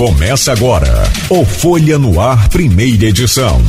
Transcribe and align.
Começa 0.00 0.50
agora 0.50 1.04
o 1.28 1.44
Folha 1.44 1.98
no 1.98 2.18
Ar, 2.18 2.48
primeira 2.48 3.04
edição. 3.04 3.60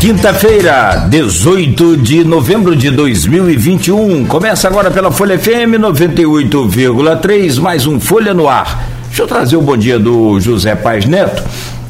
Quinta-feira, 0.00 1.06
18 1.10 1.98
de 1.98 2.24
novembro 2.24 2.74
de 2.74 2.90
2021. 2.90 4.24
Começa 4.24 4.66
agora 4.66 4.90
pela 4.90 5.12
Folha 5.12 5.38
FM 5.38 5.76
98,3, 5.78 7.60
mais 7.60 7.86
um 7.86 8.00
Folha 8.00 8.32
no 8.32 8.48
Ar. 8.48 8.82
Deixa 9.08 9.24
eu 9.24 9.26
trazer 9.26 9.56
o 9.56 9.60
bom 9.60 9.76
dia 9.76 9.98
do 9.98 10.40
José 10.40 10.74
Paz 10.74 11.04
Neto, 11.04 11.44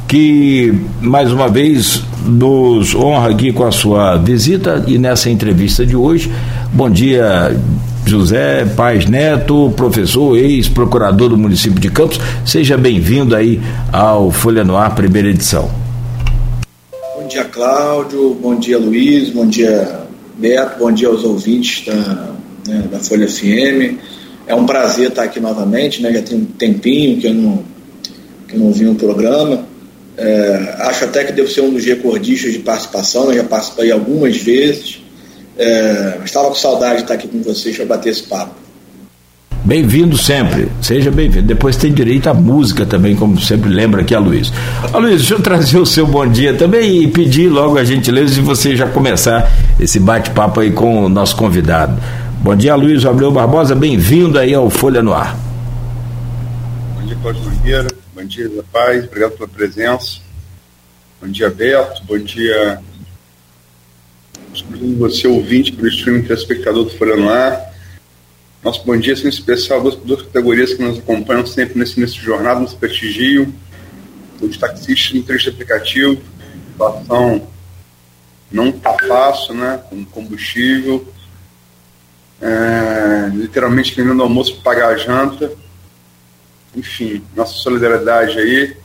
que 0.05 0.77
mais 0.99 1.31
uma 1.31 1.47
vez 1.47 2.03
nos 2.25 2.93
honra 2.93 3.29
aqui 3.29 3.53
com 3.53 3.63
a 3.63 3.71
sua 3.71 4.17
visita 4.17 4.83
e 4.87 4.97
nessa 4.97 5.29
entrevista 5.29 5.85
de 5.85 5.95
hoje. 5.95 6.29
Bom 6.73 6.89
dia, 6.89 7.55
José 8.05 8.65
Paz 8.75 9.05
Neto, 9.05 9.73
professor, 9.75 10.37
ex-procurador 10.37 11.29
do 11.29 11.37
município 11.37 11.79
de 11.79 11.89
Campos. 11.89 12.19
Seja 12.45 12.77
bem-vindo 12.77 13.35
aí 13.35 13.61
ao 13.91 14.31
Folha 14.31 14.63
no 14.63 14.75
Ar, 14.75 14.93
primeira 14.93 15.29
edição. 15.29 15.71
Bom 17.15 17.27
dia, 17.27 17.45
Cláudio. 17.45 18.37
Bom 18.41 18.55
dia, 18.59 18.77
Luiz. 18.77 19.29
Bom 19.29 19.47
dia, 19.47 20.01
Beto. 20.37 20.79
Bom 20.79 20.91
dia 20.91 21.07
aos 21.07 21.23
ouvintes 21.23 21.85
da, 21.85 22.33
né, 22.67 22.83
da 22.91 22.99
Folha 22.99 23.27
FM. 23.27 23.97
É 24.45 24.53
um 24.53 24.65
prazer 24.65 25.09
estar 25.09 25.23
aqui 25.23 25.39
novamente, 25.39 26.01
né? 26.01 26.11
Já 26.11 26.21
tem 26.21 26.37
um 26.37 26.45
tempinho 26.45 27.19
que 27.19 27.27
eu 27.27 27.33
não, 27.33 27.63
que 28.47 28.55
eu 28.55 28.59
não 28.59 28.71
vi 28.71 28.83
no 28.83 28.95
programa. 28.95 29.65
É, 30.17 30.75
acho 30.79 31.05
até 31.05 31.23
que 31.23 31.31
devo 31.31 31.49
ser 31.49 31.61
um 31.61 31.71
dos 31.71 31.85
recordistas 31.85 32.53
de 32.53 32.59
participação, 32.59 33.33
já 33.33 33.43
participei 33.43 33.91
algumas 33.91 34.37
vezes. 34.37 35.02
É, 35.57 36.19
estava 36.25 36.47
com 36.47 36.55
saudade 36.55 36.97
de 36.97 37.01
estar 37.03 37.13
aqui 37.13 37.27
com 37.27 37.41
vocês 37.43 37.75
para 37.77 37.85
bater 37.85 38.09
esse 38.09 38.23
papo. 38.23 38.63
Bem-vindo 39.65 40.17
sempre, 40.17 40.67
seja 40.81 41.09
bem-vindo. 41.09 41.47
Depois 41.47 41.77
tem 41.77 41.93
direito 41.93 42.27
à 42.27 42.33
música 42.33 42.85
também, 42.85 43.15
como 43.15 43.39
sempre 43.39 43.69
lembra 43.69 44.01
aqui 44.01 44.13
a 44.13 44.19
Luiz. 44.19 44.51
A 44.91 44.97
Luiz, 44.97 45.21
deixa 45.21 45.35
eu 45.35 45.41
trazer 45.41 45.77
o 45.77 45.85
seu 45.85 46.05
bom 46.05 46.27
dia 46.27 46.53
também 46.53 47.03
e 47.03 47.07
pedir 47.07 47.47
logo 47.47 47.77
a 47.77 47.83
gentileza 47.85 48.33
de 48.33 48.41
você 48.41 48.75
já 48.75 48.89
começar 48.89 49.49
esse 49.79 50.01
bate-papo 50.01 50.59
aí 50.59 50.71
com 50.71 51.05
o 51.05 51.07
nosso 51.07 51.37
convidado. 51.37 51.97
Bom 52.41 52.53
dia, 52.57 52.75
Luiz 52.75 53.05
Abreu 53.05 53.31
Barbosa, 53.31 53.73
bem-vindo 53.73 54.37
aí 54.37 54.53
ao 54.53 54.69
Folha 54.69 55.01
no 55.01 55.13
Ar. 55.13 55.37
Bom 56.99 57.07
dia, 57.07 57.17
Cláudio 57.21 57.43
Mangueira, 57.43 57.87
bom 58.13 58.25
dia, 58.25 58.49
Zé 58.49 58.63
Paz, 58.69 59.05
obrigado 59.05 59.31
pela 59.31 59.47
presença. 59.47 60.17
Bom 61.21 61.29
dia, 61.29 61.49
Beto, 61.49 62.03
bom 62.03 62.17
dia 62.17 62.81
você 64.97 65.27
ouvinte 65.27 65.71
pelo 65.71 65.87
streaming 65.87 66.23
telespectador 66.23 66.83
do 66.83 66.89
Folha 66.91 67.15
no 67.15 67.29
Ar. 67.29 67.73
Nosso 68.63 68.83
bom 68.85 68.95
dia, 68.95 69.13
assim, 69.13 69.27
especial 69.27 69.81
duas, 69.81 69.95
duas 69.95 70.21
categorias 70.21 70.73
que 70.73 70.81
nos 70.81 70.99
acompanham 70.99 71.45
sempre 71.45 71.77
nesse 71.77 71.99
de 71.99 72.21
jornada, 72.21 72.59
nos 72.59 72.73
prestigiam. 72.73 73.51
Os 74.41 74.57
taxistas 74.57 75.13
no 75.13 75.23
trecho 75.23 75.49
aplicativo, 75.49 76.21
situação 76.71 77.47
não 78.51 78.69
está 78.69 78.95
fácil, 79.07 79.55
né, 79.55 79.81
com 79.89 80.05
combustível. 80.05 81.07
É, 82.41 83.29
literalmente 83.33 83.95
vendendo 83.95 84.21
almoço 84.21 84.55
para 84.55 84.75
pagar 84.75 84.89
a 84.89 84.97
janta. 84.97 85.51
Enfim, 86.75 87.23
nossa 87.35 87.53
solidariedade 87.53 88.37
aí. 88.37 88.82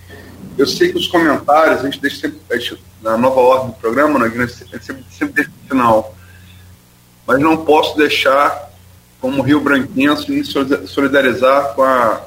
Eu 0.58 0.66
sei 0.66 0.90
que 0.90 0.98
os 0.98 1.06
comentários, 1.06 1.80
a 1.80 1.84
gente 1.84 2.00
deixa 2.00 2.22
sempre, 2.22 2.40
a 2.50 2.58
gente 2.58 2.82
na 3.00 3.16
nova 3.16 3.40
ordem 3.40 3.68
do 3.68 3.74
programa, 3.74 4.18
né, 4.18 4.48
sempre, 4.48 5.04
sempre 5.08 5.34
desde 5.34 5.52
o 5.52 5.68
final. 5.68 6.16
Mas 7.24 7.38
não 7.38 7.64
posso 7.64 7.96
deixar, 7.96 8.68
como 9.20 9.40
Rio 9.40 9.60
Branquense, 9.60 10.28
me 10.28 10.42
solidarizar 10.44 11.74
com 11.74 11.84
a, 11.84 12.26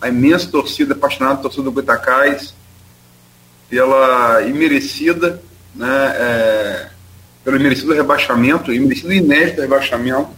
a 0.00 0.08
imensa 0.08 0.48
torcida, 0.48 0.94
apaixonada 0.94 1.42
torcida 1.42 1.64
do 1.64 1.72
Goitacás, 1.72 2.54
pela 3.68 4.42
imerecida, 4.42 5.42
né, 5.74 6.12
é, 6.16 6.90
pelo 7.44 7.56
imerecido 7.56 7.92
rebaixamento, 7.92 8.72
imerecido 8.72 9.12
inédito 9.12 9.62
rebaixamento, 9.62 10.28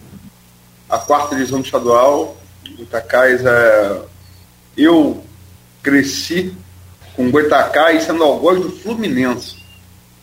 a 0.89 0.97
quarta 0.97 1.37
divisão 1.37 1.61
estadual, 1.61 2.41
Goitacás, 2.79 3.45
é, 3.45 4.01
eu 4.75 5.23
cresci 5.83 6.57
com 7.21 7.31
Goitacás 7.31 8.05
sendo 8.05 8.25
algoz 8.25 8.63
do 8.63 8.71
Fluminense 8.71 9.57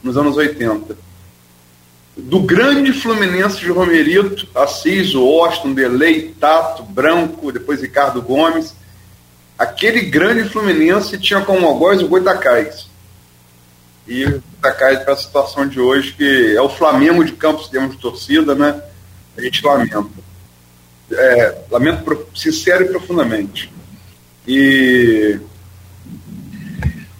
nos 0.02 0.18
anos 0.18 0.35
80. 0.35 0.97
Do 2.18 2.40
grande 2.40 2.91
Fluminense 2.91 3.59
de 3.59 3.69
Romerito, 3.69 4.47
Assis, 4.56 5.13
Austin, 5.13 5.75
Delei, 5.75 6.34
Tato, 6.40 6.81
Branco, 6.81 7.52
depois 7.52 7.84
Ricardo 7.84 8.19
Gomes. 8.19 8.74
Aquele 9.59 10.02
grande 10.02 10.50
Fluminense 10.50 11.19
tinha 11.19 11.41
como 11.41 11.68
algoz 11.68 12.02
o 12.02 12.08
Goitacás. 12.08 12.88
E 14.08 14.25
o 14.25 14.44
Goitacás 14.59 15.03
para 15.03 15.14
a 15.14 15.18
situação 15.18 15.68
de 15.68 15.79
hoje, 15.79 16.14
que 16.14 16.56
é 16.56 16.62
o 16.62 16.69
Flamengo 16.69 17.24
de 17.24 17.34
Campos, 17.34 17.69
temos 17.69 17.96
de 17.96 18.02
torcida, 18.02 18.56
né? 18.56 18.81
A 19.38 19.41
gente 19.41 19.64
lamenta. 19.64 20.03
É, 21.12 21.58
lamento 21.69 22.28
sincero 22.34 22.85
e 22.85 22.88
profundamente. 22.88 23.72
E 24.47 25.40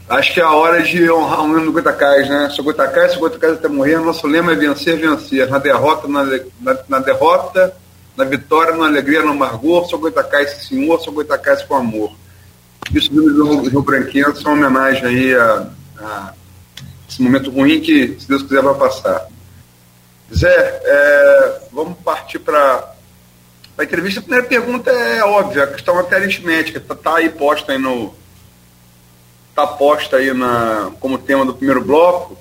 Acho 0.10 0.34
que 0.34 0.40
é 0.40 0.44
a 0.44 0.52
hora 0.52 0.82
de 0.82 1.12
honrar 1.12 1.42
o 1.42 1.48
nome 1.50 1.66
do 1.66 1.72
Goitacás, 1.74 2.30
né? 2.30 2.50
Sou 2.52 2.64
Goitacás, 2.64 3.12
sou 3.12 3.20
Goitacás 3.20 3.54
até 3.54 3.68
morrer. 3.68 4.00
Nosso 4.00 4.26
lema 4.26 4.54
é 4.54 4.56
vencer, 4.56 4.98
vencer. 4.98 5.50
Na 5.50 5.60
derrota, 5.60 6.08
na, 6.08 6.24
na, 6.62 6.78
na 6.88 7.00
derrota, 7.00 7.76
na 8.16 8.24
vitória, 8.24 8.74
na 8.74 8.86
alegria, 8.86 9.22
no 9.22 9.32
amargor. 9.32 9.86
Sou 9.90 10.00
Goitacás, 10.00 10.66
senhor, 10.66 10.98
sou 11.02 11.12
Goitacás 11.12 11.62
com 11.64 11.76
amor. 11.76 12.16
Isso 12.94 13.12
do 13.12 13.68
Rio 13.68 13.82
Branquense 13.82 14.46
é 14.46 14.50
uma 14.50 14.54
homenagem 14.54 15.06
aí 15.06 15.36
a, 15.36 15.68
a, 16.00 16.34
esse 17.10 17.22
momento 17.22 17.52
ruim 17.52 17.82
que, 17.82 18.16
se 18.18 18.30
Deus 18.30 18.44
quiser, 18.44 18.62
vai 18.62 18.76
passar. 18.76 19.28
Zé, 20.34 20.82
é, 20.86 21.62
vamos 21.74 21.98
partir 22.00 22.40
para 22.40 22.94
a 23.78 23.84
entrevista. 23.84 24.22
A 24.22 24.24
primeira 24.24 24.48
pergunta 24.48 24.90
é 24.90 25.22
óbvia, 25.26 25.66
a 25.66 25.68
questão 25.68 26.00
até 26.00 26.16
aritmética, 26.16 26.78
está 26.78 26.96
tá 26.96 27.18
aí 27.18 27.28
posta 27.28 27.74
aí 27.74 27.78
no, 27.78 28.14
está 29.58 29.66
posta 29.66 30.18
aí 30.18 30.32
na, 30.34 30.92
como 31.00 31.18
tema 31.18 31.44
do 31.44 31.52
primeiro 31.52 31.84
bloco, 31.84 32.38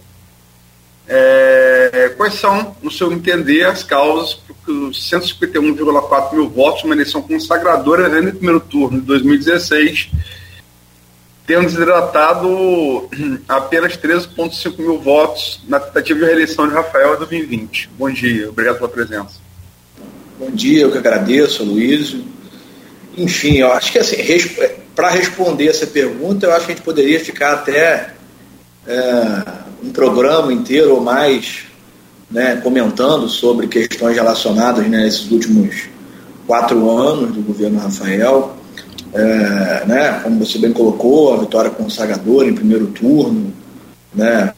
é, 1.08 2.12
quais 2.14 2.34
são, 2.34 2.76
no 2.82 2.90
seu 2.90 3.10
entender, 3.10 3.64
as 3.64 3.82
causas 3.82 4.34
porque 4.34 4.70
os 4.70 5.10
151,4 5.10 6.34
mil 6.34 6.50
votos, 6.50 6.84
uma 6.84 6.94
eleição 6.94 7.22
consagradora 7.22 8.08
no 8.20 8.32
primeiro 8.32 8.60
turno 8.60 9.00
de 9.00 9.06
2016, 9.06 10.10
tenham 11.46 11.64
desidratado 11.64 13.08
apenas 13.48 13.96
13,5 13.96 14.78
mil 14.78 14.98
votos 14.98 15.62
na 15.66 15.80
tentativa 15.80 16.18
de 16.20 16.26
reeleição 16.26 16.68
de 16.68 16.74
Rafael 16.74 17.14
em 17.14 17.18
2020. 17.18 17.90
Bom 17.96 18.10
dia, 18.10 18.50
obrigado 18.50 18.76
pela 18.76 18.88
presença. 18.90 19.40
Bom 20.38 20.50
dia, 20.50 20.82
eu 20.82 20.92
que 20.92 20.98
agradeço, 20.98 21.64
Luiz. 21.64 22.14
Enfim, 23.16 23.56
eu 23.56 23.72
acho 23.72 23.92
que 23.92 23.98
assim, 23.98 24.16
para 24.94 25.10
responder 25.10 25.68
essa 25.68 25.86
pergunta, 25.86 26.46
eu 26.46 26.52
acho 26.52 26.66
que 26.66 26.72
a 26.72 26.74
gente 26.74 26.84
poderia 26.84 27.18
ficar 27.18 27.54
até 27.54 28.10
é, 28.86 29.42
um 29.82 29.90
programa 29.90 30.52
inteiro 30.52 30.94
ou 30.94 31.00
mais 31.00 31.64
né, 32.30 32.56
comentando 32.56 33.28
sobre 33.28 33.66
questões 33.68 34.14
relacionadas 34.16 34.86
né, 34.86 35.04
nesses 35.04 35.30
últimos 35.30 35.88
quatro 36.46 36.90
anos 36.90 37.34
do 37.34 37.40
governo 37.42 37.78
Rafael. 37.78 38.56
É, 39.14 39.84
né, 39.86 40.20
como 40.22 40.44
você 40.44 40.58
bem 40.58 40.72
colocou, 40.72 41.34
a 41.34 41.38
vitória 41.38 41.70
consagradora 41.70 42.48
em 42.48 42.54
primeiro 42.54 42.88
turno, 42.88 43.52
né, 44.14 44.52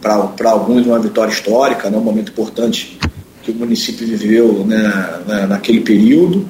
para 0.00 0.50
alguns 0.50 0.86
uma 0.86 0.98
vitória 0.98 1.32
histórica, 1.32 1.90
né, 1.90 1.98
um 1.98 2.02
momento 2.02 2.30
importante 2.30 2.98
que 3.42 3.50
o 3.50 3.54
município 3.54 4.06
viveu 4.06 4.64
né, 4.64 5.20
né 5.26 5.46
naquele 5.46 5.80
período. 5.80 6.48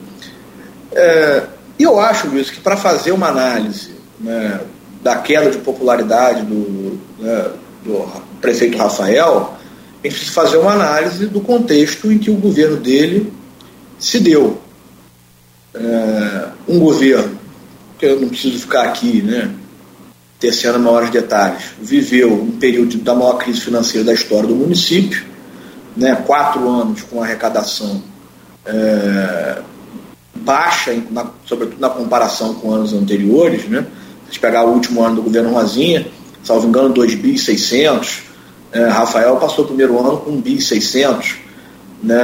É, 0.93 1.47
eu 1.79 1.99
acho, 1.99 2.29
Luiz, 2.29 2.51
que 2.51 2.61
para 2.61 2.77
fazer 2.77 3.13
uma 3.13 3.29
análise 3.29 3.91
né, 4.19 4.61
da 5.03 5.17
queda 5.17 5.51
de 5.51 5.59
popularidade 5.59 6.43
do, 6.43 7.01
né, 7.19 7.51
do 7.85 8.07
prefeito 8.41 8.77
Rafael, 8.77 9.57
a 10.03 10.07
gente 10.07 10.17
precisa 10.17 10.33
fazer 10.33 10.57
uma 10.59 10.73
análise 10.73 11.27
do 11.27 11.41
contexto 11.41 12.11
em 12.11 12.19
que 12.19 12.31
o 12.31 12.37
governo 12.37 12.77
dele 12.77 13.33
se 13.99 14.19
deu. 14.19 14.61
É, 15.75 16.49
um 16.69 16.79
governo, 16.79 17.39
que 17.99 18.07
eu 18.07 18.21
não 18.21 18.29
preciso 18.29 18.59
ficar 18.59 18.85
aqui, 18.85 19.23
né, 19.23 19.51
tecendo 20.39 20.79
maiores 20.79 21.11
detalhes, 21.11 21.65
viveu 21.81 22.33
um 22.33 22.53
período 22.53 22.97
da 22.99 23.15
maior 23.15 23.35
crise 23.35 23.61
financeira 23.61 24.05
da 24.05 24.13
história 24.13 24.49
do 24.49 24.55
município, 24.55 25.25
né, 25.97 26.17
quatro 26.27 26.69
anos 26.69 27.03
com 27.03 27.23
arrecadação 27.23 28.03
é, 28.65 29.59
baixa, 30.51 30.93
na, 31.13 31.27
sobretudo 31.47 31.81
na 31.81 31.89
comparação 31.89 32.55
com 32.55 32.73
anos 32.73 32.93
anteriores, 32.93 33.69
né? 33.69 33.87
Se 34.33 34.39
pegar 34.39 34.65
o 34.65 34.73
último 34.73 35.03
ano 35.05 35.17
do 35.17 35.23
governo 35.23 35.53
Rosinha, 35.53 36.09
salvo 36.43 36.67
engano, 36.67 36.89
2 36.89 37.15
bi 37.15 37.39
600, 37.39 38.23
é, 38.73 38.87
Rafael 38.87 39.37
passou 39.37 39.65
o 39.65 39.69
primeiro 39.69 39.97
ano 39.99 40.19
com 40.19 40.31
1 40.33 40.41
bi 40.41 40.61
600, 40.61 41.37
Né? 42.03 42.23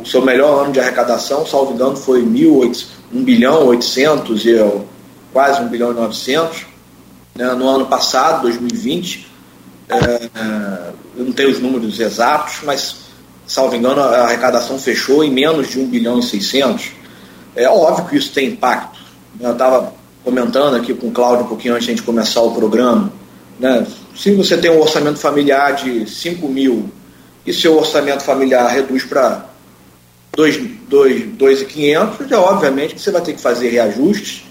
O 0.00 0.04
seu 0.04 0.20
melhor 0.20 0.64
ano 0.64 0.72
de 0.72 0.80
arrecadação, 0.80 1.46
salvo 1.46 1.72
engano, 1.72 1.96
foi 1.96 2.22
1 2.22 3.24
bilhão 3.24 3.66
800 3.66 4.44
e 4.44 4.56
quase 5.32 5.62
1 5.62 5.68
bilhão 5.68 5.92
e 5.92 5.94
900. 5.94 6.66
Né? 7.34 7.54
No 7.54 7.68
ano 7.68 7.86
passado, 7.86 8.42
2020, 8.42 9.26
é, 9.88 9.94
é, 9.94 10.90
eu 11.16 11.24
não 11.24 11.32
tenho 11.32 11.50
os 11.50 11.60
números 11.60 11.98
exatos, 12.00 12.56
mas, 12.64 12.96
salvo 13.46 13.76
engano, 13.76 14.00
a 14.00 14.24
arrecadação 14.24 14.78
fechou 14.78 15.22
em 15.22 15.30
menos 15.30 15.70
de 15.70 15.78
1 15.78 15.86
bilhão 15.86 16.18
e 16.18 16.22
600. 16.22 17.01
É 17.54 17.68
óbvio 17.68 18.06
que 18.06 18.16
isso 18.16 18.32
tem 18.32 18.48
impacto. 18.48 18.98
Eu 19.40 19.52
estava 19.52 19.92
comentando 20.24 20.76
aqui 20.76 20.94
com 20.94 21.08
o 21.08 21.10
Cláudio 21.10 21.44
um 21.44 21.48
pouquinho 21.48 21.74
antes 21.74 21.86
de 21.86 21.92
a 21.92 21.94
gente 21.94 22.04
começar 22.04 22.40
o 22.40 22.54
programa. 22.54 23.12
Né? 23.58 23.86
Se 24.16 24.34
você 24.34 24.56
tem 24.56 24.70
um 24.70 24.80
orçamento 24.80 25.18
familiar 25.18 25.74
de 25.74 26.08
5 26.08 26.48
mil 26.48 26.90
e 27.46 27.52
seu 27.52 27.76
orçamento 27.76 28.22
familiar 28.22 28.68
reduz 28.68 29.04
para 29.04 29.46
2,500, 30.36 32.30
é 32.30 32.36
obviamente 32.36 32.94
que 32.94 33.00
você 33.00 33.10
vai 33.10 33.20
ter 33.20 33.34
que 33.34 33.40
fazer 33.40 33.68
reajustes, 33.68 34.44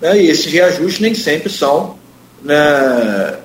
né? 0.00 0.20
e 0.20 0.28
esses 0.28 0.46
reajustes 0.46 1.00
nem 1.00 1.14
sempre 1.14 1.50
são 1.50 1.96
né, 2.42 3.38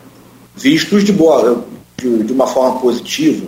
vistos 0.55 1.03
de, 1.03 1.11
boa, 1.11 1.65
de, 1.97 2.23
de 2.23 2.31
uma 2.31 2.47
forma 2.47 2.79
positiva. 2.79 3.47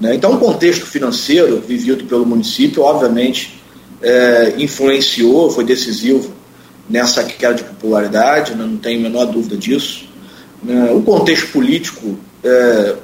Né? 0.00 0.14
Então, 0.14 0.34
o 0.34 0.38
contexto 0.38 0.86
financeiro 0.86 1.60
vivido 1.60 2.04
pelo 2.04 2.24
município, 2.24 2.82
obviamente, 2.82 3.55
é, 4.02 4.54
influenciou, 4.58 5.50
foi 5.50 5.64
decisivo 5.64 6.32
nessa 6.88 7.24
queda 7.24 7.54
de 7.54 7.64
popularidade, 7.64 8.54
né? 8.54 8.64
não 8.64 8.76
tenho 8.76 9.00
a 9.00 9.02
menor 9.02 9.26
dúvida 9.26 9.56
disso. 9.56 10.08
Né? 10.62 10.90
O 10.92 11.02
contexto 11.02 11.52
político 11.52 12.18
é, 12.44 12.96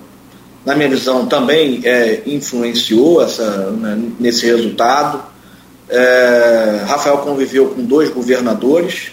na 0.64 0.76
minha 0.76 0.88
visão, 0.88 1.26
também 1.26 1.80
é, 1.84 2.22
influenciou 2.26 3.22
essa, 3.22 3.70
né, 3.70 4.00
nesse 4.18 4.46
resultado. 4.46 5.22
É, 5.88 6.82
Rafael 6.86 7.18
conviveu 7.18 7.70
com 7.70 7.84
dois 7.84 8.08
governadores, 8.10 9.10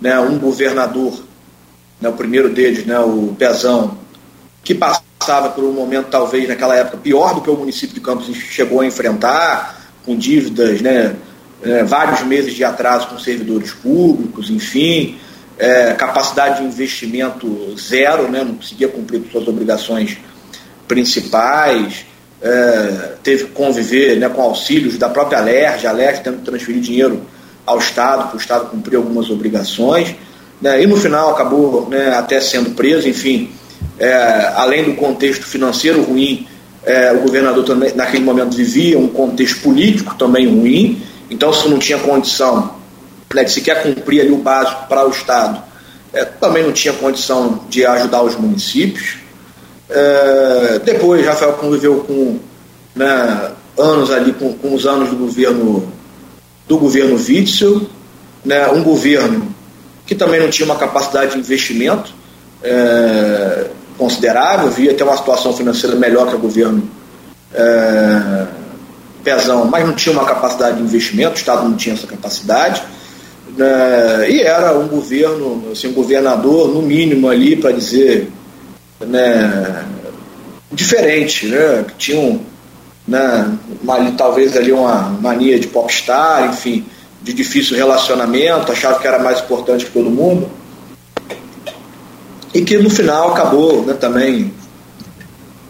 né, 0.00 0.18
um 0.18 0.38
governador, 0.38 1.22
né, 2.00 2.08
o 2.08 2.12
primeiro 2.12 2.52
deles, 2.52 2.84
né, 2.84 2.98
o 2.98 3.34
Pezão, 3.38 3.96
que 4.62 4.74
passava 4.74 5.50
por 5.50 5.64
um 5.64 5.72
momento, 5.72 6.08
talvez 6.10 6.48
naquela 6.48 6.74
época, 6.74 6.98
pior 6.98 7.34
do 7.34 7.40
que 7.40 7.50
o 7.50 7.56
município 7.56 7.94
de 7.94 8.00
Campos 8.00 8.26
chegou 8.36 8.80
a 8.80 8.86
enfrentar, 8.86 9.77
com 10.08 10.16
dívidas, 10.16 10.80
né, 10.80 11.14
é, 11.62 11.84
vários 11.84 12.22
meses 12.22 12.54
de 12.54 12.64
atraso 12.64 13.08
com 13.08 13.18
servidores 13.18 13.72
públicos, 13.72 14.48
enfim, 14.48 15.18
é, 15.58 15.92
capacidade 15.92 16.60
de 16.60 16.64
investimento 16.66 17.76
zero, 17.78 18.30
né, 18.30 18.42
não 18.42 18.54
conseguia 18.54 18.88
cumprir 18.88 19.20
suas 19.30 19.46
obrigações 19.46 20.16
principais, 20.86 22.06
é, 22.40 23.16
teve 23.22 23.44
que 23.44 23.50
conviver 23.50 24.16
né, 24.16 24.30
com 24.30 24.40
auxílios 24.40 24.96
da 24.96 25.10
própria 25.10 25.40
LERJ, 25.40 25.86
a 25.86 25.92
LERJ 25.92 26.22
tendo 26.22 26.38
que 26.38 26.44
transferir 26.44 26.80
dinheiro 26.80 27.20
ao 27.66 27.78
Estado, 27.78 28.28
para 28.28 28.36
o 28.36 28.40
Estado 28.40 28.70
cumprir 28.70 28.96
algumas 28.96 29.28
obrigações, 29.28 30.14
né, 30.62 30.82
e 30.82 30.86
no 30.86 30.96
final 30.96 31.32
acabou 31.32 31.86
né, 31.90 32.14
até 32.16 32.40
sendo 32.40 32.70
preso, 32.70 33.06
enfim, 33.06 33.50
é, 33.98 34.52
além 34.56 34.84
do 34.84 34.94
contexto 34.94 35.44
financeiro 35.44 36.02
ruim, 36.02 36.46
é, 36.88 37.12
o 37.12 37.20
governador 37.20 37.64
também 37.64 37.94
naquele 37.94 38.24
momento 38.24 38.56
vivia 38.56 38.98
um 38.98 39.08
contexto 39.08 39.60
político 39.60 40.14
também 40.14 40.48
ruim, 40.48 41.02
então 41.30 41.52
se 41.52 41.68
não 41.68 41.78
tinha 41.78 41.98
condição 41.98 42.76
né, 43.34 43.44
de 43.44 43.52
sequer 43.52 43.82
cumprir 43.82 44.22
ali 44.22 44.30
o 44.30 44.38
básico 44.38 44.88
para 44.88 45.06
o 45.06 45.10
Estado, 45.10 45.62
é, 46.14 46.24
também 46.24 46.62
não 46.62 46.72
tinha 46.72 46.94
condição 46.94 47.60
de 47.68 47.84
ajudar 47.84 48.22
os 48.22 48.36
municípios, 48.36 49.16
é, 49.90 50.80
depois, 50.82 51.26
Rafael 51.26 51.52
conviveu 51.54 52.00
com 52.00 52.38
né, 52.94 53.50
anos 53.76 54.10
ali, 54.10 54.32
com, 54.32 54.54
com 54.54 54.74
os 54.74 54.86
anos 54.86 55.10
do 55.10 55.16
governo 55.16 55.92
do 56.66 56.78
governo 56.78 57.16
Witzel, 57.16 57.82
né, 58.44 58.66
um 58.68 58.82
governo 58.82 59.54
que 60.06 60.14
também 60.14 60.40
não 60.40 60.48
tinha 60.48 60.64
uma 60.64 60.76
capacidade 60.76 61.32
de 61.32 61.38
investimento 61.38 62.14
é, 62.62 63.66
considerável, 63.98 64.70
via 64.70 64.92
até 64.92 65.04
uma 65.04 65.16
situação 65.16 65.52
financeira 65.52 65.96
melhor 65.96 66.28
que 66.28 66.36
o 66.36 66.38
governo 66.38 66.88
é, 67.52 68.46
Pezão, 69.22 69.66
mas 69.66 69.84
não 69.84 69.94
tinha 69.94 70.12
uma 70.12 70.24
capacidade 70.24 70.76
de 70.78 70.82
investimento, 70.82 71.32
o 71.32 71.38
Estado 71.38 71.68
não 71.68 71.76
tinha 71.76 71.94
essa 71.94 72.06
capacidade. 72.06 72.82
Né, 73.56 74.30
e 74.30 74.40
era 74.40 74.78
um 74.78 74.86
governo, 74.86 75.64
assim, 75.72 75.88
um 75.88 75.92
governador, 75.92 76.68
no 76.68 76.80
mínimo 76.80 77.28
ali, 77.28 77.56
para 77.56 77.72
dizer 77.72 78.30
né, 79.00 79.84
diferente, 80.72 81.46
né, 81.46 81.84
que 81.88 81.94
tinham 81.94 82.40
né, 83.06 83.58
uma, 83.82 84.12
talvez 84.12 84.56
ali 84.56 84.70
uma 84.70 85.08
mania 85.20 85.58
de 85.58 85.66
popstar, 85.66 86.48
enfim, 86.48 86.86
de 87.20 87.32
difícil 87.32 87.76
relacionamento, 87.76 88.70
achava 88.70 88.98
que 89.00 89.06
era 89.06 89.18
mais 89.18 89.40
importante 89.40 89.86
que 89.86 89.90
todo 89.90 90.08
mundo, 90.08 90.48
e 92.54 92.62
que 92.62 92.78
no 92.78 92.90
final 92.90 93.32
acabou 93.32 93.84
né, 93.84 93.94
também 93.94 94.52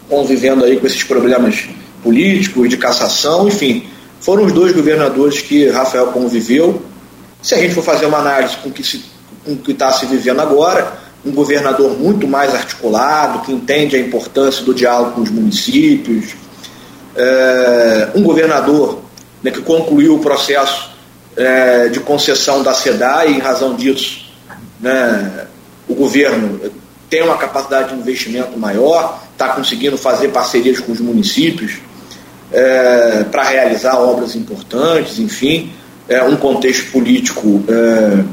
convivendo 0.07 0.65
aí 0.65 0.79
com 0.79 0.87
esses 0.87 1.03
problemas 1.03 1.67
políticos, 2.01 2.69
de 2.69 2.77
cassação, 2.77 3.47
enfim, 3.47 3.87
foram 4.19 4.45
os 4.45 4.51
dois 4.51 4.73
governadores 4.73 5.41
que 5.41 5.69
Rafael 5.69 6.07
conviveu. 6.07 6.81
Se 7.41 7.55
a 7.55 7.57
gente 7.57 7.73
for 7.73 7.83
fazer 7.83 8.05
uma 8.05 8.17
análise 8.17 8.55
com 8.57 8.69
o 8.69 9.57
que 9.57 9.71
está 9.71 9.91
se 9.91 10.05
vivendo 10.05 10.41
agora, 10.41 10.99
um 11.25 11.31
governador 11.31 11.97
muito 11.97 12.27
mais 12.27 12.53
articulado, 12.55 13.39
que 13.41 13.51
entende 13.51 13.95
a 13.95 13.99
importância 13.99 14.63
do 14.63 14.73
diálogo 14.73 15.11
com 15.11 15.21
os 15.21 15.29
municípios, 15.29 16.33
é, 17.15 18.09
um 18.15 18.23
governador 18.23 19.01
né, 19.43 19.51
que 19.51 19.61
concluiu 19.61 20.15
o 20.15 20.19
processo 20.19 20.91
é, 21.35 21.89
de 21.89 21.99
concessão 21.99 22.63
da 22.63 22.73
SEDAI, 22.73 23.31
e 23.31 23.35
em 23.35 23.39
razão 23.39 23.75
disso, 23.75 24.25
né, 24.79 25.47
o 25.89 25.95
governo 25.95 26.59
tem 27.09 27.23
uma 27.23 27.37
capacidade 27.37 27.93
de 27.93 27.99
investimento 27.99 28.57
maior, 28.57 29.21
está 29.33 29.49
conseguindo 29.49 29.97
fazer 29.97 30.29
parcerias 30.29 30.79
com 30.79 30.91
os 30.91 31.01
municípios 31.01 31.79
é, 32.51 33.25
para 33.31 33.43
realizar 33.43 33.99
obras 33.99 34.35
importantes, 34.35 35.19
enfim, 35.19 35.71
é 36.07 36.23
um 36.23 36.37
contexto 36.37 36.91
político 36.91 37.63
é, 37.67 38.23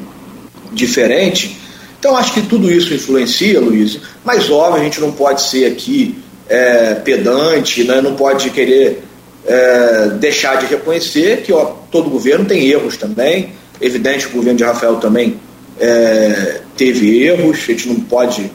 diferente 0.73 1.67
então 1.99 2.17
acho 2.17 2.35
que 2.35 2.43
tudo 2.43 2.70
isso 2.70 2.94
influencia, 2.94 3.61
Luiz, 3.61 3.99
mas 4.25 4.50
óbvio 4.50 4.81
a 4.81 4.85
gente 4.85 5.00
não 5.00 5.11
pode 5.11 5.43
ser 5.43 5.67
aqui 5.67 6.17
é, 6.49 6.94
pedante, 6.94 7.82
né? 7.85 8.00
não 8.00 8.14
pode 8.14 8.50
querer 8.50 9.02
é, 9.44 10.11
deixar 10.11 10.56
de 10.56 10.67
reconhecer 10.67 11.43
que 11.43 11.52
ó, 11.52 11.64
todo 11.91 12.11
governo 12.11 12.44
tem 12.44 12.69
erros 12.69 12.97
também. 12.97 13.50
Evidente 13.80 14.26
o 14.26 14.30
governo 14.30 14.57
de 14.57 14.64
Rafael 14.64 14.97
também 14.97 15.40
é, 15.78 16.61
teve 16.76 17.23
erros, 17.23 17.59
a 17.59 17.73
gente 17.73 17.88
não 17.88 17.97
pode, 18.00 18.50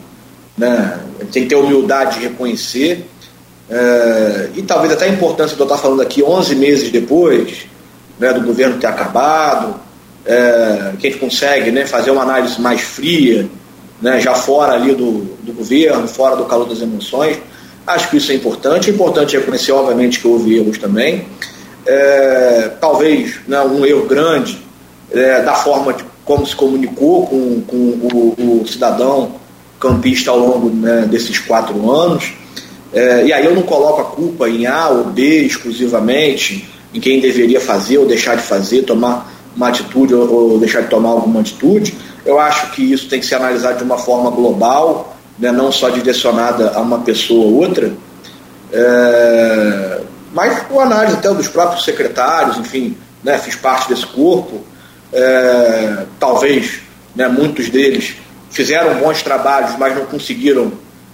né, 0.58 1.00
tem 1.32 1.44
que 1.44 1.50
ter 1.50 1.56
humildade 1.56 2.20
de 2.20 2.28
reconhecer. 2.28 3.08
É, 3.70 4.50
e 4.56 4.62
talvez 4.63 4.92
até 4.92 5.06
a 5.06 5.10
importância 5.10 5.56
de 5.56 5.62
eu 5.62 5.66
estar 5.66 5.78
falando 5.78 6.01
aqui 6.01 6.22
11 6.22 6.56
meses 6.56 6.92
depois 6.92 7.66
né, 8.20 8.34
do 8.34 8.42
governo 8.42 8.78
ter 8.78 8.88
acabado, 8.88 9.80
é, 10.25 10.94
que 11.00 11.08
a 11.08 11.10
gente 11.10 11.20
consegue 11.20 11.72
né, 11.72 11.86
fazer 11.86 12.12
uma 12.12 12.22
análise 12.22 12.60
mais 12.60 12.82
fria, 12.82 13.50
né, 14.01 14.20
já 14.20 14.34
fora 14.36 14.74
ali 14.74 14.94
do, 14.94 15.38
do 15.42 15.54
governo, 15.54 16.08
fora 16.08 16.36
do 16.36 16.46
calor 16.46 16.68
das 16.68 16.82
emoções. 16.82 17.38
Acho 17.86 18.10
que 18.10 18.18
isso 18.18 18.32
é 18.32 18.36
importante. 18.36 18.90
É 18.90 18.94
importante 18.94 19.36
reconhecer, 19.36 19.72
obviamente, 19.72 20.20
que 20.20 20.28
houve 20.28 20.56
erros 20.56 20.78
também. 20.78 21.25
É, 21.86 22.72
talvez 22.80 23.40
né, 23.48 23.60
um 23.62 23.84
erro 23.86 24.06
grande 24.06 24.60
é, 25.12 25.42
da 25.42 25.56
forma 25.56 25.94
de 25.94 26.04
como 26.25 26.46
se 26.46 26.56
comunicou 26.56 27.28
com, 27.28 27.62
com 27.62 27.75
o, 27.78 28.62
o 28.62 28.68
cidadão 28.68 29.34
campista 29.80 30.32
ao 30.32 30.40
longo 30.40 30.70
né, 30.70 31.08
desses 31.10 31.40
quatro 31.40 31.92
anos. 31.92 32.34
É, 32.94 33.25
e 33.25 33.34
aí 33.34 33.46
eu 33.46 33.56
não 33.56 33.63
coloco 33.63 34.01
a 34.01 34.06
culpa 34.06 34.50
em 34.50 34.66
A 34.66 34.90
ou 34.90 35.06
B 35.06 35.42
exclusivamente, 35.42 36.70
em 36.94 37.00
quem 37.00 37.20
deveria 37.20 37.60
fazer 37.60 37.98
ou 37.98 38.06
deixar 38.06 38.36
de 38.36 38.44
fazer, 38.44 38.84
tomar 38.84 39.32
uma 39.56 39.70
atitude 39.70 40.13
ou, 40.13 40.60
deixar 40.60 40.82
de 40.82 40.90
tomar 40.90 41.10
alguma 41.10 41.40
atitude. 41.40 41.96
Eu 42.25 42.40
acho 42.40 42.72
que 42.72 42.82
isso 42.94 43.10
tem 43.10 43.20
que 43.20 43.25
ser 43.25 43.36
analisado 43.36 43.80
de 43.80 43.84
uma 43.84 43.98
forma 43.98 44.30
global, 44.30 45.16
né, 45.40 45.51
não 45.51 45.72
só 45.72 45.90
direcionada 45.90 46.72
a 46.75 46.82
uma 46.82 47.00
pessoa 47.00 47.46
ou 47.46 47.56
outra, 47.56 47.92
é, 48.72 50.01
mas 50.34 50.62
com 50.63 50.80
análise 50.80 51.16
até 51.16 51.34
dos 51.34 51.48
próprios 51.48 51.84
secretários, 51.84 52.58
enfim, 52.58 52.96
né, 53.24 53.38
fiz 53.38 53.56
parte 53.56 53.90
desse 53.90 54.06
corpo, 54.06 54.62
é, 55.13 56.06
talvez 56.20 56.80
né, 57.15 57.27
muitos 57.27 57.70
deles 57.70 58.15
fizeram 58.50 58.96
bons 58.96 59.22
trabalhos, 59.22 59.77
mas 59.77 59.96
não 59.96 60.06
conseguiram 60.06 60.72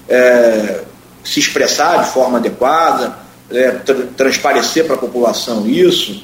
é, 0.09 0.81
se 1.23 1.39
expressar 1.39 2.03
de 2.03 2.09
forma 2.11 2.37
adequada, 2.37 3.17
é, 3.51 3.71
tra 3.71 3.95
transparecer 4.15 4.85
para 4.85 4.95
a 4.95 4.99
população 4.99 5.67
isso. 5.67 6.23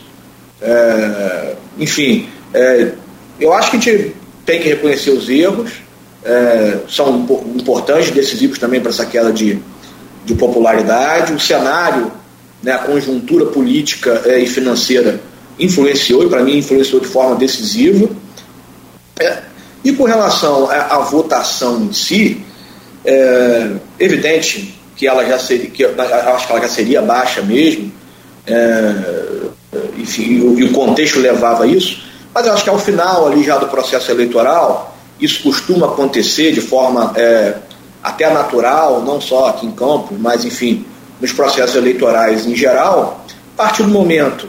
É, 0.61 1.55
enfim, 1.77 2.29
é, 2.53 2.91
eu 3.39 3.53
acho 3.53 3.71
que 3.71 3.77
a 3.77 3.79
gente 3.79 4.15
tem 4.45 4.59
que 4.59 4.69
reconhecer 4.69 5.11
os 5.11 5.29
erros, 5.29 5.71
é, 6.23 6.79
são 6.87 7.27
importantes, 7.55 8.11
decisivos 8.11 8.57
também 8.57 8.79
para 8.79 8.89
essa 8.89 9.05
queda 9.05 9.31
de, 9.31 9.59
de 10.25 10.35
popularidade. 10.35 11.33
O 11.33 11.39
cenário 11.39 12.11
né, 12.63 12.71
a 12.71 12.79
conjuntura 12.79 13.45
política 13.47 14.23
e 14.25 14.47
financeira 14.47 15.19
influenciou, 15.59 16.23
e 16.23 16.29
para 16.29 16.43
mim 16.43 16.57
influenciou 16.57 17.01
de 17.01 17.07
forma 17.07 17.35
decisiva. 17.35 18.09
É, 19.19 19.39
e 19.83 19.91
com 19.93 20.03
relação 20.03 20.69
à, 20.69 20.95
à 20.95 20.99
votação 20.99 21.83
em 21.83 21.93
si, 21.93 22.43
é 23.05 23.71
evidente 23.99 24.79
que 24.95 25.07
ela 25.07 25.25
já 25.25 25.37
seria, 25.37 25.69
que, 25.69 25.83
acho 25.83 26.47
que 26.47 26.51
ela 26.53 26.61
já 26.61 26.69
seria 26.69 27.01
baixa 27.01 27.41
mesmo, 27.41 27.91
é, 28.47 28.93
enfim, 29.97 30.41
o, 30.41 30.59
e 30.59 30.63
o 30.63 30.71
contexto 30.71 31.19
levava 31.19 31.63
a 31.63 31.67
isso, 31.67 32.03
mas 32.33 32.47
acho 32.47 32.63
que 32.63 32.69
ao 32.69 32.79
final 32.79 33.27
ali 33.27 33.43
já 33.43 33.57
do 33.57 33.67
processo 33.67 34.09
eleitoral, 34.11 34.95
isso 35.19 35.43
costuma 35.43 35.87
acontecer 35.87 36.51
de 36.51 36.61
forma 36.61 37.13
é, 37.15 37.55
até 38.01 38.31
natural, 38.31 39.01
não 39.01 39.19
só 39.21 39.47
aqui 39.47 39.65
em 39.65 39.71
Campos, 39.71 40.17
mas 40.19 40.45
enfim, 40.45 40.85
nos 41.19 41.31
processos 41.31 41.75
eleitorais 41.75 42.45
em 42.45 42.55
geral, 42.55 43.25
a 43.53 43.57
partir 43.57 43.83
do 43.83 43.89
momento 43.89 44.47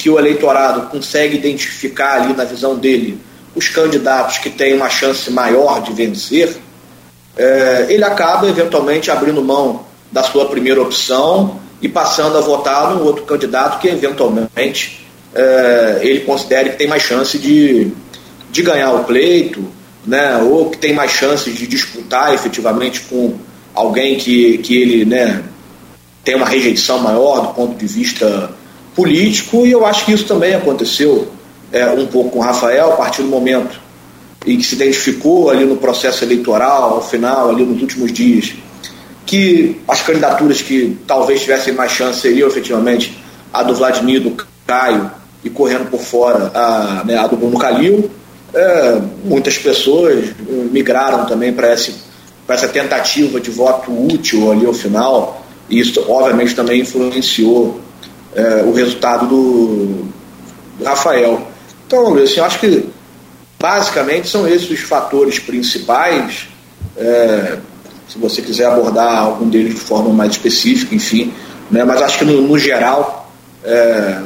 que 0.00 0.08
o 0.08 0.18
eleitorado 0.18 0.88
consegue 0.88 1.36
identificar 1.36 2.22
ali 2.22 2.32
na 2.32 2.44
visão 2.44 2.74
dele 2.74 3.20
os 3.54 3.68
candidatos 3.68 4.38
que 4.38 4.48
têm 4.48 4.74
uma 4.74 4.88
chance 4.88 5.30
maior 5.30 5.82
de 5.82 5.92
vencer, 5.92 6.56
é, 7.36 7.86
ele 7.90 8.02
acaba 8.02 8.48
eventualmente 8.48 9.10
abrindo 9.10 9.42
mão 9.44 9.84
da 10.10 10.22
sua 10.22 10.46
primeira 10.46 10.80
opção 10.80 11.60
e 11.82 11.88
passando 11.88 12.38
a 12.38 12.40
votar 12.40 12.94
num 12.94 13.04
outro 13.04 13.24
candidato 13.24 13.78
que 13.78 13.88
eventualmente 13.88 15.06
é, 15.34 15.98
ele 16.00 16.20
considere 16.20 16.70
que 16.70 16.76
tem 16.76 16.88
mais 16.88 17.02
chance 17.02 17.38
de, 17.38 17.92
de 18.50 18.62
ganhar 18.62 18.92
o 18.92 19.04
pleito, 19.04 19.62
né, 20.06 20.38
ou 20.38 20.70
que 20.70 20.78
tem 20.78 20.94
mais 20.94 21.10
chances 21.10 21.54
de 21.54 21.66
disputar 21.66 22.32
efetivamente 22.32 23.02
com 23.02 23.34
alguém 23.74 24.16
que, 24.16 24.56
que 24.58 24.80
ele 24.80 25.04
né, 25.04 25.42
tem 26.24 26.36
uma 26.36 26.46
rejeição 26.46 26.98
maior 26.98 27.48
do 27.48 27.48
ponto 27.48 27.76
de 27.76 27.86
vista 27.86 28.58
político, 28.94 29.66
e 29.66 29.72
eu 29.72 29.86
acho 29.86 30.04
que 30.04 30.12
isso 30.12 30.24
também 30.24 30.54
aconteceu 30.54 31.28
é, 31.72 31.86
um 31.90 32.06
pouco 32.06 32.30
com 32.30 32.38
o 32.38 32.42
Rafael, 32.42 32.92
a 32.92 32.96
partir 32.96 33.22
do 33.22 33.28
momento 33.28 33.80
em 34.46 34.56
que 34.56 34.64
se 34.64 34.74
identificou 34.74 35.50
ali 35.50 35.64
no 35.64 35.76
processo 35.76 36.24
eleitoral, 36.24 36.94
ao 36.94 37.02
final, 37.02 37.50
ali 37.50 37.64
nos 37.64 37.80
últimos 37.80 38.12
dias, 38.12 38.54
que 39.26 39.80
as 39.86 40.02
candidaturas 40.02 40.62
que 40.62 40.98
talvez 41.06 41.42
tivessem 41.42 41.74
mais 41.74 41.92
chance 41.92 42.20
seriam 42.20 42.48
efetivamente 42.48 43.16
a 43.52 43.62
do 43.62 43.74
Vladimir, 43.74 44.20
do 44.20 44.36
Caio 44.66 45.10
e 45.44 45.50
correndo 45.50 45.90
por 45.90 46.00
fora 46.00 46.50
a, 46.54 47.04
né, 47.04 47.16
a 47.16 47.26
do 47.26 47.36
Bruno 47.36 47.58
Calil. 47.58 48.10
É, 48.52 49.00
muitas 49.24 49.56
pessoas 49.58 50.24
migraram 50.72 51.26
também 51.26 51.52
para 51.52 51.68
essa 51.68 52.68
tentativa 52.68 53.40
de 53.40 53.50
voto 53.50 53.92
útil 53.92 54.50
ali 54.50 54.66
ao 54.66 54.72
final, 54.72 55.46
e 55.68 55.78
isso 55.78 56.04
obviamente 56.08 56.54
também 56.54 56.80
influenciou 56.80 57.80
é, 58.34 58.62
o 58.62 58.72
resultado 58.72 59.26
do, 59.26 60.04
do 60.78 60.84
Rafael. 60.84 61.46
Então, 61.86 62.14
assim, 62.16 62.36
eu 62.36 62.44
acho 62.44 62.60
que 62.60 62.88
basicamente 63.58 64.28
são 64.28 64.48
esses 64.48 64.70
os 64.70 64.80
fatores 64.80 65.38
principais. 65.38 66.48
É, 66.96 67.58
se 68.08 68.18
você 68.18 68.42
quiser 68.42 68.66
abordar 68.66 69.18
algum 69.18 69.48
deles 69.48 69.74
de 69.74 69.80
forma 69.80 70.10
mais 70.10 70.32
específica, 70.32 70.94
enfim, 70.94 71.32
né, 71.70 71.84
mas 71.84 72.02
acho 72.02 72.18
que 72.18 72.24
no, 72.24 72.42
no 72.42 72.58
geral 72.58 73.32
é, 73.64 74.22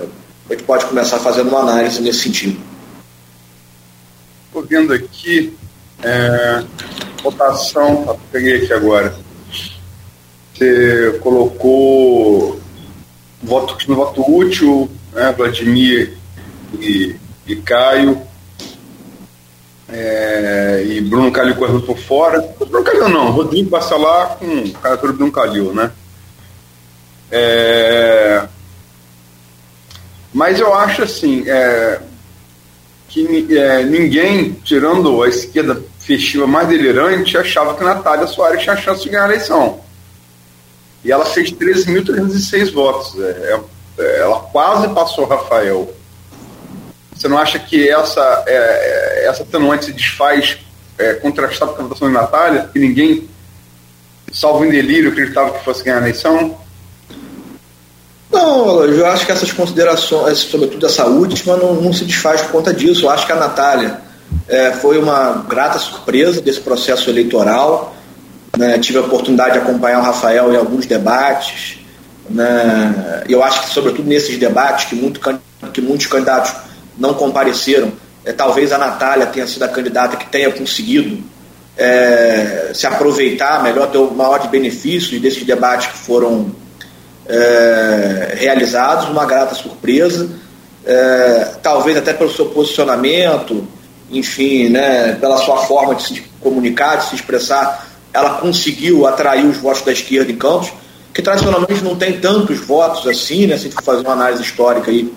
a 0.49 0.52
gente 0.52 0.64
pode 0.64 0.87
começar 0.87 1.18
fazendo 1.18 1.49
uma 1.49 1.61
análise 1.61 2.00
nesse 2.00 2.20
sentido. 2.20 2.58
Estou 4.46 4.64
vendo 4.64 4.92
aqui 4.92 5.54
é, 6.02 6.64
votação, 7.23 8.18
peguei 8.30 8.62
aqui 8.62 8.73
agora. 8.73 9.14
Você 10.54 11.18
colocou 11.20 12.61
voto 13.44 13.76
no 13.88 13.96
voto 13.96 14.22
útil, 14.28 14.90
né, 15.12 15.32
Vladimir 15.36 16.16
e, 16.80 17.16
e 17.46 17.56
Caio, 17.56 18.20
é, 19.88 20.82
e 20.86 21.00
Bruno 21.02 21.30
Calil 21.30 21.54
correndo 21.54 21.82
por 21.82 21.98
fora. 21.98 22.40
Bruno 22.58 22.84
Calil 22.84 23.08
não, 23.08 23.30
Rodrigo 23.30 23.70
Bacelar 23.70 24.36
com 24.38 24.70
cara 24.72 24.96
do 24.96 25.12
Bruno 25.12 25.32
Calil, 25.32 25.72
né? 25.72 25.92
É, 27.30 28.46
mas 30.32 30.58
eu 30.58 30.74
acho 30.74 31.02
assim 31.02 31.44
é, 31.48 32.00
que 33.08 33.56
é, 33.56 33.84
ninguém, 33.84 34.52
tirando 34.64 35.22
a 35.22 35.28
esquerda 35.28 35.80
festiva 36.00 36.46
mais 36.46 36.68
delirante, 36.68 37.38
achava 37.38 37.74
que 37.74 37.84
Natália 37.84 38.26
Soares 38.26 38.62
tinha 38.62 38.76
chance 38.76 39.02
de 39.02 39.10
ganhar 39.10 39.24
a 39.24 39.28
eleição. 39.32 39.83
E 41.04 41.12
ela 41.12 41.25
fez 41.25 41.52
13.306 41.52 42.73
votos. 42.73 43.20
É, 43.20 43.61
é, 43.99 44.20
ela 44.20 44.40
quase 44.40 44.88
passou 44.88 45.26
Rafael. 45.26 45.92
Você 47.14 47.28
não 47.28 47.38
acha 47.38 47.58
que 47.58 47.88
essa, 47.88 48.44
é, 48.46 48.54
é, 48.54 49.26
essa 49.28 49.42
atenuante 49.42 49.87
se 49.87 49.92
desfaz 49.92 50.58
é, 50.99 51.14
com 51.14 51.28
a 51.28 51.82
votação 51.82 52.08
de 52.08 52.14
Natália? 52.14 52.70
Que 52.73 52.78
ninguém, 52.78 53.28
salvo 54.32 54.64
em 54.64 54.70
delírio, 54.70 55.11
acreditava 55.11 55.52
que 55.52 55.64
fosse 55.64 55.84
ganhar 55.84 55.99
a 55.99 56.00
eleição? 56.00 56.58
Não, 58.32 58.82
eu 58.84 59.06
acho 59.06 59.25
que 59.25 59.30
essas 59.30 59.52
considerações, 59.52 60.38
sobretudo 60.38 60.84
essa 60.87 61.06
última, 61.06 61.56
não, 61.56 61.75
não 61.75 61.92
se 61.92 62.04
desfaz 62.04 62.42
por 62.42 62.50
conta 62.50 62.75
disso. 62.75 63.04
Eu 63.04 63.11
acho 63.11 63.26
que 63.26 63.32
a 63.32 63.37
Natália 63.37 64.00
é, 64.49 64.73
foi 64.73 64.99
uma 64.99 65.44
grata 65.49 65.78
surpresa 65.78 66.40
desse 66.40 66.61
processo 66.61 67.08
eleitoral. 67.08 67.94
Né? 68.56 68.78
Tive 68.78 68.99
a 68.99 69.02
oportunidade 69.02 69.52
de 69.52 69.58
acompanhar 69.58 70.00
o 70.00 70.02
Rafael 70.02 70.52
em 70.52 70.56
alguns 70.56 70.87
debates. 70.87 71.78
Né? 72.28 73.25
Eu 73.28 73.42
acho 73.42 73.62
que, 73.62 73.70
sobretudo 73.70 74.08
nesses 74.08 74.38
debates, 74.38 74.87
que, 74.87 74.94
muito, 74.94 75.20
que 75.73 75.80
muitos 75.80 76.06
candidatos 76.06 76.52
não 76.99 77.14
compareceram, 77.14 77.92
é, 78.25 78.32
talvez 78.32 78.73
a 78.73 78.78
Natália 78.78 79.26
tenha 79.26 79.46
sido 79.46 79.64
a 79.64 79.68
candidata 79.68 80.16
que 80.16 80.26
tenha 80.26 80.50
conseguido 80.50 81.23
é, 81.76 82.70
se 82.73 82.87
aproveitar 82.87 83.62
melhor, 83.62 83.90
ter 83.90 83.99
o 83.99 84.11
maior 84.11 84.38
de 84.38 84.49
benefícios 84.49 85.20
desses 85.20 85.44
debates 85.44 85.88
que 85.88 85.99
foram 85.99 86.54
é, 87.26 88.34
realizados, 88.38 89.08
uma 89.08 89.26
grata 89.26 89.54
surpresa, 89.54 90.30
é, 90.87 91.52
talvez 91.62 91.96
até 91.96 92.12
pelo 92.12 92.30
seu 92.30 92.46
posicionamento, 92.46 93.66
enfim, 94.11 94.68
né, 94.68 95.16
pela 95.20 95.38
sua 95.38 95.58
forma 95.58 95.94
de 95.94 96.02
se 96.02 96.23
comunicar, 96.40 96.96
de 96.96 97.08
se 97.08 97.14
expressar, 97.16 97.87
ela 98.14 98.38
conseguiu 98.38 99.06
atrair 99.06 99.44
os 99.44 99.56
votos 99.56 99.83
da 99.83 99.92
esquerda 99.92 100.30
em 100.30 100.37
Campos, 100.37 100.73
que 101.12 101.21
tradicionalmente 101.21 101.83
não 101.83 101.97
tem 101.97 102.21
tantos 102.21 102.61
votos 102.61 103.06
assim, 103.09 103.47
né, 103.47 103.56
se 103.56 103.62
a 103.62 103.64
gente 103.64 103.75
for 103.75 103.83
fazer 103.83 104.02
uma 104.02 104.12
análise 104.12 104.42
histórica 104.42 104.90
aí, 104.90 105.12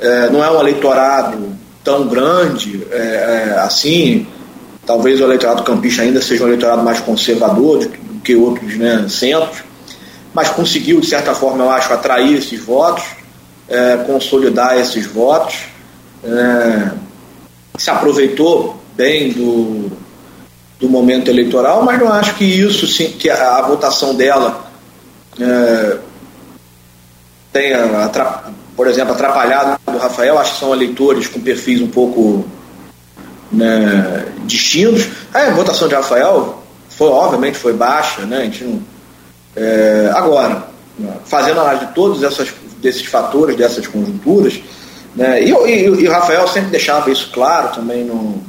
é, 0.00 0.30
não 0.30 0.42
é 0.42 0.50
um 0.50 0.58
eleitorado 0.58 1.54
tão 1.84 2.08
grande 2.08 2.86
é, 2.90 2.96
é, 2.96 3.58
assim, 3.60 4.26
talvez 4.86 5.20
o 5.20 5.24
eleitorado 5.24 5.62
campista 5.62 6.02
ainda 6.02 6.20
seja 6.22 6.44
um 6.44 6.46
eleitorado 6.46 6.82
mais 6.82 6.98
conservador 7.00 7.78
do 7.78 8.20
que 8.22 8.34
outros 8.34 8.76
né, 8.76 9.06
centros, 9.08 9.62
mas 10.32 10.48
conseguiu, 10.48 11.00
de 11.00 11.06
certa 11.06 11.34
forma, 11.34 11.64
eu 11.64 11.70
acho, 11.70 11.92
atrair 11.92 12.36
esses 12.36 12.60
votos, 12.60 13.04
é, 13.68 13.98
consolidar 14.06 14.78
esses 14.78 15.06
votos, 15.06 15.56
é, 16.24 16.90
se 17.76 17.90
aproveitou 17.90 18.80
bem 18.94 19.32
do, 19.32 19.79
do 20.80 20.88
momento 20.88 21.28
eleitoral, 21.28 21.82
mas 21.82 21.98
não 21.98 22.10
acho 22.10 22.34
que 22.36 22.44
isso, 22.44 22.86
sim, 22.86 23.10
que 23.10 23.28
a, 23.28 23.58
a 23.58 23.62
votação 23.62 24.14
dela 24.14 24.64
é, 25.38 25.98
tenha, 27.52 28.10
por 28.74 28.86
exemplo, 28.86 29.12
atrapalhado 29.12 29.78
do 29.86 29.98
Rafael, 29.98 30.38
acho 30.38 30.54
que 30.54 30.60
são 30.60 30.74
eleitores 30.74 31.26
com 31.26 31.40
perfis 31.40 31.82
um 31.82 31.88
pouco 31.88 32.46
né, 33.52 34.26
distintos. 34.44 35.06
A 35.34 35.50
votação 35.50 35.86
de 35.86 35.94
Rafael 35.94 36.62
foi, 36.88 37.08
obviamente, 37.08 37.58
foi 37.58 37.74
baixa, 37.74 38.22
né? 38.22 38.38
A 38.38 38.44
gente 38.44 38.64
não, 38.64 38.82
é, 39.56 40.10
agora, 40.14 40.68
fazendo 41.24 41.60
análise 41.60 41.86
de 41.86 41.92
todos 41.92 42.22
essas, 42.22 42.52
desses 42.80 43.04
fatores, 43.04 43.56
dessas 43.56 43.86
conjunturas, 43.86 44.60
né, 45.14 45.42
e, 45.42 45.50
e, 45.50 45.84
e, 45.86 46.08
o 46.08 46.12
Rafael 46.12 46.46
sempre 46.46 46.70
deixava 46.70 47.10
isso 47.10 47.30
claro 47.32 47.74
também 47.74 48.04
no, 48.04 48.40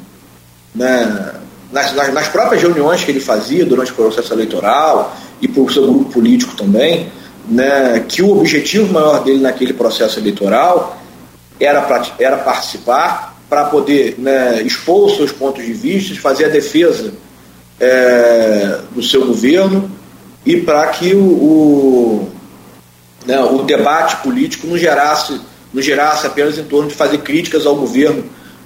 né, 0.76 1.34
nas, 1.72 1.96
nas, 1.96 2.28
próprias 2.28 2.62
reuniões 2.62 3.04
que 3.04 3.12
ele 3.12 3.20
fazia 3.20 3.66
durante 3.66 3.92
o 3.92 3.96
processo 3.96 4.34
eleitoral 4.34 5.16
e 5.42 5.48
para 5.48 5.62
o 5.62 5.72
seu 5.72 5.84
grupo 5.84 6.12
político 6.12 6.56
também, 6.56 7.12
né, 7.48 8.04
que 8.08 8.22
o 8.22 8.40
objetivo 8.40 8.92
maior 8.92 9.24
dele 9.24 9.40
naquele 9.40 9.74
processo 9.74 10.20
eleitoral 10.20 10.98
era, 11.60 11.82
pra, 11.82 12.06
era 12.20 12.38
participar 12.38 13.38
para 13.50 13.66
poder 13.66 14.16
né, 14.18 14.62
expor 14.62 15.08
os 15.08 15.18
seus 15.18 15.32
pontos 15.32 15.66
de 15.66 15.74
vista, 15.74 16.14
fazer 16.20 16.46
a 16.46 16.50
defesa 16.50 17.14
é, 17.80 18.80
do 18.92 19.04
seu 19.04 19.26
governo 19.26 19.92
e 20.46 20.58
para 20.58 20.88
que 20.88 21.14
o, 21.14 21.20
o, 21.20 22.30
né, 23.26 23.40
o 23.42 23.64
debate 23.64 24.18
político 24.18 24.68
não 24.68 24.78
gerasse, 24.78 25.40
não 25.74 25.82
gerasse 25.82 26.26
apenas 26.26 26.58
em 26.58 26.64
torno 26.64 26.90
de 26.90 26.96
fazer 26.96 27.20
críticas 27.20 27.66
ao 27.66 27.76
governo 27.76 28.24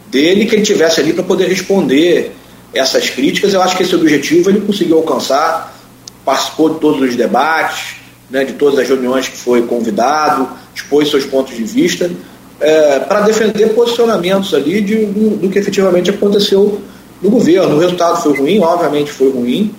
dele, 0.07 0.45
que 0.45 0.55
ele 0.55 0.63
tivesse 0.63 1.01
ali 1.01 1.13
para 1.13 1.23
poder 1.23 1.47
responder 1.47 2.35
essas 2.75 3.09
críticas. 3.09 3.53
Eu 3.53 3.61
acho 3.61 3.75
que 3.75 3.83
esse 3.83 3.95
objetivo 3.95 4.49
ele 4.49 4.61
conseguiu 4.61 4.97
alcançar, 4.97 5.75
participou 6.23 6.73
de 6.73 6.79
todos 6.79 7.01
os 7.01 7.15
debates, 7.15 7.95
né, 8.29 8.43
de 8.43 8.53
todas 8.53 8.77
as 8.77 8.87
reuniões 8.87 9.27
que 9.27 9.37
foi 9.37 9.61
convidado, 9.63 10.49
expôs 10.75 11.09
seus 11.09 11.25
pontos 11.25 11.55
de 11.55 11.63
vista, 11.63 12.11
é, 12.59 12.99
para 12.99 13.21
defender 13.21 13.69
posicionamentos 13.69 14.53
ali 14.53 14.81
de, 14.81 15.05
do, 15.05 15.37
do, 15.37 15.49
que 15.49 15.59
efetivamente 15.59 16.09
aconteceu 16.09 16.81
no 17.21 17.29
governo. 17.29 17.75
O 17.75 17.79
resultado 17.79 18.21
foi 18.21 18.37
ruim, 18.37 18.59
obviamente 18.59 19.11
foi 19.11 19.31
ruim. 19.31 19.73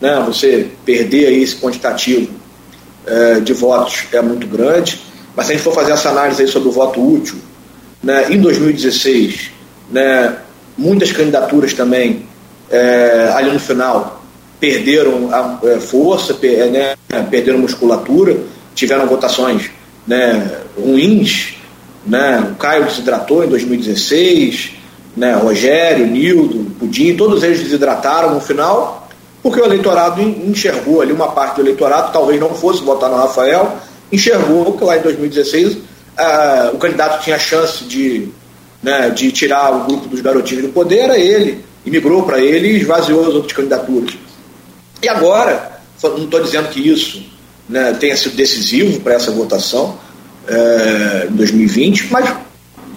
Né, 0.00 0.22
você 0.24 0.68
perder 0.84 1.26
aí 1.26 1.42
esse 1.42 1.56
quantitativo 1.56 2.30
é, 3.04 3.40
de 3.40 3.52
votos 3.52 4.04
é 4.12 4.22
muito 4.22 4.46
grande, 4.46 5.00
mas 5.34 5.46
se 5.46 5.52
a 5.52 5.54
gente 5.56 5.64
for 5.64 5.74
fazer 5.74 5.90
essa 5.90 6.10
análise 6.10 6.42
aí 6.42 6.48
sobre 6.48 6.68
o 6.68 6.72
voto 6.72 7.00
útil, 7.00 7.36
né, 8.00 8.26
em 8.30 8.40
2016, 8.40 9.50
né, 9.90 10.36
muitas 10.76 11.10
candidaturas 11.10 11.74
também 11.74 12.27
é, 12.70 13.32
ali 13.34 13.50
no 13.50 13.60
final 13.60 14.22
perderam 14.60 15.32
a 15.32 15.58
é, 15.64 15.80
força, 15.80 16.34
per, 16.34 16.70
né, 16.70 16.94
perderam 17.30 17.58
musculatura, 17.58 18.36
tiveram 18.74 19.06
votações 19.06 19.70
né, 20.06 20.60
ruins. 20.76 21.54
Né, 22.06 22.52
o 22.52 22.54
Caio 22.54 22.84
desidratou 22.84 23.44
em 23.44 23.48
2016, 23.48 24.72
né, 25.16 25.34
Rogério, 25.34 26.06
Nildo, 26.06 26.70
Pudim, 26.78 27.16
todos 27.16 27.42
eles 27.42 27.60
desidrataram 27.60 28.34
no 28.34 28.40
final, 28.40 29.08
porque 29.42 29.60
o 29.60 29.64
eleitorado 29.64 30.22
enxergou 30.22 31.02
ali 31.02 31.12
uma 31.12 31.28
parte 31.32 31.56
do 31.56 31.62
eleitorado, 31.62 32.12
talvez 32.12 32.40
não 32.40 32.50
fosse 32.50 32.82
votar 32.82 33.10
no 33.10 33.16
Rafael, 33.16 33.76
enxergou 34.10 34.76
que 34.76 34.84
lá 34.84 34.96
em 34.96 35.02
2016 35.02 35.78
ah, 36.16 36.70
o 36.72 36.78
candidato 36.78 37.22
tinha 37.22 37.38
chance 37.38 37.84
de, 37.84 38.28
né, 38.82 39.10
de 39.10 39.30
tirar 39.30 39.72
o 39.72 39.84
grupo 39.84 40.08
dos 40.08 40.20
garotinhos 40.20 40.64
do 40.64 40.72
poder, 40.72 41.00
era 41.00 41.18
ele, 41.18 41.64
e 41.84 41.90
migrou 41.90 42.22
para 42.24 42.40
ele 42.40 42.68
e 42.68 42.80
esvaziou 42.80 43.26
as 43.26 43.34
outras 43.34 43.52
candidaturas. 43.52 44.14
E 45.02 45.08
agora, 45.08 45.80
não 46.02 46.24
estou 46.24 46.42
dizendo 46.42 46.68
que 46.68 46.80
isso 46.80 47.24
né, 47.68 47.92
tenha 47.98 48.16
sido 48.16 48.36
decisivo 48.36 49.00
para 49.00 49.14
essa 49.14 49.30
votação 49.30 49.98
é, 50.46 51.28
em 51.30 51.34
2020, 51.34 52.08
mas 52.10 52.34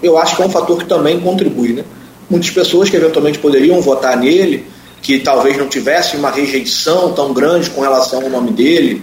eu 0.02 0.18
acho 0.18 0.36
que 0.36 0.42
é 0.42 0.46
um 0.46 0.50
fator 0.50 0.78
que 0.78 0.86
também 0.86 1.20
contribui. 1.20 1.72
Né? 1.74 1.84
Muitas 2.28 2.50
pessoas 2.50 2.90
que 2.90 2.96
eventualmente 2.96 3.38
poderiam 3.38 3.80
votar 3.80 4.16
nele, 4.16 4.66
que 5.00 5.18
talvez 5.18 5.56
não 5.56 5.68
tivessem 5.68 6.18
uma 6.18 6.30
rejeição 6.30 7.12
tão 7.12 7.32
grande 7.32 7.70
com 7.70 7.80
relação 7.80 8.22
ao 8.22 8.30
nome 8.30 8.52
dele, 8.52 9.02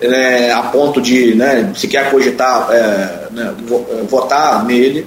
é, 0.00 0.50
a 0.50 0.62
ponto 0.62 1.00
de 1.00 1.34
né, 1.34 1.72
sequer 1.76 2.10
cogitar 2.10 2.68
é, 2.70 3.28
né, 3.32 3.54
votar 4.08 4.64
nele, 4.64 5.04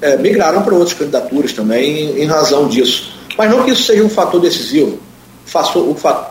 é, 0.00 0.16
migraram 0.16 0.62
para 0.62 0.74
outras 0.74 0.96
candidaturas 0.96 1.52
também 1.52 2.16
em, 2.16 2.22
em 2.22 2.26
razão 2.26 2.66
disso. 2.66 3.19
Mas 3.36 3.50
não 3.50 3.64
que 3.64 3.70
isso 3.70 3.84
seja 3.84 4.02
um 4.02 4.08
fator 4.08 4.40
decisivo 4.40 4.98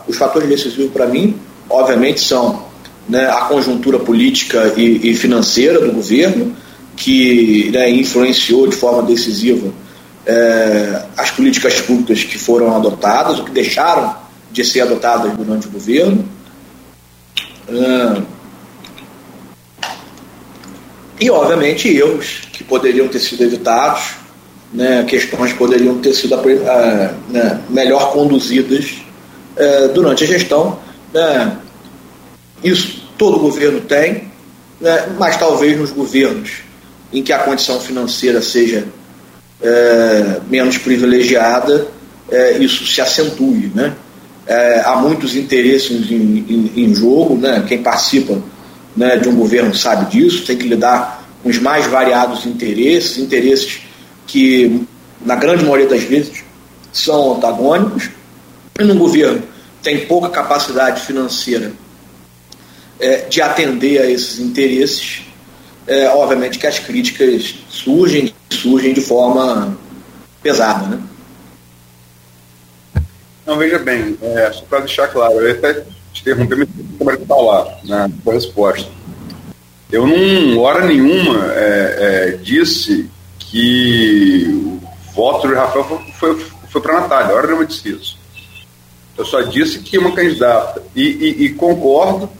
os 0.08 0.16
fatores 0.16 0.48
decisivos 0.48 0.90
para 0.92 1.06
mim, 1.06 1.36
obviamente, 1.68 2.20
são 2.20 2.64
né, 3.08 3.28
a 3.28 3.42
conjuntura 3.42 3.98
política 3.98 4.72
e, 4.76 5.10
e, 5.10 5.14
financeira 5.14 5.80
do 5.80 5.92
governo, 5.92 6.56
que 6.96 7.70
né, 7.72 7.90
influenciou 7.90 8.66
de 8.66 8.76
forma 8.76 9.02
decisiva 9.02 9.70
é, 10.26 11.02
as 11.16 11.30
políticas 11.30 11.80
públicas 11.80 12.24
que 12.24 12.38
foram 12.38 12.74
adotadas, 12.74 13.38
ou 13.38 13.44
que 13.44 13.50
deixaram 13.50 14.14
de 14.50 14.64
ser 14.64 14.82
adotadas 14.82 15.32
durante 15.36 15.66
o 15.66 15.70
governo. 15.70 16.24
É, 17.68 18.22
e, 21.20 21.30
obviamente, 21.30 21.88
erros 21.88 22.42
que 22.52 22.64
poderiam 22.64 23.06
ter 23.08 23.18
sido 23.18 23.42
evitados, 23.42 24.19
né, 24.72 25.04
questões 25.04 25.52
poderiam 25.52 25.98
ter 25.98 26.14
sido 26.14 26.34
uh, 26.34 26.38
né, 27.28 27.60
melhor 27.68 28.12
conduzidas 28.12 28.98
uh, 29.56 29.92
durante 29.92 30.24
a 30.24 30.26
gestão. 30.26 30.78
Né, 31.12 31.56
isso 32.62 33.02
todo 33.18 33.38
governo 33.38 33.80
tem, 33.80 34.30
né, 34.80 35.08
mas 35.18 35.36
talvez 35.36 35.78
nos 35.78 35.90
governos 35.90 36.62
em 37.12 37.22
que 37.22 37.32
a 37.32 37.40
condição 37.40 37.80
financeira 37.80 38.40
seja 38.40 38.86
uh, 39.60 40.42
menos 40.48 40.78
privilegiada, 40.78 41.88
isso 42.60 42.86
se 42.86 43.00
acentue. 43.00 43.72
Né? 43.74 43.92
há 44.84 44.94
muitos 44.94 45.34
interesses 45.34 46.08
em, 46.12 46.44
em, 46.48 46.72
em 46.76 46.94
jogo, 46.94 47.36
né? 47.36 47.64
quem 47.66 47.82
participa 47.82 48.40
de 49.20 49.28
um 49.28 49.34
governo 49.34 49.74
sabe 49.74 50.12
disso, 50.12 50.46
tem 50.46 50.56
que 50.56 50.68
lidar 50.68 51.28
com 51.42 51.48
os 51.48 51.58
mais 51.58 51.86
variados 51.86 52.46
interesses, 52.46 53.18
interesses 53.18 53.80
que, 54.30 54.86
na 55.20 55.34
grande 55.34 55.64
maioria 55.64 55.88
das 55.88 56.04
vezes, 56.04 56.44
são 56.92 57.36
antagônicos, 57.36 58.10
e 58.78 58.84
no 58.84 58.94
governo 58.94 59.42
tem 59.82 60.06
pouca 60.06 60.28
capacidade 60.28 61.02
financeira 61.02 61.72
é, 63.00 63.16
de 63.22 63.42
atender 63.42 64.00
a 64.00 64.08
esses 64.08 64.38
interesses, 64.38 65.22
é, 65.86 66.08
obviamente 66.10 66.58
que 66.58 66.66
as 66.66 66.78
críticas 66.78 67.56
surgem, 67.68 68.32
surgem 68.50 68.92
de 68.92 69.00
forma 69.00 69.76
pesada. 70.42 70.86
Né? 70.86 71.02
Não, 73.44 73.58
veja 73.58 73.78
bem, 73.80 74.16
é, 74.22 74.52
só 74.52 74.62
para 74.62 74.80
deixar 74.80 75.08
claro, 75.08 75.40
eu 75.40 75.50
até 75.50 75.84
te 76.12 76.20
interromper, 76.22 76.56
mas 76.56 76.68
como 76.98 77.10
é 77.10 77.78
na 77.84 78.06
né, 78.08 78.14
resposta. 78.26 78.88
Eu 79.90 80.06
não, 80.06 80.58
hora 80.60 80.86
nenhuma, 80.86 81.52
é, 81.52 81.96
é, 81.98 82.36
disse 82.36 83.10
que 83.50 84.46
o 84.48 85.12
voto 85.12 85.48
de 85.48 85.54
Rafael 85.54 85.84
foi, 85.84 85.98
foi, 86.12 86.46
foi 86.70 86.80
para 86.80 86.96
a 86.96 87.00
Natália, 87.00 87.32
a 87.32 87.36
hora 87.36 87.48
não 87.48 87.64
disse 87.64 87.90
isso. 87.90 88.18
Eu 89.18 89.24
só 89.24 89.42
disse 89.42 89.80
que 89.80 89.98
uma 89.98 90.12
candidata, 90.12 90.82
e, 90.94 91.02
e, 91.02 91.44
e, 91.44 91.48
concordo, 91.50 92.30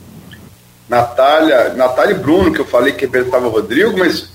Natália, 0.89 1.75
Natália 1.75 2.15
e 2.15 2.19
Bruno, 2.19 2.53
que 2.53 2.61
eu 2.61 2.65
falei 2.65 2.93
que 2.93 3.03
representava 3.03 3.49
o 3.49 3.51
Rodrigo, 3.51 3.99
mas 3.99 4.31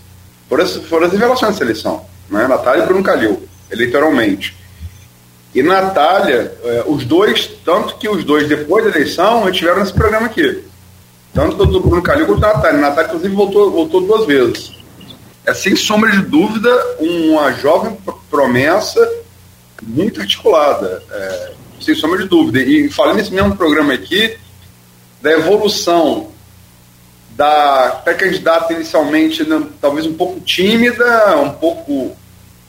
foram 0.50 0.64
as, 0.64 0.76
foram 0.76 1.08
as 1.08 1.14
revelações 1.14 1.54
da 1.54 1.58
seleção. 1.58 2.06
Né? 2.30 2.46
Natália 2.46 2.84
e 2.84 2.86
Bruno 2.86 3.04
Calil, 3.04 3.42
eleitoralmente. 3.72 4.56
E 5.54 5.64
Natália, 5.64 6.54
eh, 6.64 6.84
os 6.86 7.06
dois, 7.06 7.50
tanto 7.64 7.96
que 7.96 8.10
os 8.10 8.26
dois, 8.26 8.48
depois 8.48 8.84
da 8.84 8.92
eleição, 8.92 9.50
estiveram 9.50 9.80
nesse 9.80 9.94
programa 9.94 10.26
aqui. 10.26 10.64
Tanto 11.34 11.64
o 11.64 11.80
Bruno 11.80 12.02
Calil 12.02 12.26
quanto 12.26 12.44
a 12.44 12.54
Natália. 12.54 12.82
Natália, 12.82 13.08
inclusive, 13.08 13.36
voltou, 13.36 13.72
voltou 13.72 14.02
duas 14.02 14.26
vezes 14.26 14.75
é 15.46 15.54
sem 15.54 15.76
sombra 15.76 16.12
de 16.12 16.24
dúvida 16.24 16.70
uma 17.00 17.52
jovem 17.54 17.98
promessa 18.30 19.00
muito 19.84 20.22
articulada, 20.22 21.04
é, 21.12 21.52
sem 21.82 21.94
sombra 21.96 22.20
de 22.20 22.28
dúvida. 22.28 22.60
E 22.60 22.90
falando 22.90 23.18
nesse 23.18 23.34
mesmo 23.34 23.56
programa 23.56 23.94
aqui, 23.94 24.38
da 25.22 25.32
evolução 25.32 26.32
da 27.32 28.02
pré-candidata 28.04 28.74
inicialmente 28.74 29.44
né, 29.44 29.62
talvez 29.82 30.06
um 30.06 30.14
pouco 30.14 30.40
tímida, 30.40 31.38
um 31.38 31.52
pouco 31.52 32.16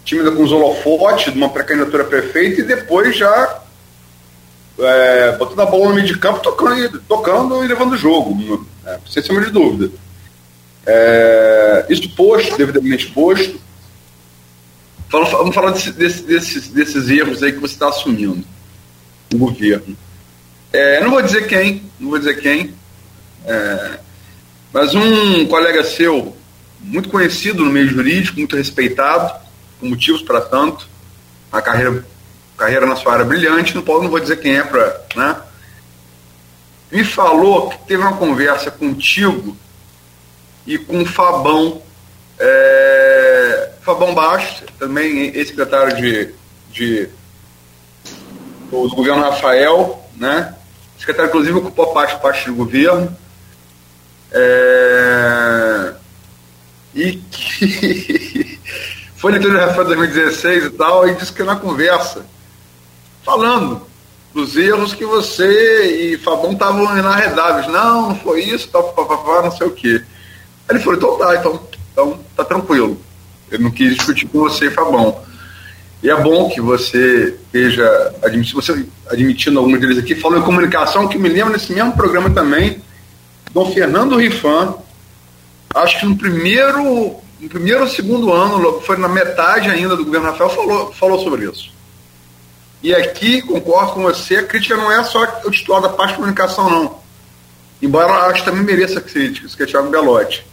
tímida 0.04 0.32
com 0.32 0.42
os 0.42 0.52
holofotes 0.52 1.32
de 1.32 1.38
uma 1.38 1.48
pré-candidatura 1.48 2.04
prefeita 2.04 2.60
e 2.60 2.64
depois 2.64 3.16
já 3.16 3.60
é, 4.78 5.32
botando 5.36 5.60
a 5.60 5.66
bola 5.66 5.88
no 5.88 5.94
meio 5.94 6.06
de 6.06 6.18
campo, 6.18 6.40
tocando, 6.40 7.00
tocando 7.08 7.64
e 7.64 7.68
levando 7.68 7.92
o 7.92 7.96
jogo, 7.96 8.66
é, 8.84 8.98
sem 9.08 9.22
sombra 9.22 9.44
de 9.46 9.52
dúvida. 9.52 9.90
É, 10.86 11.86
isso 11.88 12.08
posto, 12.10 12.56
devidamente 12.56 13.08
posto, 13.08 13.60
vamos 15.10 15.54
falar 15.54 15.72
desse, 15.72 15.90
desse, 15.92 16.22
desses, 16.22 16.68
desses 16.68 17.08
erros 17.08 17.42
aí 17.42 17.52
que 17.52 17.58
você 17.58 17.74
está 17.74 17.88
assumindo 17.88 18.44
o 19.34 19.38
governo. 19.38 19.96
É, 20.72 21.00
não 21.00 21.10
vou 21.10 21.22
dizer 21.22 21.48
quem, 21.48 21.82
não 21.98 22.10
vou 22.10 22.18
dizer 22.18 22.40
quem, 22.40 22.74
é, 23.44 23.98
mas 24.72 24.94
um 24.94 25.46
colega 25.46 25.82
seu, 25.82 26.36
muito 26.80 27.08
conhecido 27.08 27.64
no 27.64 27.70
meio 27.70 27.88
jurídico, 27.88 28.38
muito 28.38 28.56
respeitado, 28.56 29.34
com 29.80 29.88
motivos 29.88 30.22
para 30.22 30.40
tanto, 30.40 30.88
a 31.50 31.60
carreira, 31.60 32.04
carreira 32.56 32.86
na 32.86 32.94
sua 32.94 33.14
área 33.14 33.24
brilhante, 33.24 33.74
não, 33.74 33.82
posso, 33.82 34.02
não 34.02 34.10
vou 34.10 34.20
dizer 34.20 34.38
quem 34.38 34.56
é 34.56 34.62
para. 34.62 35.04
Né, 35.16 35.36
me 36.92 37.04
falou 37.04 37.70
que 37.70 37.78
teve 37.86 38.02
uma 38.02 38.16
conversa 38.16 38.70
contigo 38.70 39.56
e 40.66 40.78
com 40.78 41.04
Fabão, 41.04 41.80
é, 42.38 43.70
Fabão 43.82 44.14
Baixo, 44.14 44.64
também 44.78 45.28
ex-secretário 45.34 45.96
de, 45.96 46.34
de 46.72 47.08
do 48.70 48.88
governo 48.88 49.22
Rafael, 49.22 50.04
né? 50.16 50.54
Secretário, 50.98 51.28
inclusive, 51.28 51.58
ocupou 51.58 51.92
parte, 51.92 52.20
parte 52.20 52.46
do 52.46 52.54
governo. 52.54 53.16
É, 54.32 55.94
e 56.94 57.12
que 57.30 58.58
foi 59.16 59.32
eleitor 59.32 59.52
de 59.52 59.58
Rafael 59.58 59.84
2016 59.84 60.64
e 60.64 60.70
tal, 60.70 61.08
e 61.08 61.14
disse 61.14 61.32
que 61.32 61.42
na 61.42 61.56
conversa, 61.56 62.26
falando 63.22 63.86
dos 64.34 64.56
erros 64.56 64.92
que 64.92 65.04
você 65.04 66.12
e 66.12 66.18
Fabão 66.18 66.52
estavam 66.52 66.84
inarredáveis. 66.98 67.66
Não, 67.68 68.10
não 68.10 68.16
foi 68.16 68.42
isso, 68.42 68.68
tal, 68.68 68.92
papapá, 68.92 69.42
não 69.42 69.50
sei 69.50 69.66
o 69.66 69.70
quê. 69.70 70.02
Ele 70.68 70.78
falou, 70.80 70.96
então 70.96 71.18
tá, 71.18 71.36
então, 71.36 71.62
então 71.92 72.20
tá 72.36 72.44
tranquilo. 72.44 73.00
Eu 73.50 73.60
não 73.60 73.70
quis 73.70 73.96
discutir 73.96 74.26
com 74.26 74.40
você, 74.40 74.70
Fabão. 74.70 75.22
E 76.02 76.10
é 76.10 76.20
bom 76.20 76.48
que 76.50 76.60
você 76.60 77.36
esteja 77.46 78.14
admitindo, 78.22 78.60
você 78.60 78.86
admitindo 79.08 79.58
alguns 79.58 79.80
deles 79.80 79.98
aqui, 79.98 80.14
falou 80.14 80.38
em 80.38 80.42
comunicação, 80.42 81.08
que 81.08 81.18
me 81.18 81.28
lembra 81.28 81.54
nesse 81.54 81.72
mesmo 81.72 81.92
programa 81.92 82.30
também, 82.30 82.82
Dom 83.52 83.72
Fernando 83.72 84.16
Rifan, 84.16 84.74
acho 85.74 86.00
que 86.00 86.06
no 86.06 86.16
primeiro, 86.16 87.16
no 87.40 87.48
primeiro 87.48 87.80
ou 87.80 87.88
segundo 87.88 88.32
ano, 88.32 88.80
foi 88.82 88.96
na 88.98 89.08
metade 89.08 89.70
ainda 89.70 89.96
do 89.96 90.04
governo 90.04 90.26
Rafael, 90.26 90.50
falou, 90.50 90.92
falou 90.92 91.18
sobre 91.20 91.48
isso. 91.48 91.72
E 92.82 92.94
aqui, 92.94 93.40
concordo 93.40 93.92
com 93.92 94.02
você, 94.02 94.36
a 94.36 94.42
crítica 94.42 94.76
não 94.76 94.92
é 94.92 95.02
só 95.02 95.40
o 95.44 95.50
titular 95.50 95.80
da 95.80 95.88
parte 95.88 96.10
de 96.10 96.16
comunicação, 96.16 96.68
não. 96.68 96.98
Embora 97.80 98.12
acho 98.26 98.44
que 98.44 98.50
também 98.50 98.62
mereça 98.62 99.00
críticas, 99.00 99.54
que 99.54 99.62
é 99.62 99.66
Thiago 99.66 99.90
Belotti. 99.90 100.46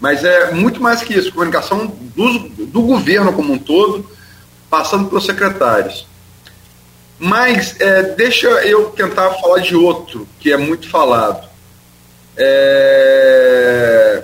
Mas 0.00 0.24
é 0.24 0.52
muito 0.52 0.80
mais 0.80 1.02
que 1.02 1.14
isso, 1.14 1.32
comunicação 1.32 1.86
do, 1.86 2.38
do 2.66 2.82
governo 2.82 3.32
como 3.32 3.52
um 3.52 3.58
todo, 3.58 4.08
passando 4.68 5.08
pelos 5.08 5.24
secretários. 5.24 6.06
Mas 7.18 7.80
é, 7.80 8.02
deixa 8.02 8.46
eu 8.46 8.90
tentar 8.90 9.30
falar 9.34 9.60
de 9.60 9.74
outro, 9.74 10.28
que 10.38 10.52
é 10.52 10.56
muito 10.56 10.88
falado. 10.88 11.48
É... 12.36 14.22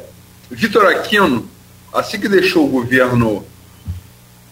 Vitor 0.50 0.84
Aquino, 0.86 1.48
assim 1.92 2.20
que 2.20 2.28
deixou 2.28 2.66
o 2.66 2.68
governo, 2.68 3.46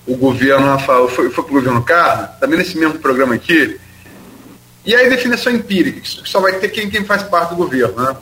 o 0.07 0.17
governo 0.17 0.67
Rafael, 0.67 1.09
foi, 1.09 1.29
foi 1.31 1.45
para 1.45 1.53
o 1.53 1.57
governo 1.57 1.83
Carlos, 1.83 2.31
também 2.41 2.59
nesse 2.59 2.79
mesmo 2.79 2.99
programa 2.99 3.35
aqui, 3.35 3.79
e 4.85 4.95
aí 4.95 5.11
definição 5.11 5.53
empírica, 5.53 6.01
que 6.01 6.09
só 6.29 6.41
vai 6.41 6.55
ter 6.55 6.71
quem, 6.71 6.89
quem 6.89 7.05
faz 7.05 7.23
parte 7.23 7.51
do 7.51 7.57
governo, 7.57 8.03
né? 8.03 8.17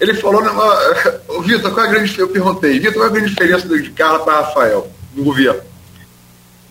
Ele 0.00 0.14
falou, 0.14 0.42
né, 0.42 0.50
Vitor, 1.44 1.72
qual 1.72 1.84
é 1.84 1.88
a 1.88 1.92
grande 1.92 2.18
Eu 2.18 2.28
perguntei, 2.28 2.80
Vitor, 2.80 2.94
qual 2.94 3.06
é 3.06 3.08
a 3.08 3.12
grande 3.12 3.28
diferença 3.30 3.68
de 3.68 3.90
Carla 3.90 4.20
para 4.20 4.40
Rafael, 4.40 4.90
do 5.12 5.22
governo? 5.22 5.60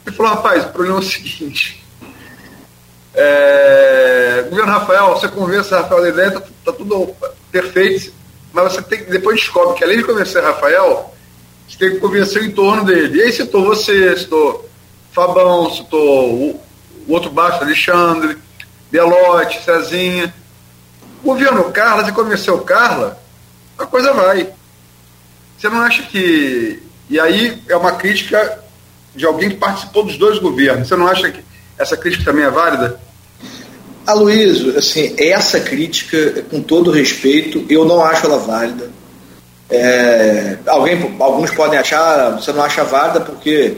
Ele 0.05 0.15
falou, 0.15 0.33
rapaz, 0.33 0.65
o 0.65 0.69
problema 0.69 0.97
é 0.97 0.99
o 0.99 1.03
seguinte. 1.03 1.85
É, 3.13 4.47
governo 4.49 4.71
Rafael, 4.71 5.09
você 5.09 5.27
convence 5.27 5.73
Rafael 5.73 6.01
da 6.01 6.09
ideia, 6.09 6.31
tá, 6.31 6.41
tá, 6.65 6.73
tudo 6.73 7.13
perfeito, 7.51 8.13
mas 8.51 8.73
você 8.73 8.81
tem 8.81 9.03
depois 9.03 9.39
descobre 9.39 9.77
que 9.77 9.83
além 9.83 9.97
de 9.97 10.03
convencer 10.03 10.43
Rafael, 10.43 11.13
você 11.67 11.77
tem 11.77 11.91
que 11.91 11.99
convencer 11.99 12.41
o 12.41 12.45
entorno 12.45 12.85
dele. 12.85 13.19
E 13.19 13.23
aí 13.23 13.31
citou 13.31 13.63
você, 13.63 14.17
citou 14.17 14.67
Fabão, 15.11 15.69
citou 15.71 16.33
o, 16.33 16.63
o 17.07 17.13
outro 17.13 17.29
baixo, 17.29 17.63
Alexandre, 17.63 18.37
Belote, 18.91 19.63
Cezinha. 19.63 20.33
O 21.23 21.27
governo 21.27 21.71
Carla, 21.71 22.05
se 22.05 22.11
convenceu 22.11 22.59
Carla, 22.59 23.21
a 23.77 23.85
coisa 23.85 24.13
vai. 24.13 24.49
Você 25.57 25.69
não 25.69 25.81
acha 25.81 26.03
que. 26.03 26.81
E 27.09 27.19
aí 27.19 27.61
é 27.67 27.75
uma 27.75 27.93
crítica 27.93 28.63
de 29.15 29.25
alguém 29.25 29.49
que 29.49 29.55
participou 29.57 30.03
dos 30.03 30.17
dois 30.17 30.39
governos. 30.39 30.87
Você 30.87 30.95
não 30.95 31.07
acha 31.07 31.29
que 31.31 31.43
essa 31.77 31.97
crítica 31.97 32.25
também 32.25 32.45
é 32.45 32.49
válida? 32.49 32.99
Aloysio, 34.05 34.77
assim, 34.77 35.15
essa 35.17 35.59
crítica, 35.59 36.43
com 36.49 36.61
todo 36.61 36.91
respeito, 36.91 37.65
eu 37.69 37.85
não 37.85 38.03
acho 38.03 38.25
ela 38.25 38.39
válida. 38.39 38.89
É, 39.69 40.57
alguém, 40.65 41.15
alguns 41.19 41.51
podem 41.51 41.77
achar, 41.77 42.31
você 42.31 42.51
não 42.51 42.63
acha 42.63 42.83
válida 42.83 43.21
porque 43.21 43.77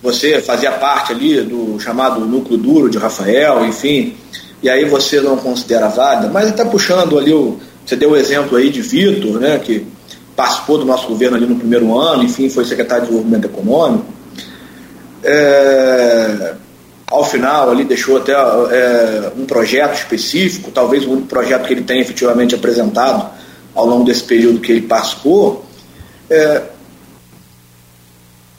você 0.00 0.40
fazia 0.40 0.70
parte 0.70 1.12
ali 1.12 1.40
do 1.40 1.80
chamado 1.80 2.20
núcleo 2.20 2.58
duro 2.58 2.90
de 2.90 2.98
Rafael, 2.98 3.64
enfim, 3.64 4.16
e 4.64 4.70
aí 4.70 4.86
você 4.86 5.20
não 5.20 5.36
considera 5.36 5.88
válida, 5.88 6.30
mas 6.32 6.48
está 6.48 6.64
puxando 6.64 7.18
ali, 7.18 7.34
o, 7.34 7.60
você 7.84 7.94
deu 7.94 8.12
o 8.12 8.16
exemplo 8.16 8.56
aí 8.56 8.70
de 8.70 8.80
Vitor, 8.80 9.38
né, 9.38 9.58
que 9.58 9.86
participou 10.34 10.78
do 10.78 10.86
nosso 10.86 11.06
governo 11.06 11.36
ali 11.36 11.44
no 11.44 11.56
primeiro 11.56 11.96
ano, 11.98 12.22
enfim, 12.24 12.48
foi 12.48 12.64
secretário 12.64 13.04
de 13.04 13.10
Desenvolvimento 13.10 13.44
Econômico. 13.44 14.06
É, 15.22 16.54
ao 17.06 17.26
final 17.26 17.70
ali 17.70 17.84
deixou 17.84 18.16
até 18.16 18.32
é, 18.32 19.32
um 19.36 19.44
projeto 19.44 19.98
específico, 19.98 20.70
talvez 20.70 21.04
o 21.04 21.10
único 21.10 21.26
projeto 21.26 21.66
que 21.66 21.74
ele 21.74 21.82
tenha 21.82 22.00
efetivamente 22.00 22.54
apresentado 22.54 23.32
ao 23.74 23.84
longo 23.84 24.04
desse 24.04 24.24
período 24.24 24.60
que 24.60 24.72
ele 24.72 24.82
participou. 24.82 25.62
É, 26.30 26.62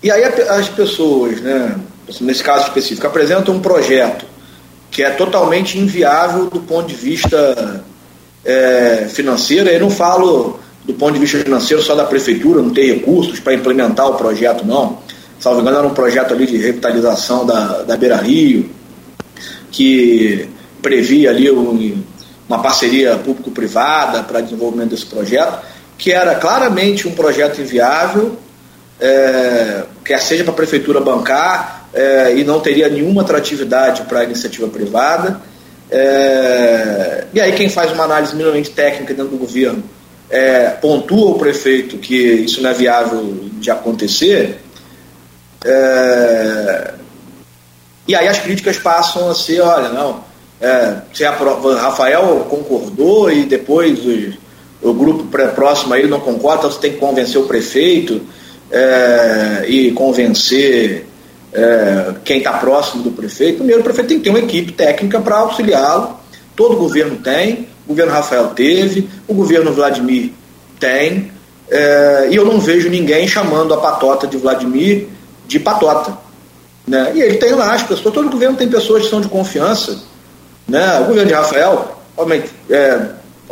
e 0.03 0.11
aí 0.11 0.23
as 0.23 0.69
pessoas, 0.69 1.41
né, 1.41 1.75
nesse 2.21 2.43
caso 2.43 2.65
específico, 2.67 3.07
apresentam 3.07 3.55
um 3.55 3.59
projeto 3.59 4.34
que 4.91 5.03
é 5.03 5.09
totalmente 5.11 5.77
inviável 5.77 6.49
do 6.49 6.59
ponto 6.61 6.87
de 6.87 6.95
vista 6.95 7.83
é, 8.43 9.07
financeiro. 9.09 9.69
Eu 9.69 9.79
não 9.79 9.89
falo 9.89 10.59
do 10.83 10.93
ponto 10.93 11.13
de 11.13 11.19
vista 11.19 11.39
financeiro 11.39 11.81
só 11.81 11.95
da 11.95 12.05
prefeitura, 12.05 12.61
não 12.61 12.69
ter 12.69 12.93
recursos 12.93 13.39
para 13.39 13.53
implementar 13.53 14.07
o 14.07 14.15
projeto, 14.15 14.65
não 14.65 14.99
salvo 15.39 15.61
engano, 15.61 15.77
era 15.77 15.87
um 15.87 15.93
projeto 15.93 16.33
ali 16.33 16.45
de 16.45 16.57
revitalização 16.57 17.45
da, 17.45 17.83
da 17.83 17.97
Beira 17.97 18.17
Rio, 18.17 18.69
que 19.71 20.49
previa 20.81 21.29
ali 21.29 21.51
um, 21.51 22.03
uma 22.47 22.59
parceria 22.61 23.15
público-privada 23.17 24.23
para 24.23 24.41
desenvolvimento 24.41 24.89
desse 24.89 25.05
projeto, 25.05 25.59
que 25.97 26.11
era 26.11 26.35
claramente 26.35 27.07
um 27.07 27.11
projeto 27.11 27.61
inviável, 27.61 28.37
é, 28.99 29.83
quer 30.03 30.19
seja 30.19 30.43
para 30.43 30.53
a 30.53 30.55
prefeitura 30.55 30.99
bancar 30.99 31.84
é, 31.95 32.35
e 32.35 32.43
não 32.43 32.59
teria 32.59 32.89
nenhuma 32.89 33.23
atratividade 33.23 34.03
para 34.03 34.19
a 34.19 34.23
iniciativa 34.25 34.67
privada. 34.67 35.41
É, 35.89 37.25
e 37.33 37.39
aí 37.39 37.53
quem 37.53 37.69
faz 37.69 37.91
uma 37.91 38.03
análise 38.03 38.35
minimamente 38.35 38.69
técnica 38.69 39.13
dentro 39.13 39.31
do 39.31 39.37
governo 39.37 39.83
é, 40.29 40.69
pontua 40.69 41.31
o 41.31 41.39
prefeito 41.39 41.97
que 41.97 42.15
isso 42.15 42.61
não 42.61 42.69
é 42.69 42.73
viável 42.73 43.49
de 43.53 43.71
acontecer, 43.71 44.59
é... 45.65 46.93
E 48.07 48.15
aí 48.15 48.27
as 48.27 48.37
críticas 48.37 48.77
passam 48.77 49.31
a 49.31 49.33
ser, 49.33 49.61
olha, 49.61 49.89
não, 49.89 50.23
é, 50.61 50.97
se 51.11 51.25
a 51.25 51.31
Rafael 51.31 52.45
concordou 52.47 53.31
e 53.31 53.45
depois 53.45 53.99
o, 54.05 54.89
o 54.89 54.93
grupo 54.93 55.23
próximo 55.55 55.95
aí 55.95 56.05
não 56.05 56.19
concorda, 56.19 56.59
então 56.59 56.71
você 56.71 56.79
tem 56.79 56.93
que 56.93 56.99
convencer 56.99 57.41
o 57.41 57.47
prefeito 57.47 58.21
é, 58.71 59.65
e 59.67 59.91
convencer 59.91 61.07
é, 61.55 62.13
quem 62.25 62.39
está 62.39 62.53
próximo 62.53 63.01
do 63.01 63.11
prefeito. 63.11 63.57
Primeiro, 63.57 63.79
o 63.79 63.83
prefeito 63.83 64.09
tem 64.09 64.17
que 64.17 64.25
ter 64.25 64.29
uma 64.29 64.39
equipe 64.39 64.73
técnica 64.73 65.21
para 65.21 65.37
auxiliá-lo. 65.37 66.19
Todo 66.55 66.75
governo 66.75 67.15
tem, 67.17 67.67
o 67.85 67.89
governo 67.89 68.11
Rafael 68.11 68.47
teve, 68.47 69.09
o 69.27 69.33
governo 69.33 69.71
Vladimir 69.73 70.31
tem, 70.79 71.31
é, 71.69 72.27
e 72.29 72.35
eu 72.35 72.45
não 72.45 72.59
vejo 72.59 72.89
ninguém 72.89 73.27
chamando 73.27 73.73
a 73.73 73.77
patota 73.77 74.27
de 74.27 74.37
Vladimir 74.37 75.07
de 75.47 75.59
patota. 75.59 76.17
Né? 76.85 77.13
E 77.15 77.21
ele 77.21 77.37
tem 77.37 77.53
lá 77.53 77.73
as 77.73 77.83
pessoas, 77.83 78.13
todo 78.13 78.29
governo 78.29 78.57
tem 78.57 78.67
pessoas 78.67 79.03
que 79.03 79.09
são 79.09 79.21
de 79.21 79.27
confiança. 79.29 80.03
Né? 80.67 80.99
O 80.99 81.05
governo 81.05 81.27
de 81.27 81.33
Rafael, 81.33 81.99
obviamente, 82.17 82.51
é, 82.69 82.99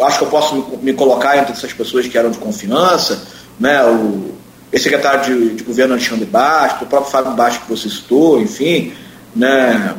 acho 0.02 0.18
que 0.18 0.24
eu 0.26 0.30
posso 0.30 0.56
me, 0.56 0.78
me, 0.84 0.94
colocar 0.94 1.38
entre 1.38 1.54
essas 1.54 1.72
pessoas 1.72 2.08
que 2.08 2.18
eram 2.18 2.32
de 2.32 2.38
confiança, 2.38 3.24
né? 3.60 3.84
o 3.86 4.33
ex-secretário 4.74 5.24
de, 5.24 5.56
de, 5.56 5.64
governo 5.64 5.94
Alexandre 5.94 6.26
Bastos, 6.26 6.82
o 6.82 6.86
próprio 6.88 7.12
Fábio 7.12 7.34
Bastos 7.34 7.64
que 7.64 7.70
você 7.70 7.88
citou, 7.88 8.42
enfim, 8.42 8.92
né? 9.36 9.96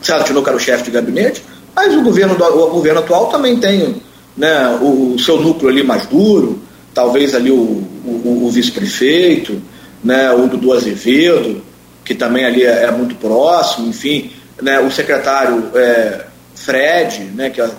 César 0.00 0.22
Tinoco 0.22 0.48
era 0.48 0.56
o 0.56 0.60
chefe 0.60 0.84
de 0.84 0.90
gabinete, 0.92 1.42
mas 1.74 1.94
o 1.94 2.02
governo, 2.02 2.34
o 2.34 2.68
governo 2.68 3.00
atual 3.00 3.26
também 3.26 3.58
tem 3.58 3.96
né, 4.36 4.78
o, 4.80 5.14
o 5.14 5.18
seu 5.18 5.40
núcleo 5.40 5.70
ali 5.70 5.82
mais 5.82 6.06
duro, 6.06 6.62
talvez 6.92 7.34
ali 7.34 7.50
o, 7.50 7.54
o, 7.56 8.44
o 8.44 8.50
vice-prefeito, 8.50 9.60
né, 10.02 10.30
o 10.30 10.46
Dudu 10.46 10.72
Azevedo, 10.72 11.62
que 12.04 12.14
também 12.14 12.44
ali 12.44 12.62
é, 12.62 12.84
é 12.84 12.90
muito 12.90 13.14
próximo, 13.16 13.88
enfim, 13.88 14.30
né, 14.60 14.78
o 14.78 14.90
secretário 14.90 15.70
é, 15.74 16.26
Fred, 16.54 17.24
né, 17.34 17.50
que 17.50 17.60
é 17.60 17.70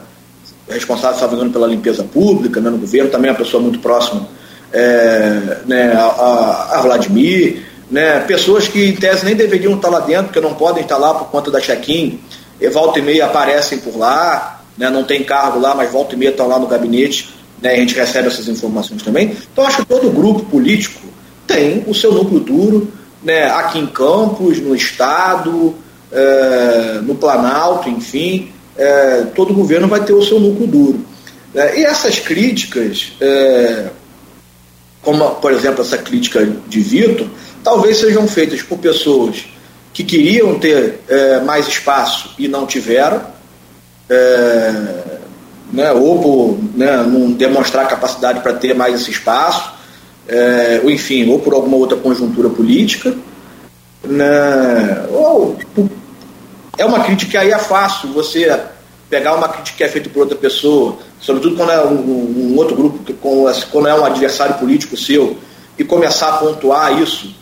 responsável, 0.68 1.20
salvo 1.20 1.36
engano, 1.36 1.52
pela 1.52 1.68
limpeza 1.68 2.04
pública 2.04 2.60
né, 2.60 2.70
no 2.70 2.78
governo, 2.78 3.12
também 3.12 3.30
é 3.30 3.32
uma 3.32 3.38
pessoa 3.38 3.62
muito 3.62 3.80
próxima 3.80 4.28
é, 4.76 5.60
né, 5.66 5.94
a, 5.94 6.72
a, 6.74 6.82
Vladimir, 6.82 7.64
né, 7.90 8.20
pessoas 8.20 8.68
que 8.68 8.90
em 8.90 8.96
tese 8.96 9.24
nem 9.24 9.34
deveriam 9.34 9.74
estar 9.76 9.88
lá 9.88 10.02
dentro, 10.02 10.26
porque 10.26 10.42
não 10.42 10.54
podem 10.54 10.84
estar 10.84 10.98
lá 10.98 11.14
por 11.14 11.30
conta 11.30 11.50
da 11.50 11.62
check-in, 11.62 12.20
e 12.60 12.68
volta 12.68 13.00
e 13.00 13.02
meia 13.02 13.26
aparecem 13.26 13.78
por 13.78 13.98
lá, 13.98 14.62
né, 14.78 14.90
não 14.90 15.06
tem 15.06 15.24
cargo 15.24 15.60
lá, 15.60 15.74
mas 15.74 15.90
volta 15.90 16.14
e 16.14 16.18
meia 16.18 16.32
estão 16.32 16.46
lá 16.46 16.60
no 16.60 16.68
gabinete, 16.68 17.30
né, 17.62 17.72
a 17.72 17.76
gente 17.78 17.96
recebe 17.96 18.28
essas 18.28 18.50
informações 18.50 19.02
também. 19.02 19.38
Então 19.54 19.66
acho 19.66 19.78
que 19.78 19.86
todo 19.86 20.12
grupo 20.12 20.44
político 20.44 21.08
tem 21.48 21.86
o 21.88 21.94
seu 21.94 22.12
núcleo 22.12 22.42
duro, 22.42 22.92
né, 23.24 23.46
aqui 23.52 23.80
em 23.80 23.88
Campos, 23.88 24.60
no 24.60 24.76
Estado, 24.76 25.74
é, 26.12 27.00
no 27.02 27.16
Planalto, 27.16 27.88
enfim, 27.88 28.52
é, 28.76 29.24
todo 29.34 29.54
governo 29.54 29.88
vai 29.88 30.04
ter 30.04 30.12
o 30.12 30.22
seu 30.22 30.38
núcleo 30.38 30.68
duro. 30.68 31.06
É, 31.54 31.80
e 31.80 31.86
essas 31.86 32.20
críticas, 32.20 33.14
é, 33.22 33.86
como 35.06 35.36
por 35.36 35.54
exemplo 35.54 35.82
essa 35.82 36.00
crítica 36.00 36.46
de 36.68 36.80
Vitor, 36.82 37.28
talvez 37.64 37.98
sejam 37.98 38.28
feitas 38.28 38.64
por 38.64 38.80
pessoas 38.80 39.46
que 39.94 40.04
queriam 40.04 40.60
ter 40.60 41.00
é, 41.08 41.40
mais 41.42 41.68
espaço 41.68 42.32
e 42.38 42.48
não 42.48 42.66
tiveram, 42.66 43.22
é, 44.10 44.74
né, 45.72 45.92
ou 45.94 46.22
por 46.22 46.60
né, 46.76 46.98
não 47.04 47.32
demonstrar 47.32 47.88
capacidade 47.88 48.42
para 48.42 48.54
ter 48.54 48.74
mais 48.74 49.00
esse 49.00 49.12
espaço, 49.12 49.72
é, 50.28 50.82
ou 50.84 50.90
enfim, 50.90 51.30
ou 51.30 51.40
por 51.40 51.54
alguma 51.54 51.78
outra 51.78 51.98
conjuntura 51.98 52.50
política, 52.50 53.16
né, 54.04 55.06
ou 55.12 55.56
é 56.78 56.86
uma 56.86 57.04
crítica 57.04 57.40
aí 57.40 57.52
é 57.52 57.60
fácil 57.60 58.12
você 58.12 58.60
pegar 59.10 59.36
uma 59.36 59.48
crítica 59.50 59.78
que 59.78 59.84
é 59.84 59.88
feita 59.88 60.10
por 60.10 60.22
outra 60.22 60.38
pessoa, 60.38 60.98
sobretudo 61.20 61.56
quando 61.56 61.72
é 61.72 61.86
um, 61.86 62.54
um 62.54 62.56
outro 62.58 62.76
grupo, 62.76 63.14
quando 63.72 63.88
é 63.88 63.94
um 63.94 64.06
adversário 64.06 64.56
político 64.56 64.98
seu, 64.98 65.38
e 65.78 65.84
começar 65.84 66.30
a 66.30 66.38
pontuar 66.38 67.02
isso, 67.02 67.36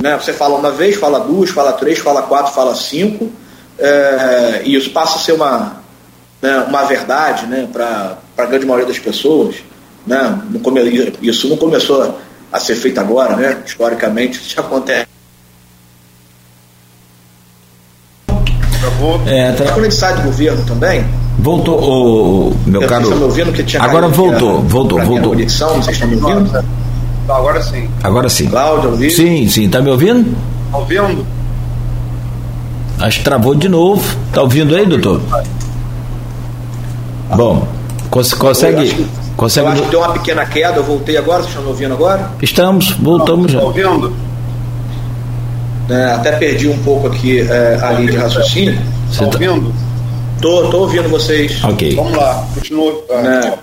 né? 0.00 0.16
Você 0.16 0.32
fala 0.32 0.56
uma 0.56 0.70
vez, 0.70 0.96
fala 0.96 1.20
duas, 1.20 1.50
fala 1.50 1.72
três, 1.72 1.98
fala 1.98 2.22
quatro, 2.22 2.52
fala 2.52 2.74
cinco, 2.74 3.30
é, 3.78 4.62
e 4.64 4.74
isso 4.74 4.90
passa 4.90 5.16
a 5.16 5.20
ser 5.20 5.32
uma, 5.32 5.82
né, 6.42 6.58
uma 6.68 6.84
verdade 6.84 7.46
né, 7.46 7.68
para 7.72 8.18
a 8.36 8.46
grande 8.46 8.66
maioria 8.66 8.86
das 8.86 8.98
pessoas. 8.98 9.56
Né? 10.06 10.40
Isso 11.22 11.48
não 11.48 11.56
começou 11.56 12.18
a 12.50 12.58
ser 12.58 12.76
feito 12.76 12.98
agora, 12.98 13.36
né? 13.36 13.62
historicamente, 13.64 14.38
isso 14.40 14.54
já 14.54 14.60
acontece. 14.60 15.07
É, 19.26 19.52
tá... 19.52 19.64
Quando 19.64 19.80
a 19.80 19.82
gente 19.84 19.94
sai 19.94 20.14
do 20.16 20.22
governo 20.22 20.64
também. 20.64 21.04
Voltou, 21.38 21.78
o, 21.78 22.56
meu 22.66 22.82
eu, 22.82 22.88
caro. 22.88 23.04
Estão 23.04 23.18
me 23.18 23.24
ouvindo 23.24 23.52
que 23.52 23.62
tinha 23.62 23.82
agora 23.82 24.08
voltou, 24.08 24.60
voltou, 24.62 25.00
voltou. 25.00 25.30
Conexão, 25.30 25.74
vocês 25.76 25.96
estão 25.96 26.08
me 26.08 26.16
ouvindo? 26.16 26.64
Agora 27.28 27.62
sim. 27.62 27.88
Agora 28.02 28.28
sim. 28.28 28.48
Cláudio, 28.48 28.90
ouvindo? 28.90 29.12
Sim, 29.12 29.48
sim. 29.48 29.68
Tá 29.68 29.80
me 29.80 29.90
ouvindo? 29.90 30.36
Tá 30.72 30.78
ouvindo? 30.78 31.24
Acho 32.98 33.18
que 33.18 33.24
travou 33.24 33.54
de 33.54 33.68
novo. 33.68 34.02
Tá 34.32 34.42
ouvindo 34.42 34.74
aí, 34.74 34.84
doutor? 34.84 35.20
Bom, 37.36 37.68
cons 38.10 38.34
consegue. 38.34 38.76
Eu 38.76 38.82
acho, 38.82 39.06
consegue... 39.36 39.66
eu 39.66 39.72
acho 39.72 39.82
que 39.82 39.90
deu 39.90 40.00
uma 40.00 40.12
pequena 40.12 40.46
queda, 40.46 40.78
eu 40.78 40.84
voltei 40.84 41.16
agora, 41.16 41.42
vocês 41.42 41.50
estão 41.50 41.62
me 41.62 41.68
ouvindo 41.68 41.94
agora? 41.94 42.30
Estamos, 42.42 42.92
voltamos 42.92 43.52
já. 43.52 43.60
Tá 43.60 43.66
ouvindo? 43.66 44.27
É, 45.90 46.12
até 46.12 46.32
perdi 46.32 46.68
um 46.68 46.82
pouco 46.82 47.06
aqui 47.06 47.40
é, 47.40 47.78
a 47.82 47.92
linha 47.92 48.12
de 48.12 48.16
raciocínio. 48.16 48.78
Você 49.10 49.18
tá 49.20 49.24
ouvindo? 49.26 49.74
Tô, 50.40 50.70
tô 50.70 50.80
ouvindo 50.80 51.08
vocês. 51.08 51.62
Ok. 51.64 51.94
Vamos 51.94 52.16
lá, 52.16 52.46
continua. 52.54 53.04
É, 53.10 53.58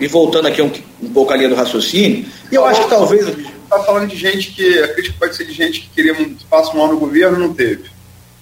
e 0.00 0.06
voltando 0.06 0.46
aqui 0.46 0.60
um, 0.60 0.70
um, 1.02 1.08
pouco 1.10 1.32
a 1.32 1.36
linha 1.36 1.48
do 1.48 1.54
raciocínio, 1.54 2.26
e 2.50 2.54
eu 2.54 2.64
acho 2.64 2.82
que 2.82 2.90
talvez. 2.90 3.26
Está 3.28 3.84
falando 3.84 4.08
de 4.08 4.16
gente 4.16 4.50
que. 4.50 4.78
A 4.80 4.88
crítica 4.88 5.16
pode 5.18 5.36
ser 5.36 5.44
de 5.44 5.52
gente 5.52 5.80
que 5.80 5.88
queria 5.90 6.12
um 6.12 6.34
espaço 6.36 6.74
maior 6.74 6.88
no 6.88 6.98
governo 6.98 7.38
não 7.38 7.54
teve. 7.54 7.84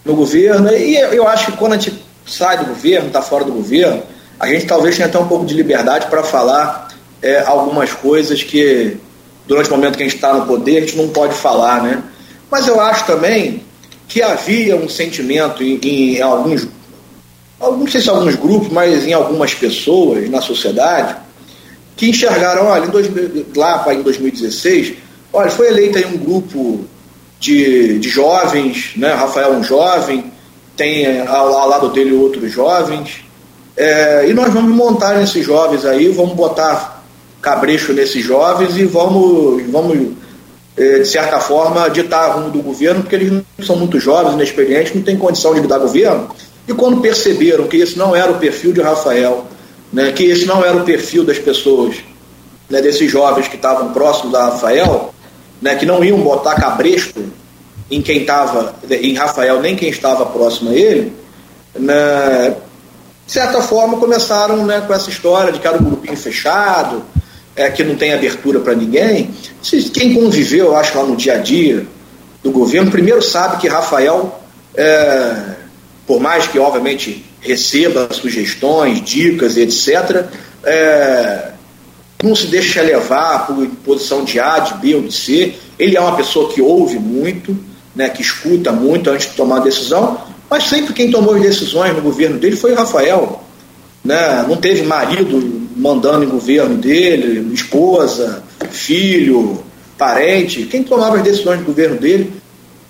No 0.05 0.17
governo, 0.17 0.71
e 0.73 0.97
eu 0.97 1.29
acho 1.29 1.53
que 1.53 1.59
quando 1.59 1.75
a 1.75 1.77
gente 1.77 2.03
sai 2.27 2.59
do 2.59 2.65
governo, 2.65 3.09
está 3.09 3.21
fora 3.21 3.45
do 3.45 3.53
governo, 3.53 4.03
a 4.41 4.47
gente 4.49 4.67
talvez 4.67 4.97
tenha 4.97 5.07
até 5.07 5.19
um 5.19 5.29
pouco 5.29 5.45
de 5.45 5.55
liberdade 5.55 6.07
para 6.07 6.23
falar 6.23 6.89
é, 7.21 7.41
algumas 7.41 7.93
coisas 7.93 8.43
que, 8.43 8.97
durante 9.47 9.69
o 9.69 9.73
momento 9.73 9.97
que 9.97 10.03
a 10.03 10.07
gente 10.07 10.17
está 10.17 10.33
no 10.33 10.47
poder, 10.47 10.79
a 10.79 10.81
gente 10.81 10.97
não 10.97 11.09
pode 11.09 11.35
falar, 11.35 11.83
né? 11.83 12.03
Mas 12.51 12.67
eu 12.67 12.81
acho 12.81 13.07
também 13.07 13.63
que 14.07 14.23
havia 14.23 14.77
um 14.77 14.89
sentimento 14.89 15.63
em, 15.63 15.79
em 15.83 16.21
alguns, 16.23 16.67
não 17.61 17.87
sei 17.87 18.01
se 18.01 18.09
alguns 18.09 18.35
grupos, 18.37 18.69
mas 18.71 19.07
em 19.07 19.13
algumas 19.13 19.55
pessoas 19.55 20.29
na 20.31 20.41
sociedade, 20.41 21.17
que 21.97 22.09
enxergaram, 22.09 22.67
olha, 22.67 22.87
em 22.87 22.91
dois, 22.91 23.09
lá 23.57 23.93
em 23.93 24.03
2016, 24.03 24.95
olha, 25.33 25.51
foi 25.51 25.69
eleito 25.69 25.99
aí 25.99 26.07
um 26.07 26.17
grupo 26.17 26.85
de, 27.39 27.99
de 27.99 28.09
jovens, 28.09 28.93
né? 28.97 29.13
Rafael 29.13 29.55
é 29.55 29.57
um 29.57 29.65
jovem, 29.65 30.33
tem 30.77 31.21
ao, 31.27 31.55
ao 31.55 31.69
lado 31.69 31.89
dele 31.91 32.13
outros 32.13 32.51
jovens, 32.53 33.25
é, 33.77 34.27
e 34.29 34.35
nós 34.35 34.53
vamos 34.53 34.75
montar 34.75 35.19
nesses 35.19 35.45
jovens 35.45 35.85
aí, 35.85 36.09
vamos 36.09 36.35
botar 36.35 37.05
cabrecho 37.41 37.93
nesses 37.93 38.25
jovens 38.25 38.77
e 38.77 38.85
vamos, 38.85 39.63
vamos 39.71 40.17
de 40.79 41.05
certa 41.07 41.41
forma, 41.41 41.89
ditar 41.91 42.37
rumo 42.37 42.51
do 42.51 42.63
governo, 42.63 43.03
porque 43.03 43.17
eles 43.17 43.43
são 43.65 43.75
muito 43.75 43.99
jovens, 43.99 44.35
inexperientes, 44.35 44.95
não 44.95 45.03
têm 45.03 45.17
condição 45.17 45.53
de 45.53 45.61
lidar 45.61 45.79
governo. 45.79 46.29
E 46.69 46.73
quando 46.73 47.01
perceberam 47.01 47.67
que 47.67 47.79
esse 47.79 47.99
não 47.99 48.15
era 48.15 48.31
o 48.31 48.39
perfil 48.39 48.73
de 48.73 48.81
Rafael, 48.81 49.47
né, 49.93 50.13
que 50.13 50.25
esse 50.25 50.47
não 50.47 50.65
era 50.65 50.77
o 50.77 50.85
perfil 50.85 51.25
das 51.25 51.39
pessoas, 51.39 51.97
né, 52.71 52.81
desses 52.81 53.11
jovens 53.11 53.49
que 53.49 53.57
estavam 53.57 53.93
próximos 53.93 54.33
da 54.33 54.51
Rafael, 54.51 55.13
né, 55.61 55.75
que 55.75 55.87
não 55.87 56.05
iam 56.05 56.21
botar 56.21 56.55
cabresto 56.55 57.25
em 57.91 58.01
quem 58.03 58.21
estava, 58.21 58.75
em 58.89 59.15
Rafael, 59.15 59.61
nem 59.61 59.75
quem 59.75 59.89
estava 59.89 60.27
próximo 60.27 60.71
a 60.71 60.75
ele, 60.75 61.13
né, 61.75 62.55
de 63.27 63.33
certa 63.33 63.61
forma 63.63 63.97
começaram 63.97 64.65
né, 64.65 64.83
com 64.87 64.95
essa 64.95 65.11
história 65.11 65.53
de 65.53 65.59
que 65.59 65.67
era 65.67 65.79
um 65.79 65.85
grupinho 65.85 66.17
fechado, 66.17 67.03
é, 67.59 67.69
que 67.69 67.83
não 67.83 67.97
tem 67.97 68.15
abertura 68.15 68.61
para 68.61 68.73
ninguém. 68.73 69.31
Quem 69.93 70.15
conviveu, 70.15 70.67
eu 70.67 70.77
acho, 70.77 70.97
lá 70.97 71.05
no 71.05 71.17
dia 71.17 71.35
a 71.35 71.39
dia 71.39 71.85
do 72.41 72.53
governo, 72.53 72.89
primeiro 72.89 73.21
sabe 73.21 73.61
que 73.61 73.67
Rafael, 73.67 74.41
é, 74.77 75.35
por 76.07 76.21
mais 76.21 76.47
que 76.47 76.57
obviamente 76.57 77.25
receba 77.41 78.09
sugestões, 78.13 79.03
dicas, 79.03 79.57
etc., 79.57 80.25
é, 80.63 81.51
não 82.23 82.35
se 82.35 82.47
deixa 82.47 82.81
levar 82.81 83.49
por 83.49 83.67
posição 83.85 84.25
de 84.25 84.39
A, 84.39 84.61
de 84.61 84.75
B 84.75 84.95
ou 84.95 85.03
de 85.03 85.13
C. 85.13 85.55
Ele 85.79 85.97
é 85.97 86.01
uma 86.01 86.17
pessoa 86.17 86.53
que 86.53 86.63
ouve 86.63 86.99
muito, 86.99 87.57
né, 87.95 88.09
que 88.09 88.23
escuta 88.23 88.71
muito 88.71 89.11
antes 89.11 89.29
de 89.31 89.35
tomar 89.35 89.59
a 89.59 89.61
decisão, 89.61 90.21
mas 90.49 90.65
sempre 90.65 90.95
quem 90.95 91.11
tomou 91.11 91.35
as 91.35 91.43
decisões 91.43 91.95
no 91.95 92.03
governo 92.03 92.39
dele 92.39 92.57
foi 92.57 92.73
Rafael. 92.73 93.43
Né? 94.05 94.45
Não 94.49 94.57
teve 94.57 94.83
marido 94.83 95.68
mandando 95.79 96.25
em 96.25 96.29
governo 96.29 96.77
dele, 96.77 97.55
esposa, 97.55 98.43
filho, 98.71 99.63
parente. 99.97 100.65
Quem 100.65 100.83
tomava 100.83 101.17
as 101.17 101.23
decisões 101.23 101.61
do 101.61 101.67
governo 101.67 101.97
dele, 101.97 102.33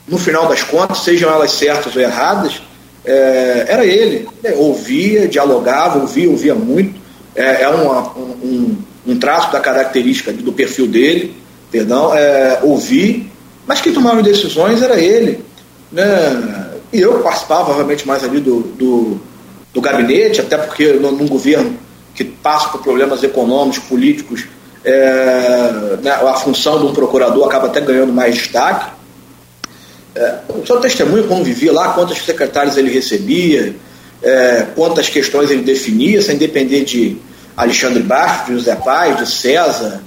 no 0.08 0.16
final 0.16 0.48
das 0.48 0.62
contas, 0.62 0.98
sejam 0.98 1.30
elas 1.30 1.52
certas 1.52 1.94
ou 1.94 2.00
erradas, 2.00 2.62
é, 3.04 3.66
era 3.68 3.84
ele. 3.84 4.26
É, 4.42 4.54
ouvia, 4.54 5.28
dialogava, 5.28 5.98
ouvia, 5.98 6.30
ouvia 6.30 6.54
muito. 6.54 6.98
É, 7.36 7.62
é 7.62 7.68
uma, 7.68 8.10
um, 8.16 8.76
um, 9.06 9.18
traço 9.18 9.52
da 9.52 9.60
característica 9.60 10.32
do 10.32 10.52
perfil 10.52 10.86
dele, 10.86 11.34
perdão, 11.70 12.14
é, 12.14 12.60
ouvir, 12.62 13.30
mas 13.66 13.82
quem 13.82 13.92
tomava 13.92 14.18
as 14.18 14.24
decisões 14.24 14.82
era 14.82 14.98
ele. 14.98 15.44
Né? 15.92 16.06
E 16.90 17.00
eu 17.00 17.20
participava, 17.20 17.70
obviamente, 17.70 18.06
mais 18.06 18.24
ali 18.24 18.40
do, 18.40 18.60
do, 18.60 19.20
do 19.74 19.80
gabinete, 19.80 20.40
até 20.40 20.56
porque 20.56 20.94
num 20.94 21.28
governo 21.28 21.76
que 22.18 22.24
passa 22.24 22.68
por 22.70 22.82
problemas 22.82 23.22
econômicos, 23.22 23.78
políticos, 23.78 24.44
é, 24.84 25.98
né, 26.02 26.10
a 26.10 26.34
função 26.34 26.80
de 26.80 26.86
um 26.86 26.92
procurador 26.92 27.46
acaba 27.46 27.68
até 27.68 27.80
ganhando 27.80 28.12
mais 28.12 28.34
destaque. 28.34 28.90
É, 30.16 30.38
só 30.66 30.80
testemunho 30.80 31.28
como 31.28 31.44
vivia 31.44 31.72
lá, 31.72 31.92
quantos 31.92 32.18
secretários 32.18 32.76
ele 32.76 32.90
recebia, 32.90 33.76
é, 34.20 34.66
quantas 34.74 35.08
questões 35.08 35.48
ele 35.48 35.62
definia, 35.62 36.20
sem 36.20 36.36
depender 36.36 36.82
de 36.82 37.18
Alexandre 37.56 38.02
Bastos, 38.02 38.46
de 38.46 38.54
José 38.54 38.74
Paz, 38.74 39.16
de 39.18 39.30
César, 39.30 40.02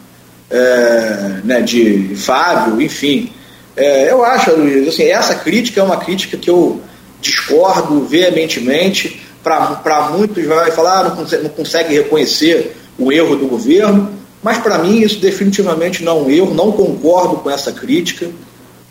é, 0.49 1.39
né, 1.45 1.61
de 1.61 2.13
Fábio, 2.17 2.81
enfim. 2.81 3.31
É, 3.73 4.11
eu 4.11 4.21
acho, 4.25 4.51
Luiz, 4.51 4.85
assim, 4.85 5.05
essa 5.05 5.35
crítica 5.35 5.79
é 5.79 5.83
uma 5.83 5.95
crítica 5.95 6.35
que 6.35 6.49
eu 6.49 6.81
discordo 7.21 8.03
veementemente 8.03 9.21
para 9.43 10.09
muitos 10.11 10.45
vai 10.45 10.71
falar, 10.71 10.99
ah, 10.99 11.03
não, 11.09 11.15
consegue, 11.15 11.43
não 11.43 11.49
consegue 11.49 11.93
reconhecer 11.93 12.75
o 12.97 13.11
erro 13.11 13.35
do 13.35 13.47
governo, 13.47 14.11
mas 14.43 14.57
para 14.57 14.77
mim 14.77 15.01
isso 15.01 15.19
definitivamente 15.19 16.03
não 16.03 16.19
é 16.19 16.21
um 16.21 16.29
erro, 16.29 16.53
não 16.53 16.71
concordo 16.71 17.37
com 17.37 17.49
essa 17.49 17.71
crítica. 17.71 18.29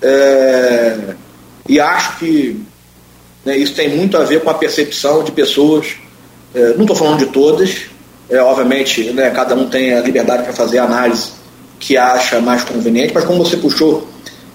É, 0.02 1.14
e 1.68 1.78
acho 1.78 2.18
que 2.18 2.60
né, 3.44 3.56
isso 3.56 3.74
tem 3.74 3.96
muito 3.96 4.16
a 4.16 4.24
ver 4.24 4.42
com 4.42 4.50
a 4.50 4.54
percepção 4.54 5.22
de 5.22 5.32
pessoas, 5.32 5.94
é, 6.54 6.74
não 6.74 6.82
estou 6.82 6.96
falando 6.96 7.18
de 7.18 7.26
todas, 7.26 7.82
é, 8.28 8.40
obviamente 8.40 9.12
né, 9.12 9.30
cada 9.30 9.54
um 9.54 9.68
tem 9.68 9.94
a 9.94 10.00
liberdade 10.00 10.44
para 10.44 10.52
fazer 10.52 10.78
a 10.78 10.84
análise 10.84 11.32
que 11.78 11.96
acha 11.96 12.40
mais 12.40 12.62
conveniente, 12.64 13.12
mas 13.14 13.24
como 13.24 13.44
você 13.44 13.56
puxou 13.56 14.06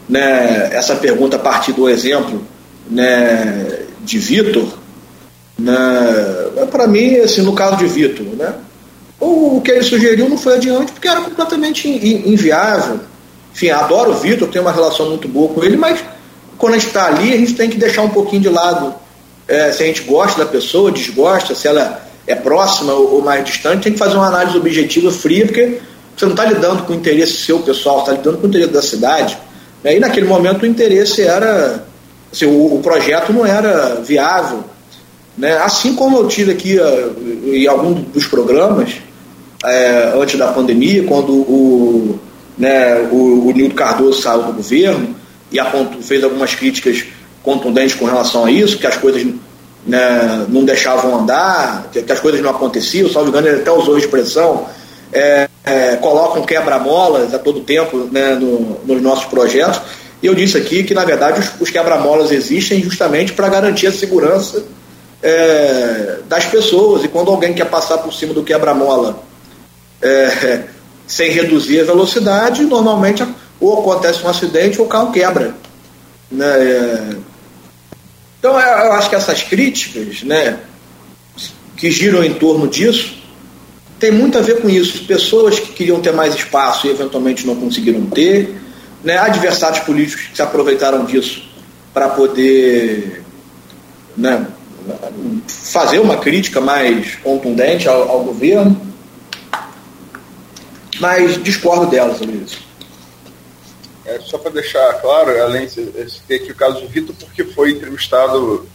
né, 0.07 0.69
essa 0.71 0.95
pergunta 0.95 1.35
a 1.37 1.39
partir 1.39 1.73
do 1.73 1.89
exemplo 1.89 2.41
né, 2.89 3.85
de 4.03 4.19
Vitor, 4.19 4.67
né? 5.57 5.75
Para 6.71 6.87
mim, 6.87 7.17
assim, 7.17 7.41
no 7.41 7.53
caso 7.53 7.77
de 7.77 7.87
Vitor, 7.87 8.25
né? 8.35 8.53
o, 9.19 9.61
que 9.61 9.71
ele 9.71 9.83
sugeriu 9.83 10.29
não 10.29 10.37
foi 10.37 10.55
adiante 10.55 10.91
porque 10.91 11.07
era 11.07 11.21
completamente 11.21 11.87
inviável. 11.87 12.99
Enfim, 13.53 13.69
adoro 13.69 14.11
o 14.11 14.15
Vitor, 14.15 14.47
tenho 14.49 14.63
uma 14.63 14.71
relação 14.71 15.09
muito 15.09 15.27
boa 15.27 15.53
com 15.53 15.63
ele, 15.63 15.77
mas 15.77 15.99
quando 16.57 16.73
a 16.73 16.77
gente 16.77 16.87
está 16.87 17.07
ali, 17.07 17.33
a 17.33 17.37
gente 17.37 17.53
tem 17.53 17.69
que 17.69 17.77
deixar 17.77 18.01
um 18.01 18.09
pouquinho 18.09 18.41
de 18.41 18.49
lado 18.49 18.93
é, 19.47 19.71
se 19.71 19.83
a 19.83 19.85
gente 19.85 20.01
gosta 20.01 20.43
da 20.43 20.49
pessoa, 20.49 20.91
desgosta, 20.91 21.55
se 21.55 21.67
ela 21.67 22.03
é 22.27 22.35
próxima 22.35 22.93
ou, 22.93 23.15
ou 23.15 23.21
mais 23.21 23.45
distante, 23.45 23.83
tem 23.83 23.93
que 23.93 23.99
fazer 23.99 24.15
uma 24.15 24.27
análise 24.27 24.57
objetiva, 24.57 25.11
fria, 25.11 25.45
porque 25.45 25.79
você 26.15 26.25
não 26.25 26.31
está 26.31 26.45
lidando 26.45 26.83
com 26.83 26.93
o 26.93 26.95
interesse 26.95 27.33
seu 27.33 27.59
pessoal, 27.59 27.99
está 27.99 28.11
lidando 28.13 28.37
com 28.37 28.47
o 28.47 28.49
interesse 28.49 28.71
da 28.71 28.81
cidade. 28.81 29.37
Né? 29.83 29.97
E 29.97 29.99
naquele 29.99 30.27
momento 30.27 30.63
o 30.63 30.65
interesse 30.65 31.21
era. 31.21 31.85
Assim, 32.31 32.45
o, 32.45 32.75
o 32.75 32.79
projeto 32.81 33.31
não 33.31 33.45
era 33.45 34.01
viável 34.01 34.63
né? 35.37 35.57
Assim 35.57 35.95
como 35.95 36.17
eu 36.17 36.27
tive 36.27 36.51
aqui 36.51 36.77
uh, 36.77 37.53
em 37.53 37.67
algum 37.67 37.93
dos 37.93 38.27
programas, 38.27 38.95
é, 39.63 40.13
antes 40.15 40.37
da 40.37 40.47
pandemia, 40.47 41.03
quando 41.03 41.33
o, 41.33 42.19
né, 42.57 43.07
o, 43.11 43.47
o 43.47 43.51
Nildo 43.51 43.75
Cardoso 43.75 44.21
saiu 44.21 44.43
do 44.43 44.53
governo 44.53 45.15
e 45.51 45.59
fez 46.03 46.23
algumas 46.23 46.53
críticas 46.53 47.03
contundentes 47.43 47.95
com 47.95 48.05
relação 48.05 48.45
a 48.45 48.51
isso, 48.51 48.77
que 48.77 48.87
as 48.87 48.97
coisas 48.97 49.25
né, 49.85 50.45
não 50.49 50.63
deixavam 50.63 51.19
andar, 51.19 51.89
que, 51.91 52.01
que, 52.01 52.11
as 52.11 52.19
coisas 52.19 52.41
não 52.41 52.49
aconteciam, 52.49 53.09
salvo 53.09 53.29
engano, 53.29 53.47
ele 53.47 53.61
até 53.61 53.71
usou 53.71 53.95
a 53.95 53.99
expressão, 53.99 54.65
é, 55.13 55.47
é, 55.63 55.95
colocam 55.97 56.43
quebra-molas 56.43 57.33
a 57.33 57.39
todo 57.39 57.61
tempo 57.61 58.09
né, 58.11 58.35
no, 58.35 58.79
nos 58.85 59.01
nossos 59.01 59.25
projetos. 59.25 59.81
E 60.21 60.27
eu 60.27 60.33
disse 60.33 60.57
aqui 60.57 60.83
que, 60.83 60.93
na 60.93 61.05
verdade, 61.05 61.39
os, 61.39 61.61
os 61.61 61.69
quebra-molas 61.69 62.31
existem 62.31 62.81
justamente 62.81 63.33
para 63.33 63.47
garantir 63.47 63.87
a 63.87 63.91
segurança 63.91 64.63
é, 65.25 66.19
das 66.29 66.45
pessoas. 66.45 67.03
E 67.03 67.07
quando 67.07 67.31
alguém 67.31 67.53
quer 67.53 67.65
passar 67.65 67.97
por 67.97 68.13
cima 68.13 68.33
do 68.33 68.43
quebra-mola 68.43 69.23
é, 70.01 70.65
sem 71.07 71.31
reduzir 71.31 71.81
a 71.81 71.85
velocidade, 71.85 72.63
normalmente 72.63 73.25
ou 73.59 73.79
acontece 73.79 74.23
um 74.23 74.29
acidente 74.29 74.79
ou 74.79 74.85
o 74.85 74.89
carro 74.89 75.11
quebra. 75.11 75.55
Né? 76.31 76.45
É, 76.45 77.15
então, 78.39 78.59
eu 78.59 78.93
acho 78.93 79.09
que 79.09 79.15
essas 79.15 79.41
críticas 79.41 80.21
né, 80.21 80.59
que 81.75 81.89
giram 81.89 82.23
em 82.23 82.35
torno 82.35 82.67
disso 82.67 83.15
tem 83.97 84.11
muito 84.11 84.37
a 84.37 84.41
ver 84.41 84.61
com 84.61 84.69
isso. 84.69 85.05
Pessoas 85.05 85.59
que 85.59 85.73
queriam 85.73 85.99
ter 85.99 86.13
mais 86.13 86.35
espaço 86.35 86.85
e 86.85 86.91
eventualmente 86.91 87.47
não 87.47 87.55
conseguiram 87.55 88.05
ter, 88.05 88.61
né, 89.03 89.17
adversários 89.17 89.79
políticos 89.79 90.27
que 90.27 90.35
se 90.35 90.41
aproveitaram 90.43 91.05
disso 91.05 91.41
para 91.91 92.09
poder 92.09 93.23
né, 94.15 94.45
fazer 95.47 95.99
uma 95.99 96.17
crítica 96.17 96.61
mais 96.61 97.15
contundente 97.15 97.87
ao, 97.87 98.09
ao 98.09 98.23
governo. 98.23 98.79
Mas 100.99 101.41
discordo 101.43 101.87
delas 101.87 102.17
sobre 102.17 102.37
isso. 102.37 102.63
É, 104.05 104.19
só 104.19 104.37
para 104.37 104.51
deixar 104.51 104.93
claro, 105.01 105.31
além 105.41 105.67
de 105.67 105.85
ter 106.27 106.35
aqui 106.35 106.51
o 106.51 106.55
caso 106.55 106.81
do 106.81 106.87
Vitor, 106.87 107.15
porque 107.15 107.43
foi 107.43 107.71
entrevistado 107.71 108.67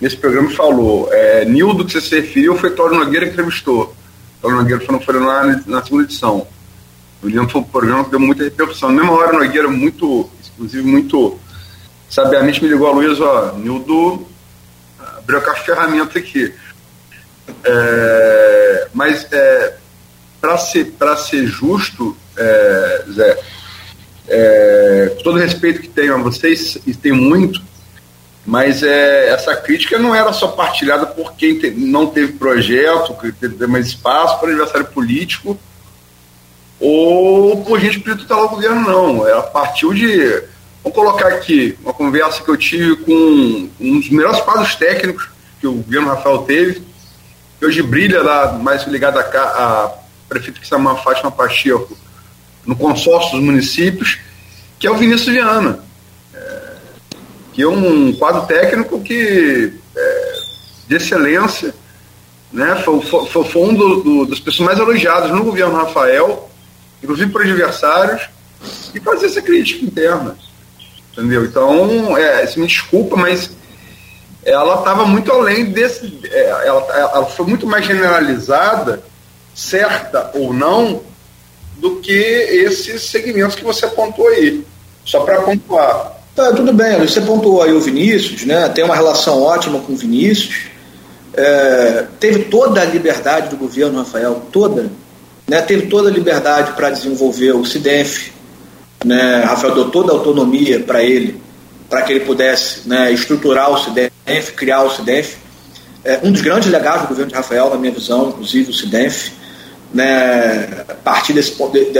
nesse 0.00 0.16
programa 0.16 0.50
e 0.50 0.54
falou. 0.54 1.12
É, 1.12 1.44
Nildo, 1.44 1.84
que 1.84 1.92
você 1.92 2.00
se 2.00 2.20
referiu, 2.20 2.56
foi 2.56 2.70
Toro 2.70 2.94
Nogueira 2.94 3.26
que 3.26 3.32
entrevistou. 3.32 3.94
Toro 4.40 4.56
Nogueira 4.56 4.84
foi, 4.84 4.98
foi 5.00 5.20
lá 5.20 5.60
na 5.66 5.82
segunda 5.82 6.04
edição. 6.04 6.46
Eu 7.22 7.28
lembro 7.28 7.48
foi 7.48 7.60
um 7.60 7.64
programa 7.64 8.04
que 8.04 8.10
deu 8.10 8.20
muita 8.20 8.44
repercussão. 8.44 8.90
Na 8.90 9.02
mesma 9.02 9.18
hora, 9.18 9.38
Nogueira, 9.38 9.68
muito, 9.68 10.30
inclusive, 10.54 10.82
muito 10.86 11.38
sabiamente 12.08 12.62
me 12.62 12.68
ligou 12.68 12.86
a 12.86 12.92
Luiz, 12.92 13.20
ó, 13.20 13.54
Nildo 13.56 14.24
com 15.26 15.50
a 15.50 15.54
ferramenta 15.54 16.18
aqui. 16.18 16.52
É, 17.64 18.88
mas 18.92 19.26
é, 19.32 19.74
para 20.40 20.58
ser, 20.58 20.94
ser 21.28 21.46
justo, 21.46 22.16
é, 22.36 23.04
Zé, 23.12 23.38
é, 24.28 25.16
todo 25.22 25.36
o 25.36 25.40
respeito 25.40 25.80
que 25.80 25.88
tenho 25.88 26.14
a 26.14 26.18
vocês, 26.18 26.78
e 26.86 26.94
tenho 26.94 27.16
muito, 27.16 27.62
mas 28.46 28.82
é, 28.82 29.30
essa 29.30 29.56
crítica 29.56 29.98
não 29.98 30.14
era 30.14 30.32
só 30.32 30.48
partilhada 30.48 31.06
por 31.06 31.34
quem 31.34 31.58
te, 31.58 31.70
não 31.70 32.06
teve 32.06 32.32
projeto, 32.32 33.14
que 33.14 33.32
teve 33.32 33.66
mais 33.66 33.86
espaço 33.86 34.38
para 34.38 34.48
aniversário 34.48 34.86
político, 34.86 35.58
ou 36.78 37.64
por 37.64 37.80
gente 37.80 38.00
que 38.00 38.14
tutelar 38.14 38.44
o 38.44 38.48
governo, 38.50 38.80
não. 38.80 39.26
Ela 39.26 39.42
partiu 39.42 39.94
de. 39.94 40.42
Vamos 40.84 40.98
colocar 40.98 41.28
aqui 41.28 41.78
uma 41.82 41.94
conversa 41.94 42.42
que 42.42 42.50
eu 42.50 42.58
tive 42.58 42.96
com 42.96 43.70
um 43.80 43.98
dos 43.98 44.10
melhores 44.10 44.38
quadros 44.40 44.74
técnicos 44.74 45.30
que 45.58 45.66
o 45.66 45.76
governo 45.76 46.08
Rafael 46.08 46.38
teve, 46.42 46.82
que 47.58 47.64
hoje 47.64 47.82
brilha 47.82 48.22
lá, 48.22 48.52
mais 48.52 48.86
ligado 48.86 49.18
a, 49.18 49.22
a 49.22 49.94
prefeito 50.28 50.60
que 50.60 50.66
se 50.66 50.70
chama 50.70 50.94
Fátima 50.96 51.30
Pacheco, 51.30 51.96
no 52.66 52.76
consórcio 52.76 53.32
dos 53.32 53.40
municípios, 53.40 54.18
que 54.78 54.86
é 54.86 54.90
o 54.90 54.96
Vinícius 54.96 55.34
Viana, 55.34 55.82
é, 56.34 56.72
que 57.54 57.62
é 57.62 57.66
um 57.66 58.12
quadro 58.16 58.46
técnico 58.46 59.00
que 59.00 59.72
é, 59.96 60.32
de 60.86 60.96
excelência, 60.96 61.74
né, 62.52 62.76
foi, 62.84 63.00
foi, 63.00 63.44
foi 63.44 63.62
um 63.62 63.74
do, 63.74 64.02
do, 64.02 64.26
das 64.26 64.38
pessoas 64.38 64.66
mais 64.66 64.78
elogiadas 64.78 65.30
no 65.30 65.44
governo 65.44 65.76
Rafael, 65.76 66.50
inclusive 67.02 67.32
por 67.32 67.40
adversários, 67.40 68.28
e 68.94 69.00
fazer 69.00 69.26
essa 69.26 69.40
crítica 69.40 69.82
interna. 69.82 70.36
Entendeu? 71.16 71.44
Então, 71.44 72.18
é, 72.18 72.44
me 72.56 72.66
desculpa, 72.66 73.16
mas 73.16 73.50
ela 74.44 74.78
estava 74.78 75.06
muito 75.06 75.30
além 75.30 75.66
desse. 75.66 76.20
É, 76.24 76.66
ela, 76.66 76.86
ela 76.92 77.26
foi 77.26 77.46
muito 77.46 77.66
mais 77.66 77.86
generalizada, 77.86 79.02
certa 79.54 80.32
ou 80.34 80.52
não, 80.52 81.02
do 81.76 81.96
que 81.96 82.12
esses 82.12 83.04
segmentos 83.04 83.54
que 83.54 83.64
você 83.64 83.86
apontou 83.86 84.26
aí. 84.28 84.64
Só 85.04 85.20
para 85.20 85.40
pontuar. 85.42 86.14
Tá, 86.34 86.52
tudo 86.52 86.72
bem, 86.72 86.98
você 86.98 87.20
pontuou 87.20 87.62
aí 87.62 87.72
o 87.72 87.80
Vinícius, 87.80 88.44
né? 88.44 88.68
tem 88.68 88.82
uma 88.82 88.96
relação 88.96 89.40
ótima 89.40 89.78
com 89.78 89.92
o 89.92 89.96
Vinícius. 89.96 90.64
É, 91.32 92.06
teve 92.18 92.44
toda 92.44 92.80
a 92.80 92.84
liberdade 92.84 93.50
do 93.50 93.56
governo, 93.56 93.98
Rafael, 93.98 94.42
toda. 94.50 94.90
Né? 95.46 95.60
Teve 95.62 95.86
toda 95.86 96.08
a 96.08 96.12
liberdade 96.12 96.72
para 96.72 96.90
desenvolver 96.90 97.52
o 97.52 97.64
CIDEF. 97.64 98.33
Né? 99.04 99.42
Rafael 99.44 99.74
deu 99.74 99.90
toda 99.90 100.12
a 100.12 100.14
autonomia 100.14 100.80
para 100.80 101.02
ele, 101.02 101.40
para 101.88 102.02
que 102.02 102.12
ele 102.12 102.24
pudesse 102.24 102.88
né, 102.88 103.12
estruturar 103.12 103.70
o 103.70 103.78
CIDEF, 103.78 104.52
criar 104.56 104.82
o 104.82 104.90
CIDEF. 104.90 105.36
É, 106.04 106.20
um 106.22 106.30
dos 106.30 106.42
grandes 106.42 106.70
legados 106.70 107.02
do 107.02 107.08
governo 107.08 107.30
de 107.30 107.36
Rafael, 107.36 107.70
na 107.70 107.76
minha 107.76 107.92
visão, 107.92 108.28
inclusive 108.28 108.70
o 108.70 108.74
CIDEF 108.74 109.32
né, 109.94 110.84
partir 111.04 111.32
desse, 111.32 111.56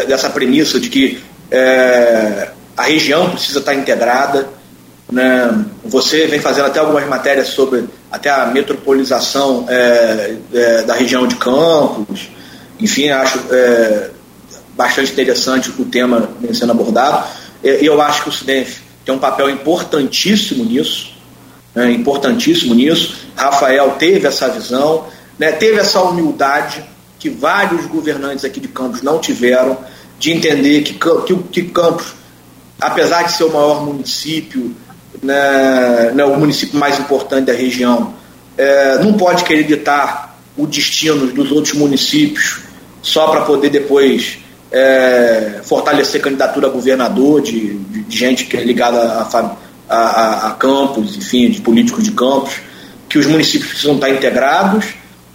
dessa 0.06 0.28
premissa 0.28 0.80
de 0.80 0.88
que 0.88 1.22
é, 1.50 2.50
a 2.76 2.82
região 2.82 3.30
precisa 3.30 3.60
estar 3.60 3.74
integrada. 3.74 4.48
Né, 5.10 5.64
você 5.84 6.26
vem 6.26 6.40
fazendo 6.40 6.66
até 6.66 6.80
algumas 6.80 7.06
matérias 7.06 7.48
sobre 7.48 7.84
até 8.10 8.30
a 8.30 8.46
metropolização 8.46 9.66
é, 9.68 10.34
é, 10.52 10.82
da 10.82 10.94
região 10.94 11.26
de 11.26 11.36
Campos. 11.36 12.28
Enfim, 12.80 13.10
acho 13.10 13.38
é, 13.52 14.10
bastante 14.76 15.12
interessante 15.12 15.70
o 15.78 15.84
tema 15.84 16.30
sendo 16.52 16.72
abordado. 16.72 17.26
Eu 17.62 18.00
acho 18.00 18.22
que 18.24 18.28
o 18.28 18.32
SIDENF 18.32 18.80
tem 19.04 19.14
um 19.14 19.18
papel 19.18 19.50
importantíssimo 19.50 20.64
nisso, 20.64 21.14
né, 21.74 21.90
importantíssimo 21.92 22.74
nisso. 22.74 23.16
Rafael 23.36 23.96
teve 23.98 24.26
essa 24.26 24.48
visão, 24.48 25.06
né, 25.38 25.52
teve 25.52 25.78
essa 25.78 26.00
humildade 26.02 26.84
que 27.18 27.28
vários 27.28 27.86
governantes 27.86 28.44
aqui 28.44 28.60
de 28.60 28.68
Campos 28.68 29.02
não 29.02 29.18
tiveram, 29.18 29.78
de 30.18 30.32
entender 30.32 30.82
que, 30.82 30.94
que, 30.94 31.36
que 31.50 31.62
Campos, 31.70 32.14
apesar 32.80 33.24
de 33.24 33.32
ser 33.32 33.44
o 33.44 33.52
maior 33.52 33.84
município, 33.84 34.74
né, 35.22 36.12
né, 36.14 36.24
o 36.24 36.38
município 36.38 36.78
mais 36.78 36.98
importante 36.98 37.46
da 37.46 37.52
região, 37.52 38.14
é, 38.56 38.98
não 39.02 39.14
pode 39.14 39.44
querer 39.44 39.64
ditar 39.64 40.38
o 40.56 40.66
destino 40.66 41.26
dos 41.26 41.50
outros 41.50 41.74
municípios 41.74 42.60
só 43.02 43.28
para 43.28 43.42
poder 43.42 43.70
depois 43.70 44.38
é, 44.74 45.60
fortalecer 45.62 46.20
candidatura 46.20 46.66
a 46.66 46.70
governador 46.70 47.40
de, 47.40 47.74
de, 47.78 48.02
de 48.02 48.18
gente 48.18 48.46
que 48.46 48.56
é 48.56 48.64
ligada 48.64 48.98
a, 48.98 49.56
a, 49.88 50.48
a, 50.48 50.50
campos, 50.52 51.16
enfim, 51.16 51.48
de 51.48 51.60
políticos 51.60 52.02
de 52.02 52.10
campos, 52.10 52.54
que 53.08 53.16
os 53.16 53.26
municípios 53.26 53.70
precisam 53.70 53.94
estar 53.94 54.10
integrados 54.10 54.86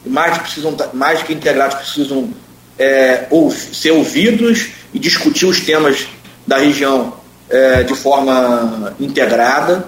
mais, 0.05 0.37
precisam, 0.37 0.75
mais 0.93 1.23
que 1.23 1.33
integrados 1.33 1.77
precisam 1.77 2.29
é, 2.77 3.27
ou, 3.29 3.49
ser 3.51 3.91
ouvidos 3.91 4.69
e 4.93 4.99
discutir 4.99 5.45
os 5.45 5.61
temas 5.61 6.05
da 6.45 6.57
região 6.57 7.13
é, 7.49 7.83
de 7.83 7.95
forma 7.95 8.93
integrada. 8.99 9.87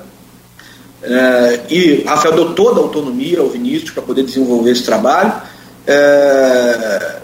É, 1.03 1.59
e 1.69 2.03
Rafael 2.03 2.35
deu 2.35 2.53
toda 2.53 2.79
a 2.79 2.83
autonomia 2.83 3.39
ao 3.39 3.49
Vinícius 3.49 3.91
para 3.91 4.03
poder 4.03 4.23
desenvolver 4.23 4.71
esse 4.71 4.83
trabalho. 4.83 5.33
É, 5.87 7.17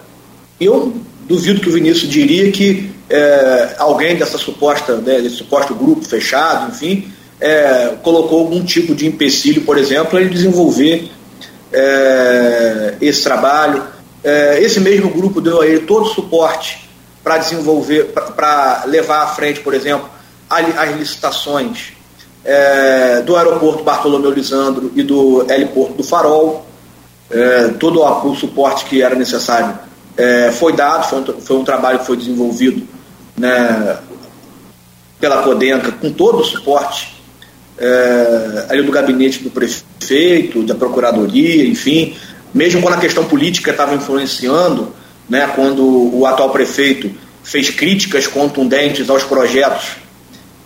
eu 0.59 0.93
duvido 1.27 1.59
que 1.59 1.69
o 1.69 1.71
Vinícius 1.71 2.09
diria 2.09 2.51
que 2.51 2.89
é, 3.09 3.75
alguém 3.77 4.15
dessa 4.15 4.37
suposta, 4.37 4.95
né, 4.97 5.21
desse 5.21 5.37
suposto 5.37 5.75
grupo 5.75 6.03
fechado, 6.03 6.71
enfim, 6.71 7.11
é, 7.39 7.95
colocou 8.01 8.39
algum 8.39 8.63
tipo 8.63 8.95
de 8.95 9.05
empecilho, 9.05 9.61
por 9.61 9.77
exemplo, 9.77 10.17
ele 10.17 10.29
desenvolver 10.29 11.11
é, 11.71 12.95
esse 13.01 13.23
trabalho. 13.23 13.83
É, 14.23 14.59
esse 14.61 14.79
mesmo 14.79 15.09
grupo 15.09 15.39
deu 15.39 15.61
a 15.61 15.67
ele 15.67 15.81
todo 15.81 16.05
o 16.05 16.13
suporte 16.13 16.89
para 17.23 17.37
desenvolver, 17.37 18.05
para 18.35 18.83
levar 18.85 19.23
à 19.23 19.27
frente, 19.27 19.59
por 19.59 19.73
exemplo, 19.73 20.09
as 20.49 20.97
licitações 20.97 21.93
é, 22.43 23.21
do 23.21 23.35
aeroporto 23.35 23.83
Bartolomeu 23.83 24.31
Lisandro 24.31 24.91
e 24.95 25.03
do 25.03 25.45
heliporto 25.51 25.93
do 25.95 26.03
Farol. 26.03 26.65
É, 27.29 27.67
todo 27.77 28.01
o, 28.01 28.35
suporte 28.35 28.85
que 28.85 29.01
era 29.01 29.13
necessário 29.13 29.77
é, 30.17 30.51
foi 30.51 30.73
dado, 30.73 31.07
foi 31.07 31.19
um, 31.19 31.41
foi 31.41 31.57
um, 31.57 31.63
trabalho 31.63 31.99
que 31.99 32.05
foi 32.05 32.17
desenvolvido 32.17 32.87
né, 33.37 33.97
pela 35.19 35.43
Codenca 35.43 35.91
com 35.91 36.11
todo 36.11 36.39
o 36.39 36.43
suporte 36.43 37.15
é, 37.77 38.65
ali 38.69 38.81
do 38.81 38.91
gabinete 38.91 39.43
do 39.43 39.51
prefeito, 39.51 40.63
da 40.63 40.73
procuradoria, 40.73 41.65
enfim, 41.65 42.15
mesmo 42.53 42.81
quando 42.81 42.95
a 42.95 42.99
questão 42.99 43.25
política 43.25 43.71
estava 43.71 43.93
influenciando, 43.93 44.93
né, 45.29 45.51
quando 45.55 46.15
o 46.15 46.25
atual 46.25 46.49
prefeito 46.49 47.11
fez 47.43 47.69
críticas 47.69 48.25
contundentes 48.25 49.09
aos 49.09 49.23
projetos, 49.23 49.97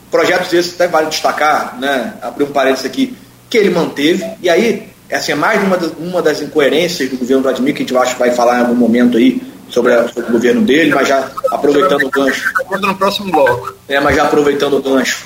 projetos 0.09 0.53
esses 0.53 0.73
até 0.75 0.87
vale 0.87 1.07
destacar, 1.07 1.77
né, 1.79 2.13
abrir 2.21 2.45
um 2.45 2.51
parênteses 2.51 2.85
aqui, 2.85 3.15
que 3.49 3.57
ele 3.57 3.69
manteve, 3.69 4.25
e 4.41 4.49
aí 4.49 4.90
é, 5.11 5.17
assim, 5.17 5.33
é 5.33 5.35
mais 5.35 5.61
uma, 5.61 5.77
das, 5.77 5.91
uma 5.99 6.21
das 6.21 6.41
incoerências 6.41 7.09
do 7.09 7.17
governo 7.17 7.43
Vladimir, 7.43 7.75
que 7.75 7.83
a 7.83 7.85
gente 7.85 7.97
acho 7.97 8.17
vai 8.17 8.31
falar 8.31 8.59
em 8.59 8.61
algum 8.61 8.75
momento 8.75 9.17
aí 9.17 9.41
sobre, 9.67 9.93
a, 9.93 10.07
sobre 10.07 10.29
o 10.29 10.31
governo 10.31 10.61
dele, 10.61 10.95
mas 10.95 11.05
já 11.05 11.29
aproveitando 11.51 12.05
o 12.05 12.09
gancho. 12.09 12.49
No 12.79 12.95
próximo 12.95 13.29
bloco. 13.29 13.75
É, 13.89 13.99
mas 13.99 14.15
já 14.15 14.23
aproveitando 14.23 14.77
o 14.77 14.81
gancho. 14.81 15.25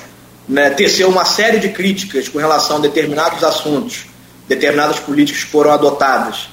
Né, 0.49 0.71
teceu 0.71 1.07
uma 1.07 1.23
série 1.23 1.59
de 1.59 1.69
críticas 1.69 2.27
com 2.27 2.39
relação 2.39 2.77
a 2.77 2.79
determinados 2.79 3.43
assuntos, 3.43 4.05
determinadas 4.47 4.99
políticas 4.99 5.43
que 5.43 5.51
foram 5.51 5.71
adotadas, 5.71 6.49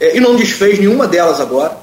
é, 0.00 0.16
e 0.16 0.20
não 0.20 0.34
desfez 0.34 0.78
nenhuma 0.78 1.06
delas 1.06 1.38
agora. 1.38 1.76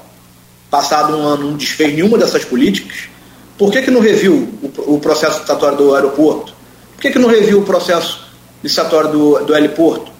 Passado 0.68 1.16
um 1.16 1.22
ano, 1.22 1.50
não 1.50 1.56
desfez 1.56 1.94
nenhuma 1.94 2.18
dessas 2.18 2.44
políticas. 2.44 3.08
Por 3.56 3.70
que, 3.70 3.82
que 3.82 3.90
não 3.90 4.00
reviu 4.00 4.48
o, 4.62 4.94
o 4.94 5.00
processo 5.00 5.34
licitatório 5.34 5.78
do 5.78 5.94
aeroporto? 5.94 6.52
Por 6.96 7.02
que, 7.02 7.12
que 7.12 7.18
não 7.20 7.28
reviu 7.28 7.60
o 7.60 7.62
processo 7.62 8.26
licitatório 8.64 9.10
do, 9.10 9.38
do 9.44 9.56
heliporto? 9.56 10.17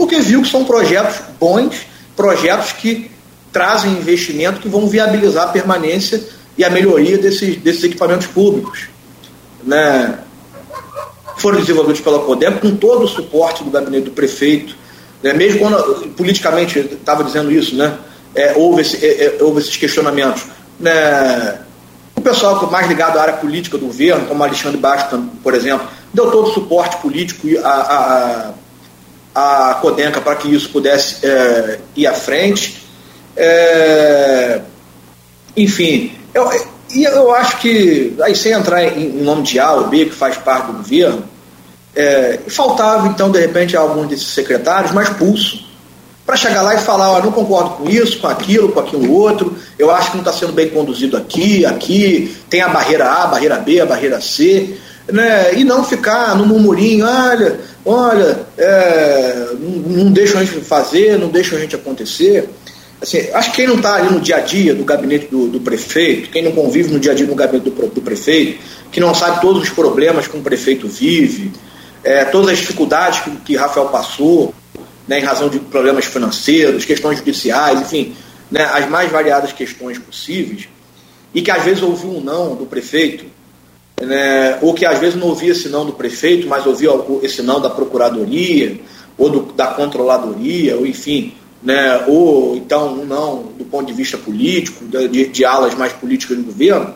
Porque 0.00 0.18
viu 0.18 0.40
que 0.40 0.48
são 0.48 0.64
projetos 0.64 1.16
bons, 1.38 1.82
projetos 2.16 2.72
que 2.72 3.10
trazem 3.52 3.92
investimento 3.92 4.58
que 4.58 4.66
vão 4.66 4.86
viabilizar 4.86 5.48
a 5.48 5.52
permanência 5.52 6.26
e 6.56 6.64
a 6.64 6.70
melhoria 6.70 7.18
desses, 7.18 7.58
desses 7.58 7.84
equipamentos 7.84 8.26
públicos. 8.26 8.88
Né? 9.62 10.18
Foram 11.36 11.60
desenvolvidos 11.60 12.00
pela 12.00 12.20
CODEM 12.20 12.52
com 12.52 12.76
todo 12.76 13.04
o 13.04 13.08
suporte 13.08 13.62
do 13.62 13.70
gabinete 13.70 14.04
do 14.04 14.12
prefeito, 14.12 14.74
né? 15.22 15.34
mesmo 15.34 15.58
quando 15.58 16.08
politicamente 16.16 16.78
estava 16.78 17.22
dizendo 17.22 17.52
isso, 17.52 17.76
né? 17.76 17.98
É, 18.34 18.54
houve, 18.56 18.80
esse, 18.80 19.04
é, 19.04 19.24
é, 19.26 19.38
houve 19.42 19.60
esses 19.60 19.76
questionamentos. 19.76 20.46
Né? 20.78 21.58
O 22.16 22.22
pessoal 22.22 22.70
mais 22.70 22.88
ligado 22.88 23.18
à 23.18 23.22
área 23.22 23.34
política 23.34 23.76
do 23.76 23.84
governo, 23.84 24.24
como 24.24 24.42
Alexandre 24.42 24.78
Bastos, 24.78 25.20
por 25.42 25.52
exemplo, 25.52 25.86
deu 26.14 26.30
todo 26.30 26.48
o 26.48 26.54
suporte 26.54 26.96
político 27.02 27.46
à, 27.62 27.68
à, 27.68 28.50
à 29.34 29.78
Codenca 29.80 30.20
para 30.20 30.36
que 30.36 30.52
isso 30.52 30.70
pudesse 30.70 31.26
é, 31.26 31.78
ir 31.96 32.06
à 32.06 32.12
frente. 32.12 32.82
É, 33.36 34.60
enfim, 35.56 36.12
eu, 36.34 36.50
eu 36.94 37.34
acho 37.34 37.58
que, 37.58 38.16
aí 38.22 38.34
sem 38.34 38.52
entrar 38.52 38.84
em, 38.84 39.20
em 39.20 39.22
nome 39.22 39.42
de 39.42 39.58
A 39.58 39.72
ou 39.72 39.88
B, 39.88 40.06
que 40.06 40.14
faz 40.14 40.36
parte 40.36 40.66
do 40.66 40.74
governo, 40.74 41.24
é, 41.94 42.40
faltava 42.48 43.08
então, 43.08 43.30
de 43.30 43.40
repente, 43.40 43.76
a 43.76 43.80
alguns 43.80 44.08
desses 44.08 44.28
secretários 44.28 44.92
mais 44.92 45.08
pulso 45.10 45.70
para 46.30 46.36
chegar 46.36 46.62
lá 46.62 46.76
e 46.76 46.78
falar, 46.78 47.24
não 47.24 47.32
concordo 47.32 47.70
com 47.70 47.90
isso, 47.90 48.20
com 48.20 48.28
aquilo, 48.28 48.70
com 48.70 48.78
aquilo 48.78 49.12
outro, 49.12 49.56
eu 49.76 49.90
acho 49.90 50.12
que 50.12 50.16
não 50.16 50.24
está 50.24 50.32
sendo 50.32 50.52
bem 50.52 50.68
conduzido 50.68 51.16
aqui, 51.16 51.66
aqui, 51.66 52.36
tem 52.48 52.60
a 52.60 52.68
barreira 52.68 53.06
A, 53.06 53.24
a 53.24 53.26
barreira 53.26 53.56
B, 53.56 53.80
a 53.80 53.86
barreira 53.86 54.20
C, 54.20 54.78
né? 55.10 55.54
e 55.54 55.64
não 55.64 55.82
ficar 55.82 56.36
no 56.36 56.46
murmurinho, 56.46 57.04
olha, 57.04 57.58
olha, 57.84 58.46
é, 58.58 59.48
não, 59.58 60.04
não 60.04 60.12
a 60.12 60.44
gente 60.44 60.60
fazer, 60.60 61.18
não 61.18 61.28
deixam 61.28 61.58
a 61.58 61.60
gente 61.60 61.74
acontecer. 61.74 62.48
Assim, 63.00 63.30
acho 63.32 63.50
que 63.50 63.56
quem 63.56 63.66
não 63.66 63.76
está 63.76 63.94
ali 63.94 64.12
no 64.12 64.20
dia 64.20 64.36
a 64.36 64.40
dia 64.40 64.74
do 64.74 64.84
gabinete 64.84 65.28
do, 65.30 65.48
do, 65.48 65.60
prefeito, 65.60 66.30
quem 66.30 66.42
não 66.42 66.52
convive 66.52 66.92
no 66.92 67.00
dia 67.00 67.12
a 67.12 67.14
dia 67.14 67.26
no 67.26 67.34
gabinete 67.34 67.70
do, 67.70 67.86
do 67.88 68.02
prefeito, 68.02 68.60
que 68.92 69.00
não 69.00 69.14
sabe 69.14 69.40
todos 69.40 69.62
os 69.62 69.70
problemas 69.70 70.28
que 70.28 70.36
o 70.36 70.42
prefeito 70.42 70.86
vive, 70.86 71.50
é, 72.04 72.24
todas 72.26 72.50
as 72.50 72.58
dificuldades 72.58 73.20
que, 73.20 73.30
que 73.36 73.56
Rafael 73.56 73.88
passou, 73.88 74.54
né, 75.08 75.18
em 75.18 75.24
razão 75.24 75.48
de 75.48 75.58
problemas 75.58 76.04
financeiros, 76.04 76.84
questões 76.84 77.18
judiciais, 77.18 77.80
enfim, 77.80 78.14
né, 78.50 78.64
as 78.64 78.88
mais 78.88 79.10
variadas 79.10 79.52
questões 79.52 79.98
possíveis, 79.98 80.68
e 81.34 81.40
que 81.40 81.50
às 81.50 81.62
vezes 81.62 81.82
ouviu 81.82 82.10
um 82.10 82.20
não 82.20 82.54
do 82.54 82.66
prefeito, 82.66 83.24
né, 84.00 84.58
ou 84.62 84.72
que 84.74 84.86
às 84.86 84.98
vezes 84.98 85.18
não 85.18 85.28
ouvia 85.28 85.52
esse 85.52 85.68
não 85.68 85.84
do 85.84 85.92
prefeito, 85.92 86.48
mas 86.48 86.66
ouvia 86.66 86.90
esse 87.22 87.42
não 87.42 87.60
da 87.60 87.68
procuradoria, 87.68 88.80
ou 89.18 89.28
do, 89.28 89.52
da 89.52 89.68
controladoria, 89.68 90.76
ou 90.76 90.86
enfim, 90.86 91.34
né, 91.62 92.04
ou 92.08 92.56
então 92.56 93.00
um 93.00 93.04
não 93.04 93.42
do 93.58 93.64
ponto 93.64 93.86
de 93.86 93.92
vista 93.92 94.16
político, 94.16 94.84
de, 94.86 95.26
de 95.26 95.44
alas 95.44 95.74
mais 95.74 95.92
políticas 95.92 96.36
do 96.36 96.44
governo, 96.44 96.94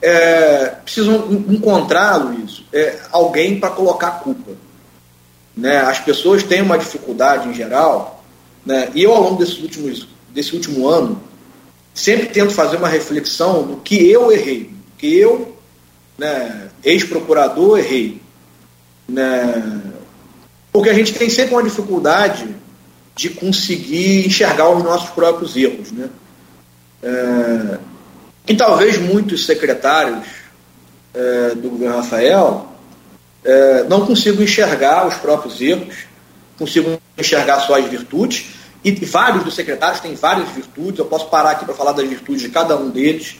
é, 0.00 0.74
precisam 0.82 1.44
encontrar, 1.48 2.16
Luiz, 2.16 2.64
é, 2.72 2.98
alguém 3.12 3.60
para 3.60 3.70
colocar 3.70 4.08
a 4.08 4.12
culpa. 4.12 4.52
Né? 5.56 5.78
As 5.78 6.00
pessoas 6.00 6.42
têm 6.42 6.62
uma 6.62 6.78
dificuldade 6.78 7.48
em 7.48 7.54
geral, 7.54 8.24
né? 8.66 8.90
e 8.94 9.02
eu, 9.02 9.14
ao 9.14 9.22
longo 9.22 9.36
desses 9.36 9.60
últimos, 9.60 10.08
desse 10.30 10.54
último 10.54 10.88
ano, 10.88 11.22
sempre 11.94 12.26
tento 12.26 12.52
fazer 12.52 12.78
uma 12.78 12.88
reflexão 12.88 13.62
do 13.62 13.76
que 13.76 14.10
eu 14.10 14.32
errei, 14.32 14.70
que 14.98 15.14
eu, 15.14 15.56
né, 16.18 16.68
ex-procurador, 16.84 17.78
errei. 17.78 18.20
Né? 19.08 19.80
Porque 20.72 20.90
a 20.90 20.94
gente 20.94 21.12
tem 21.14 21.28
sempre 21.28 21.54
uma 21.54 21.62
dificuldade 21.62 22.54
de 23.14 23.30
conseguir 23.30 24.26
enxergar 24.26 24.70
os 24.70 24.82
nossos 24.82 25.10
próprios 25.10 25.56
erros. 25.56 25.92
Né? 25.92 26.08
É, 27.02 27.78
e 28.48 28.54
talvez 28.56 28.98
muitos 28.98 29.44
secretários 29.44 30.26
é, 31.14 31.54
do 31.54 31.70
governo 31.70 31.96
Rafael 31.96 32.72
é, 33.44 33.84
não 33.84 34.06
consigo 34.06 34.42
enxergar 34.42 35.06
os 35.06 35.14
próprios 35.16 35.60
erros, 35.60 35.96
consigo 36.58 37.00
enxergar 37.18 37.60
só 37.60 37.78
as 37.78 37.86
virtudes, 37.86 38.46
e 38.84 38.92
vários 39.04 39.44
dos 39.44 39.54
secretários 39.54 40.00
têm 40.00 40.14
várias 40.14 40.48
virtudes, 40.50 40.98
eu 40.98 41.06
posso 41.06 41.28
parar 41.28 41.50
aqui 41.52 41.64
para 41.64 41.74
falar 41.74 41.92
das 41.92 42.08
virtudes 42.08 42.42
de 42.42 42.48
cada 42.48 42.76
um 42.76 42.90
deles. 42.90 43.36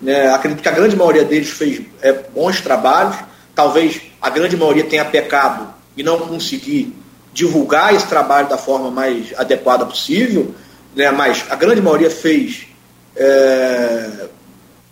Né? 0.00 0.28
Acredito 0.28 0.62
que 0.62 0.68
a 0.68 0.72
grande 0.72 0.96
maioria 0.96 1.24
deles 1.24 1.50
fez 1.50 1.80
é, 2.02 2.12
bons 2.12 2.60
trabalhos, 2.60 3.16
talvez 3.54 4.00
a 4.20 4.30
grande 4.30 4.56
maioria 4.56 4.84
tenha 4.84 5.04
pecado 5.04 5.74
e 5.96 6.02
não 6.02 6.18
conseguir 6.20 6.94
divulgar 7.32 7.94
esse 7.94 8.06
trabalho 8.06 8.48
da 8.48 8.58
forma 8.58 8.90
mais 8.90 9.32
adequada 9.36 9.84
possível, 9.84 10.54
né? 10.94 11.10
mas 11.10 11.44
a 11.50 11.56
grande 11.56 11.80
maioria 11.80 12.10
fez 12.10 12.66
é, 13.14 14.26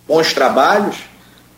bons 0.06 0.32
trabalhos. 0.32 0.96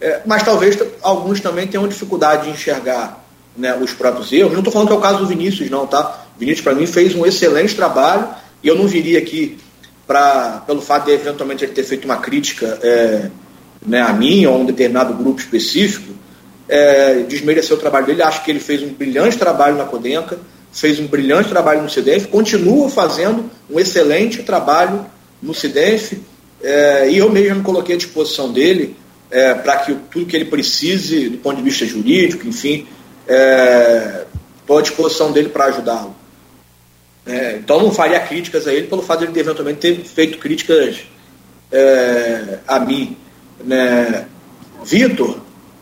É, 0.01 0.21
mas 0.27 0.43
talvez 0.43 0.79
alguns 1.03 1.41
também 1.41 1.67
tenham 1.67 1.89
dificuldade 1.89 2.45
de 2.45 2.51
enxergar 2.51 3.25
né, 3.57 3.75
os 3.81 3.93
próprios 3.93 4.31
erros. 4.31 4.53
Não 4.53 4.59
estou 4.59 4.73
falando 4.73 4.89
que 4.89 4.95
é 4.95 4.97
o 4.97 5.01
caso 5.01 5.19
do 5.21 5.27
Vinícius, 5.27 5.71
não, 5.71 5.87
tá? 5.87 6.27
O 6.37 6.39
Vinícius, 6.39 6.63
para 6.63 6.75
mim, 6.75 6.87
fez 6.87 7.15
um 7.15 7.25
excelente 7.25 7.75
trabalho 7.75 8.29
e 8.63 8.69
eu 8.69 8.77
não 8.77 8.87
viria 8.87 9.19
aqui 9.19 9.59
pra, 10.07 10.63
pelo 10.67 10.81
fato 10.81 11.07
de 11.07 11.13
eventualmente 11.13 11.65
ele 11.65 11.73
ter 11.73 11.85
feito 11.85 12.05
uma 12.05 12.19
crítica 12.19 12.79
é, 12.83 13.31
né, 13.87 14.01
a 14.01 14.13
mim 14.13 14.47
ou 14.47 14.55
a 14.55 14.59
um 14.59 14.65
determinado 14.65 15.15
grupo 15.15 15.41
específico, 15.41 16.15
é, 16.69 17.21
desmerecer 17.29 17.77
o 17.77 17.81
trabalho 17.81 18.07
dele. 18.07 18.23
Acho 18.23 18.45
que 18.45 18.51
ele 18.51 18.61
fez 18.61 18.83
um 18.83 18.89
brilhante 18.89 19.39
trabalho 19.39 19.77
na 19.77 19.85
Codenca, 19.85 20.39
fez 20.73 20.99
um 20.99 21.07
brilhante 21.07 21.49
trabalho 21.49 21.83
no 21.83 21.91
CDF, 21.91 22.29
continua 22.29 22.89
fazendo 22.89 23.51
um 23.71 23.79
excelente 23.81 24.43
trabalho 24.43 25.07
no 25.43 25.55
CDF 25.55 26.21
é, 26.63 27.11
e 27.11 27.19
eu 27.19 27.31
mesmo 27.31 27.57
me 27.57 27.63
coloquei 27.63 27.95
à 27.95 27.99
disposição 27.99 28.53
dele 28.53 28.97
é, 29.31 29.55
para 29.55 29.79
que 29.79 29.95
tudo 30.11 30.27
que 30.27 30.37
ele 30.37 30.47
precise, 30.47 31.29
do 31.29 31.39
ponto 31.39 31.57
de 31.57 31.63
vista 31.63 31.85
jurídico, 31.85 32.47
enfim, 32.47 32.87
estou 33.23 34.77
é, 34.77 34.79
à 34.79 34.83
disposição 34.83 35.33
dele 35.33 35.49
para 35.49 35.67
ajudá-lo. 35.67 36.15
É, 37.27 37.57
então 37.57 37.83
não 37.83 37.91
faria 37.91 38.21
críticas 38.21 38.69
a 38.69 38.73
ele 38.73 38.87
pelo 38.87 39.03
fato 39.03 39.21
de 39.21 39.33
ele 39.33 39.41
eventualmente 39.41 39.81
ter 39.81 40.05
feito 40.05 40.39
críticas 40.39 41.01
é, 41.73 42.59
a 42.67 42.79
mim. 42.79 43.17
Né? 43.65 44.27
Vitor, 44.85 45.39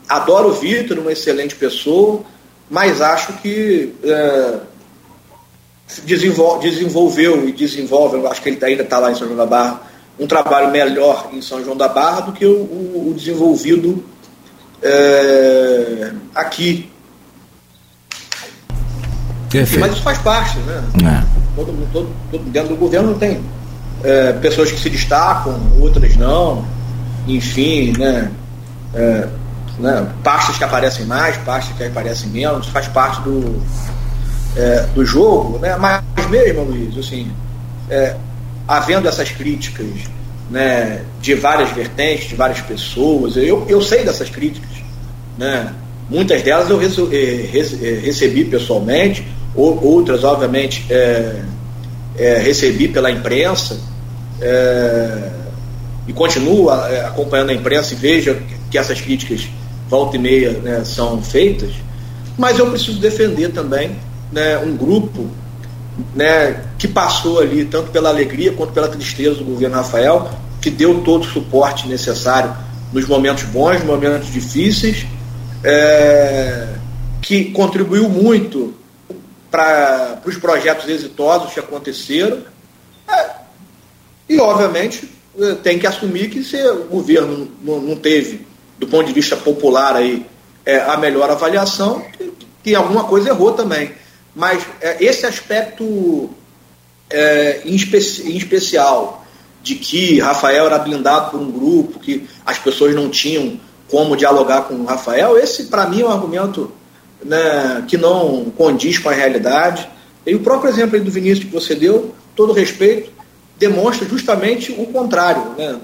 adoro 0.08 0.48
o 0.48 0.52
Vitor, 0.52 0.98
uma 0.98 1.12
excelente 1.12 1.54
pessoa, 1.54 2.22
mas 2.70 3.02
acho 3.02 3.34
que 3.34 3.92
é, 4.02 4.58
desenvolveu 6.04 7.46
e 7.46 7.52
desenvolve, 7.52 8.26
acho 8.26 8.40
que 8.40 8.48
ele 8.48 8.64
ainda 8.64 8.82
está 8.82 8.98
lá 8.98 9.12
em 9.12 9.14
São 9.14 9.26
João 9.26 9.36
da 9.36 9.46
Barra, 9.46 9.82
um 10.18 10.26
trabalho 10.26 10.70
melhor 10.70 11.28
em 11.32 11.42
São 11.42 11.62
João 11.62 11.76
da 11.76 11.88
Barra 11.88 12.22
do 12.22 12.32
que 12.32 12.46
o, 12.46 12.56
o, 12.56 13.10
o 13.10 13.14
desenvolvido 13.14 14.02
é, 14.82 16.12
aqui. 16.34 16.90
Perfeito. 19.58 19.80
Mas 19.80 19.92
isso 19.92 20.02
faz 20.02 20.18
parte, 20.18 20.58
né? 20.58 20.82
É. 21.04 21.24
Todo, 21.54 21.88
todo, 21.92 22.08
todo, 22.30 22.44
dentro 22.50 22.70
do 22.70 22.76
governo 22.76 23.14
tem 23.14 23.40
é, 24.02 24.32
pessoas 24.32 24.72
que 24.72 24.80
se 24.80 24.90
destacam, 24.90 25.60
outras 25.80 26.16
não, 26.16 26.64
enfim, 27.28 27.92
né? 27.96 28.30
É, 28.94 29.28
né? 29.78 30.08
Pastas 30.22 30.58
que 30.58 30.64
aparecem 30.64 31.06
mais, 31.06 31.36
pastas 31.38 31.76
que 31.76 31.84
aparecem 31.84 32.28
menos, 32.30 32.66
faz 32.68 32.88
parte 32.88 33.20
do, 33.22 33.62
é, 34.56 34.86
do 34.94 35.04
jogo, 35.04 35.58
né? 35.58 35.76
Mas 35.76 36.02
mesmo, 36.28 36.64
Luiz, 36.64 36.98
assim, 36.98 37.30
é, 37.88 38.16
havendo 38.66 39.08
essas 39.08 39.30
críticas 39.30 39.86
né, 40.50 41.02
de 41.20 41.34
várias 41.34 41.70
vertentes, 41.70 42.28
de 42.28 42.34
várias 42.34 42.60
pessoas, 42.60 43.36
eu, 43.36 43.64
eu 43.68 43.80
sei 43.80 44.04
dessas 44.04 44.28
críticas. 44.28 44.70
Né? 45.38 45.72
Muitas 46.08 46.42
delas 46.42 46.68
eu 46.68 46.80
eh, 47.12 47.48
eh, 47.52 48.00
recebi 48.04 48.44
pessoalmente, 48.44 49.26
outras, 49.54 50.24
obviamente, 50.24 50.84
é, 50.90 51.42
é, 52.16 52.38
recebi 52.38 52.88
pela 52.88 53.10
imprensa 53.10 53.78
é, 54.40 55.30
e 56.06 56.12
continuo 56.12 56.70
acompanhando 56.70 57.50
a 57.50 57.54
imprensa 57.54 57.94
e 57.94 57.96
vejo 57.96 58.36
que 58.70 58.76
essas 58.76 59.00
críticas, 59.00 59.48
volta 59.88 60.16
e 60.16 60.18
meia, 60.18 60.52
né, 60.52 60.82
são 60.84 61.22
feitas, 61.22 61.70
mas 62.36 62.58
eu 62.58 62.68
preciso 62.70 62.98
defender 62.98 63.52
também 63.52 63.96
né, 64.32 64.58
um 64.58 64.76
grupo 64.76 65.28
né, 66.14 66.64
que 66.76 66.88
passou 66.88 67.40
ali, 67.40 67.64
tanto 67.64 67.90
pela 67.90 68.08
alegria 68.08 68.52
quanto 68.52 68.72
pela 68.72 68.88
tristeza 68.88 69.36
do 69.36 69.44
governo 69.44 69.76
Rafael, 69.76 70.30
que 70.60 70.70
deu 70.70 71.02
todo 71.02 71.22
o 71.22 71.26
suporte 71.26 71.86
necessário 71.86 72.52
nos 72.92 73.06
momentos 73.06 73.44
bons, 73.44 73.78
nos 73.78 73.84
momentos 73.84 74.32
difíceis, 74.32 75.06
é, 75.62 76.68
que 77.22 77.46
contribuiu 77.46 78.08
muito 78.08 78.74
para 79.54 80.20
os 80.26 80.36
projetos 80.36 80.88
exitosos 80.88 81.52
que 81.52 81.60
aconteceram. 81.60 82.42
É, 83.08 83.30
e, 84.28 84.40
obviamente, 84.40 85.08
é, 85.38 85.54
tem 85.54 85.78
que 85.78 85.86
assumir 85.86 86.28
que 86.28 86.42
se 86.42 86.60
o 86.70 86.86
governo 86.86 87.48
não, 87.62 87.80
não 87.80 87.94
teve, 87.94 88.44
do 88.80 88.88
ponto 88.88 89.06
de 89.06 89.12
vista 89.12 89.36
popular, 89.36 89.94
aí, 89.94 90.26
é, 90.66 90.80
a 90.80 90.96
melhor 90.96 91.30
avaliação, 91.30 92.04
que, 92.18 92.32
que 92.64 92.74
alguma 92.74 93.04
coisa 93.04 93.28
errou 93.28 93.52
também. 93.52 93.92
Mas 94.34 94.66
é, 94.80 94.96
esse 95.04 95.24
aspecto 95.24 96.30
é, 97.08 97.62
em, 97.64 97.76
em 97.76 98.36
especial 98.36 99.24
de 99.62 99.76
que 99.76 100.18
Rafael 100.18 100.66
era 100.66 100.80
blindado 100.80 101.30
por 101.30 101.40
um 101.40 101.52
grupo, 101.52 102.00
que 102.00 102.28
as 102.44 102.58
pessoas 102.58 102.92
não 102.92 103.08
tinham 103.08 103.60
como 103.88 104.16
dialogar 104.16 104.62
com 104.62 104.74
o 104.74 104.84
Rafael, 104.84 105.38
esse 105.38 105.66
para 105.66 105.86
mim 105.86 106.00
é 106.00 106.06
um 106.06 106.10
argumento 106.10 106.72
né, 107.24 107.84
que 107.88 107.96
não 107.96 108.52
condiz 108.56 108.98
com 108.98 109.08
a 109.08 109.12
realidade. 109.12 109.88
E 110.26 110.34
o 110.34 110.40
próprio 110.40 110.70
exemplo 110.70 111.00
do 111.00 111.10
Vinícius 111.10 111.46
que 111.46 111.52
você 111.52 111.74
deu, 111.74 112.14
todo 112.36 112.52
respeito, 112.52 113.10
demonstra 113.58 114.06
justamente 114.08 114.72
o 114.72 114.86
contrário. 114.86 115.54
Né? 115.56 115.78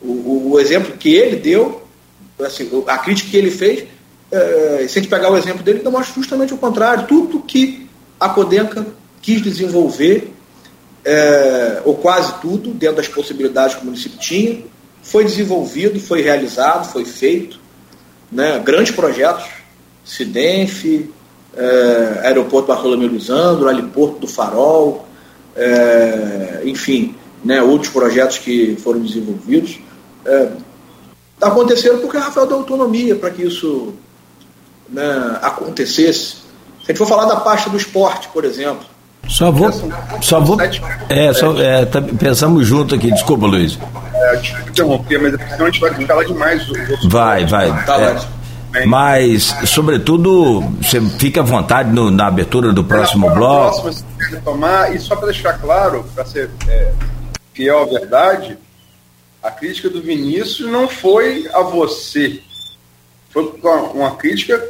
O, 0.00 0.52
o, 0.52 0.60
exemplo 0.60 0.96
que 0.96 1.14
ele 1.14 1.36
deu, 1.36 1.82
assim, 2.40 2.68
a 2.86 2.98
crítica 2.98 3.30
que 3.30 3.36
ele 3.36 3.50
fez, 3.50 3.84
é, 4.30 4.86
se 4.88 4.98
a 4.98 5.02
gente 5.02 5.08
pegar 5.08 5.30
o 5.30 5.36
exemplo 5.36 5.62
dele, 5.62 5.80
demonstra 5.80 6.14
justamente 6.14 6.54
o 6.54 6.58
contrário. 6.58 7.06
Tudo 7.06 7.40
que 7.40 7.86
a 8.18 8.28
Codenca 8.28 8.86
quis 9.20 9.42
desenvolver, 9.42 10.32
é, 11.04 11.82
ou 11.84 11.96
quase 11.96 12.34
tudo, 12.40 12.70
dentro 12.70 12.96
das 12.96 13.08
possibilidades 13.08 13.76
que 13.76 13.82
o 13.82 13.86
município 13.86 14.18
tinha, 14.18 14.62
foi 15.02 15.24
desenvolvido, 15.24 15.98
foi 15.98 16.22
realizado, 16.22 16.90
foi 16.90 17.04
feito. 17.04 17.58
Né, 18.30 18.60
grandes 18.62 18.94
projetos, 18.94 19.46
Cidenf, 20.08 20.86
é, 21.54 22.20
Aeroporto 22.24 22.68
Bartolomeu 22.68 23.08
Lisandro, 23.08 23.68
Aliporto 23.68 24.20
do 24.20 24.26
Farol, 24.26 25.06
é, 25.54 26.62
enfim, 26.64 27.14
né, 27.44 27.62
outros 27.62 27.92
projetos 27.92 28.38
que 28.38 28.74
foram 28.82 29.00
desenvolvidos. 29.00 29.78
É, 30.24 30.48
aconteceram 31.40 31.98
porque 31.98 32.16
Rafael 32.16 32.46
deu 32.46 32.56
autonomia 32.56 33.14
para 33.16 33.30
que 33.30 33.42
isso 33.42 33.92
né, 34.88 35.38
acontecesse. 35.42 36.36
Se 36.84 36.84
a 36.84 36.86
gente 36.88 36.98
for 36.98 37.06
falar 37.06 37.26
da 37.26 37.36
pasta 37.36 37.68
do 37.68 37.76
esporte, 37.76 38.28
por 38.28 38.46
exemplo. 38.46 38.86
Só 39.28 39.52
vou. 39.52 39.70
Só 40.22 40.40
vou. 40.40 40.56
É, 41.10 41.34
só, 41.34 41.54
é, 41.60 41.84
tá, 41.84 42.00
pensamos 42.00 42.66
junto 42.66 42.94
aqui, 42.94 43.12
desculpa, 43.12 43.46
Luiz. 43.46 43.78
É, 44.14 44.36
te 44.38 44.52
interromper, 44.70 45.20
mas 45.20 45.50
senão 45.50 45.66
a 45.66 45.70
gente 45.70 45.80
vai 45.80 46.06
falar 46.06 46.24
demais. 46.24 46.66
Vai, 47.04 47.44
vai. 47.44 47.84
Tá 47.84 48.00
é, 48.00 48.37
mas, 48.86 49.54
sobretudo, 49.66 50.60
você 50.82 51.00
fica 51.18 51.40
à 51.40 51.44
vontade 51.44 51.90
no, 51.90 52.10
na 52.10 52.26
abertura 52.26 52.72
do 52.72 52.84
próximo 52.84 53.30
bloco. 53.30 53.82
Próximo, 53.82 54.06
você 54.18 54.36
tomar, 54.40 54.94
e 54.94 54.98
só 54.98 55.16
para 55.16 55.26
deixar 55.26 55.58
claro, 55.58 56.04
para 56.14 56.24
ser 56.24 56.50
é, 56.68 56.92
fiel 57.54 57.82
à 57.82 57.84
verdade, 57.86 58.58
a 59.42 59.50
crítica 59.50 59.88
do 59.88 60.02
Vinícius 60.02 60.70
não 60.70 60.88
foi 60.88 61.48
a 61.52 61.60
você. 61.62 62.40
Foi 63.30 63.52
uma 63.94 64.16
crítica 64.16 64.62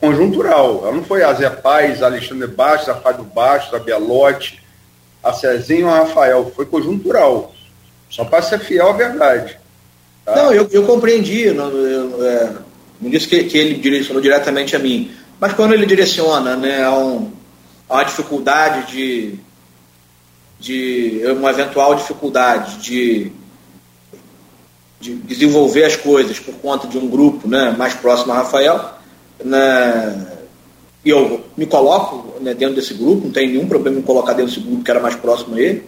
conjuntural. 0.00 0.82
Ela 0.82 0.92
não 0.92 1.04
foi 1.04 1.22
a 1.22 1.32
Zé 1.32 1.48
Paz, 1.50 2.02
a 2.02 2.06
Alexandre 2.06 2.46
Bastos, 2.46 2.88
a 2.88 2.94
Fábio 2.94 3.24
Bastos, 3.24 3.74
a 3.74 3.78
Belotti, 3.78 4.62
a 5.22 5.32
Cezinho, 5.32 5.88
a 5.88 6.00
Rafael. 6.00 6.52
Foi 6.54 6.66
conjuntural. 6.66 7.54
Só 8.10 8.24
para 8.24 8.42
ser 8.42 8.58
fiel 8.60 8.88
à 8.88 8.92
verdade. 8.92 9.58
Tá? 10.24 10.36
Não, 10.36 10.52
eu, 10.52 10.68
eu 10.70 10.84
compreendi. 10.84 11.50
Não, 11.50 11.70
eu, 11.70 12.24
é, 12.24 12.52
não 13.00 13.10
disse 13.10 13.28
que, 13.28 13.44
que, 13.44 13.58
ele 13.58 13.74
direcionou 13.74 14.22
diretamente 14.22 14.74
a 14.74 14.78
mim. 14.78 15.10
Mas 15.40 15.52
quando 15.52 15.74
ele 15.74 15.86
direciona 15.86 16.56
né, 16.56 16.84
a, 16.84 16.94
um, 16.96 17.30
a 17.88 17.94
uma 17.94 18.04
dificuldade 18.04 18.92
de, 18.92 19.34
de. 20.58 21.22
uma 21.32 21.50
eventual 21.50 21.94
dificuldade 21.94 22.78
de 22.78 23.32
de 25.00 25.14
desenvolver 25.14 25.84
as 25.84 25.96
coisas 25.96 26.38
por 26.38 26.54
conta 26.54 26.86
de 26.86 26.98
um 26.98 27.08
grupo 27.08 27.46
né, 27.48 27.74
mais 27.76 27.94
próximo 27.94 28.32
a 28.32 28.36
Rafael, 28.36 28.94
né, 29.44 30.26
e 31.04 31.10
eu 31.10 31.44
me 31.56 31.66
coloco 31.66 32.40
né, 32.40 32.54
dentro 32.54 32.74
desse 32.74 32.94
grupo, 32.94 33.26
não 33.26 33.32
tem 33.32 33.48
nenhum 33.48 33.68
problema 33.68 33.98
em 33.98 34.02
colocar 34.02 34.32
dentro 34.32 34.52
desse 34.52 34.66
grupo 34.66 34.82
que 34.82 34.90
era 34.90 35.00
mais 35.00 35.14
próximo 35.14 35.54
a 35.54 35.60
ele. 35.60 35.84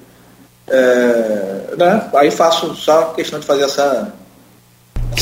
É, 0.69 1.75
né, 1.77 2.11
aí 2.15 2.31
faço 2.31 2.75
só 2.75 3.07
questão 3.15 3.41
de 3.41 3.47
fazer 3.47 3.65
essa, 3.65 4.15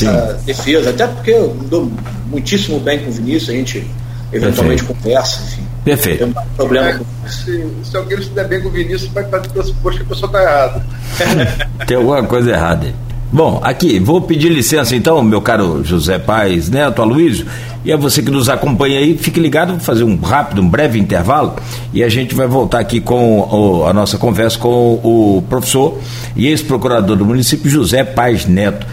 essa 0.04 0.40
defesa, 0.44 0.90
até 0.90 1.06
porque 1.06 1.30
eu 1.30 1.56
dou 1.68 1.90
muitíssimo 2.26 2.78
bem 2.80 3.00
com 3.00 3.10
o 3.10 3.12
Vinícius, 3.12 3.50
a 3.50 3.52
gente 3.52 3.86
eventualmente 4.32 4.84
Perfeito. 4.84 5.02
conversa, 5.02 5.42
enfim. 5.42 5.66
Perfeito. 5.84 6.18
Tem 6.18 6.26
um 6.26 6.56
problema 6.56 6.88
é, 6.88 6.94
com... 6.94 7.04
se, 7.28 7.66
se 7.84 7.96
alguém 7.96 8.16
não 8.16 8.24
se 8.24 8.30
der 8.30 8.48
bem 8.48 8.60
com 8.60 8.68
o 8.68 8.72
Vinícius, 8.72 9.10
vai 9.12 9.24
estar 9.24 9.38
de 9.38 9.48
pressuposto 9.48 10.00
que 10.00 10.06
a 10.06 10.08
pessoa 10.08 10.26
está 10.28 10.42
errada. 10.42 10.86
tem 11.86 11.96
alguma 11.96 12.22
coisa 12.24 12.50
errada 12.50 12.86
aí. 12.86 12.94
Bom, 13.32 13.60
aqui, 13.62 13.98
vou 13.98 14.20
pedir 14.22 14.48
licença 14.48 14.94
então, 14.94 15.20
meu 15.22 15.42
caro 15.42 15.84
José 15.84 16.16
Paz 16.16 16.70
Neto 16.70 17.02
Aloysio, 17.02 17.46
e 17.84 17.92
a 17.92 17.96
você 17.96 18.22
que 18.22 18.30
nos 18.30 18.48
acompanha 18.48 19.00
aí, 19.00 19.18
fique 19.18 19.40
ligado, 19.40 19.72
vou 19.72 19.80
fazer 19.80 20.04
um 20.04 20.16
rápido, 20.16 20.62
um 20.62 20.68
breve 20.68 20.98
intervalo, 20.98 21.54
e 21.92 22.04
a 22.04 22.08
gente 22.08 22.34
vai 22.34 22.46
voltar 22.46 22.78
aqui 22.78 23.00
com 23.00 23.40
o, 23.40 23.86
a 23.86 23.92
nossa 23.92 24.16
conversa 24.16 24.58
com 24.58 24.68
o, 24.68 25.38
o 25.38 25.42
professor 25.42 25.98
e 26.36 26.46
ex-procurador 26.46 27.16
do 27.16 27.24
município, 27.26 27.68
José 27.68 28.04
Paz 28.04 28.46
Neto. 28.46 28.86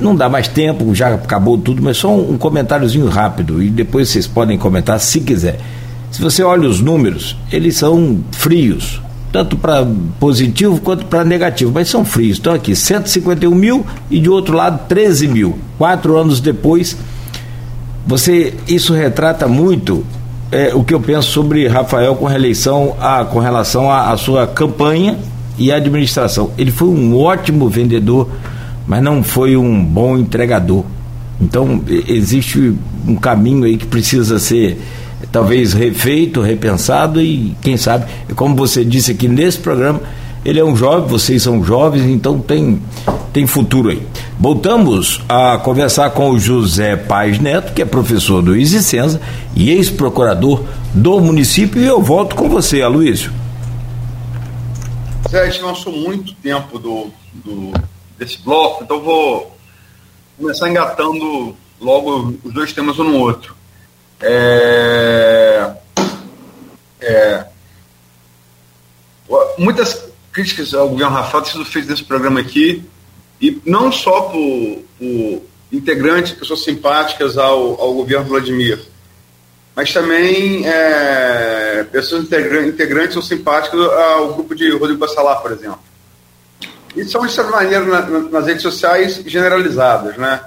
Não 0.00 0.14
dá 0.16 0.28
mais 0.28 0.48
tempo, 0.48 0.94
já 0.94 1.14
acabou 1.14 1.58
tudo, 1.58 1.82
mas 1.82 1.98
só 1.98 2.10
um, 2.10 2.32
um 2.32 2.38
comentáriozinho 2.38 3.08
rápido, 3.08 3.62
e 3.62 3.68
depois 3.68 4.08
vocês 4.08 4.26
podem 4.26 4.56
comentar 4.56 4.98
se 4.98 5.20
quiser. 5.20 5.60
Se 6.10 6.20
você 6.20 6.42
olha 6.42 6.68
os 6.68 6.80
números, 6.80 7.36
eles 7.52 7.76
são 7.76 8.18
frios 8.32 9.00
tanto 9.32 9.56
para 9.56 9.86
positivo 10.18 10.80
quanto 10.80 11.06
para 11.06 11.24
negativo, 11.24 11.70
mas 11.72 11.88
são 11.88 12.04
frios. 12.04 12.38
Estão 12.38 12.52
aqui 12.52 12.74
151 12.74 13.54
mil 13.54 13.86
e 14.10 14.18
de 14.18 14.28
outro 14.28 14.56
lado 14.56 14.88
13 14.88 15.28
mil. 15.28 15.58
Quatro 15.78 16.16
anos 16.16 16.40
depois, 16.40 16.96
você 18.06 18.54
isso 18.66 18.92
retrata 18.92 19.46
muito 19.46 20.04
é, 20.50 20.74
o 20.74 20.82
que 20.82 20.92
eu 20.92 21.00
penso 21.00 21.30
sobre 21.30 21.68
Rafael 21.68 22.16
com 22.16 22.24
reeleição 22.24 22.96
a, 23.00 23.24
com 23.24 23.38
relação 23.38 23.90
à 23.90 24.16
sua 24.16 24.46
campanha 24.46 25.16
e 25.56 25.70
administração. 25.70 26.50
Ele 26.58 26.70
foi 26.70 26.88
um 26.88 27.16
ótimo 27.16 27.68
vendedor, 27.68 28.28
mas 28.90 29.00
não 29.04 29.22
foi 29.22 29.56
um 29.56 29.84
bom 29.84 30.18
entregador. 30.18 30.84
Então 31.40 31.80
existe 32.08 32.74
um 33.06 33.14
caminho 33.14 33.62
aí 33.62 33.76
que 33.76 33.86
precisa 33.86 34.40
ser 34.40 34.82
talvez 35.30 35.72
refeito, 35.72 36.40
repensado 36.40 37.22
e 37.22 37.54
quem 37.62 37.76
sabe, 37.76 38.10
como 38.34 38.56
você 38.56 38.84
disse 38.84 39.12
aqui 39.12 39.28
nesse 39.28 39.58
programa, 39.58 40.00
ele 40.44 40.58
é 40.58 40.64
um 40.64 40.74
jovem, 40.74 41.08
vocês 41.08 41.40
são 41.40 41.62
jovens, 41.62 42.02
então 42.02 42.40
tem, 42.40 42.82
tem 43.32 43.46
futuro 43.46 43.90
aí. 43.90 44.02
Voltamos 44.40 45.22
a 45.28 45.56
conversar 45.58 46.10
com 46.10 46.30
o 46.30 46.40
José 46.40 46.96
Paz 46.96 47.38
Neto, 47.38 47.72
que 47.72 47.82
é 47.82 47.84
professor 47.84 48.42
do 48.42 48.56
Isicenza 48.56 49.20
e 49.54 49.70
ex-procurador 49.70 50.64
do 50.92 51.20
município, 51.20 51.80
e 51.80 51.86
eu 51.86 52.02
volto 52.02 52.34
com 52.34 52.48
você, 52.48 52.82
Aloysio. 52.82 53.30
A 55.32 55.44
gente 55.48 55.62
lançou 55.62 55.92
muito 55.92 56.34
tempo 56.34 56.76
do, 56.76 57.06
do, 57.44 57.72
desse 58.20 58.36
bloco, 58.42 58.84
então 58.84 59.00
vou 59.00 59.56
começar 60.36 60.68
engatando 60.68 61.56
logo 61.80 62.36
os 62.44 62.52
dois 62.52 62.70
temas 62.70 62.98
um 62.98 63.04
no 63.04 63.18
outro. 63.18 63.56
É, 64.20 65.72
é, 67.00 67.46
muitas 69.56 70.04
críticas 70.30 70.74
ao 70.74 70.90
governo 70.90 71.16
Rafael 71.16 71.42
têm 71.42 71.52
sido 71.52 71.64
feitas 71.64 71.90
nesse 71.90 72.04
programa 72.04 72.40
aqui, 72.40 72.84
e 73.40 73.58
não 73.64 73.90
só 73.90 74.20
por, 74.20 74.82
por 74.98 75.42
integrantes, 75.72 76.32
pessoas 76.32 76.62
simpáticas 76.62 77.38
ao, 77.38 77.80
ao 77.80 77.94
governo 77.94 78.26
Vladimir, 78.26 78.78
mas 79.74 79.90
também 79.94 80.68
é, 80.68 81.86
pessoas 81.90 82.24
integrantes 82.24 83.16
ou 83.16 83.22
simpáticas 83.22 83.80
ao 83.80 84.34
grupo 84.34 84.54
de 84.54 84.70
Rodrigo 84.72 84.98
Bassalar, 84.98 85.40
por 85.40 85.52
exemplo. 85.52 85.89
E 86.96 87.04
são, 87.04 87.24
de 87.26 87.32
certa 87.32 87.50
maneira, 87.50 87.84
na, 87.84 88.00
na, 88.02 88.18
nas 88.20 88.46
redes 88.46 88.62
sociais 88.62 89.22
generalizadas, 89.26 90.16
né? 90.16 90.40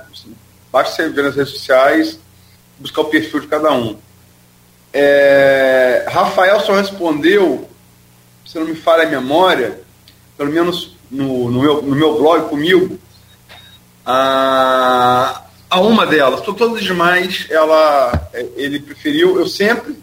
Basta 0.71 0.95
você 0.95 1.09
ver 1.09 1.23
nas 1.23 1.35
redes 1.35 1.53
sociais 1.53 2.19
buscar 2.79 3.01
o 3.01 3.05
perfil 3.05 3.39
de 3.39 3.47
cada 3.47 3.71
um. 3.71 3.97
É, 4.91 6.05
Rafael 6.09 6.59
só 6.59 6.75
respondeu, 6.75 7.69
se 8.45 8.59
não 8.59 8.65
me 8.65 8.75
falha 8.75 9.03
a 9.03 9.09
memória, 9.09 9.81
pelo 10.37 10.51
menos 10.51 10.95
no, 11.09 11.49
no, 11.49 11.61
meu, 11.61 11.81
no 11.81 11.95
meu 11.95 12.17
blog 12.17 12.49
comigo, 12.49 12.99
a, 14.05 15.43
a 15.69 15.79
uma 15.79 16.05
delas. 16.05 16.41
Todas 16.41 16.77
as 16.77 16.83
demais, 16.83 17.47
ela, 17.49 18.29
ele 18.55 18.79
preferiu. 18.79 19.39
Eu 19.39 19.47
sempre, 19.47 19.97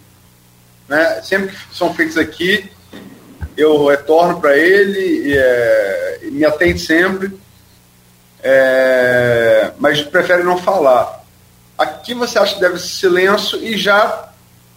né, 0.88 1.20
sempre 1.22 1.54
que 1.54 1.76
são 1.76 1.94
feitos 1.94 2.16
aqui, 2.16 2.70
eu 3.56 3.86
retorno 3.86 4.40
para 4.40 4.56
ele, 4.56 5.32
é, 5.36 6.20
me 6.24 6.44
atende 6.44 6.78
sempre, 6.78 7.32
é, 8.42 9.72
mas 9.78 10.02
prefere 10.02 10.42
não 10.42 10.56
falar. 10.56 11.24
Aqui 11.76 12.14
você 12.14 12.38
acha 12.38 12.54
que 12.54 12.60
deve 12.60 12.78
ser 12.78 12.88
silêncio 12.88 13.62
e 13.62 13.76
já 13.76 14.28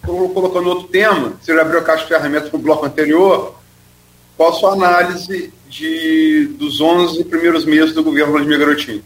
colocando 0.02 0.68
outro 0.68 0.88
tema, 0.88 1.32
você 1.40 1.54
já 1.54 1.62
abriu 1.62 1.78
a 1.78 1.82
caixa 1.82 2.02
de 2.02 2.08
ferramentas 2.08 2.52
no 2.52 2.58
bloco 2.58 2.84
anterior, 2.84 3.54
qual 4.36 4.50
a 4.50 4.52
sua 4.52 4.72
análise 4.72 5.52
de, 5.68 6.46
dos 6.58 6.80
11 6.80 7.24
primeiros 7.24 7.64
meses 7.64 7.94
do 7.94 8.02
governo 8.02 8.32
Vladimir 8.32 8.58
Garotinho? 8.58 9.02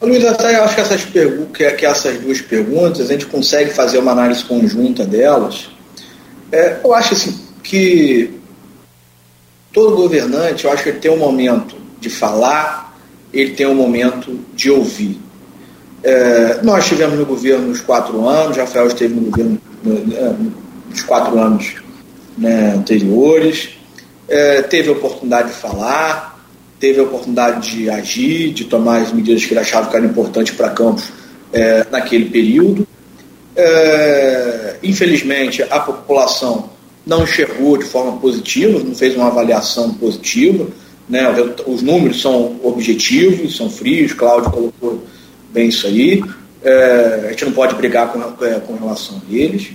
Luiz, 0.00 0.22
eu 0.22 0.64
acho 0.64 0.74
que 0.74 0.80
essas, 0.80 1.04
que, 1.04 1.70
que 1.72 1.86
essas 1.86 2.18
duas 2.18 2.40
perguntas, 2.40 3.08
a 3.08 3.12
gente 3.12 3.26
consegue 3.26 3.70
fazer 3.70 3.98
uma 3.98 4.12
análise 4.12 4.44
conjunta 4.44 5.04
delas. 5.04 5.68
É, 6.52 6.80
eu 6.84 6.94
acho 6.94 7.14
assim, 7.14 7.45
que 7.66 8.30
todo 9.72 9.96
governante, 9.96 10.64
eu 10.64 10.70
acho 10.70 10.84
que 10.84 10.88
ele 10.90 11.00
tem 11.00 11.10
um 11.10 11.18
momento 11.18 11.76
de 12.00 12.08
falar, 12.08 12.96
ele 13.32 13.52
tem 13.52 13.66
um 13.66 13.74
momento 13.74 14.38
de 14.54 14.70
ouvir. 14.70 15.18
É, 16.02 16.60
nós 16.62 16.84
estivemos 16.84 17.18
no 17.18 17.26
governo 17.26 17.68
nos 17.68 17.80
quatro 17.80 18.26
anos, 18.26 18.56
Rafael 18.56 18.86
esteve 18.86 19.14
no 19.14 19.30
governo 19.30 19.60
nos 20.88 21.02
quatro 21.02 21.38
anos 21.38 21.74
né, 22.38 22.74
anteriores, 22.76 23.70
é, 24.28 24.62
teve 24.62 24.88
a 24.88 24.92
oportunidade 24.92 25.48
de 25.48 25.54
falar, 25.54 26.46
teve 26.78 27.00
a 27.00 27.02
oportunidade 27.02 27.72
de 27.72 27.90
agir, 27.90 28.52
de 28.52 28.64
tomar 28.64 29.02
as 29.02 29.12
medidas 29.12 29.44
que 29.44 29.52
ele 29.52 29.60
achava 29.60 29.90
que 29.90 29.96
eram 29.96 30.06
importantes 30.06 30.54
para 30.54 30.70
Campos 30.70 31.10
é, 31.52 31.84
naquele 31.90 32.26
período. 32.26 32.86
É, 33.56 34.76
infelizmente, 34.82 35.62
a 35.62 35.80
população 35.80 36.75
não 37.06 37.22
enxergou 37.22 37.78
de 37.78 37.84
forma 37.84 38.18
positiva, 38.18 38.80
não 38.80 38.94
fez 38.94 39.14
uma 39.14 39.28
avaliação 39.28 39.94
positiva. 39.94 40.66
Né? 41.08 41.22
Os 41.64 41.80
números 41.80 42.20
são 42.20 42.58
objetivos, 42.64 43.56
são 43.56 43.70
frios, 43.70 44.12
Cláudio 44.12 44.50
colocou 44.50 45.04
bem 45.50 45.68
isso 45.68 45.86
aí. 45.86 46.22
É, 46.64 47.26
a 47.26 47.30
gente 47.30 47.44
não 47.44 47.52
pode 47.52 47.76
brigar 47.76 48.12
com, 48.12 48.44
é, 48.44 48.58
com 48.58 48.74
relação 48.74 49.22
a 49.24 49.32
eles. 49.32 49.68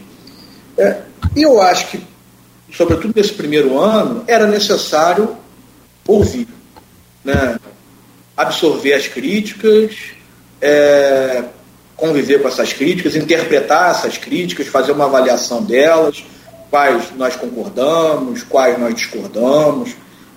É, 0.78 0.98
e 1.34 1.44
eu 1.44 1.62
acho 1.62 1.88
que, 1.88 2.02
sobretudo 2.74 3.14
nesse 3.16 3.32
primeiro 3.32 3.80
ano, 3.80 4.26
era 4.28 4.46
necessário 4.46 5.38
ouvir, 6.06 6.48
né? 7.24 7.58
absorver 8.36 8.94
as 8.94 9.08
críticas, 9.08 9.96
é, 10.60 11.46
conviver 11.96 12.42
com 12.42 12.48
essas 12.50 12.74
críticas, 12.74 13.16
interpretar 13.16 13.92
essas 13.92 14.18
críticas, 14.18 14.68
fazer 14.68 14.92
uma 14.92 15.06
avaliação 15.06 15.64
delas, 15.64 16.26
quais 16.72 17.12
nós 17.18 17.36
concordamos, 17.36 18.44
quais 18.44 18.80
nós 18.80 18.96
discordamos. 18.96 19.92